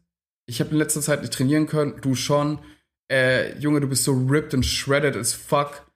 ich 0.44 0.60
habe 0.60 0.72
in 0.72 0.76
letzter 0.76 1.00
Zeit 1.00 1.22
nicht 1.22 1.32
trainieren 1.32 1.66
können, 1.66 1.94
du 2.02 2.14
schon. 2.14 2.58
Äh, 3.10 3.58
Junge, 3.58 3.80
du 3.80 3.88
bist 3.88 4.04
so 4.04 4.12
ripped 4.12 4.54
und 4.54 4.64
shredded 4.64 5.16
as 5.16 5.32
fuck. 5.32 5.86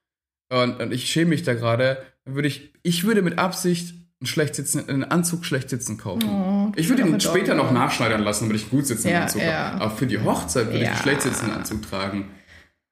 Und, 0.52 0.80
und 0.80 0.92
ich 0.92 1.06
schäme 1.10 1.30
mich 1.30 1.42
da 1.42 1.54
gerade. 1.54 2.02
Dann 2.24 2.34
würde 2.34 2.48
ich, 2.48 2.72
ich 2.82 3.04
würde 3.04 3.22
mit 3.22 3.38
Absicht 3.38 3.94
einen 4.20 4.26
schlecht 4.26 4.54
sitzen, 4.54 4.88
einen 4.88 5.04
Anzug 5.04 5.44
schlecht 5.44 5.68
sitzen 5.70 5.98
kaufen. 5.98 6.28
Oh, 6.28 6.72
ich 6.76 6.88
würde 6.88 7.02
ihn 7.02 7.20
später 7.20 7.52
adorable. 7.52 7.56
noch 7.64 7.72
nachschneidern 7.72 8.22
lassen, 8.22 8.44
damit 8.44 8.56
ich 8.56 8.62
einen 8.64 8.70
gut 8.70 8.86
sitzenden 8.86 9.12
Ja, 9.12 9.22
Anzug 9.22 9.42
ja. 9.42 9.72
habe. 9.72 9.80
Aber 9.82 9.90
für 9.96 10.06
die 10.06 10.18
Hochzeit 10.20 10.66
würde 10.66 10.78
ich 10.78 10.82
Ja. 10.84 10.90
einen 10.92 10.98
schlecht 11.02 11.22
sitzenden 11.22 11.56
Anzug 11.56 11.82
tragen. 11.82 12.30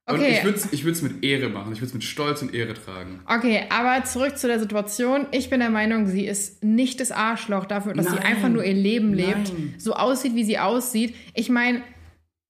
Und 0.07 0.17
Okay. 0.17 0.35
ich 0.37 0.45
würde 0.45 0.59
es 0.59 0.71
ich 0.71 0.85
würd's 0.85 1.01
mit 1.01 1.25
Ehre 1.25 1.49
machen. 1.49 1.73
Ich 1.73 1.79
würde 1.79 1.87
es 1.87 1.95
mit 1.95 2.05
Stolz 2.05 2.43
und 2.43 2.53
Ehre 2.53 2.75
tragen. 2.75 3.21
Okay, 3.27 3.63
aber 3.71 4.05
zurück 4.05 4.37
zu 4.37 4.49
der 4.49 4.61
Situation. 4.61 5.27
Ich 5.31 5.49
bin 5.49 5.61
der 5.61 5.71
Meinung, 5.71 6.07
sie 6.07 6.27
ist 6.27 6.63
nicht 6.63 7.01
das 7.01 7.11
Arschloch 7.11 7.65
dafür, 7.65 7.95
dass 7.95 8.07
sie 8.07 8.15
Nein. 8.17 8.23
einfach 8.25 8.51
nur 8.51 8.63
ihr 8.65 8.75
Leben 8.75 9.15
lebt, 9.15 9.51
Nein. 9.55 9.75
so 9.79 9.95
aussieht, 9.95 10.35
wie 10.35 10.45
sie 10.45 10.59
aussieht. 10.59 11.15
Ich 11.33 11.49
meine, 11.49 11.81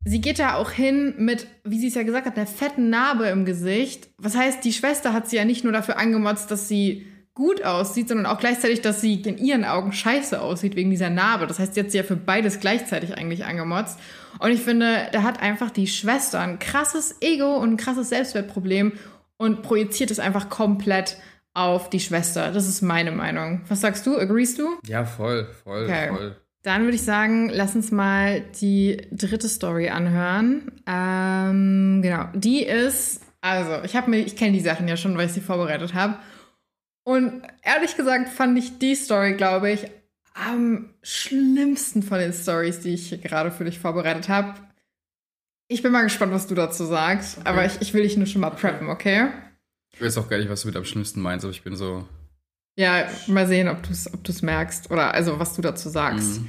sie 0.05 0.21
geht 0.21 0.39
da 0.39 0.55
auch 0.55 0.71
hin 0.71 1.15
mit, 1.19 1.47
wie 1.65 1.79
sie 1.79 1.89
es 1.89 1.95
ja 1.95 2.03
gesagt 2.03 2.27
hat, 2.27 2.37
einer 2.37 2.47
fetten 2.47 2.91
Narbe 2.91 3.27
im 3.27 3.45
Gesicht. 3.45 4.09
Was 4.19 4.37
heißt, 4.37 4.65
die 4.65 4.73
Schwester 4.73 5.13
hat 5.13 5.29
sie 5.29 5.37
ja 5.37 5.45
nicht 5.45 5.65
nur 5.65 5.73
dafür 5.73 5.99
angemotzt, 5.99 6.51
dass 6.51 6.69
sie 6.69 7.07
gut 7.35 7.65
aussieht, 7.65 8.09
sondern 8.09 8.27
auch 8.27 8.39
gleichzeitig, 8.39 8.81
dass 8.81 9.01
sie 9.01 9.21
in 9.23 9.39
ihren 9.39 9.65
Augen 9.65 9.93
scheiße 9.93 10.41
aussieht 10.41 10.77
wegen 10.77 10.91
dieser 10.91 11.11
Narbe. 11.11 11.49
Das 11.49 11.59
heißt, 11.59 11.75
sie 11.75 11.81
hat 11.81 11.91
sie 11.91 11.97
ja 11.99 12.05
für 12.05 12.15
beides 12.17 12.61
gleichzeitig 12.61 13.17
eigentlich 13.19 13.45
angemotzt. 13.45 13.99
Und 14.39 14.53
ich 14.53 14.61
finde, 14.61 15.09
da 15.13 15.23
hat 15.25 15.43
einfach 15.43 15.71
die 15.71 15.89
Schwester 15.89 16.39
ein 16.41 16.61
krasses 16.61 17.17
Ego 17.21 17.57
und 17.57 17.73
ein 17.73 17.77
krasses 17.77 18.09
Selbstwertproblem 18.11 18.93
und 19.37 19.63
projiziert 19.63 20.13
es 20.13 20.21
einfach 20.21 20.49
komplett 20.49 21.17
auf 21.55 21.91
die 21.91 22.01
Schwester. 22.01 22.53
Das 22.53 22.69
ist 22.69 22.83
meine 22.83 23.11
Meinung. 23.13 23.63
Was 23.69 23.81
sagst 23.81 24.07
du? 24.07 24.17
Agreest 24.17 24.59
du? 24.59 24.69
Ja, 24.87 25.05
voll, 25.05 25.49
voll, 25.65 25.85
Okay. 25.85 26.09
voll. 26.09 26.37
Dann 26.65 26.85
würde 26.85 26.97
ich 26.97 27.03
sagen, 27.03 27.51
lass 27.51 27.77
uns 27.77 27.91
mal 27.93 28.41
die 28.61 28.97
dritte 29.13 29.51
Story 29.51 29.91
anhören. 29.91 30.73
Ähm, 30.87 32.01
genau, 32.03 32.29
die 32.33 32.65
ist, 32.65 33.21
also 33.43 33.85
ich 33.85 33.95
habe 33.95 34.09
mir, 34.09 34.21
ich 34.21 34.35
kenne 34.35 34.53
die 34.53 34.61
Sachen 34.61 34.89
ja 34.89 34.97
schon, 34.97 35.17
weil 35.19 35.27
ich 35.27 35.35
sie 35.35 35.43
vorbereitet 35.43 35.93
habe. 35.93 36.17
Und 37.05 37.43
ehrlich 37.63 37.97
gesagt 37.99 38.31
fand 38.31 38.59
ich 38.59 38.79
die 38.79 38.95
Story, 38.95 39.35
glaube 39.35 39.71
ich, 39.73 39.91
am 40.33 40.95
schlimmsten 41.03 42.03
von 42.03 42.19
den 42.19 42.33
Stories, 42.33 42.81
die 42.81 42.95
ich 42.95 43.21
gerade 43.21 43.51
für 43.51 43.67
dich 43.67 43.79
vorbereitet 43.79 44.31
habe. 44.31 44.55
Ich 45.69 45.83
bin 45.83 45.93
mal 45.93 46.03
gespannt, 46.03 46.33
was 46.33 46.47
du 46.47 46.55
dazu 46.55 46.87
sagst, 46.87 47.47
aber 47.47 47.67
ich, 47.67 47.81
ich 47.81 47.93
will 47.93 48.05
dich 48.05 48.17
nur 48.17 48.27
schon 48.27 48.41
mal 48.41 48.51
preppen, 48.51 48.89
okay? 48.89 49.29
Ich 49.93 50.01
weiß 50.01 50.17
auch 50.17 50.31
gar 50.31 50.39
nicht, 50.39 50.49
was 50.49 50.63
du 50.63 50.69
mit 50.69 50.77
am 50.77 50.85
schlimmsten 50.87 51.21
meinst, 51.21 51.45
aber 51.45 51.53
ich 51.53 51.63
bin 51.63 51.77
so. 51.77 52.09
Ja, 52.77 53.09
mal 53.29 53.47
sehen, 53.47 53.69
ob 53.69 53.83
du 53.83 53.91
es 53.93 54.13
ob 54.13 54.25
du's 54.25 54.43
merkst 54.43 54.91
oder 54.91 55.15
also 55.15 55.39
was 55.39 55.55
du 55.55 55.63
dazu 55.63 55.89
sagst. 55.89 56.41
Mhm. 56.41 56.49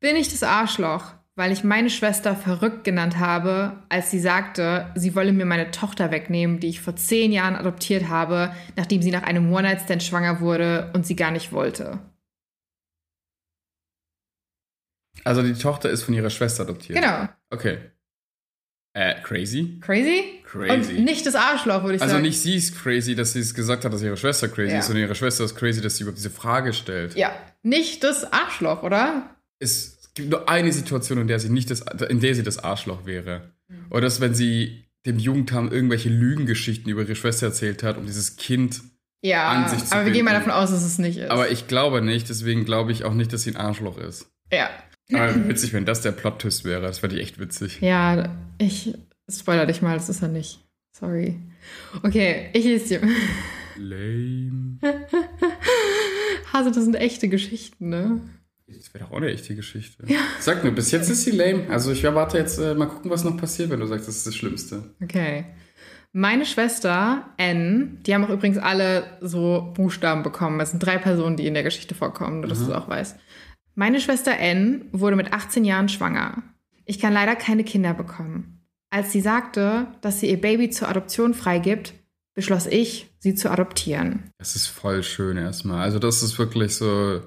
Bin 0.00 0.16
ich 0.16 0.30
das 0.30 0.42
Arschloch, 0.42 1.12
weil 1.34 1.52
ich 1.52 1.62
meine 1.62 1.90
Schwester 1.90 2.34
verrückt 2.34 2.84
genannt 2.84 3.18
habe, 3.18 3.82
als 3.88 4.10
sie 4.10 4.20
sagte, 4.20 4.90
sie 4.94 5.14
wolle 5.14 5.32
mir 5.32 5.44
meine 5.44 5.70
Tochter 5.70 6.10
wegnehmen, 6.10 6.58
die 6.58 6.68
ich 6.68 6.80
vor 6.80 6.96
zehn 6.96 7.32
Jahren 7.32 7.54
adoptiert 7.54 8.08
habe, 8.08 8.54
nachdem 8.76 9.02
sie 9.02 9.10
nach 9.10 9.24
einem 9.24 9.52
One-Night-Stand 9.52 10.02
schwanger 10.02 10.40
wurde 10.40 10.90
und 10.94 11.06
sie 11.06 11.16
gar 11.16 11.30
nicht 11.30 11.52
wollte? 11.52 12.00
Also 15.24 15.42
die 15.42 15.54
Tochter 15.54 15.90
ist 15.90 16.04
von 16.04 16.14
ihrer 16.14 16.30
Schwester 16.30 16.62
adoptiert. 16.62 17.00
Genau. 17.00 17.28
Okay. 17.50 17.78
Äh, 18.98 19.14
crazy? 19.22 19.78
Crazy? 19.80 20.40
Crazy. 20.44 20.70
Und 20.96 21.04
nicht 21.04 21.24
das 21.26 21.34
Arschloch, 21.36 21.82
würde 21.84 21.96
ich 21.96 22.02
Also 22.02 22.14
sagen. 22.14 22.24
nicht 22.24 22.40
sie 22.40 22.56
ist 22.56 22.76
crazy, 22.82 23.14
dass 23.14 23.32
sie 23.34 23.40
es 23.40 23.54
gesagt 23.54 23.84
hat, 23.84 23.92
dass 23.92 24.02
ihre 24.02 24.16
Schwester 24.16 24.48
crazy 24.48 24.72
Ja. 24.72 24.78
ist, 24.80 24.86
sondern 24.86 25.04
ihre 25.04 25.14
Schwester 25.14 25.44
ist 25.44 25.54
crazy, 25.54 25.80
dass 25.80 25.96
sie 25.96 26.02
überhaupt 26.02 26.18
diese 26.18 26.30
Frage 26.30 26.72
stellt. 26.72 27.14
Ja, 27.14 27.32
nicht 27.62 28.02
das 28.02 28.32
Arschloch, 28.32 28.82
oder? 28.82 29.36
Es 29.60 30.10
gibt 30.14 30.30
nur 30.30 30.48
eine 30.48 30.72
Situation, 30.72 31.18
in 31.20 31.28
der 31.28 31.38
sie 31.38 31.48
nicht 31.48 31.70
das, 31.70 31.82
in 32.08 32.18
der 32.20 32.34
sie 32.34 32.42
das 32.42 32.58
Arschloch 32.58 33.06
wäre. 33.06 33.52
Mhm. 33.68 33.86
Oder 33.90 34.00
das, 34.02 34.20
wenn 34.20 34.34
sie 34.34 34.84
dem 35.06 35.18
Jugendamt 35.20 35.72
irgendwelche 35.72 36.08
Lügengeschichten 36.08 36.90
über 36.90 37.02
ihre 37.02 37.14
Schwester 37.14 37.46
erzählt 37.46 37.82
hat, 37.84 37.98
um 37.98 38.06
dieses 38.06 38.36
Kind. 38.36 38.80
Ja, 39.22 39.48
An 39.50 39.68
sich 39.68 39.84
zu 39.84 39.94
aber 39.94 40.06
wir 40.06 40.12
gehen 40.12 40.24
mal 40.24 40.32
davon 40.34 40.50
aus, 40.52 40.70
dass 40.70 40.82
es 40.84 40.98
nicht 40.98 41.18
ist. 41.18 41.30
Aber 41.30 41.50
ich 41.50 41.66
glaube 41.68 42.02
nicht, 42.02 42.28
deswegen 42.28 42.64
glaube 42.64 42.90
ich 42.92 43.04
auch 43.04 43.14
nicht, 43.14 43.32
dass 43.32 43.42
sie 43.44 43.50
ein 43.50 43.56
Arschloch 43.56 43.98
ist. 43.98 44.26
ja. 44.52 44.68
Aber 45.12 45.34
witzig, 45.48 45.72
wenn 45.72 45.84
das 45.84 46.00
der 46.00 46.12
Plot-Twist 46.12 46.64
wäre. 46.64 46.82
Das 46.82 47.00
fände 47.00 47.16
ich 47.16 47.22
echt 47.22 47.38
witzig. 47.38 47.80
Ja, 47.80 48.36
ich 48.58 48.94
spoiler 49.28 49.66
dich 49.66 49.82
mal, 49.82 49.94
das 49.94 50.08
ist 50.08 50.22
er 50.22 50.28
nicht. 50.28 50.60
Sorry. 50.92 51.38
Okay, 52.02 52.50
ich 52.52 52.64
lese 52.64 53.00
dir. 53.00 53.08
Lame. 53.76 54.78
Hase, 56.52 56.72
das 56.72 56.84
sind 56.84 56.96
echte 56.96 57.28
Geschichten, 57.28 57.88
ne? 57.88 58.20
Das 58.66 58.92
wäre 58.92 59.04
doch 59.04 59.12
auch 59.12 59.16
eine 59.18 59.30
echte 59.30 59.54
Geschichte. 59.54 60.04
Sag 60.40 60.62
nur, 60.62 60.74
bis 60.74 60.90
jetzt 60.90 61.08
ist 61.08 61.24
sie 61.24 61.30
lame. 61.30 61.70
Also 61.70 61.90
ich 61.92 62.04
erwarte 62.04 62.36
jetzt 62.36 62.58
äh, 62.58 62.74
mal 62.74 62.86
gucken, 62.86 63.10
was 63.10 63.24
noch 63.24 63.36
passiert, 63.36 63.70
wenn 63.70 63.80
du 63.80 63.86
sagst, 63.86 64.08
das 64.08 64.16
ist 64.16 64.26
das 64.26 64.36
Schlimmste. 64.36 64.94
Okay. 65.02 65.46
Meine 66.12 66.46
Schwester 66.46 67.28
N, 67.36 67.98
die 68.06 68.14
haben 68.14 68.24
auch 68.24 68.30
übrigens 68.30 68.58
alle 68.58 69.18
so 69.20 69.72
Buchstaben 69.74 70.22
bekommen. 70.22 70.58
Es 70.60 70.70
sind 70.70 70.82
drei 70.82 70.98
Personen, 70.98 71.36
die 71.36 71.46
in 71.46 71.54
der 71.54 71.62
Geschichte 71.62 71.94
vorkommen, 71.94 72.40
nur 72.40 72.48
dass 72.48 72.58
du 72.58 72.64
es 72.64 72.70
auch 72.70 72.88
weißt. 72.88 73.18
Meine 73.78 74.00
Schwester 74.00 74.36
N 74.36 74.86
wurde 74.90 75.14
mit 75.14 75.32
18 75.32 75.64
Jahren 75.64 75.88
schwanger. 75.88 76.42
Ich 76.84 76.98
kann 76.98 77.12
leider 77.12 77.36
keine 77.36 77.62
Kinder 77.62 77.94
bekommen. 77.94 78.60
Als 78.90 79.12
sie 79.12 79.20
sagte, 79.20 79.86
dass 80.00 80.18
sie 80.18 80.28
ihr 80.28 80.40
Baby 80.40 80.68
zur 80.70 80.88
Adoption 80.88 81.32
freigibt, 81.32 81.94
beschloss 82.34 82.66
ich, 82.66 83.08
sie 83.20 83.36
zu 83.36 83.48
adoptieren. 83.52 84.32
Das 84.38 84.56
ist 84.56 84.66
voll 84.66 85.04
schön 85.04 85.36
erstmal. 85.36 85.80
Also 85.82 86.00
das 86.00 86.24
ist 86.24 86.36
wirklich 86.40 86.74
so. 86.74 87.20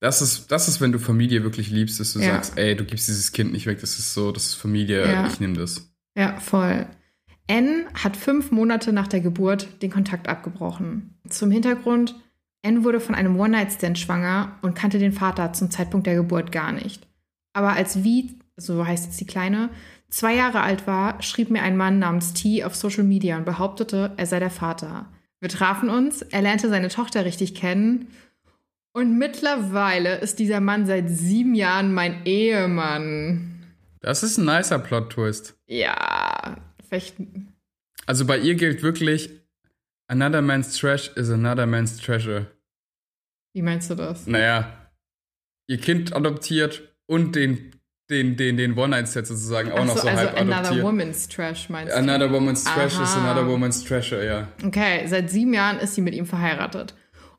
Das 0.00 0.22
ist, 0.22 0.50
das 0.50 0.66
ist, 0.66 0.80
wenn 0.80 0.92
du 0.92 0.98
Familie 0.98 1.42
wirklich 1.42 1.70
liebst, 1.70 2.00
dass 2.00 2.14
du 2.14 2.20
Ja. 2.20 2.36
sagst, 2.36 2.56
ey, 2.56 2.74
du 2.74 2.84
gibst 2.86 3.08
dieses 3.08 3.32
Kind 3.32 3.52
nicht 3.52 3.66
weg, 3.66 3.78
das 3.82 3.98
ist 3.98 4.14
so, 4.14 4.32
das 4.32 4.46
ist 4.46 4.54
Familie, 4.54 5.04
Ja. 5.06 5.26
ich 5.26 5.40
nehme 5.40 5.58
das. 5.58 5.90
Ja, 6.16 6.40
voll. 6.40 6.86
N 7.48 7.84
hat 7.92 8.16
fünf 8.16 8.50
Monate 8.50 8.94
nach 8.94 9.08
der 9.08 9.20
Geburt 9.20 9.82
den 9.82 9.90
Kontakt 9.90 10.26
abgebrochen. 10.26 11.18
Zum 11.28 11.50
Hintergrund, 11.50 12.14
N 12.66 12.84
wurde 12.84 13.00
von 13.00 13.14
einem 13.14 13.38
One-Night-Stand 13.38 13.98
schwanger 13.98 14.58
und 14.62 14.74
kannte 14.74 14.98
den 14.98 15.12
Vater 15.12 15.52
zum 15.52 15.70
Zeitpunkt 15.70 16.06
der 16.06 16.16
Geburt 16.16 16.52
gar 16.52 16.72
nicht. 16.72 17.06
Aber 17.52 17.72
als 17.72 18.02
Vi, 18.02 18.38
so 18.56 18.86
heißt 18.86 19.06
jetzt 19.06 19.20
die 19.20 19.26
Kleine, 19.26 19.70
zwei 20.10 20.34
Jahre 20.34 20.60
alt 20.60 20.86
war, 20.86 21.22
schrieb 21.22 21.50
mir 21.50 21.62
ein 21.62 21.76
Mann 21.76 21.98
namens 21.98 22.34
T 22.34 22.64
auf 22.64 22.74
Social 22.74 23.04
Media 23.04 23.36
und 23.36 23.44
behauptete, 23.44 24.12
er 24.16 24.26
sei 24.26 24.40
der 24.40 24.50
Vater. 24.50 25.06
Wir 25.40 25.48
trafen 25.48 25.88
uns, 25.88 26.22
er 26.22 26.42
lernte 26.42 26.68
seine 26.68 26.88
Tochter 26.88 27.24
richtig 27.24 27.54
kennen 27.54 28.08
und 28.96 29.18
mittlerweile 29.18 30.16
ist 30.20 30.38
dieser 30.38 30.60
Mann 30.60 30.86
seit 30.86 31.10
sieben 31.10 31.54
Jahren 31.54 31.92
mein 31.92 32.24
Ehemann. 32.24 33.62
Das 34.00 34.22
ist 34.22 34.38
ein 34.38 34.46
nicer 34.46 34.78
Plot-Twist. 34.78 35.54
Ja, 35.66 36.56
vielleicht 36.88 37.16
Also 38.06 38.24
bei 38.24 38.38
ihr 38.38 38.54
gilt 38.54 38.82
wirklich, 38.82 39.28
another 40.08 40.40
man's 40.40 40.78
trash 40.78 41.08
is 41.14 41.28
another 41.28 41.66
man's 41.66 41.98
treasure. 41.98 42.46
Wie 43.56 43.62
meinst 43.62 43.88
du 43.88 43.94
das? 43.94 44.26
Naja, 44.26 44.70
ihr 45.66 45.78
Kind 45.78 46.14
adoptiert 46.14 46.94
und 47.06 47.34
den, 47.34 47.72
den, 48.10 48.36
den, 48.36 48.58
den 48.58 48.76
One-Night-Set 48.76 49.26
sozusagen 49.26 49.72
auch 49.72 49.78
Ach 49.78 49.84
noch 49.86 49.96
so, 49.96 50.02
so 50.02 50.08
also 50.08 50.20
halb 50.20 50.38
another 50.38 50.58
adoptiert. 50.58 50.84
woman's 50.84 51.26
trash 51.26 51.70
meinst 51.70 51.94
du? 51.94 51.96
Another 51.96 52.30
woman's 52.30 52.64
trash 52.64 52.92
is 53.00 53.14
Aha. 53.14 53.30
another 53.30 53.48
woman's 53.48 53.82
treasure, 53.82 54.26
ja. 54.26 54.48
Okay, 54.62 55.06
seit 55.06 55.30
sieben 55.30 55.54
Jahren 55.54 55.78
ist 55.78 55.94
sie 55.94 56.02
mit 56.02 56.14
ihm 56.14 56.26
verheiratet. 56.26 56.94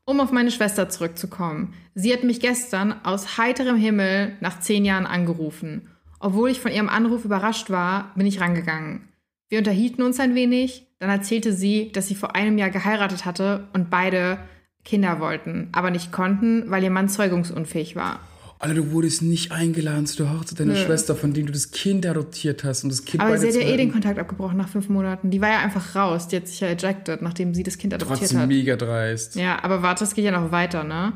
Um 0.05 0.19
auf 0.19 0.31
meine 0.31 0.49
Schwester 0.49 0.89
zurückzukommen. 0.89 1.75
Sie 1.93 2.11
hat 2.11 2.23
mich 2.23 2.39
gestern 2.39 2.95
aus 3.03 3.37
heiterem 3.37 3.75
Himmel 3.75 4.37
nach 4.39 4.59
zehn 4.59 4.85
Jahren 4.85 5.05
angerufen. 5.05 5.91
Obwohl 6.19 6.49
ich 6.49 6.59
von 6.59 6.71
ihrem 6.71 6.89
Anruf 6.89 7.25
überrascht 7.25 7.69
war, 7.69 8.11
bin 8.15 8.25
ich 8.25 8.41
rangegangen. 8.41 9.07
Wir 9.49 9.59
unterhielten 9.59 10.01
uns 10.01 10.19
ein 10.19 10.33
wenig, 10.33 10.87
dann 10.97 11.11
erzählte 11.11 11.53
sie, 11.53 11.91
dass 11.91 12.07
sie 12.07 12.15
vor 12.15 12.35
einem 12.35 12.57
Jahr 12.57 12.71
geheiratet 12.71 13.23
hatte 13.23 13.67
und 13.73 13.91
beide 13.91 14.39
Kinder 14.87 15.19
wollten, 15.19 15.67
aber 15.73 15.91
nicht 15.91 16.13
konnten, 16.13 16.71
weil 16.71 16.81
ihr 16.81 16.89
Mann 16.89 17.09
zeugungsunfähig 17.09 17.97
war. 17.97 18.21
Alter, 18.59 18.73
du 18.73 18.91
wurdest 18.91 19.21
nicht 19.21 19.51
eingeladen 19.51 20.07
zu 20.07 20.23
der 20.23 20.33
Hochzeit 20.33 20.61
deiner 20.61 20.73
Nö. 20.73 20.79
Schwester, 20.79 21.13
von 21.15 21.33
dem 21.33 21.45
du 21.45 21.51
das 21.51 21.71
Kind 21.71 22.05
adoptiert 22.05 22.63
hast 22.63 22.83
und 22.83 22.89
das 22.89 23.03
Kind 23.03 23.21
Aber 23.21 23.37
sie 23.37 23.49
hat 23.49 23.55
ja 23.55 23.61
eh 23.61 23.77
den. 23.77 23.91
Kontakt 23.91 24.17
abgebrochen 24.17 24.57
nach 24.57 24.69
fünf 24.69 24.87
Monaten. 24.89 25.29
Die 25.29 25.41
war 25.41 25.49
ja 25.49 25.59
einfach 25.59 25.93
raus. 25.95 26.29
Die 26.29 26.37
hat 26.37 26.47
sich 26.47 26.61
ja 26.61 26.69
ejected, 26.69 27.21
nachdem 27.21 27.53
sie 27.53 27.63
das 27.63 27.77
Kind 27.77 27.93
adoptiert 27.93 28.19
Trotzdem 28.21 28.39
hat. 28.39 28.47
mega 28.47 28.77
dreist. 28.77 29.35
Ja, 29.35 29.61
aber 29.61 29.83
warte, 29.83 30.05
es 30.05 30.15
geht 30.15 30.25
ja 30.25 30.31
noch 30.31 30.51
weiter, 30.51 30.83
ne? 30.85 31.13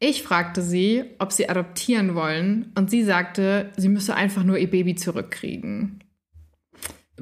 Ich 0.00 0.22
fragte 0.22 0.62
sie, 0.62 1.04
ob 1.18 1.30
sie 1.30 1.48
adoptieren 1.48 2.14
wollen 2.14 2.72
und 2.74 2.90
sie 2.90 3.04
sagte, 3.04 3.70
sie 3.76 3.90
müsse 3.90 4.14
einfach 4.16 4.42
nur 4.42 4.56
ihr 4.56 4.70
Baby 4.70 4.94
zurückkriegen. 4.94 6.02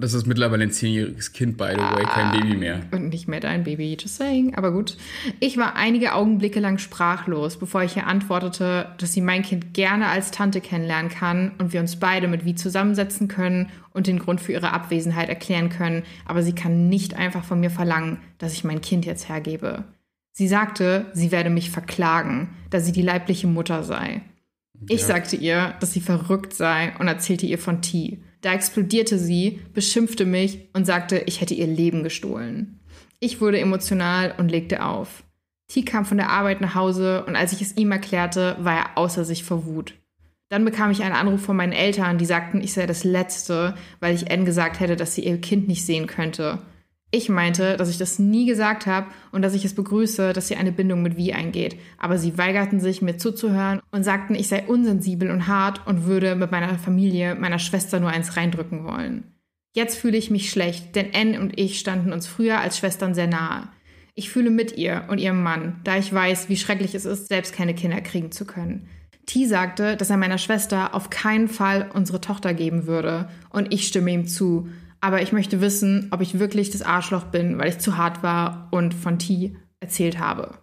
Das 0.01 0.15
ist 0.15 0.27
mittlerweile 0.27 0.63
ein 0.63 0.71
zehnjähriges 0.71 1.33
Kind, 1.33 1.57
by 1.57 1.71
the 1.73 1.79
way, 1.81 2.05
Ah. 2.07 2.09
kein 2.09 2.31
Baby 2.41 2.57
mehr. 2.57 2.81
Und 2.93 3.09
nicht 3.09 3.27
mehr 3.27 3.41
dein 3.41 3.65
Baby, 3.65 3.97
just 4.01 4.17
saying, 4.17 4.55
aber 4.55 4.71
gut. 4.71 4.97
Ich 5.41 5.57
war 5.57 5.75
einige 5.75 6.15
Augenblicke 6.15 6.61
lang 6.61 6.79
sprachlos, 6.79 7.59
bevor 7.59 7.83
ich 7.83 7.97
ihr 7.97 8.07
antwortete, 8.07 8.89
dass 8.99 9.13
sie 9.13 9.21
mein 9.21 9.43
Kind 9.43 9.75
gerne 9.75 10.07
als 10.07 10.31
Tante 10.31 10.61
kennenlernen 10.61 11.11
kann 11.11 11.53
und 11.59 11.73
wir 11.73 11.81
uns 11.81 11.97
beide 11.97 12.29
mit 12.29 12.45
wie 12.45 12.55
zusammensetzen 12.55 13.27
können 13.27 13.71
und 13.93 14.07
den 14.07 14.21
Grund 14.21 14.41
für 14.41 14.53
ihre 14.53 14.73
Abwesenheit 14.73 15.29
erklären 15.29 15.69
können, 15.69 16.05
aber 16.27 16.43
sie 16.43 16.55
kann 16.55 16.89
nicht 16.89 17.15
einfach 17.15 17.43
von 17.45 17.59
mir 17.59 17.71
verlangen, 17.71 18.19
dass 18.39 18.53
ich 18.53 18.63
mein 18.65 18.81
Kind 18.81 19.05
jetzt 19.05 19.29
hergebe. 19.29 19.85
Sie 20.33 20.47
sagte, 20.47 21.07
sie 21.13 21.33
werde 21.33 21.51
mich 21.51 21.71
verklagen, 21.71 22.51
da 22.71 22.79
sie 22.79 22.93
die 22.93 23.03
leibliche 23.03 23.49
Mutter 23.49 23.83
sei. 23.83 24.21
Ich 24.89 25.01
Ja. 25.01 25.07
sagte 25.09 25.35
ihr, 25.35 25.75
dass 25.81 25.93
sie 25.93 26.01
verrückt 26.01 26.55
sei 26.55 26.93
und 27.01 27.09
erzählte 27.09 27.47
ihr 27.47 27.59
von 27.59 27.83
T. 27.83 28.21
Da 28.41 28.53
explodierte 28.53 29.19
sie, 29.19 29.61
beschimpfte 29.75 30.25
mich 30.25 30.69
und 30.73 30.85
sagte, 30.85 31.23
ich 31.27 31.41
hätte 31.41 31.55
ihr 31.55 31.67
Leben 31.67 32.03
gestohlen. 32.03 32.81
Ich 33.21 33.41
wurde 33.41 33.59
emotional 33.59 34.35
und 34.39 34.51
legte 34.51 34.85
auf. 34.85 35.25
T 35.69 35.83
kam 35.83 36.05
von 36.05 36.17
der 36.17 36.31
Arbeit 36.31 36.61
nach 36.61 36.75
Hause 36.75 37.25
und 37.27 37.37
als 37.37 37.53
ich 37.53 37.61
es 37.61 37.77
ihm 37.77 37.91
erklärte, 37.91 38.57
war 38.61 38.77
er 38.77 38.99
außer 38.99 39.25
sich 39.25 39.45
vor 39.45 39.67
Wut. 39.67 39.95
Dann 40.51 40.65
bekam 40.65 40.91
ich 40.91 41.03
einen 41.03 41.15
Anruf 41.15 41.43
von 41.43 41.57
meinen 41.57 41.73
Eltern, 41.73 42.17
die 42.17 42.25
sagten, 42.25 42.63
ich 42.63 42.73
sei 42.73 42.87
das 42.87 43.05
Letzte, 43.05 43.75
weil 44.01 44.15
ich 44.15 44.31
N 44.31 44.47
gesagt 44.47 44.81
hätte, 44.81 44.97
dass 44.97 45.15
sie 45.15 45.25
ihr 45.25 45.39
Kind 45.41 45.69
nicht 45.69 45.85
sehen 45.85 46.07
könnte. 46.07 46.63
Ich 47.11 47.31
meinte, 47.31 47.79
dass 47.79 47.89
ich 47.89 47.97
das 47.97 48.19
nie 48.19 48.45
gesagt 48.45 48.87
habe 48.87 49.07
und 49.33 49.41
dass 49.41 49.55
ich 49.55 49.65
es 49.65 49.75
begrüße, 49.75 50.35
dass 50.35 50.49
sie 50.49 50.57
eine 50.57 50.73
Bindung 50.73 51.03
mit 51.03 51.17
Wie 51.17 51.33
eingeht. 51.33 51.77
Aber 51.97 52.19
sie 52.19 52.37
weigerten 52.37 52.81
sich, 52.81 53.01
mir 53.01 53.17
zuzuhören 53.17 53.81
und 53.91 54.05
sagten, 54.05 54.35
ich 54.35 54.49
sei 54.49 54.65
unsensibel 54.67 55.31
und 55.31 55.47
hart 55.47 55.87
und 55.87 56.05
würde 56.05 56.35
mit 56.35 56.51
meiner 56.51 56.79
Familie, 56.79 57.35
meiner 57.35 57.59
Schwester 57.59 57.99
nur 57.99 58.11
eins 58.11 58.37
reindrücken 58.37 58.85
wollen. 58.85 59.25
Jetzt 59.75 59.97
fühle 59.97 60.19
ich 60.19 60.31
mich 60.31 60.51
schlecht, 60.51 60.97
denn 60.97 61.13
N 61.15 61.39
und 61.41 61.59
ich 61.59 61.79
standen 61.79 62.13
uns 62.13 62.27
früher 62.27 62.61
als 62.61 62.77
Schwestern 62.77 63.15
sehr 63.15 63.27
nahe. 63.27 63.69
Ich 64.15 64.31
fühle 64.31 64.51
mit 64.51 64.77
ihr 64.77 65.05
und 65.09 65.19
ihrem 65.19 65.43
Mann, 65.43 65.81
da 65.85 65.97
ich 65.97 66.13
weiß, 66.13 66.49
wie 66.49 66.57
schrecklich 66.57 66.95
es 66.95 67.05
ist, 67.05 67.29
selbst 67.29 67.55
keine 67.55 67.75
Kinder 67.75 68.01
kriegen 68.01 68.33
zu 68.33 68.45
können. 68.45 68.89
T 69.27 69.47
sagte, 69.47 69.97
dass 69.97 70.11
er 70.11 70.17
meiner 70.17 70.39
Schwester 70.39 70.95
auf 70.95 71.11
keinen 71.11 71.49
Fall 71.49 71.91
unsere 71.95 72.21
Tochter 72.21 72.55
geben 72.55 72.87
würde 72.87 73.29
und 73.51 73.73
ich 73.73 73.87
stimme 73.87 74.11
ihm 74.11 74.27
zu. 74.27 74.69
Aber 75.01 75.23
ich 75.23 75.33
möchte 75.33 75.61
wissen, 75.61 76.09
ob 76.11 76.21
ich 76.21 76.39
wirklich 76.39 76.71
das 76.71 76.83
Arschloch 76.83 77.25
bin, 77.25 77.59
weil 77.59 77.69
ich 77.69 77.79
zu 77.79 77.97
hart 77.97 78.23
war 78.23 78.69
und 78.71 78.95
von 78.95 79.19
T 79.19 79.57
erzählt 79.81 80.19
habe. 80.19 80.59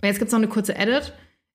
Und 0.00 0.08
jetzt 0.08 0.18
gibt's 0.18 0.32
noch 0.32 0.40
eine 0.40 0.48
kurze 0.48 0.74
Edit. 0.74 1.12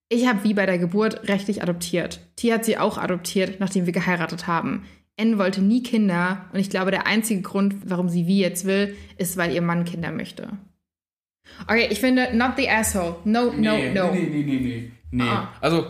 Ich 0.08 0.26
habe 0.26 0.42
wie 0.42 0.54
bei 0.54 0.66
der 0.66 0.78
Geburt 0.78 1.28
rechtlich 1.28 1.62
adoptiert. 1.62 2.20
T 2.36 2.52
hat 2.52 2.64
sie 2.64 2.78
auch 2.78 2.98
adoptiert, 2.98 3.60
nachdem 3.60 3.86
wir 3.86 3.92
geheiratet 3.92 4.46
haben. 4.46 4.86
N 5.16 5.36
wollte 5.36 5.60
nie 5.60 5.82
Kinder 5.82 6.46
und 6.52 6.60
ich 6.60 6.70
glaube, 6.70 6.90
der 6.90 7.06
einzige 7.06 7.42
Grund, 7.42 7.90
warum 7.90 8.08
sie 8.08 8.26
wie 8.26 8.40
jetzt 8.40 8.64
will, 8.64 8.96
ist, 9.16 9.36
weil 9.36 9.52
ihr 9.52 9.62
Mann 9.62 9.84
Kinder 9.84 10.12
möchte. 10.12 10.48
Okay, 11.66 11.88
ich 11.90 12.00
finde, 12.00 12.36
not 12.36 12.52
the 12.56 12.68
asshole. 12.70 13.16
No, 13.24 13.46
no, 13.46 13.76
nee, 13.76 13.92
no. 13.92 14.12
Nee, 14.12 14.28
nee, 14.30 14.42
nee, 14.42 14.60
nee. 14.60 14.92
nee. 15.10 15.24
Ah. 15.24 15.52
Also, 15.60 15.86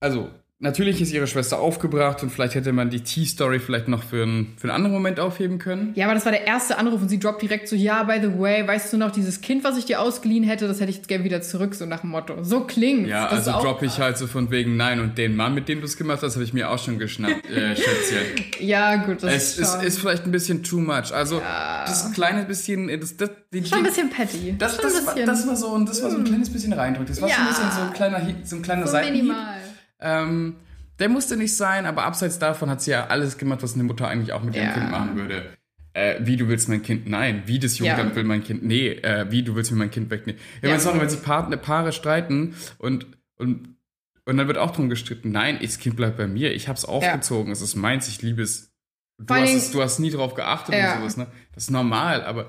also, 0.00 0.30
natürlich 0.62 1.02
ist 1.02 1.12
ihre 1.12 1.26
Schwester 1.26 1.58
aufgebracht 1.58 2.22
und 2.22 2.30
vielleicht 2.30 2.54
hätte 2.54 2.72
man 2.72 2.88
die 2.88 3.00
T-Story 3.00 3.58
vielleicht 3.58 3.88
noch 3.88 4.02
für 4.02 4.22
einen, 4.22 4.54
für 4.56 4.64
einen 4.68 4.70
anderen 4.76 4.92
Moment 4.94 5.20
aufheben 5.20 5.58
können. 5.58 5.92
Ja, 5.94 6.06
aber 6.06 6.14
das 6.14 6.24
war 6.24 6.32
der 6.32 6.46
erste 6.46 6.78
Anruf 6.78 7.02
und 7.02 7.08
sie 7.08 7.18
droppt 7.18 7.42
direkt 7.42 7.68
so, 7.68 7.76
ja, 7.76 8.02
by 8.04 8.18
the 8.22 8.38
way, 8.38 8.66
weißt 8.66 8.92
du 8.92 8.96
noch, 8.96 9.10
dieses 9.10 9.40
Kind, 9.40 9.64
was 9.64 9.76
ich 9.76 9.84
dir 9.84 10.00
ausgeliehen 10.00 10.44
hätte, 10.44 10.68
das 10.68 10.80
hätte 10.80 10.90
ich 10.90 10.96
jetzt 10.96 11.08
gerne 11.08 11.24
wieder 11.24 11.42
zurück, 11.42 11.74
so 11.74 11.84
nach 11.84 12.00
dem 12.00 12.10
Motto. 12.10 12.42
So 12.42 12.60
klingt's. 12.64 13.10
Ja, 13.10 13.28
Das 13.28 13.46
also 13.48 13.60
droppe 13.62 13.86
ich 13.86 13.98
halt 13.98 14.16
so 14.16 14.26
von 14.26 14.50
wegen 14.50 14.76
nein 14.76 15.00
und 15.00 15.18
den 15.18 15.36
Mann, 15.36 15.52
mit 15.54 15.68
dem 15.68 15.80
du 15.80 15.84
es 15.86 15.96
gemacht 15.96 16.22
hast, 16.22 16.34
habe 16.36 16.44
ich 16.44 16.52
mir 16.54 16.70
auch 16.70 16.78
schon 16.78 16.98
geschnappt, 16.98 17.44
äh, 17.50 17.76
Schätzchen. 17.76 18.44
Ja, 18.60 18.96
gut, 18.96 19.22
das 19.22 19.32
Es 19.34 19.58
ist, 19.58 19.72
schon, 19.72 19.80
ist 19.84 19.98
vielleicht 19.98 20.24
ein 20.24 20.30
bisschen 20.32 20.62
too 20.62 20.78
much. 20.80 21.12
Also, 21.12 21.42
das 21.86 22.12
kleine 22.12 22.44
bisschen, 22.44 22.88
das, 23.00 23.16
das, 23.16 23.30
die, 23.52 23.64
schon 23.66 23.78
ein 23.78 23.84
bisschen 23.84 24.10
petty. 24.10 24.54
das, 24.58 24.76
das, 24.78 24.94
ein 25.00 25.06
war. 25.06 25.16
Hm. 25.16 25.26
das 25.26 25.46
war 25.46 25.56
so 25.56 25.74
ein, 25.74 25.86
das 25.86 26.02
war 26.02 26.10
so 26.10 26.18
ein 26.18 26.24
kleines 26.24 26.50
bisschen 26.50 26.72
reindrückt. 26.72 27.10
Das 27.10 27.20
war 27.20 27.28
so 27.28 27.34
ein 27.34 27.40
Ja. 27.42 27.48
bisschen 27.48 27.70
so 27.72 27.80
ein 27.82 27.92
kleiner, 27.92 28.20
so 28.44 28.56
ein 28.56 28.62
kleiner 28.62 28.86
so 28.86 28.92
Seitenhieb. 28.92 29.22
minimal. 29.24 29.56
Ähm, 30.02 30.56
der 30.98 31.08
musste 31.08 31.36
nicht 31.36 31.56
sein, 31.56 31.86
aber 31.86 32.04
abseits 32.04 32.38
davon 32.38 32.68
hat 32.70 32.82
sie 32.82 32.90
ja 32.92 33.06
alles 33.06 33.38
gemacht, 33.38 33.62
was 33.62 33.74
eine 33.74 33.82
Mutter 33.84 34.06
eigentlich 34.08 34.32
auch 34.32 34.42
mit 34.42 34.54
ihrem 34.54 34.66
Ja. 34.66 34.72
Kind 34.74 34.90
machen 34.90 35.16
würde. 35.16 35.56
Äh, 35.94 36.20
wie 36.20 36.36
du 36.36 36.48
willst 36.48 36.68
mein 36.68 36.82
Kind? 36.82 37.06
Nein. 37.08 37.42
Wie 37.46 37.58
das 37.58 37.78
Jugendamt 37.78 38.10
Ja. 38.10 38.16
will 38.16 38.24
mein 38.24 38.42
Kind? 38.42 38.62
Nee. 38.62 38.88
Äh, 38.88 39.30
wie 39.30 39.42
du 39.42 39.54
willst 39.54 39.70
mir 39.72 39.78
mein 39.78 39.90
Kind 39.90 40.10
wegnehmen? 40.10 40.40
Ja, 40.62 40.68
Ja. 40.68 40.74
ja. 40.74 40.80
sorry, 40.80 41.00
wenn 41.00 41.08
sich 41.08 41.22
Partner, 41.22 41.56
Paare 41.56 41.92
streiten 41.92 42.54
und, 42.78 43.06
und, 43.36 43.76
und 44.24 44.36
dann 44.36 44.46
wird 44.46 44.58
auch 44.58 44.70
drum 44.70 44.88
gestritten. 44.88 45.32
Nein, 45.32 45.58
das 45.60 45.78
Kind 45.78 45.96
bleibt 45.96 46.16
bei 46.16 46.26
mir. 46.26 46.54
Ich 46.54 46.68
hab's 46.68 46.84
aufgezogen. 46.84 47.52
Es 47.52 47.60
ist 47.62 47.74
meins. 47.76 48.08
Ich 48.08 48.22
liebe 48.22 48.42
es. 48.42 48.70
Du 49.18 49.34
hast, 49.34 49.50
es, 49.54 49.70
du 49.70 49.82
hast 49.82 49.98
nie 49.98 50.10
drauf 50.10 50.34
geachtet 50.34 50.74
Ja. 50.74 50.94
und 50.94 51.00
sowas, 51.00 51.16
ne? 51.16 51.26
Das 51.54 51.64
ist 51.64 51.70
normal, 51.70 52.24
aber 52.24 52.46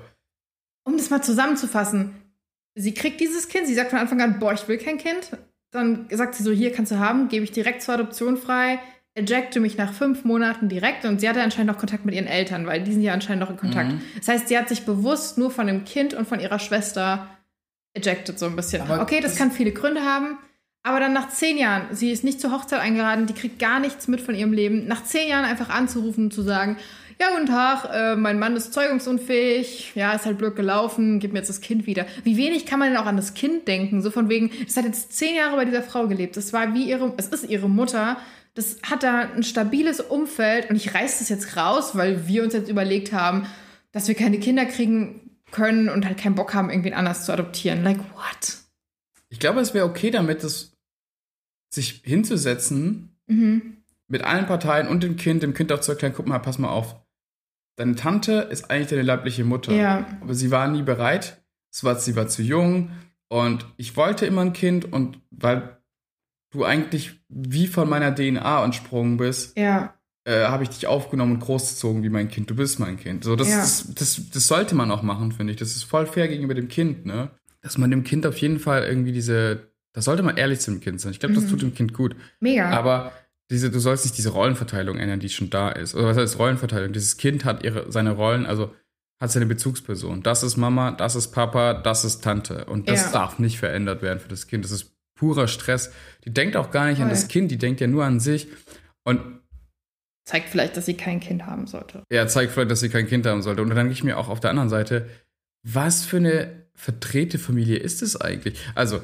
Um 0.84 0.96
das 0.96 1.10
mal 1.10 1.22
zusammenzufassen, 1.22 2.14
sie 2.74 2.94
kriegt 2.94 3.20
dieses 3.20 3.48
Kind, 3.48 3.66
sie 3.66 3.74
sagt 3.74 3.90
von 3.90 3.98
Anfang 3.98 4.20
an, 4.22 4.38
boah, 4.38 4.52
ich 4.54 4.66
will 4.68 4.78
kein 4.78 4.98
Kind. 4.98 5.36
Dann 5.74 6.06
sagt 6.10 6.36
sie 6.36 6.42
so, 6.44 6.52
hier 6.52 6.72
kannst 6.72 6.92
du 6.92 6.98
haben, 7.00 7.28
gebe 7.28 7.44
ich 7.44 7.50
direkt 7.52 7.82
zur 7.82 7.94
Adoption 7.94 8.36
frei, 8.36 8.78
ejecte 9.14 9.58
mich 9.60 9.76
nach 9.76 9.92
fünf 9.92 10.24
Monaten 10.24 10.68
direkt 10.68 11.04
und 11.04 11.20
sie 11.20 11.28
hatte 11.28 11.42
anscheinend 11.42 11.72
noch 11.72 11.78
Kontakt 11.78 12.04
mit 12.04 12.14
ihren 12.14 12.26
Eltern, 12.28 12.66
weil 12.66 12.82
die 12.82 12.92
sind 12.92 13.02
ja 13.02 13.12
anscheinend 13.12 13.40
noch 13.42 13.50
in 13.50 13.56
Kontakt. 13.56 13.90
Mhm. 13.92 14.00
Das 14.18 14.28
heißt, 14.28 14.48
sie 14.48 14.56
hat 14.56 14.68
sich 14.68 14.84
bewusst 14.84 15.36
nur 15.36 15.50
von 15.50 15.66
dem 15.66 15.84
Kind 15.84 16.14
und 16.14 16.26
von 16.28 16.38
ihrer 16.40 16.58
Schwester 16.60 17.28
ejected 17.92 18.38
so 18.38 18.46
ein 18.46 18.56
bisschen. 18.56 18.82
Aber 18.82 19.02
okay, 19.02 19.20
das 19.20 19.32
das- 19.32 19.38
kann 19.38 19.50
viele 19.50 19.72
Gründe 19.72 20.02
haben. 20.02 20.38
Aber 20.86 21.00
dann 21.00 21.12
nach 21.14 21.30
zehn 21.30 21.56
Jahren, 21.56 21.86
sie 21.92 22.10
ist 22.12 22.24
nicht 22.24 22.40
zur 22.40 22.52
Hochzeit 22.52 22.78
eingeladen, 22.80 23.26
die 23.26 23.32
kriegt 23.32 23.58
gar 23.58 23.80
nichts 23.80 24.06
mit 24.06 24.20
von 24.20 24.34
ihrem 24.34 24.52
Leben. 24.52 24.86
Nach 24.86 25.02
zehn 25.02 25.28
Jahren 25.28 25.44
einfach 25.46 25.70
anzurufen 25.70 26.24
und 26.24 26.32
zu 26.34 26.42
sagen, 26.42 26.76
ja, 27.20 27.30
guten 27.32 27.46
Tag, 27.46 27.88
äh, 27.92 28.16
mein 28.16 28.38
Mann 28.38 28.56
ist 28.56 28.72
zeugungsunfähig, 28.72 29.92
ja, 29.94 30.12
ist 30.12 30.26
halt 30.26 30.38
blöd 30.38 30.56
gelaufen, 30.56 31.20
gib 31.20 31.32
mir 31.32 31.38
jetzt 31.40 31.48
das 31.48 31.60
Kind 31.60 31.86
wieder. 31.86 32.06
Wie 32.22 32.36
wenig 32.36 32.66
kann 32.66 32.78
man 32.78 32.88
denn 32.88 32.96
auch 32.96 33.06
an 33.06 33.16
das 33.16 33.34
Kind 33.34 33.68
denken? 33.68 34.02
So 34.02 34.10
von 34.10 34.28
wegen, 34.28 34.50
es 34.66 34.76
hat 34.76 34.84
jetzt 34.84 35.12
zehn 35.12 35.34
Jahre 35.36 35.56
bei 35.56 35.64
dieser 35.64 35.82
Frau 35.82 36.06
gelebt. 36.08 36.36
Das 36.36 36.52
war 36.52 36.74
wie 36.74 36.84
ihre, 36.88 37.14
es 37.16 37.28
ist 37.28 37.48
ihre 37.48 37.68
Mutter. 37.68 38.18
Das 38.54 38.78
hat 38.82 39.02
da 39.02 39.30
ein 39.34 39.42
stabiles 39.42 40.00
Umfeld 40.00 40.70
und 40.70 40.76
ich 40.76 40.94
reiß 40.94 41.18
das 41.18 41.28
jetzt 41.28 41.56
raus, 41.56 41.96
weil 41.96 42.28
wir 42.28 42.42
uns 42.44 42.54
jetzt 42.54 42.68
überlegt 42.68 43.12
haben, 43.12 43.46
dass 43.92 44.08
wir 44.08 44.14
keine 44.14 44.38
Kinder 44.38 44.64
kriegen 44.64 45.38
können 45.50 45.88
und 45.88 46.04
halt 46.06 46.18
keinen 46.18 46.34
Bock 46.34 46.54
haben, 46.54 46.70
irgendwen 46.70 46.94
anders 46.94 47.24
zu 47.24 47.32
adoptieren. 47.32 47.84
Like, 47.84 47.98
what? 47.98 48.58
ich 49.28 49.40
glaube, 49.40 49.60
es 49.60 49.74
wäre 49.74 49.86
okay 49.86 50.10
damit, 50.12 50.44
das 50.44 50.72
sich 51.70 52.02
hinzusetzen 52.04 53.10
Mhm. 53.26 53.78
mit 54.06 54.22
allen 54.22 54.46
Parteien 54.46 54.86
und 54.86 55.02
dem 55.02 55.16
Kind, 55.16 55.42
dem 55.42 55.54
Kind 55.54 55.72
auch 55.72 55.80
zu 55.80 55.92
erklären, 55.92 56.12
guck 56.14 56.26
mal, 56.26 56.38
pass 56.38 56.58
mal 56.58 56.68
auf. 56.68 56.94
Deine 57.76 57.94
Tante 57.96 58.32
ist 58.50 58.70
eigentlich 58.70 58.88
deine 58.88 59.02
leibliche 59.02 59.44
Mutter. 59.44 59.72
Ja. 59.72 60.06
Aber 60.20 60.34
sie 60.34 60.50
war 60.50 60.68
nie 60.68 60.82
bereit. 60.82 61.42
War, 61.82 61.96
sie 61.96 62.14
war 62.14 62.28
zu 62.28 62.42
jung. 62.42 62.90
Und 63.28 63.66
ich 63.76 63.96
wollte 63.96 64.26
immer 64.26 64.42
ein 64.42 64.52
Kind. 64.52 64.92
Und 64.92 65.18
weil 65.30 65.76
du 66.52 66.64
eigentlich 66.64 67.20
wie 67.28 67.66
von 67.66 67.88
meiner 67.88 68.14
DNA 68.14 68.64
entsprungen 68.64 69.16
bist, 69.16 69.58
Ja. 69.58 69.94
äh, 70.24 70.44
habe 70.44 70.62
ich 70.62 70.68
dich 70.70 70.86
aufgenommen 70.86 71.32
und 71.32 71.40
großgezogen 71.40 72.04
wie 72.04 72.10
mein 72.10 72.28
Kind. 72.28 72.48
Du 72.48 72.54
bist 72.54 72.78
mein 72.78 72.96
Kind. 72.96 73.24
So, 73.24 73.34
das, 73.34 73.48
Ja. 73.50 73.56
das, 73.58 73.92
das, 73.94 74.20
das 74.32 74.46
sollte 74.46 74.76
man 74.76 74.90
auch 74.92 75.02
machen, 75.02 75.32
finde 75.32 75.52
ich. 75.52 75.58
Das 75.58 75.74
ist 75.74 75.82
voll 75.82 76.06
fair 76.06 76.28
gegenüber 76.28 76.54
dem 76.54 76.68
Kind, 76.68 77.04
ne? 77.06 77.30
Dass 77.60 77.76
man 77.76 77.90
dem 77.90 78.04
Kind 78.04 78.24
auf 78.26 78.36
jeden 78.38 78.60
Fall 78.60 78.84
irgendwie 78.84 79.10
diese. 79.12 79.72
Da 79.94 80.00
sollte 80.02 80.22
man 80.22 80.36
ehrlich 80.36 80.60
zu 80.60 80.70
dem 80.70 80.80
Kind 80.80 81.00
sein. 81.00 81.12
Ich 81.12 81.18
glaube, 81.20 81.34
das 81.34 81.44
Mhm. 81.44 81.48
tut 81.50 81.62
dem 81.62 81.74
Kind 81.74 81.92
gut. 81.94 82.14
Mega. 82.40 82.70
Aber 82.70 83.12
diese, 83.50 83.70
du 83.70 83.78
sollst 83.78 84.04
nicht 84.04 84.16
diese 84.16 84.30
Rollenverteilung 84.30 84.96
ändern, 84.98 85.20
die 85.20 85.28
schon 85.28 85.50
da 85.50 85.68
ist. 85.70 85.94
Oder 85.94 86.06
was 86.06 86.16
heißt 86.16 86.38
Rollenverteilung? 86.38 86.92
Dieses 86.92 87.16
Kind 87.16 87.44
hat 87.44 87.62
ihre, 87.62 87.90
seine 87.92 88.12
Rollen, 88.12 88.46
also 88.46 88.74
hat 89.20 89.30
seine 89.30 89.46
Bezugsperson. 89.46 90.22
Das 90.22 90.42
ist 90.42 90.56
Mama, 90.56 90.92
das 90.92 91.14
ist 91.14 91.28
Papa, 91.28 91.74
das 91.74 92.04
ist 92.04 92.22
Tante. 92.24 92.64
Und 92.64 92.88
das 92.88 93.06
Ja. 93.06 93.12
darf 93.12 93.38
nicht 93.38 93.58
verändert 93.58 94.02
werden 94.02 94.18
für 94.18 94.28
das 94.28 94.46
Kind. 94.46 94.64
Das 94.64 94.70
ist 94.72 94.92
purer 95.16 95.46
Stress. 95.46 95.92
Die 96.24 96.32
denkt 96.32 96.56
auch 96.56 96.70
gar 96.70 96.86
nicht 96.86 96.98
an 96.98 97.04
Voll. 97.08 97.10
das 97.10 97.28
Kind, 97.28 97.50
die 97.50 97.58
denkt 97.58 97.80
ja 97.80 97.86
nur 97.86 98.04
an 98.04 98.18
sich. 98.20 98.48
Und 99.04 99.20
Zeigt 100.26 100.48
vielleicht, 100.48 100.76
dass 100.76 100.86
sie 100.86 100.94
kein 100.94 101.20
Kind 101.20 101.44
haben 101.46 101.66
sollte. 101.66 102.02
er 102.08 102.26
zeigt 102.28 102.52
vielleicht, 102.52 102.70
dass 102.70 102.80
sie 102.80 102.88
kein 102.88 103.06
Kind 103.06 103.26
haben 103.26 103.42
sollte. 103.42 103.60
Und 103.60 103.68
dann 103.68 103.76
denke 103.76 103.92
ich 103.92 104.02
mir 104.04 104.16
auch 104.16 104.28
auf 104.30 104.40
der 104.40 104.50
anderen 104.50 104.70
Seite, 104.70 105.06
was 105.62 106.04
für 106.04 106.16
eine 106.16 106.64
verdrehte 106.74 107.38
Familie 107.38 107.76
ist 107.76 108.02
es 108.02 108.18
eigentlich? 108.20 108.58
Also, 108.74 109.00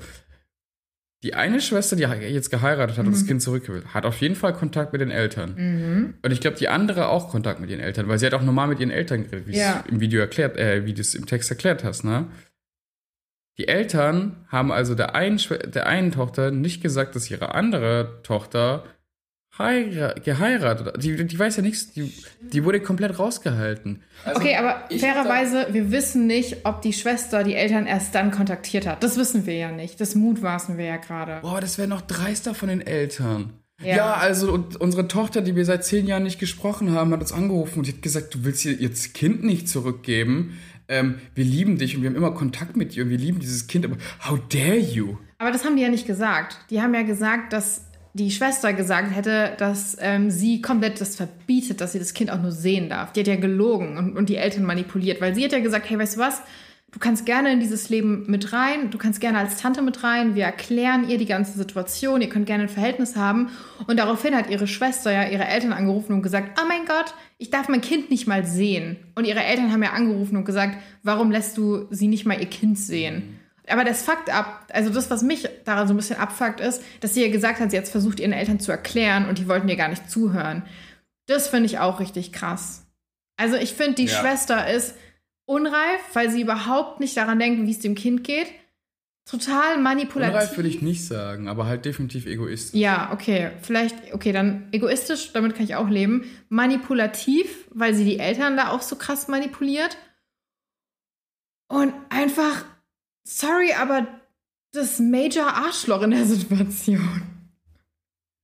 die 1.22 1.34
eine 1.34 1.60
Schwester, 1.60 1.96
die 1.96 2.02
jetzt 2.04 2.50
geheiratet 2.50 2.96
hat 2.96 3.04
und 3.06 3.12
das 3.12 3.22
Mhm. 3.24 3.26
Kind 3.28 3.42
zurück 3.42 3.68
will, 3.68 3.84
hat 3.92 4.06
auf 4.06 4.18
jeden 4.22 4.36
Fall 4.36 4.54
Kontakt 4.54 4.92
mit 4.92 5.02
den 5.02 5.10
Eltern. 5.10 5.54
Mhm. 5.56 6.14
Und 6.22 6.30
ich 6.30 6.40
glaube, 6.40 6.56
die 6.56 6.68
andere 6.68 7.08
auch 7.08 7.28
Kontakt 7.30 7.60
mit 7.60 7.68
ihren 7.68 7.80
Eltern, 7.80 8.08
weil 8.08 8.18
sie 8.18 8.24
hat 8.26 8.32
auch 8.34 8.42
normal 8.42 8.68
mit 8.68 8.80
ihren 8.80 8.90
Eltern 8.90 9.24
geredet, 9.24 9.46
wie 9.48 9.56
Ja. 9.58 9.72
du 9.74 9.78
es 9.86 9.92
im 9.92 10.00
Video 10.00 10.20
erklärt, 10.20 10.56
äh, 10.56 10.86
wie 10.86 10.94
du 10.94 11.00
es 11.02 11.14
im 11.14 11.26
Text 11.26 11.50
erklärt 11.50 11.84
hast, 11.84 12.04
ne? 12.04 12.26
Die 13.58 13.68
Eltern 13.68 14.46
haben 14.48 14.72
also 14.72 14.94
der 14.94 15.14
einen, 15.14 15.38
der 15.74 15.86
einen 15.86 16.12
Tochter 16.12 16.50
nicht 16.50 16.82
gesagt, 16.82 17.14
dass 17.14 17.30
ihre 17.30 17.54
andere 17.54 18.20
Tochter 18.22 18.84
geheiratet. 19.58 21.02
Die, 21.02 21.26
die 21.26 21.38
weiß 21.38 21.56
ja 21.56 21.62
nichts, 21.62 21.92
die, 21.92 22.12
die 22.40 22.64
wurde 22.64 22.80
komplett 22.80 23.18
rausgehalten. 23.18 24.02
Also, 24.24 24.40
Okay, 24.40 24.56
aber 24.56 24.84
fairerweise, 24.98 25.66
wir 25.70 25.90
wissen 25.90 26.26
nicht, 26.26 26.64
ob 26.64 26.82
die 26.82 26.92
Schwester 26.92 27.44
die 27.44 27.54
Eltern 27.54 27.86
erst 27.86 28.14
dann 28.14 28.30
kontaktiert 28.30 28.86
hat. 28.86 29.02
Das 29.02 29.16
wissen 29.16 29.46
wir 29.46 29.54
ja 29.54 29.70
nicht. 29.70 30.00
Das 30.00 30.14
mutmaßen 30.14 30.78
wir 30.78 30.86
ja 30.86 30.96
gerade. 30.96 31.40
Boah, 31.42 31.60
das 31.60 31.78
wäre 31.78 31.88
noch 31.88 32.00
dreister 32.00 32.54
von 32.54 32.68
den 32.68 32.80
Eltern. 32.80 33.52
Ja. 33.82 33.96
Ja. 33.96 34.14
also 34.14 34.52
unsere 34.78 35.08
Tochter, 35.08 35.40
die 35.40 35.56
wir 35.56 35.64
seit 35.64 35.84
zehn 35.84 36.06
Jahren 36.06 36.24
nicht 36.24 36.38
gesprochen 36.38 36.92
haben, 36.92 37.12
hat 37.12 37.20
uns 37.20 37.32
angerufen 37.32 37.78
und 37.78 37.86
die 37.86 37.92
hat 37.92 38.02
gesagt, 38.02 38.34
du 38.34 38.44
willst 38.44 38.64
ihr 38.64 38.74
jetzt 38.74 39.14
Kind 39.14 39.42
nicht 39.42 39.68
zurückgeben. 39.68 40.58
Ähm, 40.88 41.20
wir 41.34 41.44
lieben 41.44 41.78
dich 41.78 41.96
und 41.96 42.02
wir 42.02 42.10
haben 42.10 42.16
immer 42.16 42.32
Kontakt 42.32 42.76
mit 42.76 42.94
dir 42.94 43.04
und 43.04 43.10
wir 43.10 43.18
lieben 43.18 43.40
dieses 43.40 43.68
Kind, 43.68 43.84
aber 43.84 43.96
how 44.28 44.38
dare 44.50 44.76
you? 44.76 45.16
Aber 45.38 45.50
das 45.50 45.64
haben 45.64 45.76
die 45.76 45.82
ja 45.82 45.88
nicht 45.88 46.06
gesagt. 46.06 46.58
Die 46.68 46.82
haben 46.82 46.92
ja 46.94 47.02
gesagt, 47.02 47.52
dass 47.52 47.89
die 48.12 48.30
Schwester 48.30 48.72
gesagt 48.72 49.14
hätte, 49.14 49.52
dass 49.58 49.96
ähm, 50.00 50.30
sie 50.30 50.60
komplett 50.60 51.00
das 51.00 51.16
verbietet, 51.16 51.80
dass 51.80 51.92
sie 51.92 51.98
das 51.98 52.14
Kind 52.14 52.30
auch 52.30 52.40
nur 52.40 52.52
sehen 52.52 52.88
darf. 52.88 53.12
Die 53.12 53.20
hat 53.20 53.28
ja 53.28 53.36
gelogen 53.36 53.96
und, 53.96 54.16
und 54.16 54.28
die 54.28 54.36
Eltern 54.36 54.64
manipuliert, 54.64 55.20
weil 55.20 55.34
sie 55.34 55.44
hat 55.44 55.52
ja 55.52 55.60
gesagt, 55.60 55.88
hey, 55.88 55.98
weißt 55.98 56.16
du 56.16 56.20
was? 56.20 56.42
Du 56.92 56.98
kannst 56.98 57.24
gerne 57.24 57.52
in 57.52 57.60
dieses 57.60 57.88
Leben 57.88 58.24
mit 58.26 58.52
rein, 58.52 58.90
du 58.90 58.98
kannst 58.98 59.20
gerne 59.20 59.38
als 59.38 59.58
Tante 59.58 59.80
mit 59.80 60.02
rein, 60.02 60.34
wir 60.34 60.42
erklären 60.42 61.08
ihr 61.08 61.18
die 61.18 61.26
ganze 61.26 61.56
Situation, 61.56 62.20
ihr 62.20 62.28
könnt 62.28 62.46
gerne 62.46 62.64
ein 62.64 62.68
Verhältnis 62.68 63.14
haben. 63.14 63.50
Und 63.86 63.96
daraufhin 63.96 64.34
hat 64.34 64.50
ihre 64.50 64.66
Schwester 64.66 65.12
ja 65.12 65.28
ihre 65.28 65.44
Eltern 65.44 65.72
angerufen 65.72 66.14
und 66.14 66.22
gesagt, 66.22 66.58
oh 66.60 66.66
mein 66.66 66.86
Gott, 66.86 67.14
ich 67.38 67.50
darf 67.50 67.68
mein 67.68 67.80
Kind 67.80 68.10
nicht 68.10 68.26
mal 68.26 68.44
sehen. 68.44 68.96
Und 69.14 69.24
ihre 69.24 69.44
Eltern 69.44 69.70
haben 69.70 69.84
ja 69.84 69.92
angerufen 69.92 70.36
und 70.36 70.44
gesagt, 70.44 70.78
warum 71.04 71.30
lässt 71.30 71.56
du 71.56 71.86
sie 71.90 72.08
nicht 72.08 72.26
mal 72.26 72.40
ihr 72.40 72.50
Kind 72.50 72.76
sehen? 72.76 73.39
Aber 73.70 73.84
das 73.84 74.02
fuckt 74.02 74.30
ab, 74.30 74.66
also 74.72 74.90
das, 74.90 75.10
was 75.10 75.22
mich 75.22 75.48
daran 75.64 75.86
so 75.88 75.94
ein 75.94 75.96
bisschen 75.96 76.18
abfuckt, 76.18 76.60
ist, 76.60 76.82
dass 77.00 77.14
sie 77.14 77.22
ja 77.24 77.30
gesagt 77.30 77.60
hat, 77.60 77.70
sie 77.70 77.78
hat 77.78 77.88
versucht, 77.88 78.20
ihren 78.20 78.32
Eltern 78.32 78.60
zu 78.60 78.70
erklären 78.72 79.28
und 79.28 79.38
die 79.38 79.48
wollten 79.48 79.68
ihr 79.68 79.76
gar 79.76 79.88
nicht 79.88 80.10
zuhören. 80.10 80.64
Das 81.26 81.48
finde 81.48 81.66
ich 81.66 81.78
auch 81.78 82.00
richtig 82.00 82.32
krass. 82.32 82.86
Also 83.36 83.56
ich 83.56 83.72
finde, 83.74 83.94
die 83.94 84.06
Ja. 84.06 84.18
Schwester 84.20 84.68
ist 84.70 84.94
unreif, 85.46 86.00
weil 86.12 86.30
sie 86.30 86.42
überhaupt 86.42 87.00
nicht 87.00 87.16
daran 87.16 87.38
denkt, 87.38 87.66
wie 87.66 87.70
es 87.70 87.78
dem 87.80 87.94
Kind 87.94 88.24
geht. 88.24 88.46
Total 89.30 89.78
manipulativ. 89.78 90.34
Unreif 90.34 90.56
würde 90.56 90.68
ich 90.68 90.82
nicht 90.82 91.06
sagen, 91.06 91.48
aber 91.48 91.66
halt 91.66 91.84
definitiv 91.84 92.26
egoistisch. 92.26 92.78
Ja, 92.80 93.12
okay. 93.12 93.50
Vielleicht, 93.62 94.12
okay, 94.12 94.32
dann 94.32 94.68
egoistisch, 94.72 95.32
damit 95.32 95.54
kann 95.54 95.64
ich 95.64 95.76
auch 95.76 95.88
leben. 95.88 96.24
Manipulativ, 96.48 97.68
weil 97.70 97.94
sie 97.94 98.04
die 98.04 98.18
Eltern 98.18 98.56
da 98.56 98.70
auch 98.70 98.82
so 98.82 98.96
krass 98.96 99.28
manipuliert. 99.28 99.96
Und 101.68 101.92
einfach, 102.08 102.64
sorry, 103.38 103.72
aber 103.72 104.06
das 104.72 104.98
Major 105.00 105.46
Arschloch 105.46 106.02
in 106.02 106.10
der 106.12 106.24
Situation. 106.26 107.22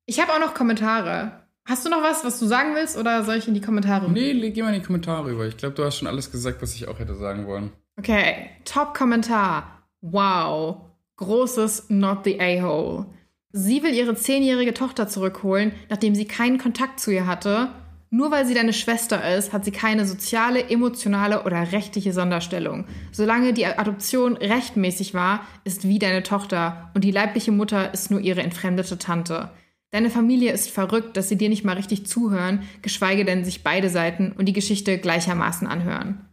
Ich 0.07 0.20
habe 0.20 0.32
auch 0.32 0.41
noch 0.41 0.55
Kommentare. 0.55 1.43
Hast 1.68 1.84
du 1.84 1.91
noch 1.91 2.03
was, 2.03 2.24
was 2.24 2.39
du 2.39 2.47
sagen 2.47 2.74
willst, 2.76 2.97
oder 2.97 3.24
soll 3.24 3.37
ich 3.37 3.49
in 3.49 3.55
die 3.55 3.61
Kommentare? 3.61 4.11
Nee, 4.11 4.32
leg- 4.32 4.55
geh 4.55 4.62
mal 4.62 4.72
in 4.72 4.80
die 4.80 4.87
Kommentare 4.87 5.26
rüber. 5.26 5.47
Ich 5.47 5.57
glaube, 5.57 5.74
du 5.74 5.84
hast 5.84 5.97
schon 5.99 6.07
alles 6.07 6.30
gesagt, 6.30 6.62
was 6.62 6.74
ich 6.74 6.87
auch 6.87 6.99
hätte 7.01 7.16
sagen 7.16 7.47
wollen. 7.47 7.72
Okay, 7.99 8.51
Top-Kommentar. 8.64 9.82
Wow. 10.01 10.82
Großes 11.16 11.87
Not 11.89 12.24
the 12.24 12.41
A-Hole. 12.41 13.07
Sie 13.53 13.82
will 13.82 13.95
ihre 13.95 14.14
zehnjährige 14.14 14.74
Tochter 14.74 15.09
zurückholen, 15.09 15.72
nachdem 15.89 16.14
sie 16.14 16.26
keinen 16.26 16.59
Kontakt 16.59 17.01
zu 17.01 17.11
ihr 17.11 17.26
hatte. 17.26 17.70
Nur 18.17 18.31
weil 18.31 18.47
sie 18.47 18.55
deine 18.55 18.73
Schwester 18.73 19.37
ist, 19.37 19.53
hat 19.53 19.67
sie 19.67 19.73
keine 19.73 20.07
soziale, 20.07 20.71
emotionale 20.71 21.43
oder 21.43 21.73
rechtliche 21.73 22.14
Sonderstellung. 22.14 22.87
Solange 23.12 23.53
die 23.53 23.67
Adoption 23.67 24.39
rechtmäßig 24.39 25.12
war, 25.12 25.47
ist 25.64 25.87
wie 25.87 25.99
deine 25.99 26.23
Tochter 26.23 26.91
und 26.95 27.05
die 27.05 27.11
leibliche 27.11 27.53
Mutter 27.53 27.93
ist 27.93 28.11
nur 28.11 28.21
ihre 28.21 28.43
entfremdete 28.43 28.97
Tante. 28.97 29.51
Deine 29.91 30.09
Familie 30.09 30.51
ist 30.53 30.71
verrückt, 30.71 31.19
dass 31.19 31.29
sie 31.29 31.37
dir 31.37 31.51
nicht 31.51 31.62
mal 31.62 31.77
richtig 31.77 32.07
zuhören, 32.07 32.62
geschweige 32.81 33.27
denn 33.27 33.45
sich 33.45 33.62
beide 33.62 33.91
Seiten 33.91 34.33
und 34.33 34.47
die 34.47 34.55
Geschichte 34.55 34.97
gleichermaßen 34.97 35.69
anhören. 35.69 36.25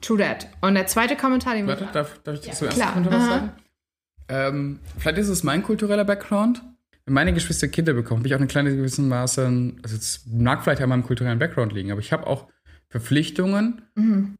True 0.00 0.18
that. 0.18 0.46
Und 0.60 0.74
der 0.74 0.86
zweite 0.86 1.16
Kommentar, 1.16 1.54
den 1.54 1.66
Warte, 1.66 1.88
darf, 1.92 2.20
darf 2.22 2.36
ich 2.36 2.52
zuerst 2.52 2.76
klar. 2.76 3.00
noch 3.00 3.10
was 3.10 3.26
sagen? 3.26 3.52
Ähm, 4.28 4.78
vielleicht 4.96 5.18
ist 5.18 5.28
es 5.28 5.42
mein 5.42 5.64
kultureller 5.64 6.04
Background. 6.04 6.62
Meine 7.12 7.32
Geschwister 7.32 7.68
Kinder 7.68 7.92
bekommen, 7.92 8.20
habe 8.20 8.28
ich 8.28 8.34
auch 8.34 8.38
eine 8.38 8.46
kleine 8.46 8.74
gewissen 8.74 9.08
Maße, 9.08 9.46
also 9.82 9.96
es 9.96 10.24
mag 10.26 10.62
vielleicht 10.62 10.82
an 10.82 10.88
meinem 10.88 11.04
kulturellen 11.04 11.38
Background 11.38 11.72
liegen, 11.72 11.92
aber 11.92 12.00
ich 12.00 12.12
habe 12.12 12.26
auch 12.26 12.48
Verpflichtungen, 12.88 13.82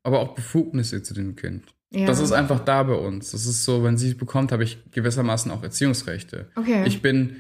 aber 0.03 0.21
auch 0.21 0.35
Befugnisse 0.35 1.03
zu 1.03 1.15
dem 1.15 1.37
Kind. 1.37 1.75
Mhm. 1.91 2.01
Ja. 2.01 2.07
Das 2.07 2.21
ist 2.21 2.33
einfach 2.33 2.61
da 2.61 2.83
bei 2.83 2.95
uns. 2.95 3.33
Das 3.33 3.47
ist 3.47 3.65
so, 3.65 3.85
wenn 3.85 3.97
sie 3.99 4.11
es 4.11 4.17
bekommt, 4.17 4.53
habe 4.53 4.65
ich 4.65 4.79
gewissermaßen 4.91 5.51
auch 5.53 5.63
Erziehungsrechte. 5.63 6.51
Okay. 6.57 6.85
Ich 6.87 7.03
bin 7.03 7.37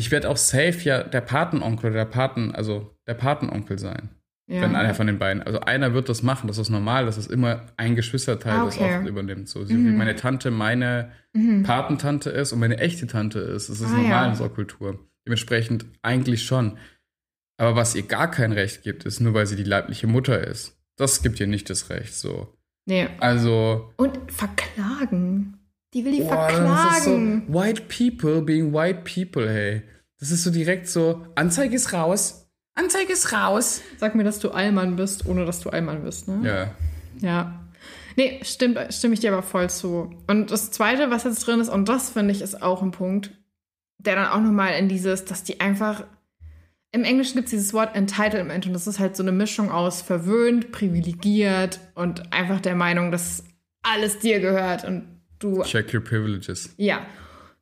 ich 0.00 0.10
werde 0.10 0.30
auch 0.30 0.36
safe 0.36 0.78
ja 0.82 1.02
der 1.02 1.20
Patenonkel 1.20 1.90
oder 1.90 2.04
der 2.04 2.10
Paten, 2.10 2.52
also 2.52 2.96
der 3.06 3.14
Patenonkel 3.14 3.78
sein. 3.78 4.08
Ja. 4.50 4.62
Wenn 4.62 4.74
einer 4.74 4.94
von 4.94 5.06
den 5.06 5.18
beiden. 5.20 5.42
Also 5.44 5.60
einer 5.60 5.94
wird 5.94 6.08
das 6.08 6.24
machen, 6.24 6.48
das 6.48 6.58
ist 6.58 6.70
normal, 6.70 7.06
das 7.06 7.16
ist 7.18 7.30
immer 7.30 7.66
ein 7.76 7.94
Geschwisterteil, 7.94 8.52
Ah, 8.58 8.64
das 8.64 8.76
okay. 8.76 8.98
auch 9.00 9.06
übernimmt. 9.06 9.48
So 9.48 9.68
wie 9.68 9.74
meine 9.74 10.16
Tante 10.16 10.50
meine 10.50 11.12
Patentante 11.62 12.30
ist 12.30 12.52
und 12.52 12.58
meine 12.58 12.78
echte 12.78 13.06
Tante 13.06 13.38
ist. 13.38 13.68
Das 13.68 13.80
ist 13.80 13.86
Ah, 13.86 13.96
normal 13.96 14.10
ja. 14.10 14.24
in 14.24 14.30
unserer 14.30 14.48
Kultur. 14.48 14.98
Dementsprechend 15.26 15.86
eigentlich 16.02 16.42
schon. 16.44 16.78
Aber 17.58 17.76
was 17.76 17.94
ihr 17.94 18.02
gar 18.02 18.30
kein 18.30 18.52
Recht 18.52 18.82
gibt, 18.82 19.04
ist 19.04 19.20
nur, 19.20 19.34
weil 19.34 19.46
sie 19.46 19.54
die 19.56 19.62
leibliche 19.64 20.06
Mutter 20.06 20.44
ist. 20.46 20.76
Das 20.96 21.22
gibt 21.22 21.38
ihr 21.40 21.46
nicht 21.46 21.70
das 21.70 21.88
Recht. 21.90 22.14
So. 22.14 22.48
Nee. 22.86 23.06
Also. 23.20 23.92
Und 23.98 24.18
verklagen. 24.32 25.54
Die 25.94 26.04
will 26.04 26.12
die 26.12 26.18
das 26.26 26.28
ist 26.28 27.04
so 27.04 27.10
verklagen. 27.10 27.44
white 27.54 27.82
people 27.82 28.42
being 28.42 28.72
white 28.72 29.00
people, 29.04 29.48
hey. 29.48 29.82
Das 30.18 30.30
ist 30.30 30.42
so 30.44 30.50
direkt 30.50 30.86
so, 30.88 31.24
Anzeige 31.34 31.74
ist 31.76 31.92
raus. 31.92 32.39
Anzeige 32.74 33.12
ist 33.12 33.32
raus. 33.32 33.82
Sag 33.98 34.14
mir, 34.14 34.24
dass 34.24 34.38
du 34.38 34.50
Allmann 34.50 34.96
bist, 34.96 35.26
ohne 35.26 35.44
dass 35.44 35.60
du 35.60 35.70
Allmann 35.70 36.02
bist, 36.02 36.28
ne? 36.28 36.40
Ja. 36.46 37.28
Ja. 37.28 37.60
Nee, 38.16 38.40
stimmt, 38.42 38.78
stimme 38.92 39.14
ich 39.14 39.20
dir 39.20 39.32
aber 39.32 39.42
voll 39.42 39.70
zu. 39.70 40.14
Und 40.26 40.50
das 40.50 40.70
Zweite, 40.70 41.10
was 41.10 41.24
jetzt 41.24 41.46
drin 41.46 41.60
ist, 41.60 41.68
und 41.68 41.88
das 41.88 42.10
finde 42.10 42.32
ich 42.32 42.42
ist 42.42 42.62
auch 42.62 42.82
ein 42.82 42.90
Punkt, 42.90 43.30
der 43.98 44.16
dann 44.16 44.26
auch 44.26 44.40
nochmal 44.40 44.74
in 44.74 44.88
dieses, 44.88 45.24
dass 45.24 45.44
die 45.44 45.60
einfach. 45.60 46.04
Im 46.92 47.04
Englischen 47.04 47.36
gibt 47.36 47.44
es 47.44 47.50
dieses 47.50 47.72
Wort 47.72 47.94
Entitlement 47.94 48.66
und 48.66 48.72
das 48.72 48.88
ist 48.88 48.98
halt 48.98 49.14
so 49.14 49.22
eine 49.22 49.30
Mischung 49.30 49.70
aus 49.70 50.02
verwöhnt, 50.02 50.72
privilegiert 50.72 51.78
und 51.94 52.32
einfach 52.32 52.60
der 52.60 52.74
Meinung, 52.74 53.12
dass 53.12 53.44
alles 53.82 54.18
dir 54.18 54.40
gehört 54.40 54.84
und 54.84 55.20
du 55.38 55.62
Check 55.62 55.94
your 55.94 56.00
privileges. 56.00 56.74
Ja, 56.78 57.06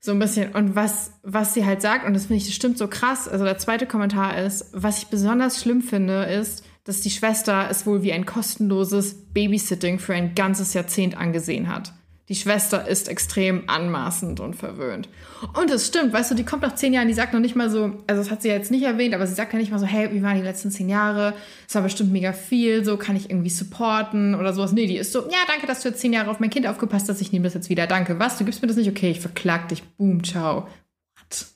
so 0.01 0.13
ein 0.13 0.19
bisschen. 0.19 0.53
Und 0.53 0.75
was, 0.75 1.13
was 1.23 1.55
sie 1.55 1.65
halt 1.65 1.83
sagt, 1.83 2.07
und 2.07 2.15
das 2.15 2.27
finde 2.27 2.37
ich, 2.37 2.47
das 2.47 2.55
stimmt 2.55 2.79
so 2.79 2.89
krass. 2.89 3.29
Also 3.29 3.45
der 3.45 3.59
zweite 3.59 3.87
Kommentar 3.87 4.39
ist, 4.39 4.71
was 4.73 4.99
ich 4.99 5.09
besonders 5.09 5.61
schlimm 5.61 5.83
finde, 5.83 6.25
ist, 6.25 6.65
dass 6.85 7.01
die 7.01 7.11
Schwester 7.11 7.69
es 7.71 7.87
wohl 7.87 8.03
wie 8.03 8.13
ein 8.13 8.25
kostenloses 8.25 9.33
Babysitting 9.33 9.99
für 9.99 10.15
ein 10.15 10.35
ganzes 10.35 10.73
Jahrzehnt 10.75 11.17
angesehen 11.17 11.69
hat. 11.69 11.93
Die 12.29 12.35
Schwester 12.35 12.87
ist 12.87 13.09
extrem 13.09 13.65
anmaßend 13.69 14.39
und 14.41 14.55
verwöhnt. 14.55 15.09
Und 15.55 15.71
es 15.71 15.87
stimmt, 15.87 16.13
weißt 16.13 16.31
du, 16.31 16.35
die 16.35 16.45
kommt 16.45 16.63
nach 16.63 16.75
zehn 16.75 16.93
Jahren, 16.93 17.09
die 17.09 17.15
sagt 17.15 17.33
noch 17.33 17.41
nicht 17.41 17.57
mal 17.57 17.71
so, 17.71 17.97
also 18.07 18.23
das 18.23 18.31
hat 18.31 18.43
sie 18.43 18.49
jetzt 18.49 18.71
nicht 18.71 18.83
erwähnt, 18.83 19.15
aber 19.15 19.27
sie 19.27 19.35
sagt 19.35 19.55
ja 19.55 19.59
nicht 19.59 19.71
mal 19.71 19.79
so, 19.79 19.87
hey, 19.87 20.13
wie 20.13 20.23
waren 20.23 20.37
die 20.37 20.43
letzten 20.43 20.71
zehn 20.71 20.91
Jahre? 20.91 21.33
Es 21.67 21.75
war 21.75 21.83
bestimmt 21.83 22.13
mega 22.13 22.35
viel, 22.35 22.85
so 22.85 22.99
kann 22.99 23.17
ich 23.17 23.31
irgendwie 23.31 23.49
supporten 23.49 24.35
oder 24.35 24.53
sowas. 24.53 24.73
Nee, 24.73 24.87
die 24.87 24.99
ist 24.99 25.13
so, 25.13 25.23
ja, 25.23 25.39
danke, 25.47 25.67
dass 25.67 25.83
du 25.83 25.89
jetzt 25.89 26.01
zehn 26.01 26.13
Jahre 26.13 26.31
auf 26.31 26.39
mein 26.39 26.51
Kind 26.51 26.67
aufgepasst 26.67 27.09
hast, 27.09 27.23
ich 27.23 27.33
nehme 27.33 27.45
das 27.45 27.55
jetzt 27.55 27.71
wieder. 27.71 27.87
Danke. 27.87 28.19
Was? 28.19 28.37
Du 28.37 28.45
gibst 28.45 28.61
mir 28.61 28.69
das 28.69 28.77
nicht? 28.77 28.91
Okay, 28.91 29.11
ich 29.11 29.21
verklag 29.21 29.69
dich. 29.69 29.83
Boom, 29.97 30.23
ciao. 30.23 30.69
What? 31.17 31.47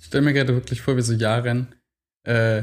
Ich 0.00 0.06
stelle 0.06 0.24
mir 0.24 0.32
gerade 0.32 0.54
wirklich 0.54 0.80
vor, 0.80 0.96
wie 0.96 1.02
so 1.02 1.12
Jaren 1.12 1.74
äh, 2.24 2.62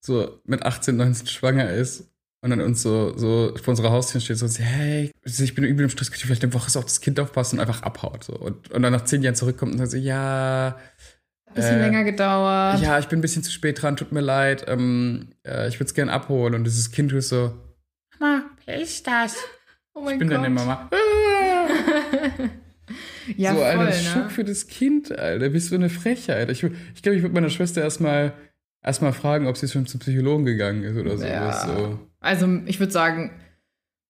so 0.00 0.40
mit 0.44 0.62
18, 0.64 0.96
19 0.96 1.26
schwanger 1.28 1.70
ist 1.70 2.10
und 2.40 2.50
dann 2.50 2.60
uns 2.60 2.82
so, 2.82 3.16
so 3.16 3.52
vor 3.62 3.72
unserer 3.72 3.90
Haustür 3.90 4.20
steht 4.20 4.36
so 4.38 4.44
und 4.46 4.50
sagt, 4.52 4.68
hey, 4.68 5.10
ich 5.24 5.54
bin 5.54 5.64
übel 5.64 5.84
im 5.84 5.90
Stress, 5.90 6.10
könnt 6.10 6.22
ihr 6.22 6.26
vielleicht 6.26 6.44
eine 6.44 6.54
Woche 6.54 6.70
so 6.70 6.78
auf 6.78 6.84
das 6.84 7.00
Kind 7.00 7.18
aufpassen 7.20 7.56
und 7.58 7.60
einfach 7.66 7.82
abhaut. 7.82 8.24
So. 8.24 8.34
Und, 8.34 8.70
und 8.70 8.82
dann 8.82 8.92
nach 8.92 9.04
zehn 9.04 9.22
Jahren 9.22 9.34
zurückkommt 9.34 9.72
und 9.72 9.78
sagt 9.78 9.90
so, 9.92 9.96
ja, 9.96 10.78
Bisschen 11.54 11.76
Äh, 11.80 11.86
länger 11.86 12.04
gedauert. 12.04 12.80
ja, 12.82 12.98
ich 12.98 13.06
bin 13.08 13.18
ein 13.20 13.22
bisschen 13.22 13.42
zu 13.42 13.50
spät 13.50 13.80
dran, 13.82 13.96
tut 13.96 14.12
mir 14.12 14.20
leid, 14.20 14.66
ähm, 14.68 15.28
äh, 15.46 15.66
ich 15.68 15.76
würde 15.80 15.86
es 15.86 15.94
gerne 15.94 16.12
abholen. 16.12 16.54
Und 16.54 16.64
dieses 16.64 16.90
Kind 16.92 17.10
ist 17.12 17.30
so, 17.30 17.54
Mama, 18.18 18.42
wer 18.66 18.80
ist 18.82 19.06
das? 19.06 19.36
oh 19.94 20.02
mein 20.02 20.14
Ich 20.14 20.18
bin 20.18 20.28
Gott. 20.28 20.36
deine 20.38 20.50
Mama. 20.50 20.90
Ja, 23.36 23.50
so, 23.52 23.56
voll, 23.58 23.66
Alter, 23.66 23.84
ne? 23.84 23.92
Schock 23.92 24.30
für 24.30 24.44
das 24.44 24.66
Kind, 24.66 25.16
Alter. 25.18 25.50
Bist 25.50 25.70
du 25.70 25.74
eine 25.74 25.90
Frechheit? 25.90 26.48
Ich, 26.50 26.60
glaube, 26.60 26.76
ich, 26.94 27.02
glaub, 27.02 27.14
ich 27.14 27.20
würde 27.22 27.34
meiner 27.34 27.50
Schwester 27.50 27.82
erstmal 27.82 28.32
erstmal 28.82 29.12
fragen, 29.12 29.46
ob 29.46 29.58
sie 29.58 29.68
schon 29.68 29.86
zum 29.86 30.00
Psychologen 30.00 30.46
gegangen 30.46 30.82
ist 30.84 30.96
oder 30.96 31.18
sowas. 31.18 31.30
Ja. 31.30 31.66
So. 31.66 31.98
Also, 32.20 32.60
ich 32.66 32.80
würde 32.80 32.92
sagen, 32.92 33.30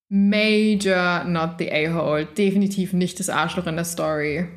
Major 0.08 1.24
not 1.24 1.56
the 1.58 1.70
A-Hole. 1.70 2.26
Definitiv 2.26 2.92
nicht 2.92 3.20
das 3.20 3.28
Arschloch 3.28 3.66
in 3.66 3.76
der 3.76 3.84
Story. 3.84 4.48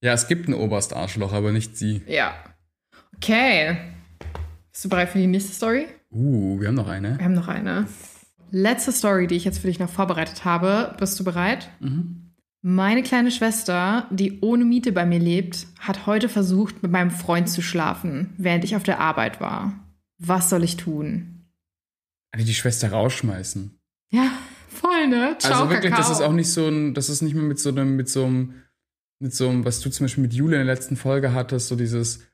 Ja, 0.00 0.12
es 0.12 0.28
gibt 0.28 0.48
ein 0.48 0.54
Oberstarschloch, 0.54 1.32
aber 1.32 1.52
nicht 1.52 1.76
sie. 1.76 2.02
Ja. 2.06 2.34
Okay. 3.16 3.76
Bist 4.70 4.84
du 4.84 4.88
bereit 4.88 5.10
für 5.10 5.18
die 5.18 5.26
nächste 5.26 5.52
Story? 5.52 5.86
Uh, 6.10 6.60
wir 6.60 6.68
haben 6.68 6.74
noch 6.74 6.88
eine. 6.88 7.18
Wir 7.18 7.24
haben 7.24 7.34
noch 7.34 7.48
eine. 7.48 7.86
Letzte 8.50 8.92
Story, 8.92 9.26
die 9.26 9.36
ich 9.36 9.44
jetzt 9.44 9.58
für 9.58 9.66
dich 9.66 9.78
noch 9.78 9.88
vorbereitet 9.88 10.44
habe. 10.44 10.94
Bist 10.98 11.18
du 11.18 11.24
bereit? 11.24 11.70
Mhm. 11.80 12.32
Meine 12.60 13.02
kleine 13.02 13.32
Schwester, 13.32 14.06
die 14.10 14.40
ohne 14.40 14.64
Miete 14.64 14.92
bei 14.92 15.04
mir 15.04 15.18
lebt, 15.18 15.66
hat 15.80 16.06
heute 16.06 16.28
versucht, 16.28 16.82
mit 16.82 16.92
meinem 16.92 17.10
Freund 17.10 17.48
zu 17.48 17.60
schlafen, 17.60 18.34
während 18.38 18.62
ich 18.62 18.76
auf 18.76 18.84
der 18.84 19.00
Arbeit 19.00 19.40
war. 19.40 19.72
Was 20.18 20.48
soll 20.48 20.62
ich 20.62 20.76
tun? 20.76 21.31
Also 22.32 22.46
die 22.46 22.54
Schwester 22.54 22.90
rausschmeißen. 22.90 23.78
Ja, 24.10 24.30
voll, 24.68 25.06
ne? 25.08 25.36
Ciao, 25.38 25.52
also 25.54 25.70
wirklich, 25.70 25.90
Kakao. 25.92 26.08
das 26.08 26.18
ist 26.18 26.24
auch 26.24 26.32
nicht 26.32 26.50
so 26.50 26.66
ein, 26.66 26.94
das 26.94 27.08
ist 27.08 27.22
nicht 27.22 27.34
mehr 27.34 27.44
mit 27.44 27.58
so 27.58 27.68
einem, 27.70 27.96
mit 27.96 28.08
so 28.08 28.24
einem, 28.24 28.54
mit 29.20 29.34
so 29.34 29.48
einem, 29.48 29.64
was 29.64 29.80
du 29.80 29.90
zum 29.90 30.04
Beispiel 30.04 30.22
mit 30.22 30.34
Jule 30.34 30.58
in 30.60 30.66
der 30.66 30.74
letzten 30.74 30.96
Folge 30.96 31.32
hattest, 31.32 31.68
so 31.68 31.76
dieses, 31.76 32.26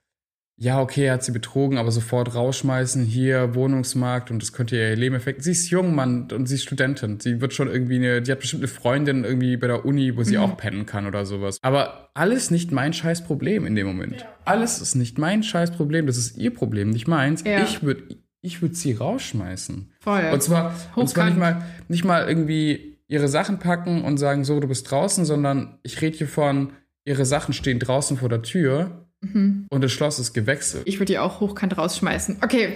ja, 0.61 0.80
okay, 0.80 1.05
er 1.05 1.14
hat 1.14 1.22
sie 1.22 1.30
betrogen, 1.32 1.78
aber 1.78 1.92
sofort 1.92 2.34
rausschmeißen, 2.34 3.05
hier, 3.05 3.55
Wohnungsmarkt 3.55 4.30
und 4.32 4.42
das 4.42 4.53
könnte 4.53 4.76
ihr 4.76 4.96
Leben 4.96 5.14
effekten. 5.14 5.42
Sie 5.44 5.53
ist 5.53 5.70
jung, 5.70 5.94
Mann, 5.94 6.28
und 6.32 6.46
sie 6.46 6.57
ist 6.57 6.62
Studentin. 6.64 7.20
Sie 7.20 7.40
wird 7.40 7.53
schon 7.55 7.68
irgendwie 7.68 7.96
eine, 7.96 8.22
die 8.22 8.32
hat 8.32 8.40
bestimmt 8.40 8.62
eine 8.62 8.68
Freundin 8.68 9.22
irgendwie 9.24 9.57
bei 9.57 9.68
der 9.68 9.84
Uni, 9.84 10.16
wo 10.16 10.22
sie 10.24 10.36
Mhm. 10.36 10.42
auch 10.42 10.57
pennen 10.57 10.84
kann 10.86 11.07
oder 11.07 11.26
sowas. 11.26 11.59
Aber 11.62 12.11
alles 12.14 12.51
nicht 12.51 12.72
mein 12.72 12.92
scheiß 12.92 13.22
Problem 13.24 13.66
in 13.66 13.76
dem 13.76 13.86
Moment. 13.86 14.26
Alles 14.44 14.80
ist 14.80 14.96
nicht 14.96 15.16
mein 15.18 15.42
scheiß 15.44 15.72
Problem, 15.72 16.07
das 16.07 16.16
ist 16.16 16.36
ihr 16.38 16.53
Problem, 16.53 16.90
nicht 16.90 17.07
meins. 17.07 17.44
Ja. 17.44 17.62
Ich 17.62 17.82
würde 17.84 18.03
ich 18.41 18.62
würd 18.62 18.76
sie 18.76 18.93
rausschmeißen. 18.93 19.91
Voll. 20.01 20.30
Und 20.32 20.43
zwar, 20.43 20.74
und 20.95 21.09
zwar 21.09 21.26
nicht, 21.26 21.39
mal, 21.39 21.62
nicht 21.89 22.05
mal 22.05 22.28
irgendwie 22.28 22.99
ihre 23.09 23.28
Sachen 23.28 23.59
packen 23.59 24.05
und 24.05 24.18
sagen, 24.18 24.45
so, 24.45 24.61
du 24.61 24.68
bist 24.68 24.91
draußen, 24.91 25.24
sondern 25.24 25.78
ich 25.82 26.01
rede 26.01 26.16
hier 26.18 26.28
von, 26.28 26.72
ihre 27.05 27.24
Sachen 27.24 27.55
stehen 27.55 27.78
draußen 27.78 28.16
vor 28.18 28.28
der 28.28 28.43
Tür 28.43 29.05
Mhm. 29.20 29.66
und 29.70 29.82
das 29.82 29.91
Schloss 29.91 30.20
ist 30.20 30.32
gewechselt. 30.32 30.84
Ich 30.86 31.01
würde 31.01 31.12
die 31.12 31.18
auch 31.18 31.41
hochkant 31.41 31.76
rausschmeißen. 31.76 32.36
Okay, 32.41 32.74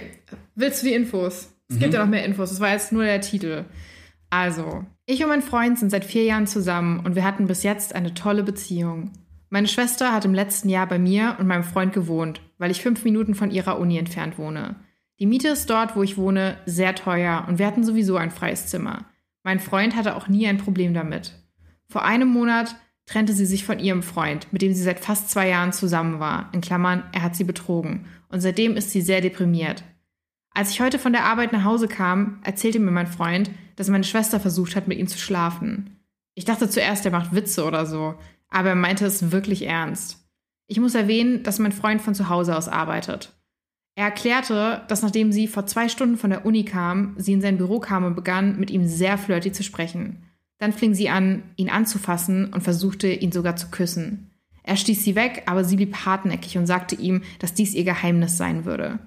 willst 0.55 0.83
du 0.83 0.87
die 0.87 0.93
Infos? 0.93 1.47
Es 1.69 1.79
gibt 1.79 1.93
ja 1.93 2.01
noch 2.03 2.09
mehr 2.09 2.25
Infos. 2.25 2.49
Das 2.49 2.59
war 2.59 2.71
jetzt 2.71 2.91
nur 2.91 3.03
der 3.05 3.21
Titel. 3.21 3.63
Also, 4.29 4.83
ich 5.05 5.23
und 5.23 5.29
mein 5.29 5.41
Freund 5.41 5.79
sind 5.79 5.89
seit 5.89 6.03
vier 6.03 6.23
Jahren 6.25 6.45
zusammen 6.45 6.99
und 6.99 7.15
wir 7.15 7.23
hatten 7.23 7.47
bis 7.47 7.63
jetzt 7.63 7.95
eine 7.95 8.13
tolle 8.13 8.43
Beziehung. 8.43 9.11
Meine 9.49 9.67
Schwester 9.69 10.11
hat 10.11 10.25
im 10.25 10.33
letzten 10.33 10.67
Jahr 10.67 10.85
bei 10.87 10.99
mir 10.99 11.37
und 11.39 11.47
meinem 11.47 11.63
Freund 11.63 11.93
gewohnt, 11.93 12.41
weil 12.57 12.71
ich 12.71 12.81
fünf 12.81 13.05
Minuten 13.05 13.35
von 13.35 13.49
ihrer 13.49 13.79
Uni 13.79 13.97
entfernt 13.97 14.37
wohne. 14.37 14.75
Die 15.19 15.25
Miete 15.25 15.49
ist 15.49 15.69
dort, 15.69 15.95
wo 15.95 16.03
ich 16.03 16.17
wohne, 16.17 16.57
sehr 16.65 16.95
teuer 16.95 17.45
und 17.47 17.59
wir 17.59 17.67
hatten 17.67 17.83
sowieso 17.83 18.17
ein 18.17 18.31
freies 18.31 18.67
Zimmer. 18.67 19.05
Mein 19.43 19.59
Freund 19.59 19.95
hatte 19.95 20.15
auch 20.15 20.27
nie 20.27 20.47
ein 20.47 20.57
Problem 20.57 20.93
damit. 20.93 21.33
Vor 21.87 22.03
einem 22.03 22.29
Monat 22.29 22.75
trennte 23.05 23.33
sie 23.33 23.45
sich 23.45 23.65
von 23.65 23.79
ihrem 23.79 24.01
Freund, 24.01 24.47
mit 24.51 24.61
dem 24.61 24.73
sie 24.73 24.81
seit 24.81 24.99
fast 24.99 25.29
zwei 25.29 25.49
Jahren 25.49 25.73
zusammen 25.73 26.19
war. 26.19 26.49
In 26.53 26.61
Klammern, 26.61 27.03
er 27.11 27.21
hat 27.21 27.35
sie 27.35 27.43
betrogen. 27.43 28.05
Und 28.29 28.39
seitdem 28.39 28.75
ist 28.75 28.91
sie 28.91 29.01
sehr 29.01 29.21
deprimiert. 29.21 29.83
Als 30.51 30.71
ich 30.71 30.81
heute 30.81 30.99
von 30.99 31.13
der 31.13 31.25
Arbeit 31.25 31.51
nach 31.51 31.63
Hause 31.63 31.87
kam, 31.87 32.39
erzählte 32.43 32.79
mir 32.79 32.91
mein 32.91 33.07
Freund, 33.07 33.51
dass 33.75 33.89
meine 33.89 34.03
Schwester 34.03 34.39
versucht 34.39 34.75
hat, 34.75 34.87
mit 34.87 34.97
ihm 34.97 35.07
zu 35.07 35.17
schlafen. 35.17 35.99
Ich 36.35 36.45
dachte 36.45 36.69
zuerst, 36.69 37.05
er 37.05 37.11
macht 37.11 37.35
Witze 37.35 37.65
oder 37.65 37.85
so, 37.85 38.15
aber 38.49 38.69
er 38.69 38.75
meinte 38.75 39.05
es 39.05 39.31
wirklich 39.31 39.65
ernst. 39.65 40.19
Ich 40.67 40.79
muss 40.79 40.95
erwähnen, 40.95 41.43
dass 41.43 41.59
mein 41.59 41.71
Freund 41.71 42.01
von 42.01 42.15
zu 42.15 42.29
Hause 42.29 42.55
aus 42.55 42.67
arbeitet. 42.67 43.33
Er 43.95 44.05
erklärte, 44.05 44.81
dass 44.87 45.03
nachdem 45.03 45.31
sie 45.31 45.47
vor 45.47 45.65
zwei 45.67 45.87
Stunden 45.87 46.17
von 46.17 46.31
der 46.31 46.45
Uni 46.45 46.65
kam, 46.65 47.15
sie 47.17 47.33
in 47.33 47.41
sein 47.41 47.57
Büro 47.57 47.79
kam 47.79 48.05
und 48.05 48.15
begann, 48.15 48.59
mit 48.59 48.71
ihm 48.71 48.87
sehr 48.87 49.17
flirty 49.17 49.51
zu 49.51 49.63
sprechen. 49.63 50.23
Dann 50.57 50.73
fing 50.73 50.95
sie 50.95 51.09
an, 51.09 51.43
ihn 51.57 51.69
anzufassen 51.69 52.53
und 52.53 52.61
versuchte, 52.61 53.07
ihn 53.07 53.31
sogar 53.31 53.55
zu 53.55 53.69
küssen. 53.69 54.31
Er 54.63 54.77
stieß 54.77 55.03
sie 55.03 55.15
weg, 55.15 55.43
aber 55.45 55.63
sie 55.63 55.75
blieb 55.75 56.05
hartnäckig 56.05 56.57
und 56.57 56.65
sagte 56.65 56.95
ihm, 56.95 57.21
dass 57.39 57.53
dies 57.53 57.73
ihr 57.73 57.83
Geheimnis 57.83 58.37
sein 58.37 58.65
würde. 58.65 58.99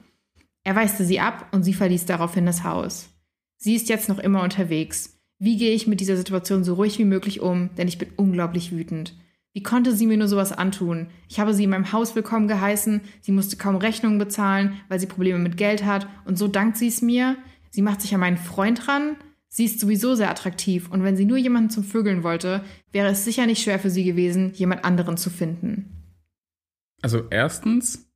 Er 0.63 0.77
weiste 0.77 1.05
sie 1.05 1.19
ab 1.19 1.49
und 1.53 1.63
sie 1.63 1.75
verließ 1.75 2.07
daraufhin 2.07 2.47
das 2.47 2.63
Haus. 2.63 3.09
Sie 3.57 3.75
ist 3.75 3.89
jetzt 3.89 4.09
noch 4.09 4.19
immer 4.19 4.43
unterwegs. 4.43 5.19
Wie 5.39 5.57
gehe 5.57 5.73
ich 5.73 5.87
mit 5.87 6.01
dieser 6.01 6.17
Situation 6.17 6.63
so 6.63 6.75
ruhig 6.75 6.99
wie 6.99 7.05
möglich 7.05 7.41
um, 7.41 7.71
denn 7.77 7.89
ich 7.89 7.99
bin 7.99 8.11
unglaublich 8.17 8.73
wütend. 8.73 9.15
Wie 9.57 9.63
konnte 9.63 9.97
sie 9.97 10.07
mir 10.07 10.19
nur 10.19 10.29
sowas 10.29 10.53
antun? 10.53 11.07
Ich 11.31 11.41
habe 11.41 11.55
sie 11.55 11.65
in 11.65 11.71
meinem 11.71 11.91
Haus 11.91 12.15
willkommen 12.15 12.47
geheißen, 12.47 13.01
sie 13.23 13.33
musste 13.33 13.57
kaum 13.57 13.77
Rechnungen 13.77 14.19
bezahlen, 14.19 14.75
weil 14.91 15.01
sie 15.01 15.07
Probleme 15.07 15.39
mit 15.39 15.57
Geld 15.57 15.83
hat, 15.83 16.07
und 16.27 16.37
so 16.37 16.47
dankt 16.47 16.77
sie 16.77 16.89
es 16.89 17.01
mir. 17.01 17.39
Sie 17.71 17.81
macht 17.81 18.03
sich 18.03 18.13
an 18.13 18.21
meinen 18.21 18.37
Freund 18.37 18.87
ran. 18.87 19.17
Sie 19.49 19.65
ist 19.65 19.81
sowieso 19.81 20.15
sehr 20.15 20.29
attraktiv, 20.29 20.91
und 20.91 21.05
wenn 21.05 21.17
sie 21.17 21.25
nur 21.25 21.39
jemanden 21.39 21.71
zum 21.71 21.85
Vögeln 21.85 22.23
wollte, 22.23 22.63
wäre 22.93 23.09
es 23.09 23.25
sicher 23.25 23.47
nicht 23.47 23.63
schwer 23.63 23.79
für 23.79 23.89
sie 23.89 24.05
gewesen, 24.05 24.53
jemand 24.53 24.85
anderen 24.85 25.17
zu 25.17 25.31
finden. 25.31 26.05
Also 27.01 27.25
erstens, 27.31 28.11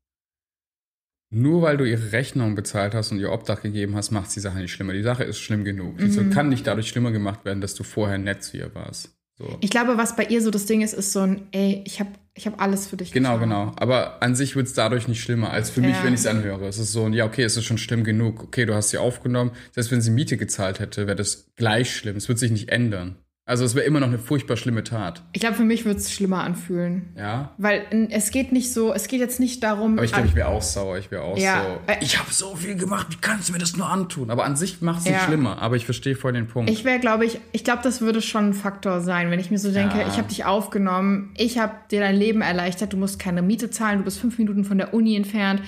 nur 1.31 1.63
weil 1.63 1.79
du 1.79 1.89
ihre 1.89 2.13
Rechnung 2.13 2.55
bezahlt 2.55 2.95
hast 2.95 3.13
und 3.13 3.19
ihr 3.19 3.33
Obdach 3.33 3.63
gegeben 3.63 3.97
hast, 3.97 4.11
macht 4.11 4.37
die 4.37 4.41
Sache 4.41 4.59
nicht 4.59 4.73
schlimmer. 4.73 4.93
Die 4.93 5.01
Sache 5.01 5.25
ist 5.25 5.39
schlimm 5.39 5.65
genug. 5.65 5.97
Die 5.97 6.05
Mhm. 6.05 6.29
kann 6.33 6.51
nicht 6.51 6.67
dadurch 6.67 6.89
schlimmer 6.89 7.13
gemacht 7.13 7.47
werden, 7.47 7.63
dass 7.63 7.75
du 7.75 7.83
vorher 7.83 8.19
nett 8.19 8.45
zu 8.45 8.59
ihr 8.59 8.75
warst. 8.75 9.17
So. 9.41 9.57
Ich 9.61 9.71
glaube, 9.71 9.97
was 9.97 10.17
bei 10.17 10.25
ihr 10.25 10.43
so 10.43 10.51
das 10.51 10.67
Ding 10.67 10.83
ist, 10.83 10.93
ist 10.93 11.13
so 11.13 11.21
ein, 11.21 11.49
ey, 11.53 11.83
ich 11.87 11.99
habe 11.99 12.11
ich 12.35 12.47
hab 12.47 12.61
alles 12.61 12.87
für 12.87 12.97
dich 12.99 13.11
Genau, 13.11 13.35
getan. 13.39 13.49
genau. 13.49 13.73
Aber 13.77 14.23
an 14.23 14.35
sich 14.35 14.55
wird 14.55 14.67
es 14.67 14.75
dadurch 14.75 15.09
nicht 15.09 15.23
schlimmer, 15.23 15.51
als 15.51 15.71
für 15.71 15.81
mich, 15.81 15.97
Ja. 15.97 16.05
wenn 16.05 16.13
ich 16.15 16.21
es 16.21 16.27
anhöre. 16.27 16.67
Es 16.69 16.79
ist 16.79 16.93
so, 16.93 17.05
ein, 17.07 17.13
ja, 17.15 17.25
okay, 17.25 17.43
es 17.43 17.57
ist 17.57 17.65
schon 17.65 17.79
schlimm 17.79 18.05
genug. 18.05 18.43
Okay, 18.45 18.67
du 18.67 18.75
hast 18.75 18.91
sie 18.91 18.99
aufgenommen. 18.99 19.53
Selbst 19.73 19.91
wenn 19.91 20.01
sie 20.03 20.11
Miete 20.11 20.37
gezahlt 20.37 20.79
hätte, 20.79 21.07
wäre 21.07 21.17
das 21.17 21.47
gleich 21.57 21.95
schlimm. 21.97 22.17
Es 22.17 22.29
wird 22.29 22.39
sich 22.39 22.51
nicht 22.51 22.69
ändern. 22.69 23.17
Also 23.51 23.65
es 23.65 23.75
wäre 23.75 23.85
immer 23.85 23.99
noch 23.99 24.07
eine 24.07 24.19
furchtbar 24.21 24.57
schlimme 24.57 24.85
Tat. 24.85 25.25
Ich 25.33 25.41
glaube, 25.41 25.57
für 25.57 25.65
mich 25.65 25.85
wird 25.85 25.99
es 25.99 26.13
schlimmer 26.13 26.45
anfühlen. 26.45 27.09
Ja. 27.17 27.51
Weil 27.59 27.83
es 28.11 28.31
geht 28.31 28.53
nicht 28.53 28.73
so, 28.73 28.95
es 28.95 29.09
geht 29.09 29.19
jetzt 29.19 29.41
nicht 29.41 29.61
darum. 29.65 29.95
Aber 29.95 30.05
ich 30.05 30.13
glaube, 30.13 30.29
ich 30.29 30.37
wäre 30.37 30.47
auch 30.47 30.63
sauer. 30.63 30.99
Ich 30.99 31.11
wäre 31.11 31.23
auch 31.25 31.37
Ja. 31.37 31.65
so. 31.89 31.93
Ich 32.01 32.17
habe 32.17 32.33
so 32.33 32.55
viel 32.55 32.77
gemacht. 32.77 33.09
Wie 33.11 33.17
kannst 33.21 33.49
du 33.49 33.53
mir 33.53 33.59
das 33.59 33.77
nur 33.77 33.89
antun? 33.89 34.31
Aber 34.31 34.45
an 34.45 34.55
sich 34.55 34.81
macht 34.83 35.01
es 35.01 35.07
nicht 35.07 35.15
Ja. 35.15 35.25
schlimmer. 35.27 35.61
Aber 35.61 35.75
ich 35.75 35.85
verstehe 35.85 36.15
voll 36.15 36.33
den 36.33 36.47
Punkt. 36.47 36.71
Ich 36.71 36.85
wäre, 36.85 37.01
glaube 37.01 37.25
ich, 37.27 37.41
ich 37.51 37.65
glaube, 37.65 37.81
das 37.83 38.01
würde 38.01 38.23
schon 38.23 38.51
ein 38.51 38.55
Faktor 38.55 39.01
sein, 39.01 39.33
wenn 39.33 39.41
ich 39.41 39.51
mir 39.51 39.59
so 39.59 39.73
denke, 39.73 39.99
Ja. 39.99 40.07
ich 40.07 40.17
habe 40.17 40.29
dich 40.29 40.45
aufgenommen, 40.45 41.35
ich 41.37 41.59
habe 41.59 41.75
dir 41.91 41.99
dein 41.99 42.15
Leben 42.15 42.43
erleichtert, 42.43 42.93
du 42.93 42.99
musst 42.99 43.19
keine 43.19 43.43
Miete 43.43 43.69
zahlen, 43.69 43.99
du 43.99 44.05
bist 44.05 44.21
fünf 44.21 44.39
Minuten 44.39 44.63
von 44.65 44.79
der 44.79 44.95
Uni 44.95 45.17
entfernt. 45.17 45.61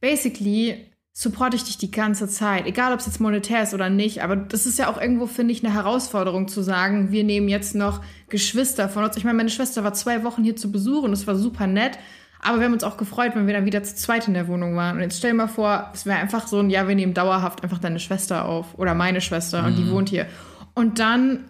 Basically 0.00 0.86
supporte 1.18 1.56
ich 1.56 1.64
dich 1.64 1.78
die 1.78 1.90
ganze 1.90 2.28
Zeit, 2.28 2.66
egal 2.66 2.92
ob 2.92 3.00
es 3.00 3.06
jetzt 3.06 3.20
monetär 3.20 3.62
ist 3.62 3.72
oder 3.72 3.88
nicht. 3.88 4.22
Aber 4.22 4.36
das 4.36 4.66
ist 4.66 4.78
ja 4.78 4.88
auch 4.88 5.00
irgendwo, 5.00 5.26
finde 5.26 5.52
ich, 5.52 5.64
eine 5.64 5.72
Herausforderung 5.72 6.46
zu 6.46 6.60
sagen, 6.60 7.10
wir 7.10 7.24
nehmen 7.24 7.48
jetzt 7.48 7.74
noch 7.74 8.02
Geschwister 8.28 8.90
von 8.90 9.02
uns. 9.02 9.16
Ich 9.16 9.24
meine, 9.24 9.38
meine 9.38 9.48
Schwester 9.48 9.82
war 9.82 9.94
zwei 9.94 10.24
Wochen 10.24 10.44
hier 10.44 10.56
zu 10.56 10.70
Besuch 10.70 11.04
und 11.04 11.14
es 11.14 11.26
war 11.26 11.34
super 11.34 11.66
nett. 11.66 11.98
Aber 12.42 12.58
wir 12.58 12.66
haben 12.66 12.74
uns 12.74 12.84
auch 12.84 12.98
gefreut, 12.98 13.32
wenn 13.34 13.46
wir 13.46 13.54
dann 13.54 13.64
wieder 13.64 13.82
zu 13.82 13.96
zweit 13.96 14.28
in 14.28 14.34
der 14.34 14.46
Wohnung 14.46 14.76
waren. 14.76 14.96
Und 14.96 15.02
jetzt 15.04 15.16
stell 15.16 15.30
dir 15.30 15.38
mal 15.38 15.46
vor, 15.48 15.90
es 15.94 16.04
wäre 16.04 16.18
einfach 16.18 16.46
so 16.48 16.58
ein, 16.60 16.68
ja, 16.68 16.86
wir 16.86 16.94
nehmen 16.94 17.14
dauerhaft 17.14 17.62
einfach 17.64 17.78
deine 17.78 17.98
Schwester 17.98 18.44
auf 18.44 18.78
oder 18.78 18.92
meine 18.94 19.22
Schwester 19.22 19.64
und 19.64 19.76
die 19.76 19.90
wohnt 19.90 20.10
hier. 20.10 20.26
Und 20.74 20.98
dann 20.98 21.46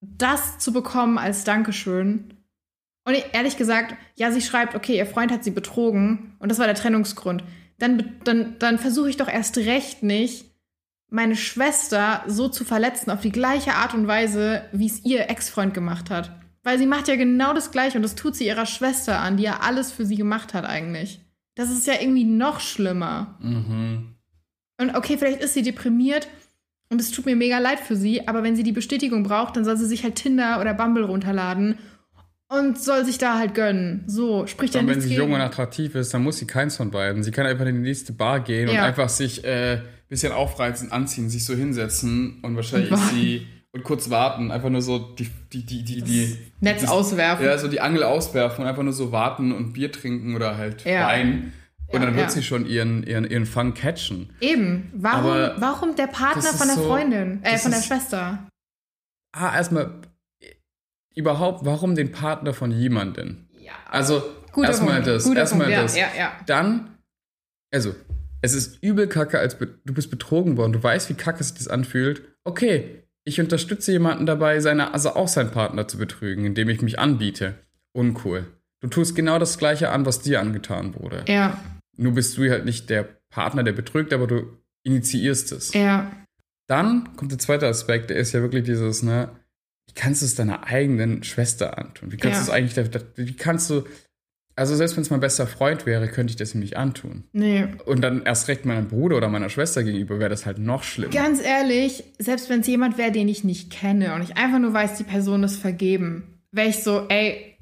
das 0.00 0.58
zu 0.58 0.72
bekommen 0.72 1.18
als 1.18 1.44
Dankeschön. 1.44 2.34
Und 3.06 3.14
ich- 3.14 3.26
ehrlich 3.32 3.56
gesagt, 3.56 3.94
ja, 4.16 4.32
sie 4.32 4.42
schreibt, 4.42 4.74
okay, 4.74 4.96
ihr 4.98 5.06
Freund 5.06 5.30
hat 5.30 5.44
sie 5.44 5.52
betrogen 5.52 6.34
und 6.40 6.50
das 6.50 6.58
war 6.58 6.66
der 6.66 6.74
Trennungsgrund. 6.74 7.44
Dann, 7.78 8.16
dann, 8.24 8.56
dann 8.58 8.78
versuche 8.78 9.08
ich 9.08 9.16
doch 9.16 9.28
erst 9.28 9.56
recht 9.58 10.02
nicht, 10.02 10.44
meine 11.10 11.36
Schwester 11.36 12.22
so 12.26 12.48
zu 12.48 12.64
verletzen 12.64 13.10
auf 13.10 13.20
die 13.20 13.32
gleiche 13.32 13.74
Art 13.74 13.94
und 13.94 14.06
Weise, 14.06 14.62
wie 14.72 14.86
es 14.86 15.04
ihr 15.04 15.30
Ex-Freund 15.30 15.72
gemacht 15.72 16.10
hat. 16.10 16.32
Weil 16.62 16.78
sie 16.78 16.86
macht 16.86 17.08
ja 17.08 17.16
genau 17.16 17.54
das 17.54 17.70
Gleiche 17.70 17.96
und 17.96 18.02
das 18.02 18.14
tut 18.14 18.36
sie 18.36 18.46
ihrer 18.46 18.66
Schwester 18.66 19.18
an, 19.20 19.36
die 19.36 19.44
ja 19.44 19.60
alles 19.60 19.90
für 19.90 20.04
sie 20.04 20.16
gemacht 20.16 20.52
hat 20.52 20.66
eigentlich. 20.66 21.20
Das 21.54 21.70
ist 21.70 21.86
ja 21.86 21.94
irgendwie 22.00 22.24
noch 22.24 22.60
schlimmer. 22.60 23.38
mhm. 23.40 24.14
Und 24.80 24.94
okay, 24.94 25.18
vielleicht 25.18 25.40
ist 25.40 25.54
sie 25.54 25.62
deprimiert 25.62 26.28
und 26.88 27.00
es 27.00 27.10
tut 27.10 27.26
mir 27.26 27.34
mega 27.34 27.58
leid 27.58 27.80
für 27.80 27.96
sie, 27.96 28.28
aber 28.28 28.44
wenn 28.44 28.54
sie 28.54 28.62
die 28.62 28.72
Bestätigung 28.72 29.24
braucht, 29.24 29.56
dann 29.56 29.64
soll 29.64 29.76
sie 29.76 29.86
sich 29.86 30.04
halt 30.04 30.14
Tinder 30.14 30.60
oder 30.60 30.72
Bumble 30.72 31.04
runterladen 31.04 31.78
und 32.50 32.78
soll 32.78 33.04
sich 33.04 33.18
da 33.18 33.38
halt 33.38 33.54
gönnen. 33.54 34.04
So, 34.06 34.46
spricht 34.46 34.74
ja 34.74 34.80
Und 34.80 34.86
wenn 34.86 34.94
nichts 34.96 35.04
sie 35.04 35.10
gegen. 35.16 35.22
jung 35.22 35.32
und 35.32 35.40
attraktiv 35.40 35.94
ist, 35.94 36.12
dann 36.14 36.22
muss 36.22 36.38
sie 36.38 36.46
keins 36.46 36.76
von 36.76 36.90
beiden. 36.90 37.22
Sie 37.22 37.30
kann 37.30 37.46
einfach 37.46 37.66
in 37.66 37.76
die 37.76 37.82
nächste 37.88 38.12
Bar 38.12 38.40
gehen 38.40 38.68
und 38.68 38.74
Ja. 38.74 38.84
einfach 38.84 39.08
sich 39.08 39.44
äh, 39.44 39.82
bisschen 40.08 40.32
aufreizen, 40.32 40.90
anziehen, 40.90 41.28
sich 41.28 41.44
so 41.44 41.54
hinsetzen 41.54 42.40
und 42.42 42.56
wahrscheinlich 42.56 42.90
Und 42.90 42.98
warten. 43.00 43.14
sie 43.16 43.46
und 43.72 43.84
kurz 43.84 44.08
warten, 44.08 44.50
einfach 44.50 44.70
nur 44.70 44.80
so 44.80 44.98
die 44.98 45.28
die 45.52 45.64
die 45.66 45.82
die, 45.84 46.02
die 46.02 46.38
Netz 46.60 46.80
das- 46.82 46.90
auswerfen. 46.90 47.44
Ja, 47.44 47.58
so 47.58 47.68
die 47.68 47.80
Angel 47.82 48.02
auswerfen 48.02 48.62
und 48.64 48.68
einfach 48.70 48.82
nur 48.82 48.94
so 48.94 49.12
warten 49.12 49.52
und 49.52 49.74
Bier 49.74 49.92
trinken 49.92 50.34
oder 50.34 50.56
halt 50.56 50.84
Ja. 50.84 51.06
Wein. 51.08 51.52
Und 51.90 52.00
Ja, 52.00 52.06
dann 52.06 52.16
wird 52.16 52.30
sie 52.30 52.42
schon 52.42 52.66
ihren, 52.66 53.02
ihren, 53.02 53.24
ihren 53.24 53.46
Fun 53.46 53.72
catchen. 53.72 54.30
Eben. 54.42 54.90
Warum, 54.94 55.30
Aber 55.30 55.54
warum 55.58 55.96
der 55.96 56.06
Partner 56.06 56.42
von 56.52 56.66
der 56.66 56.76
so- 56.76 56.86
Freundin, 56.86 57.40
äh, 57.42 57.56
von 57.56 57.70
der 57.70 57.80
ist- 57.80 57.86
Schwester? 57.86 58.46
Ah, 59.32 59.54
erstmal, 59.56 59.92
überhaupt, 61.14 61.64
warum 61.64 61.94
den 61.94 62.12
Partner 62.12 62.54
von 62.54 62.70
jemandem? 62.70 63.46
Ja. 63.60 63.72
Also, 63.90 64.22
Guter 64.52 64.68
erstmal 64.68 64.94
Punkt. 64.94 65.06
das, 65.08 65.24
Guter 65.24 65.40
erstmal 65.40 65.66
Punkt. 65.66 65.82
das. 65.84 65.96
Ja, 65.96 66.08
ja, 66.14 66.18
ja. 66.18 66.32
Dann, 66.46 66.96
also, 67.72 67.94
es 68.40 68.54
ist 68.54 68.82
übel 68.82 69.08
kacke, 69.08 69.38
als 69.38 69.56
du 69.58 69.94
bist 69.94 70.10
betrogen 70.10 70.56
worden, 70.56 70.72
du 70.72 70.82
weißt, 70.82 71.08
wie 71.10 71.14
kacke 71.14 71.42
sich 71.42 71.54
das 71.54 71.68
anfühlt. 71.68 72.22
Okay, 72.44 73.02
ich 73.24 73.40
unterstütze 73.40 73.92
jemanden 73.92 74.26
dabei, 74.26 74.60
seine, 74.60 74.94
also 74.94 75.10
auch 75.10 75.28
seinen 75.28 75.50
Partner 75.50 75.86
zu 75.88 75.98
betrügen, 75.98 76.44
indem 76.44 76.68
ich 76.68 76.80
mich 76.82 76.98
anbiete. 76.98 77.54
Uncool. 77.92 78.46
Du 78.80 78.88
tust 78.88 79.16
genau 79.16 79.38
das 79.38 79.58
Gleiche 79.58 79.90
an, 79.90 80.06
was 80.06 80.20
dir 80.20 80.40
angetan 80.40 80.94
wurde. 80.94 81.24
Ja, 81.26 81.58
Nur 81.96 82.12
bist 82.12 82.38
du 82.38 82.48
halt 82.48 82.64
nicht 82.64 82.88
der 82.90 83.02
Partner, 83.30 83.64
der 83.64 83.72
betrügt, 83.72 84.12
aber 84.12 84.26
du 84.26 84.56
initiierst 84.84 85.52
es. 85.52 85.74
ja. 85.74 86.10
Dann 86.68 87.16
kommt 87.16 87.32
der 87.32 87.38
zweite 87.38 87.66
Aspekt, 87.66 88.10
der 88.10 88.18
ist 88.18 88.32
ja 88.32 88.42
wirklich 88.42 88.62
dieses, 88.62 89.02
ne, 89.02 89.30
wie 89.88 89.92
kannst 89.94 90.22
du 90.22 90.26
es 90.26 90.34
deiner 90.34 90.64
eigenen 90.66 91.22
Schwester 91.24 91.78
antun? 91.78 92.12
Wie 92.12 92.16
kannst 92.16 92.36
Ja. 92.38 92.44
du 92.44 92.50
es 92.50 92.50
eigentlich, 92.76 93.00
wie 93.16 93.32
kannst 93.34 93.68
du, 93.70 93.84
also 94.54 94.74
selbst 94.76 94.96
wenn 94.96 95.02
es 95.02 95.10
mein 95.10 95.20
bester 95.20 95.46
Freund 95.46 95.86
wäre, 95.86 96.08
könnte 96.08 96.30
ich 96.32 96.36
das 96.36 96.54
ihm 96.54 96.60
nicht 96.60 96.76
antun. 96.76 97.24
Nee. 97.32 97.66
Und 97.86 98.00
dann 98.02 98.22
erst 98.24 98.48
recht 98.48 98.64
meinem 98.64 98.88
Bruder 98.88 99.16
oder 99.16 99.28
meiner 99.28 99.48
Schwester 99.50 99.82
gegenüber 99.84 100.18
wäre 100.18 100.30
das 100.30 100.46
halt 100.46 100.58
noch 100.58 100.82
schlimmer. 100.82 101.12
Ganz 101.12 101.42
ehrlich, 101.42 102.04
selbst 102.18 102.48
wenn 102.50 102.60
es 102.60 102.66
jemand 102.66 102.98
wäre, 102.98 103.12
den 103.12 103.28
ich 103.28 103.44
nicht 103.44 103.70
kenne 103.70 104.14
und 104.14 104.22
ich 104.22 104.36
einfach 104.36 104.58
nur 104.58 104.72
weiß, 104.72 104.96
die 104.98 105.04
Person 105.04 105.42
ist 105.44 105.56
vergeben, 105.56 106.40
wäre 106.52 106.68
ich 106.68 106.82
so, 106.82 107.06
ey, 107.08 107.56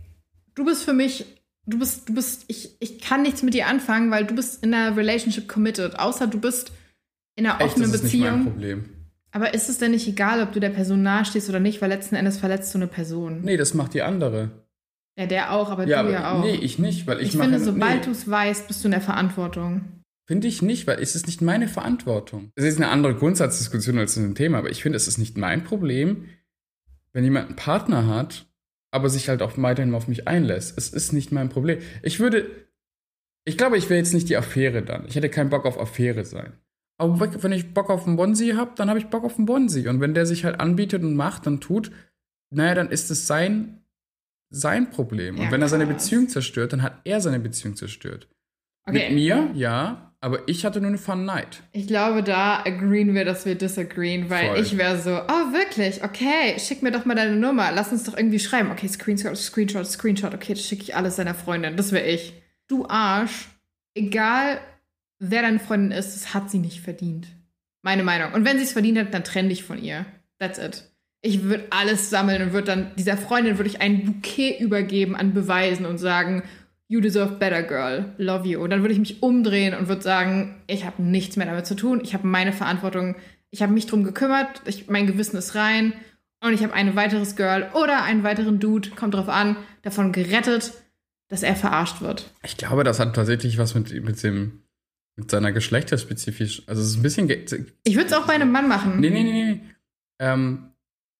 du 0.54 0.64
bist 0.64 0.84
für 0.84 0.94
mich, 0.94 1.26
du 1.66 1.78
bist, 1.78 2.08
du 2.08 2.14
bist, 2.14 2.44
ich, 2.48 2.76
ich 2.80 3.00
kann 3.00 3.22
nichts 3.22 3.42
mit 3.42 3.52
dir 3.54 3.66
anfangen, 3.66 4.10
weil 4.10 4.24
du 4.24 4.34
bist 4.34 4.64
in 4.64 4.72
einer 4.72 4.96
Relationship 4.96 5.48
committed, 5.48 5.98
außer 5.98 6.26
du 6.26 6.40
bist 6.40 6.72
in 7.34 7.44
einer 7.46 7.60
Echt, 7.60 7.72
offenen 7.72 7.92
das 7.92 8.00
ist 8.00 8.12
nicht 8.12 8.20
mein 8.22 8.32
Beziehung. 8.32 8.52
Problem. 8.52 8.84
Aber 9.36 9.52
ist 9.52 9.68
es 9.68 9.76
denn 9.76 9.90
nicht 9.90 10.08
egal, 10.08 10.42
ob 10.42 10.52
du 10.52 10.60
der 10.60 10.70
Person 10.70 11.02
nahestehst 11.02 11.50
oder 11.50 11.60
nicht, 11.60 11.82
weil 11.82 11.90
letzten 11.90 12.14
Endes 12.14 12.38
verletzt 12.38 12.72
du 12.72 12.78
eine 12.78 12.86
Person? 12.86 13.42
Nee, 13.42 13.58
das 13.58 13.74
macht 13.74 13.92
die 13.92 14.00
andere. 14.00 14.50
Ja, 15.18 15.26
der 15.26 15.52
auch, 15.52 15.68
aber 15.68 15.86
Ja, 15.86 16.02
du 16.02 16.10
ja 16.10 16.22
aber 16.22 16.38
auch. 16.38 16.42
nee, 16.42 16.54
ich 16.54 16.78
nicht, 16.78 17.06
weil 17.06 17.20
ich, 17.20 17.28
ich 17.28 17.34
mache 17.34 17.50
finde, 17.50 17.62
sobald 17.62 17.98
nee. 17.98 18.04
du 18.06 18.10
es 18.12 18.30
weißt, 18.30 18.66
bist 18.66 18.82
du 18.82 18.88
in 18.88 18.92
der 18.92 19.02
Verantwortung. 19.02 19.82
Finde 20.26 20.48
ich 20.48 20.62
nicht, 20.62 20.86
weil 20.86 21.02
es 21.02 21.14
ist 21.14 21.26
nicht 21.26 21.42
meine 21.42 21.68
Verantwortung. 21.68 22.50
Es 22.54 22.64
ist 22.64 22.78
eine 22.78 22.88
andere 22.88 23.14
Grundsatzdiskussion 23.14 23.98
als 23.98 24.14
zu 24.14 24.20
dem 24.20 24.34
Thema, 24.34 24.56
aber 24.56 24.70
ich 24.70 24.82
finde, 24.82 24.96
es 24.96 25.06
ist 25.06 25.18
nicht 25.18 25.36
mein 25.36 25.64
Problem, 25.64 26.30
wenn 27.12 27.22
jemand 27.22 27.48
einen 27.48 27.56
Partner 27.56 28.06
hat, 28.06 28.46
aber 28.90 29.10
sich 29.10 29.28
halt 29.28 29.42
auch 29.42 29.52
weiterhin 29.58 29.94
auf 29.94 30.08
mich 30.08 30.26
einlässt. 30.26 30.78
Es 30.78 30.88
ist 30.88 31.12
nicht 31.12 31.30
mein 31.30 31.50
Problem. 31.50 31.80
Ich 32.02 32.20
würde, 32.20 32.50
ich 33.44 33.58
glaube, 33.58 33.76
ich 33.76 33.90
wäre 33.90 33.98
jetzt 33.98 34.14
nicht 34.14 34.30
die 34.30 34.36
Affäre 34.38 34.80
dann. 34.80 35.06
Ich 35.06 35.14
hätte 35.14 35.28
keinen 35.28 35.50
Bock 35.50 35.66
auf 35.66 35.78
Affäre 35.78 36.24
sein. 36.24 36.54
Aber 36.98 37.42
wenn 37.42 37.52
ich 37.52 37.74
Bock 37.74 37.90
auf 37.90 38.06
einen 38.06 38.16
Bonsi 38.16 38.50
habe, 38.56 38.72
dann 38.76 38.88
habe 38.88 38.98
ich 38.98 39.06
Bock 39.06 39.24
auf 39.24 39.36
einen 39.36 39.46
Bonsi. 39.46 39.88
Und 39.88 40.00
wenn 40.00 40.14
der 40.14 40.26
sich 40.26 40.44
halt 40.44 40.60
anbietet 40.60 41.02
und 41.02 41.14
macht 41.14 41.46
und 41.46 41.60
tut, 41.60 41.90
naja, 42.50 42.74
dann 42.74 42.90
ist 42.90 43.10
es 43.10 43.26
sein, 43.26 43.82
sein 44.48 44.90
Problem. 44.90 45.36
Ja, 45.36 45.44
und 45.44 45.50
wenn 45.50 45.62
er 45.62 45.68
seine. 45.68 45.86
Beziehung 45.86 46.28
zerstört, 46.28 46.72
dann 46.72 46.82
hat 46.82 47.00
er 47.04 47.20
seine 47.20 47.38
Beziehung 47.40 47.76
zerstört. 47.76 48.28
Mit 48.88 49.10
mir, 49.10 49.50
ja, 49.54 50.14
aber 50.20 50.48
ich 50.48 50.64
hatte 50.64 50.80
nur 50.80 50.88
eine 50.88 50.98
Fun 50.98 51.24
Night. 51.24 51.62
Ich 51.72 51.88
glaube, 51.88 52.22
da 52.22 52.62
agreeen 52.64 53.14
wir, 53.14 53.24
dass 53.24 53.44
wir 53.44 53.56
disagreeen, 53.56 54.30
weil 54.30 54.48
Voll. 54.50 54.60
ich 54.60 54.76
wäre 54.76 54.96
so, 54.96 55.10
oh 55.10 55.52
wirklich, 55.52 56.04
okay, 56.04 56.56
schick 56.58 56.82
mir 56.82 56.92
doch 56.92 57.04
mal 57.04 57.16
deine 57.16 57.34
Nummer, 57.34 57.72
lass 57.72 57.90
uns 57.90 58.04
doch 58.04 58.16
irgendwie 58.16 58.38
schreiben. 58.38 58.70
Okay, 58.70 58.86
Screenshot, 58.86 59.36
Screenshot, 59.36 59.86
Screenshot, 59.86 60.34
okay, 60.34 60.54
das 60.54 60.64
schicke 60.64 60.84
ich 60.84 60.94
alles 60.94 61.16
deiner 61.16 61.34
Freundin, 61.34 61.76
das 61.76 61.90
wäre 61.90 62.06
ich. 62.06 62.34
Du 62.68 62.86
Arsch, 62.86 63.48
egal 63.94 64.60
wer 65.18 65.42
deine 65.42 65.58
Freundin 65.58 65.96
ist, 65.96 66.14
das 66.14 66.34
hat 66.34 66.50
sie 66.50 66.58
nicht 66.58 66.80
verdient. 66.80 67.28
Meine 67.82 68.02
Meinung. 68.02 68.32
Und 68.32 68.44
wenn 68.44 68.58
sie 68.58 68.64
es 68.64 68.72
verdient 68.72 68.98
hat, 68.98 69.14
dann 69.14 69.24
trenn 69.24 69.48
dich 69.48 69.64
von 69.64 69.82
ihr. 69.82 70.06
That's 70.38 70.58
it. 70.58 70.90
Ich 71.22 71.44
würde 71.44 71.64
alles 71.70 72.10
sammeln 72.10 72.42
und 72.42 72.52
würde 72.52 72.66
dann, 72.66 72.90
dieser 72.96 73.16
Freundin 73.16 73.58
würde 73.58 73.70
ich 73.70 73.80
ein 73.80 74.04
Bouquet 74.04 74.58
übergeben 74.60 75.16
an 75.16 75.34
Beweisen 75.34 75.86
und 75.86 75.98
sagen, 75.98 76.42
you 76.88 77.00
deserve 77.00 77.36
better, 77.36 77.62
girl. 77.62 78.14
Love 78.18 78.46
you. 78.46 78.60
Und 78.60 78.70
dann 78.70 78.82
würde 78.82 78.92
ich 78.92 79.00
mich 79.00 79.22
umdrehen 79.22 79.74
und 79.74 79.88
würde 79.88 80.02
sagen, 80.02 80.62
ich 80.66 80.84
habe 80.84 81.02
nichts 81.02 81.36
mehr 81.36 81.46
damit 81.46 81.66
zu 81.66 81.74
tun. 81.74 82.00
Ich 82.02 82.14
habe 82.14 82.26
meine 82.26 82.52
Verantwortung. 82.52 83.16
Ich 83.50 83.62
habe 83.62 83.72
mich 83.72 83.86
drum 83.86 84.04
gekümmert. 84.04 84.62
Ich, 84.66 84.88
mein 84.88 85.06
Gewissen 85.06 85.36
ist 85.36 85.54
rein. 85.54 85.92
Und 86.40 86.52
ich 86.52 86.62
habe 86.62 86.74
ein 86.74 86.94
weiteres 86.96 87.34
Girl 87.34 87.70
oder 87.74 88.02
einen 88.02 88.22
weiteren 88.22 88.60
Dude, 88.60 88.90
kommt 88.90 89.14
drauf 89.14 89.28
an, 89.28 89.56
davon 89.82 90.12
gerettet, 90.12 90.74
dass 91.28 91.42
er 91.42 91.56
verarscht 91.56 92.02
wird. 92.02 92.30
Ich 92.42 92.56
glaube, 92.56 92.84
das 92.84 93.00
hat 93.00 93.16
tatsächlich 93.16 93.58
was 93.58 93.74
mit, 93.74 94.04
mit 94.04 94.22
dem, 94.22 94.62
mit 95.16 95.30
seiner 95.30 95.52
geschlechterspezifisch, 95.52 96.62
also 96.66 96.82
es 96.82 96.90
ist 96.90 96.96
ein 96.96 97.02
bisschen, 97.02 97.28
Ich 97.84 97.94
würde 97.96 98.06
es 98.06 98.12
auch 98.12 98.26
bei 98.26 98.34
einem 98.34 98.52
Mann 98.52 98.68
machen. 98.68 99.00
nee, 99.00 99.10
nee, 99.10 99.22
nee, 99.22 99.44
nee. 99.44 99.60
Ähm, 100.18 100.70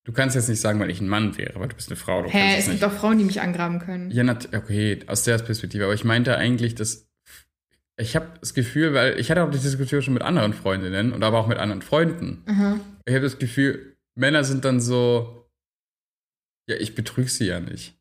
du 0.04 0.12
kannst 0.12 0.36
jetzt 0.36 0.48
nicht 0.48 0.60
sagen, 0.60 0.78
weil 0.80 0.90
ich 0.90 1.00
ein 1.00 1.08
Mann 1.08 1.36
wäre, 1.38 1.58
weil 1.58 1.68
du 1.68 1.76
bist 1.76 1.88
eine 1.88 1.96
Frau, 1.96 2.22
du 2.22 2.28
Hä, 2.28 2.56
es 2.58 2.66
es 2.66 2.70
gibt 2.72 2.84
auch 2.84 2.92
Frauen, 2.92 3.18
die 3.18 3.24
mich 3.24 3.40
angraben 3.40 3.78
können. 3.78 4.10
Ja, 4.10 4.24
okay, 4.54 5.00
aus 5.06 5.24
der 5.24 5.38
Perspektive, 5.38 5.84
aber 5.84 5.94
ich 5.94 6.04
meinte 6.04 6.36
eigentlich, 6.36 6.74
dass 6.74 7.06
ich 7.98 8.14
habe 8.14 8.26
das 8.40 8.52
Gefühl, 8.52 8.92
weil 8.92 9.18
ich 9.18 9.30
hatte 9.30 9.42
auch 9.42 9.50
die 9.50 9.58
Diskussion 9.58 10.02
schon 10.02 10.12
mit 10.14 10.22
anderen 10.22 10.52
Freundinnen 10.52 11.12
und 11.12 11.22
aber 11.22 11.38
auch 11.38 11.46
mit 11.46 11.56
anderen 11.56 11.80
Freunden. 11.80 12.42
Aha. 12.46 12.78
Ich 13.06 13.14
habe 13.14 13.24
das 13.24 13.38
Gefühl, 13.38 13.96
Männer 14.14 14.44
sind 14.44 14.66
dann 14.66 14.80
so, 14.80 15.48
ja, 16.68 16.76
ich 16.76 16.94
betrüge 16.94 17.30
sie 17.30 17.46
ja 17.46 17.60
nicht. 17.60 17.94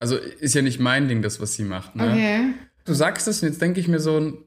Also 0.00 0.16
ist 0.16 0.54
ja 0.54 0.62
nicht 0.62 0.80
mein 0.80 1.08
Ding, 1.08 1.20
das, 1.20 1.38
was 1.40 1.54
sie 1.54 1.64
macht. 1.64 1.96
Ne? 1.96 2.10
Okay. 2.10 2.54
Du 2.86 2.94
sagst 2.94 3.28
es 3.28 3.42
und 3.42 3.48
jetzt 3.48 3.60
denke 3.60 3.80
ich 3.80 3.88
mir 3.88 4.00
so 4.00 4.18
ein, 4.18 4.38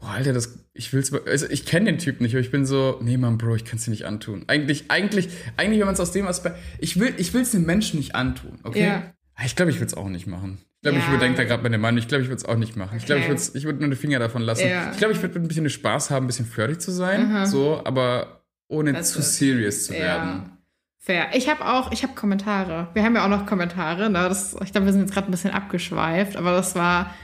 boah, 0.00 0.10
Alter, 0.10 0.32
das, 0.32 0.58
ich 0.74 0.92
will's, 0.92 1.12
also 1.12 1.46
ich 1.50 1.66
kenne 1.66 1.86
den 1.86 1.98
Typ 1.98 2.20
nicht, 2.20 2.34
aber 2.34 2.40
ich 2.40 2.50
bin 2.50 2.64
so, 2.66 2.98
nee, 3.02 3.16
Mann, 3.16 3.38
Bro, 3.38 3.56
ich 3.56 3.64
kann's 3.64 3.84
dir 3.84 3.90
nicht 3.90 4.06
antun. 4.06 4.44
Eigentlich, 4.46 4.90
eigentlich, 4.90 5.28
eigentlich, 5.56 5.78
wenn 5.80 5.86
man 5.86 5.94
es 5.94 6.00
aus 6.00 6.12
dem 6.12 6.26
Aspekt, 6.26 6.56
ich 6.78 6.98
will, 7.00 7.12
ich 7.16 7.34
will's 7.34 7.50
dem 7.50 7.64
Menschen 7.66 7.98
nicht 7.98 8.14
antun, 8.14 8.58
okay? 8.62 8.86
Ja. 8.86 9.02
Ich 9.44 9.54
glaube, 9.56 9.70
ich 9.70 9.76
würde 9.78 9.86
es 9.86 9.94
auch 9.94 10.08
nicht 10.08 10.26
machen. 10.26 10.58
Ich 10.76 10.82
glaube, 10.82 10.98
ich 10.98 11.04
Ja. 11.04 11.10
überdenke 11.10 11.36
da 11.38 11.44
gerade 11.44 11.62
meine 11.62 11.78
Meinung. 11.78 11.98
Ich 11.98 12.08
glaube, 12.08 12.22
ich 12.22 12.28
würde 12.28 12.38
es 12.38 12.44
auch 12.44 12.56
nicht 12.56 12.76
machen. 12.76 12.96
Ich 12.98 13.06
glaube, 13.06 13.20
ich 13.20 13.26
Okay. 13.28 13.38
würde 13.38 13.58
ich 13.58 13.64
würd 13.64 13.80
nur 13.80 13.90
die 13.90 13.96
Finger 13.96 14.18
davon 14.20 14.42
lassen. 14.42 14.68
Ja. 14.68 14.90
Ich 14.92 14.98
glaube, 14.98 15.12
ich 15.14 15.22
würde 15.22 15.38
ein 15.38 15.46
bisschen 15.48 15.68
Spaß 15.68 16.10
haben, 16.10 16.24
ein 16.24 16.26
bisschen 16.28 16.46
flirty 16.46 16.78
zu 16.78 16.90
sein, 16.92 17.46
so, 17.46 17.80
aber 17.84 18.42
ohne 18.68 18.92
Das 18.92 19.12
zu 19.12 19.22
serious 19.22 19.86
zu 19.86 19.92
werden. 19.94 20.28
Ja. 20.28 20.58
Fair. 21.00 21.26
Ich 21.34 21.48
habe 21.48 21.64
auch, 21.66 21.90
ich 21.92 22.02
habe 22.02 22.14
Kommentare. 22.14 22.88
Wir 22.94 23.02
haben 23.02 23.14
ja 23.16 23.24
auch 23.24 23.28
noch 23.28 23.46
Kommentare. 23.46 24.10
Ne? 24.10 24.28
Das, 24.28 24.54
ich 24.62 24.72
glaube, 24.72 24.86
wir 24.86 24.92
sind 24.92 25.02
jetzt 25.02 25.14
gerade 25.14 25.28
ein 25.28 25.30
bisschen 25.30 25.50
abgeschweift, 25.52 26.36
aber 26.36 26.52
das 26.52 26.74
war 26.74 27.14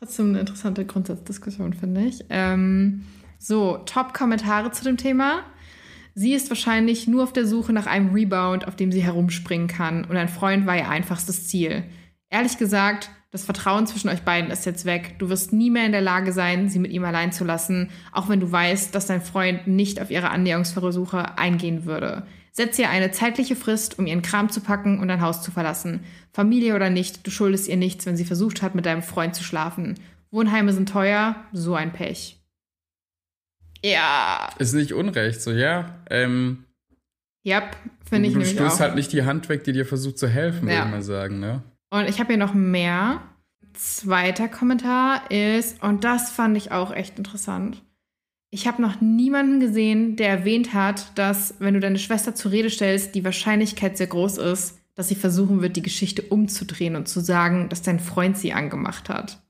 trotzdem 0.00 0.30
eine 0.30 0.40
interessante 0.40 0.84
Grundsatzdiskussion, 0.86 1.74
finde 1.74 2.00
ich. 2.06 2.24
Ähm, 2.30 3.04
so, 3.38 3.78
Top-Kommentare 3.84 4.72
zu 4.72 4.82
dem 4.82 4.96
Thema. 4.96 5.42
Sie 6.14 6.32
ist 6.32 6.48
wahrscheinlich 6.50 7.06
nur 7.06 7.22
auf 7.22 7.32
der 7.32 7.46
Suche 7.46 7.72
nach 7.72 7.86
einem 7.86 8.12
Rebound, 8.12 8.66
auf 8.66 8.76
dem 8.76 8.90
sie 8.92 9.02
herumspringen 9.02 9.68
kann. 9.68 10.04
Und 10.04 10.16
ein 10.16 10.28
Freund 10.28 10.66
war 10.66 10.76
ihr 10.76 10.88
einfachstes 10.88 11.46
Ziel. 11.48 11.84
Ehrlich 12.30 12.58
gesagt, 12.58 13.10
das 13.30 13.44
Vertrauen 13.44 13.86
zwischen 13.86 14.08
euch 14.08 14.22
beiden 14.22 14.50
ist 14.50 14.66
jetzt 14.66 14.86
weg. 14.86 15.16
Du 15.18 15.28
wirst 15.28 15.52
nie 15.52 15.70
mehr 15.70 15.86
in 15.86 15.92
der 15.92 16.00
Lage 16.00 16.32
sein, 16.32 16.68
sie 16.68 16.78
mit 16.78 16.90
ihm 16.90 17.04
allein 17.04 17.30
zu 17.30 17.44
lassen, 17.44 17.90
auch 18.10 18.28
wenn 18.28 18.40
du 18.40 18.50
weißt, 18.50 18.94
dass 18.94 19.06
dein 19.06 19.20
Freund 19.20 19.66
nicht 19.66 20.00
auf 20.00 20.10
ihre 20.10 20.30
Annäherungsversuche 20.30 21.38
eingehen 21.38 21.84
würde. 21.84 22.26
Setz 22.52 22.78
ihr 22.78 22.90
eine 22.90 23.10
zeitliche 23.12 23.56
Frist, 23.56 23.98
um 23.98 24.06
ihren 24.06 24.22
Kram 24.22 24.50
zu 24.50 24.60
packen 24.60 24.98
und 24.98 25.08
dein 25.08 25.20
Haus 25.20 25.42
zu 25.42 25.50
verlassen. 25.50 26.00
Familie 26.32 26.74
oder 26.74 26.90
nicht, 26.90 27.26
du 27.26 27.30
schuldest 27.30 27.68
ihr 27.68 27.76
nichts, 27.76 28.06
wenn 28.06 28.16
sie 28.16 28.24
versucht 28.24 28.62
hat, 28.62 28.74
mit 28.74 28.86
deinem 28.86 29.02
Freund 29.02 29.34
zu 29.34 29.44
schlafen. 29.44 29.94
Wohnheime 30.30 30.72
sind 30.72 30.88
teuer, 30.88 31.36
so 31.52 31.74
ein 31.74 31.92
Pech. 31.92 32.40
Ja, 33.84 34.50
Ist 34.58 34.74
nicht 34.74 34.92
unrecht, 34.92 35.40
so, 35.40 35.52
ja. 35.52 35.96
Ähm, 36.10 36.64
yep, 37.46 37.76
finde 38.08 38.28
ich 38.28 38.34
du 38.34 38.40
nämlich 38.40 38.56
stößt 38.56 38.76
auch. 38.76 38.80
halt 38.80 38.94
nicht 38.94 39.12
die 39.12 39.24
Hand 39.24 39.48
weg, 39.48 39.64
die 39.64 39.72
dir 39.72 39.86
versucht 39.86 40.18
zu 40.18 40.28
helfen, 40.28 40.68
Ja. 40.68 40.74
würde 40.74 40.86
ich 40.86 40.90
mal 40.92 41.02
sagen, 41.02 41.40
ne? 41.40 41.62
Und 41.90 42.08
ich 42.08 42.20
habe 42.20 42.28
hier 42.28 42.36
noch 42.36 42.54
mehr. 42.54 43.22
Zweiter 43.72 44.48
Kommentar 44.48 45.30
ist, 45.30 45.82
und 45.82 46.04
das 46.04 46.30
fand 46.30 46.56
ich 46.56 46.72
auch 46.72 46.92
echt 46.92 47.18
interessant. 47.18 47.82
Ich 48.52 48.66
habe 48.66 48.82
noch 48.82 49.00
niemanden 49.00 49.60
gesehen, 49.60 50.16
der 50.16 50.28
erwähnt 50.28 50.74
hat, 50.74 51.16
dass, 51.16 51.54
wenn 51.60 51.74
du 51.74 51.80
deine 51.80 52.00
Schwester 52.00 52.34
zur 52.34 52.50
Rede 52.50 52.68
stellst, 52.68 53.14
die 53.14 53.24
Wahrscheinlichkeit 53.24 53.96
sehr 53.96 54.08
groß 54.08 54.38
ist, 54.38 54.80
dass 54.96 55.08
sie 55.08 55.14
versuchen 55.14 55.62
wird, 55.62 55.76
die 55.76 55.82
Geschichte 55.82 56.22
umzudrehen 56.22 56.96
und 56.96 57.08
zu 57.08 57.20
sagen, 57.20 57.68
dass 57.68 57.82
dein 57.82 58.00
Freund 58.00 58.36
sie 58.36 58.52
angemacht 58.52 59.08
hat. 59.08 59.40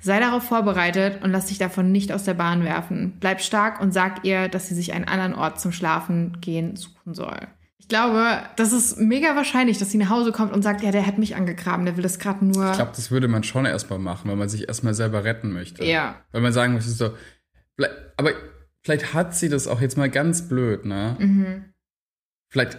Sei 0.00 0.18
darauf 0.18 0.42
vorbereitet 0.42 1.22
und 1.22 1.30
lass 1.30 1.46
dich 1.46 1.58
davon 1.58 1.92
nicht 1.92 2.12
aus 2.12 2.24
der 2.24 2.34
Bahn 2.34 2.64
werfen. 2.64 3.14
Bleib 3.20 3.40
stark 3.40 3.80
und 3.80 3.94
sag 3.94 4.24
ihr, 4.24 4.48
dass 4.48 4.68
sie 4.68 4.74
sich 4.74 4.92
einen 4.92 5.06
anderen 5.06 5.34
Ort 5.34 5.60
zum 5.60 5.72
Schlafen 5.72 6.40
gehen 6.40 6.76
suchen 6.76 7.14
soll. 7.14 7.38
Ich 7.78 7.88
glaube, 7.88 8.42
das 8.56 8.72
ist 8.72 8.98
mega 8.98 9.36
wahrscheinlich, 9.36 9.78
dass 9.78 9.90
sie 9.90 9.98
nach 9.98 10.08
Hause 10.08 10.32
kommt 10.32 10.52
und 10.52 10.62
sagt, 10.62 10.82
ja, 10.82 10.90
der 10.90 11.06
hat 11.06 11.18
mich 11.18 11.36
angegraben, 11.36 11.84
der 11.84 11.96
will 11.96 12.02
das 12.02 12.18
gerade 12.18 12.44
nur. 12.44 12.70
Ich 12.70 12.76
glaube, 12.76 12.92
das 12.96 13.10
würde 13.10 13.28
man 13.28 13.44
schon 13.44 13.66
erstmal 13.66 13.98
machen, 13.98 14.28
weil 14.28 14.36
man 14.36 14.48
sich 14.48 14.68
erstmal 14.68 14.94
selber 14.94 15.24
retten 15.24 15.52
möchte. 15.52 15.84
Ja. 15.84 16.16
Weil 16.32 16.40
man 16.40 16.52
sagen 16.52 16.72
möchte, 16.72 16.90
so, 16.90 17.10
aber 18.16 18.32
vielleicht 18.82 19.14
hat 19.14 19.34
sie 19.34 19.48
das 19.48 19.66
auch 19.66 19.80
jetzt 19.80 19.96
mal 19.96 20.10
ganz 20.10 20.48
blöd, 20.48 20.84
ne? 20.84 21.16
Mhm. 21.18 21.64
Vielleicht 22.50 22.78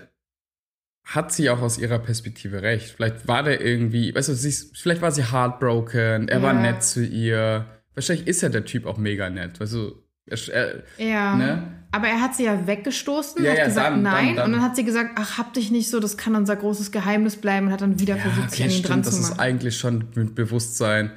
hat 1.04 1.32
sie 1.32 1.50
auch 1.50 1.62
aus 1.62 1.78
ihrer 1.78 2.00
Perspektive 2.00 2.62
recht. 2.64 2.92
Vielleicht 2.92 3.28
war 3.28 3.44
der 3.44 3.62
irgendwie, 3.62 4.16
weißt 4.16 4.30
du, 4.30 4.34
sie 4.34 4.50
ist, 4.50 4.78
vielleicht 4.78 5.02
war 5.02 5.12
sie 5.12 5.32
heartbroken, 5.32 6.28
er 6.30 6.42
war 6.42 6.54
Ja. 6.54 6.62
nett 6.62 6.84
zu 6.84 7.04
ihr. 7.06 7.66
Wahrscheinlich 7.94 8.28
ist 8.28 8.42
ja 8.42 8.50
der 8.50 8.66
Typ 8.66 8.86
auch 8.86 8.98
mega 8.98 9.30
nett, 9.30 9.60
weißt 9.60 9.74
du, 9.74 10.04
er, 10.52 10.84
Ja. 10.98 11.36
ne? 11.36 11.86
Aber 11.92 12.08
er 12.08 12.20
hat 12.22 12.36
sie 12.36 12.46
ja 12.46 12.66
weggestoßen, 12.68 13.44
Ja, 13.44 13.52
hat 13.52 13.58
ja, 13.60 13.66
gesagt 13.68 13.88
dann- 13.92 14.02
nein 14.02 14.26
dann- 14.28 14.36
dann. 14.38 14.46
und 14.48 14.52
dann 14.54 14.62
hat 14.64 14.76
sie 14.76 14.84
gesagt, 14.84 15.12
ach, 15.16 15.38
hab 15.38 15.54
dich 15.54 15.70
nicht 15.72 15.90
so, 15.90 16.00
das 16.00 16.18
kann 16.18 16.36
unser 16.36 16.56
großes 16.56 16.92
Geheimnis 16.92 17.36
bleiben 17.38 17.68
und 17.68 17.74
hat 17.74 17.82
dann 17.82 18.00
wieder 18.00 18.18
versucht, 18.18 18.52
sich 18.52 18.62
okay, 18.62 18.70
an 18.70 18.76
ihn 18.76 18.84
dran 18.84 18.92
stimmt, 19.04 19.06
das 19.06 19.16
zu 19.16 19.22
ist 19.22 19.30
machen. 19.32 19.40
eigentlich 19.40 19.78
schon 19.78 20.06
mit 20.16 20.34
Bewusstsein. 20.36 21.12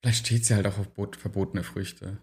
Vielleicht 0.00 0.26
steht 0.26 0.46
sie 0.46 0.54
halt 0.54 0.66
auch 0.66 0.78
auf 0.78 0.88
bot- 0.94 1.16
verbotene 1.16 1.64
Früchte. 1.64 2.18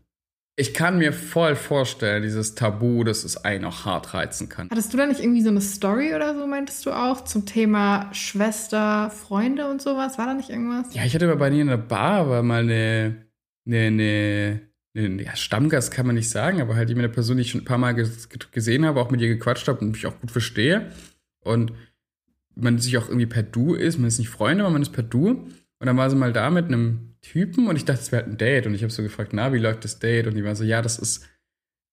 Ich 0.59 0.73
kann 0.73 0.97
mir 0.97 1.13
voll 1.13 1.55
vorstellen, 1.55 2.21
dieses 2.21 2.53
Tabu, 2.53 3.05
dass 3.05 3.23
es 3.23 3.37
einen 3.45 3.63
auch 3.63 3.85
hart 3.85 4.13
reizen 4.13 4.49
kann. 4.49 4.67
Hattest 4.69 4.91
du 4.91 4.97
da 4.97 5.05
nicht 5.05 5.21
irgendwie 5.21 5.41
so 5.41 5.47
eine 5.47 5.61
Story 5.61 6.13
oder 6.13 6.37
so, 6.37 6.45
meintest 6.47 6.85
du 6.85 6.91
auch, 6.91 7.23
zum 7.23 7.45
Thema 7.45 8.09
Schwester, 8.13 9.09
Freunde 9.09 9.69
und 9.69 9.81
sowas? 9.81 10.17
War 10.17 10.25
da 10.25 10.33
nicht 10.33 10.49
irgendwas? 10.49 10.93
Ja, 10.93 11.05
ich 11.05 11.15
hatte 11.15 11.27
mal 11.27 11.37
bei 11.37 11.49
mir 11.49 11.61
in 11.61 11.69
der 11.69 11.77
Bar 11.77 12.29
war 12.29 12.43
mal 12.43 12.63
eine, 12.63 13.25
eine, 13.65 13.79
eine, 13.87 14.61
eine 14.97 15.23
ja, 15.23 15.33
Stammgast 15.37 15.91
kann 15.93 16.05
man 16.05 16.15
nicht 16.15 16.29
sagen, 16.29 16.59
aber 16.59 16.75
halt 16.75 16.89
jemand, 16.89 17.05
eine 17.05 17.13
Person, 17.13 17.37
die 17.37 17.43
ich 17.43 17.51
schon 17.51 17.61
ein 17.61 17.65
paar 17.65 17.77
Mal 17.77 17.93
ges- 17.93 18.27
gesehen 18.51 18.83
habe, 18.85 18.99
auch 18.99 19.11
mit 19.11 19.21
ihr 19.21 19.29
gequatscht 19.29 19.69
habe 19.69 19.79
und 19.79 19.91
mich 19.91 20.05
auch 20.07 20.19
gut 20.19 20.29
verstehe. 20.31 20.91
Und 21.41 21.71
man 22.55 22.79
sich 22.79 22.97
auch 22.97 23.07
irgendwie 23.07 23.27
per 23.27 23.43
Du 23.43 23.75
ist, 23.75 23.97
man 23.97 24.09
ist 24.09 24.19
nicht 24.19 24.27
Freunde, 24.27 24.65
aber 24.65 24.73
man 24.73 24.81
ist 24.81 24.91
per 24.91 25.03
Du. 25.03 25.29
Und 25.29 25.85
dann 25.85 25.95
war 25.95 26.09
sie 26.09 26.17
mal 26.17 26.33
da 26.33 26.49
mit 26.49 26.65
einem 26.65 27.08
Typen 27.21 27.67
und 27.67 27.75
ich 27.75 27.85
dachte, 27.85 28.01
es 28.01 28.11
wäre 28.11 28.23
halt 28.23 28.33
ein 28.33 28.37
Date. 28.37 28.65
Und 28.67 28.73
ich 28.73 28.81
habe 28.83 28.91
so 28.91 29.03
gefragt, 29.03 29.31
na, 29.33 29.51
wie 29.53 29.57
läuft 29.59 29.83
das 29.83 29.99
Date? 29.99 30.27
Und 30.27 30.35
die 30.35 30.43
war 30.43 30.55
so, 30.55 30.63
ja, 30.63 30.81
das 30.81 30.97
ist 30.99 31.27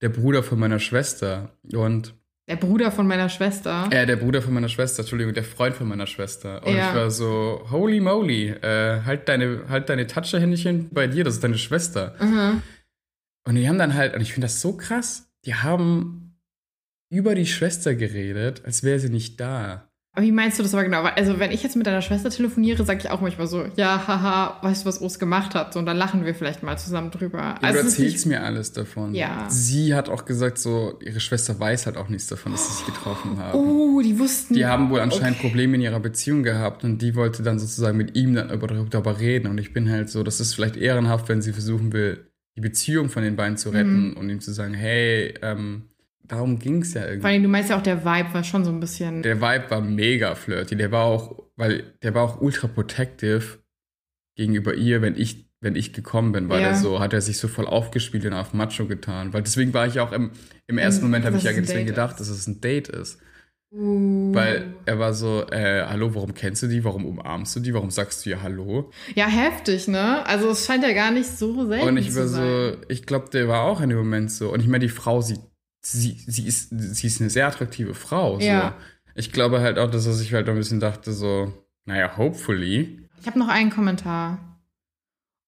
der 0.03 0.09
Bruder 0.09 0.43
von 0.43 0.59
meiner 0.59 0.79
Schwester. 0.79 1.57
Und 1.73 2.15
Der 2.49 2.57
Bruder 2.57 2.93
von 2.93 3.07
meiner 3.07 3.29
Schwester. 3.29 3.89
äh, 3.91 4.07
der 4.07 4.17
Bruder 4.17 4.41
von 4.43 4.55
meiner 4.55 4.69
Schwester, 4.69 5.01
Entschuldigung, 5.01 5.35
der 5.35 5.43
Freund 5.45 5.75
von 5.75 5.89
meiner 5.89 6.07
Schwester. 6.07 6.65
Und 6.65 6.75
Ja. 6.77 6.91
ich 6.91 6.95
war 6.97 7.11
so, 7.11 7.67
holy 7.71 8.01
moly, 8.01 8.51
äh, 8.51 9.03
halt 9.05 9.29
deine, 9.29 9.69
halt 9.69 9.89
deine 9.89 10.07
Toucher-Händchen 10.07 10.91
bei 10.91 11.07
dir, 11.09 11.25
das 11.25 11.35
ist 11.35 11.45
deine 11.45 11.59
Schwester. 11.59 12.15
Mhm. 12.21 12.63
Und 13.49 13.55
die 13.57 13.69
haben 13.69 13.79
dann 13.79 13.95
halt, 13.95 14.15
und 14.15 14.21
ich 14.21 14.33
finde 14.33 14.47
das 14.47 14.61
so 14.61 14.77
krass, 14.77 15.29
die 15.45 15.55
haben 15.55 16.37
über 17.11 17.35
die 17.35 17.47
Schwester 17.47 17.95
geredet, 17.95 18.65
als 18.65 18.83
wäre 18.83 18.99
sie 19.01 19.09
nicht 19.11 19.41
da. 19.41 19.89
Aber 20.17 20.25
wie 20.25 20.33
meinst 20.33 20.59
du 20.59 20.63
das 20.63 20.73
aber 20.73 20.83
genau? 20.83 21.03
Also, 21.03 21.39
wenn 21.39 21.51
ich 21.53 21.63
jetzt 21.63 21.77
mit 21.77 21.87
deiner 21.87 22.01
Schwester 22.01 22.31
telefoniere, 22.31 22.83
sage 22.87 23.01
ich 23.01 23.11
auch 23.11 23.21
manchmal 23.21 23.47
so, 23.47 23.67
ja, 23.77 24.03
haha, 24.09 24.59
weißt 24.63 24.83
du, 24.85 24.89
was 24.89 24.99
Urs 25.03 25.19
gemacht 25.19 25.55
hat? 25.55 25.75
So, 25.75 25.79
und 25.79 25.85
dann 25.85 25.99
lachen 25.99 26.25
wir 26.25 26.35
vielleicht 26.35 26.63
mal 26.63 26.79
zusammen 26.79 27.11
drüber. 27.11 27.39
Ja, 27.39 27.55
du 27.61 27.67
Also, 27.67 27.81
ist 27.81 27.99
erzählst 27.99 28.25
mir 28.27 28.43
alles 28.43 28.73
davon. 28.73 29.15
Ja. 29.15 29.45
Sie 29.51 29.95
hat 29.95 30.09
auch 30.09 30.25
gesagt, 30.25 30.57
so, 30.57 30.99
ihre 31.05 31.21
Schwester 31.21 31.61
weiß 31.61 31.85
halt 31.85 31.99
auch 31.99 32.09
nichts 32.09 32.29
davon, 32.29 32.53
dass 32.53 32.67
sie 32.67 32.73
sich 32.79 32.87
getroffen 32.87 33.39
haben. 33.39 33.59
Oh, 33.59 34.01
die 34.01 34.19
wussten. 34.19 34.55
Die 34.55 34.65
haben 34.65 34.89
wohl 34.89 35.01
anscheinend 35.01 35.39
Okay. 35.39 35.49
Probleme 35.49 35.75
in 35.75 35.83
ihrer 35.83 36.01
Beziehung 36.01 36.43
gehabt 36.43 36.83
und 36.83 37.03
die 37.03 37.15
wollte 37.15 37.43
dann 37.43 37.59
sozusagen 37.59 37.99
mit 37.99 38.17
ihm 38.17 38.35
dann 38.35 38.49
über- 38.49 38.69
darüber 38.69 39.21
reden. 39.21 39.49
Und 39.49 39.59
ich 39.59 39.75
bin 39.75 39.91
halt 39.91 40.09
so, 40.09 40.23
das 40.23 40.41
ist 40.41 40.55
vielleicht 40.55 40.77
ehrenhaft, 40.79 41.29
wenn 41.29 41.43
sie 41.43 41.53
versuchen 41.53 41.93
will, 41.93 42.27
die 42.57 42.63
Beziehung 42.63 43.11
von 43.11 43.23
den 43.23 43.37
beiden 43.37 43.59
zu 43.59 43.69
retten 43.69 44.13
Mhm. 44.13 44.17
und 44.17 44.31
ihm 44.31 44.41
zu 44.41 44.51
sagen, 44.55 44.73
hey, 44.73 45.35
ähm, 45.43 45.91
darum 46.29 46.59
ging 46.59 46.83
es 46.83 46.95
ja 46.95 47.03
Vor 47.03 47.11
irgendwie. 47.11 47.27
allem, 47.29 47.43
du 47.43 47.49
meinst 47.49 47.71
ja 47.71 47.79
auch, 47.79 47.83
der 47.83 48.05
Vibe 48.05 48.35
war 48.35 48.45
schon 48.45 48.65
so 48.65 48.71
ein 48.71 48.81
bisschen. 48.81 49.23
Der 49.23 49.41
Vibe 49.41 49.71
war 49.71 49.81
mega 49.81 50.35
flirty. 50.35 50.77
Der 50.77 50.91
war 50.93 51.05
auch, 51.05 51.43
weil 51.57 51.95
der 52.03 52.15
war 52.15 52.23
auch 52.25 52.41
ultra 52.41 52.69
protective 52.69 53.59
gegenüber 54.37 54.75
ihr, 54.75 55.03
wenn 55.03 55.17
ich, 55.17 55.47
wenn 55.61 55.75
ich 55.77 55.93
gekommen 55.93 56.33
bin, 56.33 56.49
weil 56.49 56.61
Ja. 56.61 56.69
er 56.69 56.75
so, 56.75 57.01
hat 57.01 57.13
er 57.13 57.21
sich 57.21 57.39
so 57.39 57.49
voll 57.49 57.67
aufgespielt 57.67 58.25
und 58.27 58.35
auf 58.35 58.53
Macho 58.53 58.87
getan. 58.87 59.33
Weil 59.33 59.43
deswegen 59.43 59.73
war 59.73 59.87
ich 59.87 59.99
auch 60.01 60.13
im, 60.13 60.31
im 60.67 60.79
ersten 60.79 61.05
Mhm, 61.05 61.11
Moment, 61.11 61.25
habe 61.27 61.37
ich 61.39 61.45
ja 61.45 61.53
deswegen 61.53 61.87
gedacht, 61.87 62.13
ist. 62.21 62.21
dass 62.21 62.29
es 62.29 62.47
ein 62.47 62.61
Date 62.61 62.89
ist. 62.89 63.19
Uh. 63.73 64.33
Weil 64.33 64.75
er 64.87 64.99
war 65.01 65.13
so, 65.13 65.45
äh, 65.51 65.85
hallo, 65.87 66.15
warum 66.15 66.35
kennst 66.35 66.63
du 66.63 66.69
die? 66.69 66.85
Warum 66.85 67.05
umarmst 67.05 67.57
du 67.57 67.61
die? 67.61 67.75
Warum 67.75 67.91
sagst 67.91 68.25
du 68.25 68.31
ihr 68.31 68.43
Hallo? 68.43 68.91
Ja, 69.17 69.27
heftig, 69.27 69.89
ne? 69.89 70.25
Also, 70.25 70.51
es 70.51 70.65
scheint 70.67 70.85
ja 70.85 70.93
gar 70.93 71.11
nicht 71.11 71.27
so 71.29 71.67
selten 71.67 71.89
Und 71.89 71.97
ich 71.97 72.11
zu 72.13 72.21
war 72.21 72.27
sein. 72.29 72.43
so, 72.45 72.77
ich 72.89 73.07
glaube, 73.07 73.29
der 73.31 73.49
war 73.49 73.63
auch 73.65 73.81
in 73.81 73.89
dem 73.89 73.99
Moment 73.99 74.31
so. 74.31 74.53
Und 74.53 74.61
ich 74.61 74.69
meine, 74.69 74.85
die 74.85 74.89
Frau, 74.89 75.21
sie, 75.21 75.39
sie, 75.93 76.17
sie, 76.27 76.47
ist, 76.47 76.71
sie 76.71 77.07
ist 77.07 77.21
eine 77.21 77.31
sehr 77.31 77.47
attraktive 77.47 77.95
Frau. 77.95 78.41
So. 78.41 78.47
Ja. 78.47 78.75
Ich 79.15 79.33
glaube 79.33 79.61
halt 79.61 79.79
auch, 79.79 79.91
dass 79.91 80.07
er 80.07 80.13
sich 80.13 80.35
halt 80.35 80.49
ein 80.49 80.57
bisschen 80.57 80.81
dachte, 80.81 81.13
so, 81.13 81.53
naja, 81.85 82.17
hopefully. 82.17 83.01
Ich 83.21 83.27
habe 83.27 83.39
noch 83.39 83.49
einen 83.49 83.71
Kommentar. 83.71 84.39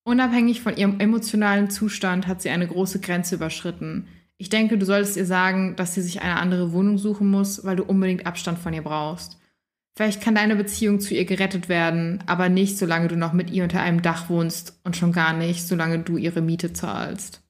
Unabhängig 0.05 0.63
von 0.63 0.77
ihrem 0.77 1.01
emotionalen 1.01 1.69
Zustand 1.71 2.27
hat 2.27 2.41
sie 2.41 2.51
eine 2.51 2.67
große 2.67 3.01
Grenze 3.01 3.35
überschritten. 3.35 4.09
Ich 4.39 4.49
denke, 4.49 4.79
du 4.79 4.87
solltest 4.87 5.17
ihr 5.17 5.27
sagen, 5.27 5.77
dass 5.77 5.95
sie 5.95 6.01
sich 6.01 6.23
eine 6.23 6.37
andere 6.37 6.73
Wohnung 6.73 6.97
suchen 6.97 7.29
muss, 7.29 7.65
weil 7.65 7.77
du 7.77 7.85
unbedingt 7.85 8.25
Abstand 8.25 8.59
von 8.59 8.73
ihr 8.73 8.83
brauchst. 8.83 9.39
Vielleicht 9.97 10.23
kann 10.23 10.37
deine 10.37 10.55
Beziehung 10.55 11.01
zu 11.01 11.15
ihr 11.15 11.25
gerettet 11.25 11.69
werden, 11.69 12.23
aber 12.27 12.49
nicht, 12.49 12.79
solange 12.79 13.09
du 13.09 13.17
noch 13.17 13.33
mit 13.33 13.51
ihr 13.51 13.65
unter 13.65 13.83
einem 13.83 14.01
Dach 14.01 14.31
wohnst 14.31 14.81
und 14.85 14.97
schon 14.97 15.13
gar 15.13 15.33
nicht, 15.33 15.67
solange 15.67 15.99
du 15.99 16.17
ihre 16.17 16.41
Miete 16.41 16.73
zahlst. 16.73 17.43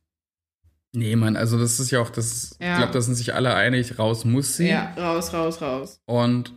Nee, 0.94 1.16
Mann, 1.16 1.36
also 1.36 1.58
das 1.58 1.78
ist 1.80 1.90
ja 1.90 2.00
auch, 2.00 2.10
das, 2.10 2.56
Ja. 2.60 2.72
ich 2.72 2.78
glaube, 2.78 2.92
da 2.92 3.00
sind 3.00 3.14
sich 3.14 3.34
alle 3.34 3.54
einig, 3.54 3.98
raus 3.98 4.24
muss 4.24 4.56
sie. 4.56 4.68
Ja, 4.68 4.94
raus, 4.96 5.32
raus, 5.34 5.60
raus. 5.60 6.00
Und 6.06 6.54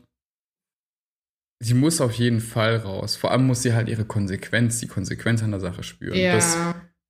sie 1.60 1.74
muss 1.74 2.02
auf 2.02 2.14
jeden 2.14 2.40
Fall 2.40 2.78
raus. 2.78 3.16
Vor 3.16 3.32
allem 3.32 3.46
muss 3.46 3.62
sie 3.62 3.74
halt 3.74 3.90
ihre 3.90 4.06
Konsequenz, 4.06 4.80
die 4.80 4.88
Konsequenz 4.88 5.44
an 5.44 5.52
der 5.52 5.60
Sache 5.60 5.84
spüren. 5.84 6.18
Ja. 6.18 6.34
Das, 6.36 6.58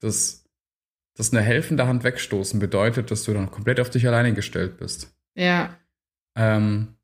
das, 0.01 0.45
das 1.15 1.31
eine 1.31 1.41
helfende 1.41 1.87
Hand 1.87 2.03
wegstoßen 2.03 2.59
bedeutet, 2.59 3.11
dass 3.11 3.23
du 3.23 3.33
dann 3.33 3.51
komplett 3.51 3.79
auf 3.79 3.89
dich 3.89 4.07
alleine 4.07 4.33
gestellt 4.33 4.77
bist. 4.77 5.13
ja. 5.35 5.77
Ähm, 6.37 6.95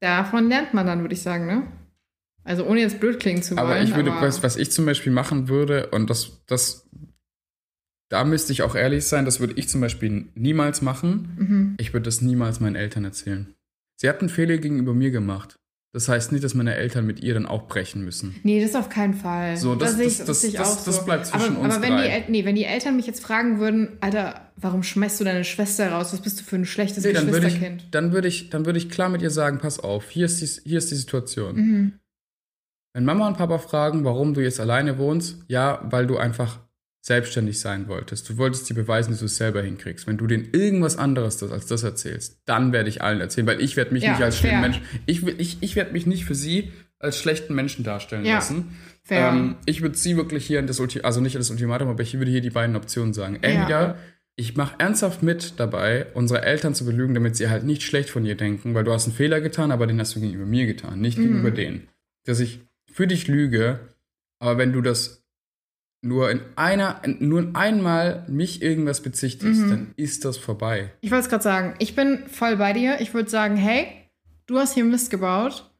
Davon 0.00 0.50
lernt 0.50 0.74
man 0.74 0.86
dann, 0.86 1.00
würde 1.00 1.14
ich 1.14 1.22
sagen, 1.22 1.46
ne? 1.46 1.66
Also 2.44 2.66
ohne 2.66 2.80
jetzt 2.80 3.00
blöd 3.00 3.18
klingen 3.18 3.42
zu 3.42 3.56
wollen. 3.56 3.66
aber 3.66 3.80
ich 3.80 3.96
würde, 3.96 4.12
aber- 4.12 4.26
was, 4.26 4.42
was 4.42 4.56
ich 4.56 4.70
zum 4.70 4.84
Beispiel 4.84 5.10
machen 5.10 5.48
würde, 5.48 5.88
und 5.88 6.10
das, 6.10 6.44
das, 6.44 6.86
da 8.14 8.22
müsste 8.24 8.52
ich 8.52 8.62
auch 8.62 8.76
ehrlich 8.76 9.04
sein, 9.06 9.24
das 9.24 9.40
würde 9.40 9.54
ich 9.56 9.68
zum 9.68 9.80
Beispiel 9.80 10.26
niemals 10.36 10.82
machen. 10.82 11.34
Mhm. 11.36 11.74
Ich 11.78 11.92
würde 11.92 12.04
das 12.04 12.20
niemals 12.20 12.60
meinen 12.60 12.76
Eltern 12.76 13.04
erzählen. 13.04 13.52
Sie 14.00 14.08
hat 14.08 14.20
einen 14.20 14.28
Fehler 14.28 14.58
gegenüber 14.58 14.94
mir 14.94 15.10
gemacht. 15.10 15.56
Das 15.92 16.08
heißt 16.08 16.30
nicht, 16.30 16.42
dass 16.44 16.54
meine 16.54 16.74
Eltern 16.76 17.06
mit 17.06 17.20
ihr 17.24 17.34
dann 17.34 17.46
auch 17.46 17.66
brechen 17.66 18.04
müssen. 18.04 18.36
Nee, 18.44 18.60
das 18.62 18.76
auf 18.76 18.88
keinen 18.88 19.14
Fall. 19.14 19.56
So, 19.56 19.74
das- 19.74 19.96
das- 19.98 20.18
das- 20.24 20.42
das- 20.42 20.56
auch 20.56 20.84
das 20.84 20.96
so. 20.96 21.04
bleibt 21.04 21.26
zwischen 21.26 21.56
aber, 21.56 21.60
uns 21.64 21.74
aber 21.74 21.82
wenn 21.84 21.92
drei. 21.92 22.20
die, 22.26 22.30
nee, 22.32 22.44
wenn 22.44 22.54
die 22.54 22.64
Eltern 22.64 22.94
mich 22.96 23.06
jetzt 23.06 23.20
fragen 23.22 23.58
würden, 23.58 23.96
Alter, 24.00 24.50
warum 24.56 24.82
schmeißt 24.84 25.20
du 25.20 25.24
deine 25.24 25.42
Schwester 25.44 25.90
raus? 25.90 26.12
Was 26.12 26.20
bist 26.20 26.38
du 26.40 26.44
für 26.44 26.56
ein 26.56 26.66
schlechtes 26.66 27.04
Nee, 27.04 27.12
dann 27.12 27.26
würde 27.32 27.46
ich, 27.48 27.54
Geschwisterkind? 27.54 27.88
dann 27.94 28.12
würde 28.12 28.28
ich, 28.28 28.50
dann 28.50 28.64
würde 28.66 28.78
ich 28.78 28.90
klar 28.90 29.08
mit 29.08 29.22
ihr 29.22 29.30
sagen, 29.30 29.58
pass 29.58 29.78
auf, 29.80 30.08
hier 30.10 30.26
ist 30.26 30.40
die, 30.40 30.68
hier 30.68 30.78
ist 30.78 30.90
die 30.90 30.96
Situation. 30.96 31.56
Mhm. 31.56 31.92
Wenn 32.92 33.04
Mama 33.04 33.26
und 33.26 33.36
Papa 33.38 33.58
fragen, 33.58 34.04
warum 34.04 34.34
du 34.34 34.40
jetzt 34.40 34.58
alleine 34.60 34.98
wohnst, 34.98 35.38
ja, 35.48 35.80
weil 35.90 36.06
du 36.08 36.16
einfach 36.16 36.58
selbstständig 37.06 37.60
sein 37.60 37.86
wolltest. 37.86 38.28
Du 38.30 38.38
wolltest 38.38 38.68
dir 38.70 38.74
beweisen, 38.74 39.10
dass 39.10 39.20
du 39.20 39.26
es 39.26 39.36
selber 39.36 39.60
hinkriegst. 39.62 40.06
Wenn 40.06 40.16
du 40.16 40.26
denen 40.26 40.48
irgendwas 40.52 40.96
anderes 40.96 41.36
das, 41.36 41.52
als 41.52 41.66
das 41.66 41.82
erzählst, 41.82 42.38
dann 42.46 42.72
werde 42.72 42.88
ich 42.88 43.02
allen 43.02 43.20
erzählen, 43.20 43.46
weil 43.46 43.60
ich 43.60 43.76
werde 43.76 43.92
mich 43.92 44.04
Ja, 44.04 44.12
nicht 44.12 44.22
als 44.22 44.38
schlimmen 44.38 44.62
Menschen, 44.62 44.82
ich, 45.04 45.22
ich, 45.26 45.58
ich 45.60 45.76
werde 45.76 45.92
mich 45.92 46.06
nicht 46.06 46.24
für 46.24 46.34
sie 46.34 46.72
als 46.98 47.18
schlechten 47.18 47.54
Menschen 47.54 47.84
darstellen 47.84 48.24
Ja, 48.24 48.36
lassen. 48.36 48.74
Ähm, 49.10 49.56
ich 49.66 49.82
würde 49.82 49.98
sie 49.98 50.16
wirklich 50.16 50.46
hier 50.46 50.58
in 50.60 50.66
das 50.66 50.80
Ulti 50.80 51.02
also 51.02 51.20
nicht 51.20 51.34
in 51.34 51.40
das 51.40 51.50
Ultimatum, 51.50 51.88
aber 51.88 52.02
ich 52.02 52.14
würde 52.16 52.30
hier 52.30 52.40
die 52.40 52.48
beiden 52.48 52.74
Optionen 52.74 53.12
sagen. 53.12 53.34
Entweder 53.42 53.68
Ja. 53.68 53.98
ich 54.36 54.56
mache 54.56 54.76
ernsthaft 54.78 55.22
mit 55.22 55.60
dabei, 55.60 56.06
unsere 56.14 56.40
Eltern 56.40 56.74
zu 56.74 56.86
belügen, 56.86 57.12
damit 57.12 57.36
sie 57.36 57.50
halt 57.50 57.64
nicht 57.64 57.82
schlecht 57.82 58.08
von 58.08 58.24
ihr 58.24 58.34
denken, 58.36 58.72
weil 58.74 58.84
du 58.84 58.92
hast 58.94 59.04
einen 59.04 59.14
Fehler 59.14 59.42
getan, 59.42 59.72
aber 59.72 59.86
den 59.86 60.00
hast 60.00 60.16
du 60.16 60.20
gegenüber 60.20 60.46
mir 60.46 60.64
getan, 60.64 61.00
nicht 61.02 61.18
Mhm. 61.18 61.22
gegenüber 61.22 61.50
denen. 61.50 61.88
Dass 62.24 62.40
ich 62.40 62.60
für 62.90 63.06
dich 63.06 63.28
lüge, 63.28 63.80
aber 64.38 64.56
wenn 64.56 64.72
du 64.72 64.80
das 64.80 65.20
nur 66.04 66.30
in 66.30 66.40
einer, 66.56 67.00
nur 67.18 67.40
in 67.40 67.54
einmal 67.54 68.24
mich 68.28 68.62
irgendwas 68.62 69.00
bezichtigst, 69.02 69.62
Mhm. 69.62 69.70
dann 69.70 69.94
ist 69.96 70.24
das 70.24 70.36
vorbei. 70.38 70.92
Ich 71.00 71.10
wollte 71.10 71.24
es 71.24 71.30
gerade 71.30 71.42
sagen, 71.44 71.74
ich 71.78 71.96
bin 71.96 72.24
voll 72.28 72.56
bei 72.56 72.72
dir. 72.72 73.00
Ich 73.00 73.14
würde 73.14 73.30
sagen, 73.30 73.56
hey, 73.56 73.86
du 74.46 74.58
hast 74.58 74.74
hier 74.74 74.84
Mist 74.84 75.10
gebaut. 75.10 75.70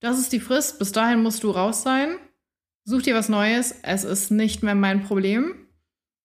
Das 0.00 0.18
ist 0.18 0.32
die 0.32 0.40
Frist. 0.40 0.78
Bis 0.78 0.92
dahin 0.92 1.22
musst 1.22 1.42
du 1.44 1.50
raus 1.50 1.82
sein. 1.82 2.16
Such 2.84 3.02
dir 3.02 3.14
was 3.14 3.28
Neues. 3.28 3.74
Es 3.82 4.04
ist 4.04 4.30
nicht 4.30 4.62
mehr 4.62 4.74
mein 4.74 5.02
Problem. 5.04 5.54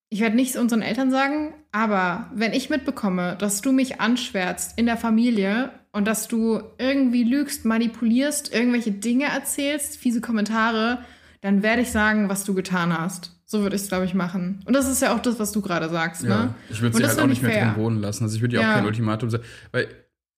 Ich 0.10 0.22
werde 0.22 0.36
nichts 0.38 0.56
unseren 0.58 0.82
Eltern 0.82 1.12
sagen, 1.12 1.54
aber 1.74 2.32
wenn 2.34 2.54
ich 2.54 2.70
mitbekomme, 2.70 3.36
dass 3.40 3.62
du 3.62 3.74
mich 3.74 4.00
anschwärzt 4.00 4.80
in 4.80 4.86
der 4.86 4.96
Familie 4.96 5.72
und 5.92 6.06
dass 6.08 6.30
du 6.30 6.62
irgendwie 6.78 7.24
lügst, 7.26 7.66
manipulierst, 7.66 8.54
irgendwelche 8.54 8.92
Dinge 8.92 9.26
erzählst, 9.26 9.98
fiese 9.98 10.22
Kommentare, 10.22 11.00
dann 11.42 11.62
werde 11.62 11.82
ich 11.82 11.92
sagen, 11.92 12.30
was 12.30 12.46
du 12.46 12.54
getan 12.54 12.98
hast. 12.98 13.37
So 13.50 13.62
würde 13.62 13.76
ich 13.78 13.82
es, 13.82 13.88
glaube 13.88 14.04
ich, 14.04 14.14
machen. 14.14 14.60
Und 14.66 14.74
das 14.76 14.90
ist 14.90 15.02
ja 15.02 15.16
auch 15.16 15.20
das, 15.20 15.40
was 15.40 15.54
du 15.54 15.62
gerade 15.62 15.88
sagst, 15.90 16.24
ne? 16.24 16.54
Ich 16.70 16.82
würde 16.82 16.98
sie 16.98 17.04
halt 17.06 17.18
auch 17.20 17.28
nicht 17.28 17.38
ich 17.38 17.44
mehr 17.44 17.52
fair. 17.54 17.66
drin 17.74 17.82
wohnen 17.84 18.02
lassen. 18.02 18.26
Also 18.26 18.36
ich 18.36 18.42
würde 18.42 18.58
ihr 18.58 18.62
Ja. 18.62 18.72
auch 18.72 18.76
kein 18.76 18.86
Ultimatum 18.86 19.30
sagen, 19.30 19.44
weil 19.72 19.88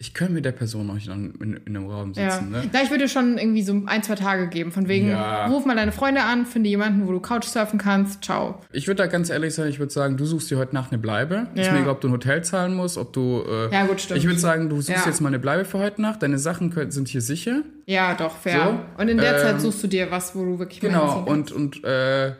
ich 0.01 0.14
könnte 0.14 0.34
mit 0.34 0.45
der 0.45 0.51
Person 0.53 0.86
noch 0.88 0.93
nicht 0.93 1.07
in, 1.07 1.34
in, 1.41 1.53
in 1.66 1.76
einem 1.76 1.88
Raum 1.88 2.14
Ja. 2.14 2.30
sitzen. 2.32 2.51
Ne? 2.51 2.70
Na, 2.72 2.84
ich 2.84 2.89
würde 2.91 3.05
dir 3.05 3.10
schon 3.10 3.38
irgendwie 3.39 3.64
so 3.64 3.82
ein, 3.88 4.03
zwei 4.03 4.14
Tage 4.14 4.47
geben. 4.47 4.72
Von 4.72 4.88
wegen, 4.88 5.10
Ja. 5.10 5.47
ruf 5.47 5.66
mal 5.66 5.76
deine 5.76 5.91
Freunde 5.91 6.22
an, 6.22 6.45
finde 6.45 6.70
jemanden, 6.70 7.07
wo 7.07 7.12
du 7.12 7.20
Couchsurfen 7.20 7.80
kannst. 7.80 8.24
Ciao. 8.24 8.62
Ich 8.72 8.86
würde 8.88 9.01
da 9.03 9.07
ganz 9.07 9.32
ehrlich 9.32 9.55
sein, 9.55 9.68
ich 9.70 9.80
würde 9.80 9.91
sagen, 9.91 10.16
du 10.16 10.26
suchst 10.26 10.51
dir 10.51 10.57
heute 10.60 10.76
Nacht 10.76 10.91
eine 10.91 10.99
Bleibe. 10.99 11.47
Ist 11.55 11.66
Ja. 11.66 11.74
mir 11.74 11.80
egal, 11.80 11.89
ob 11.93 12.01
du 12.01 12.07
ein 12.10 12.14
Hotel 12.14 12.43
zahlen 12.43 12.76
musst, 12.76 12.97
ob 12.99 13.12
du. 13.12 13.43
Äh, 13.45 13.74
Ja, 13.74 13.88
gut, 13.88 13.99
stimmt. 13.99 14.20
Ich 14.20 14.26
würde 14.28 14.39
sagen, 14.39 14.70
du 14.70 14.76
suchst 14.82 14.89
Ja. 15.03 15.05
jetzt 15.07 15.20
mal 15.20 15.30
eine 15.30 15.39
Bleibe 15.39 15.66
für 15.66 15.80
heute 15.80 15.99
Nacht. 16.01 16.22
Deine 16.22 16.38
Sachen 16.38 16.70
können, 16.70 16.91
sind 16.91 17.07
hier 17.10 17.22
sicher. 17.22 17.64
Ja, 17.88 18.14
doch, 18.14 18.38
fair. 18.38 18.80
So, 18.95 19.01
und 19.01 19.10
in 19.10 19.18
der 19.18 19.34
ähm, 19.36 19.41
Zeit 19.41 19.62
suchst 19.62 19.84
du 19.84 19.88
dir 19.88 20.12
was, 20.12 20.34
wo 20.36 20.45
du 20.45 20.60
wirklich 20.60 20.80
Genau. 20.80 21.24
Und, 21.26 21.51
und 21.51 21.84
äh, 21.84 22.34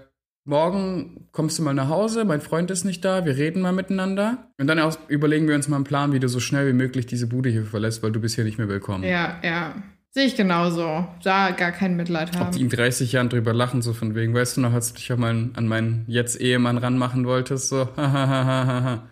morgen 0.50 1.28
kommst 1.32 1.60
du 1.60 1.64
mal 1.64 1.74
nach 1.74 1.89
Hause, 1.89 2.26
mein 2.26 2.41
Freund 2.41 2.72
ist 2.72 2.84
nicht 2.84 3.06
da, 3.06 3.24
wir 3.24 3.38
reden 3.38 3.62
mal 3.62 3.72
miteinander. 3.72 4.50
Und 4.58 4.68
dann 4.68 4.82
überlegen 5.08 5.47
wir 5.47 5.56
uns 5.56 5.68
mal 5.68 5.78
einen 5.78 5.86
Plan, 5.86 6.12
wie 6.12 6.20
du 6.20 6.28
so 6.28 6.39
schnell 6.39 6.68
wie 6.68 6.74
möglich 6.74 7.06
diese 7.06 7.28
Bude 7.28 7.50
hier 7.50 7.64
verlässt, 7.64 8.04
weil 8.04 8.12
du 8.12 8.20
bist 8.20 8.36
hier 8.36 8.43
nicht 8.43 8.58
mehr 8.58 8.68
willkommen. 8.68 9.04
Ja, 9.04 9.39
ja. 9.43 9.76
Sehe 10.12 10.26
ich 10.26 10.36
genauso. 10.36 11.08
Da 11.24 11.52
gar 11.52 11.72
kein 11.72 11.95
Mitleid 11.95 12.30
Ob 12.34 12.39
haben. 12.39 12.52
die 12.52 12.62
in 12.62 12.70
30 12.70 13.12
Jahren 13.12 13.30
drüber 13.30 13.54
lachen, 13.54 13.84
so 13.84 13.93
von 13.93 14.16
wegen, 14.16 14.34
weißt 14.34 14.58
du 14.58 14.62
noch, 14.62 14.74
als 14.74 14.91
du 14.91 14.95
dich 14.95 15.12
an 15.12 15.20
meinen, 15.20 15.56
an 15.56 15.68
meinen 15.68 16.06
jetzt 16.08 16.41
Ehemann 16.41 16.80
ranmachen 16.80 17.26
wolltest, 17.26 17.70
so, 17.70 17.88
hahaha. 17.95 19.08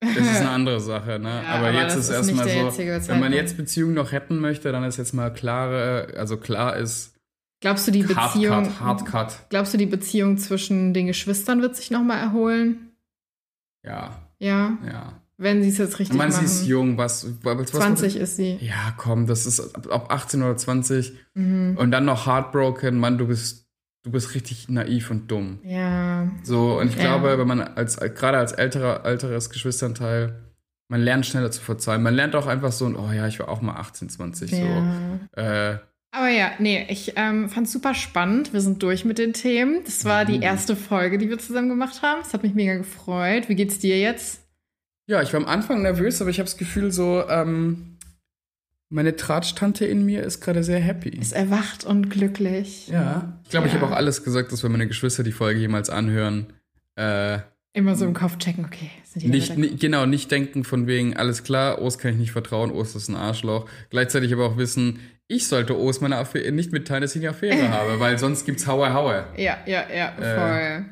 Das 0.00 0.16
ist 0.16 0.40
eine 0.40 0.50
andere 0.50 0.80
Sache, 0.80 1.20
ne? 1.20 1.28
Ja, 1.28 1.54
aber, 1.54 1.68
aber 1.68 1.78
jetzt 1.78 1.94
ist 1.94 2.10
erstmal 2.10 2.48
so, 2.48 3.08
wenn 3.08 3.20
man 3.20 3.32
jetzt 3.32 3.56
Beziehungen 3.56 3.94
noch 3.94 4.10
retten 4.10 4.40
möchte, 4.40 4.72
dann 4.72 4.82
ist 4.82 4.96
jetzt 4.96 5.14
mal 5.14 5.32
klare, 5.32 6.08
also 6.16 6.36
klar 6.38 6.76
ist, 6.76 7.14
Glaubst 7.62 7.86
du, 7.86 7.90
die 7.92 8.06
Hard 8.06 8.34
Beziehung, 8.34 8.64
Cut, 8.64 8.80
Hard 8.80 9.06
Cut. 9.06 9.46
glaubst 9.48 9.72
du, 9.72 9.78
die 9.78 9.86
Beziehung 9.86 10.36
zwischen 10.36 10.92
den 10.92 11.06
Geschwistern 11.06 11.62
wird 11.62 11.74
sich 11.76 11.90
nochmal 11.90 12.18
erholen? 12.20 12.92
Ja, 13.84 14.28
Ja. 14.38 14.76
ja. 14.86 15.18
Wenn 15.38 15.62
sie 15.62 15.70
es 15.70 15.78
jetzt 15.78 15.98
richtig 15.98 16.10
Ich 16.10 16.18
meine, 16.18 16.32
machen. 16.32 16.46
sie 16.46 16.60
ist 16.62 16.66
jung, 16.68 16.98
was, 16.98 17.26
was, 17.42 17.58
was 17.58 17.70
20 17.72 18.16
ist 18.16 18.36
sie. 18.36 18.58
Ja, 18.60 18.92
komm, 18.96 19.26
das 19.26 19.44
ist 19.46 19.74
ab- 19.74 19.88
ab 19.90 20.12
18 20.12 20.40
oder 20.42 20.56
20 20.56 21.14
Mhm. 21.34 21.76
und 21.78 21.90
dann 21.90 22.04
noch 22.04 22.26
heartbroken, 22.26 22.98
Mann, 22.98 23.18
du 23.18 23.26
bist, 23.26 23.66
du 24.04 24.12
bist 24.12 24.34
richtig 24.34 24.68
naiv 24.68 25.10
und 25.10 25.28
dumm. 25.30 25.58
Ja. 25.64 26.28
So, 26.44 26.78
und 26.78 26.88
ich 26.88 26.96
Ja. 26.96 27.02
glaube, 27.16 27.38
wenn 27.38 27.48
man 27.48 27.60
als, 27.60 27.96
gerade 27.96 28.38
als 28.38 28.52
älterer, 28.52 29.04
älteres 29.04 29.50
Geschwisternteil, 29.50 30.34
man 30.88 31.00
lernt 31.00 31.26
schneller 31.26 31.50
zu 31.50 31.60
verzeihen. 31.62 32.02
Man 32.02 32.14
lernt 32.14 32.36
auch 32.36 32.46
einfach 32.46 32.70
so, 32.70 32.86
oh 32.86 33.10
ja, 33.12 33.26
ich 33.26 33.40
war 33.40 33.48
auch 33.48 33.62
mal 33.62 33.74
18, 33.76 34.10
20, 34.10 34.50
ja. 34.52 34.58
so. 35.34 35.40
Äh, 35.40 35.78
Aber 36.14 36.28
ja, 36.28 36.52
nee, 36.58 36.86
ich 36.90 37.14
ähm, 37.16 37.48
fand 37.48 37.66
es 37.66 37.72
super 37.72 37.94
spannend. 37.94 38.52
Wir 38.52 38.60
sind 38.60 38.82
durch 38.82 39.04
mit 39.06 39.16
den 39.18 39.32
Themen. 39.32 39.82
Das 39.84 40.04
war 40.04 40.26
die 40.26 40.36
Mhm. 40.36 40.42
erste 40.42 40.76
Folge, 40.76 41.16
die 41.16 41.30
wir 41.30 41.38
zusammen 41.38 41.70
gemacht 41.70 42.02
haben. 42.02 42.20
Das 42.22 42.34
hat 42.34 42.42
mich 42.42 42.52
mega 42.54 42.74
gefreut. 42.76 43.48
Wie 43.48 43.54
geht's 43.54 43.78
dir 43.78 43.98
jetzt? 43.98 44.40
ja, 45.08 45.20
ich 45.20 45.32
war 45.32 45.40
am 45.40 45.46
Anfang 45.48 45.82
nervös, 45.82 46.20
aber 46.22 46.30
ich 46.30 46.38
habe 46.38 46.46
das 46.48 46.56
Gefühl 46.56 46.90
so, 46.92 47.24
ähm, 47.28 47.98
meine 48.88 49.16
Tratsch-Tante 49.16 49.84
in 49.84 50.06
mir 50.06 50.22
ist 50.22 50.40
gerade 50.40 50.62
sehr 50.64 50.78
happy. 50.80 51.10
Ist 51.10 51.32
erwacht 51.32 51.84
und 51.84 52.08
glücklich. 52.08 52.88
Ja. 52.88 53.38
Ich 53.44 53.50
glaube, 53.50 53.66
ich 53.66 53.74
Ja. 53.74 53.80
habe 53.80 53.90
auch 53.92 53.96
alles 53.96 54.22
gesagt, 54.22 54.52
dass 54.52 54.62
wenn 54.62 54.72
meine 54.72 54.86
Geschwister 54.86 55.22
die 55.22 55.32
Folge 55.32 55.60
jemals 55.60 55.90
anhören, 55.90 56.52
äh, 56.96 57.38
Immer 57.74 57.94
so 57.94 58.04
im 58.04 58.12
Kopf 58.12 58.36
checken, 58.38 58.64
okay, 58.66 58.90
sind 59.04 59.22
die 59.22 59.28
Nicht, 59.28 59.48
Leute- 59.48 59.60
ni- 59.62 59.76
genau, 59.76 60.04
nicht 60.04 60.30
denken 60.30 60.62
von 60.62 60.86
wegen, 60.86 61.16
alles 61.16 61.42
klar, 61.42 61.80
Ost 61.80 61.98
kann 62.00 62.10
ich 62.12 62.18
nicht 62.18 62.32
vertrauen, 62.32 62.70
Ost 62.70 62.94
ist 62.96 63.08
ein 63.08 63.16
Arschloch. 63.16 63.66
Gleichzeitig 63.88 64.30
aber 64.34 64.44
auch 64.44 64.56
wissen, 64.58 64.98
ich 65.26 65.46
sollte 65.48 65.78
Ost 65.78 66.02
meine 66.02 66.16
Affäre 66.18 66.52
nicht 66.52 66.70
mitteilen, 66.72 67.00
dass 67.00 67.16
ich 67.16 67.22
eine 67.22 67.30
Affäre 67.30 67.70
habe, 67.70 67.98
weil 67.98 68.18
sonst 68.18 68.44
gibt's 68.44 68.66
Haue 68.66 68.92
Haue. 68.92 69.24
Ja, 69.38 69.56
ja, 69.66 69.84
ja, 69.94 70.12
voll. 70.18 70.84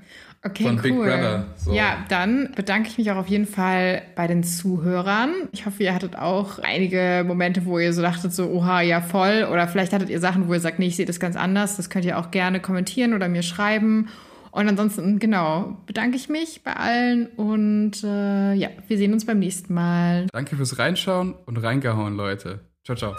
Okay, 0.43 0.63
Äh, 0.63 0.67
von 0.69 0.77
cool. 0.77 0.83
Big 0.83 0.95
Brother, 0.97 1.47
so. 1.57 1.75
Ja, 1.75 1.99
dann 2.09 2.49
bedanke 2.57 2.89
ich 2.89 2.97
mich 2.97 3.11
auch 3.11 3.17
auf 3.19 3.27
jeden 3.29 3.45
Fall 3.47 4.01
bei 4.17 4.27
den 4.27 4.43
Zuhörern. 4.43 5.33
Ich 5.53 5.67
hoffe, 5.67 5.83
ihr 5.83 5.95
hattet 5.95 6.17
auch 6.17 6.59
einige 6.61 7.25
Momente, 7.27 7.67
wo 7.67 7.79
ihr 7.79 7.93
so 7.93 8.01
dachtet, 8.01 8.33
so, 8.33 8.49
oha, 8.49 8.81
ja, 8.81 9.03
voll. 9.03 9.47
Oder 9.53 9.69
vielleicht 9.69 9.93
hattet 9.93 10.09
ihr 10.09 10.19
Sachen, 10.19 10.49
wo 10.49 10.55
ihr 10.55 10.61
sagt, 10.61 10.79
nee, 10.79 10.87
ich 10.87 10.97
sehe 10.97 11.05
das 11.05 11.21
ganz 11.21 11.37
anders. 11.37 11.77
Das 11.77 11.91
könnt 11.91 12.07
ihr 12.07 12.17
auch 12.19 12.31
gerne 12.31 12.59
kommentieren 12.59 13.13
oder 13.13 13.29
mir 13.29 13.43
schreiben. 13.43 14.09
Und 14.53 14.69
ansonsten, 14.69 15.19
genau, 15.19 15.77
bedanke 15.87 16.17
ich 16.17 16.29
mich 16.29 16.63
bei 16.63 16.75
allen 16.75 17.27
und 17.37 18.03
äh, 18.03 18.55
ja, 18.55 18.69
wir 18.89 18.99
sehen 18.99 19.13
uns 19.13 19.25
beim 19.25 19.39
nächsten 19.39 19.75
Mal. 19.75 20.27
Danke 20.33 20.57
fürs 20.57 20.79
Reinschauen 20.79 21.35
und 21.47 21.57
reingehauen, 21.59 22.17
Leute. 22.17 22.61
Ciao, 22.85 22.97
ciao. 22.97 23.15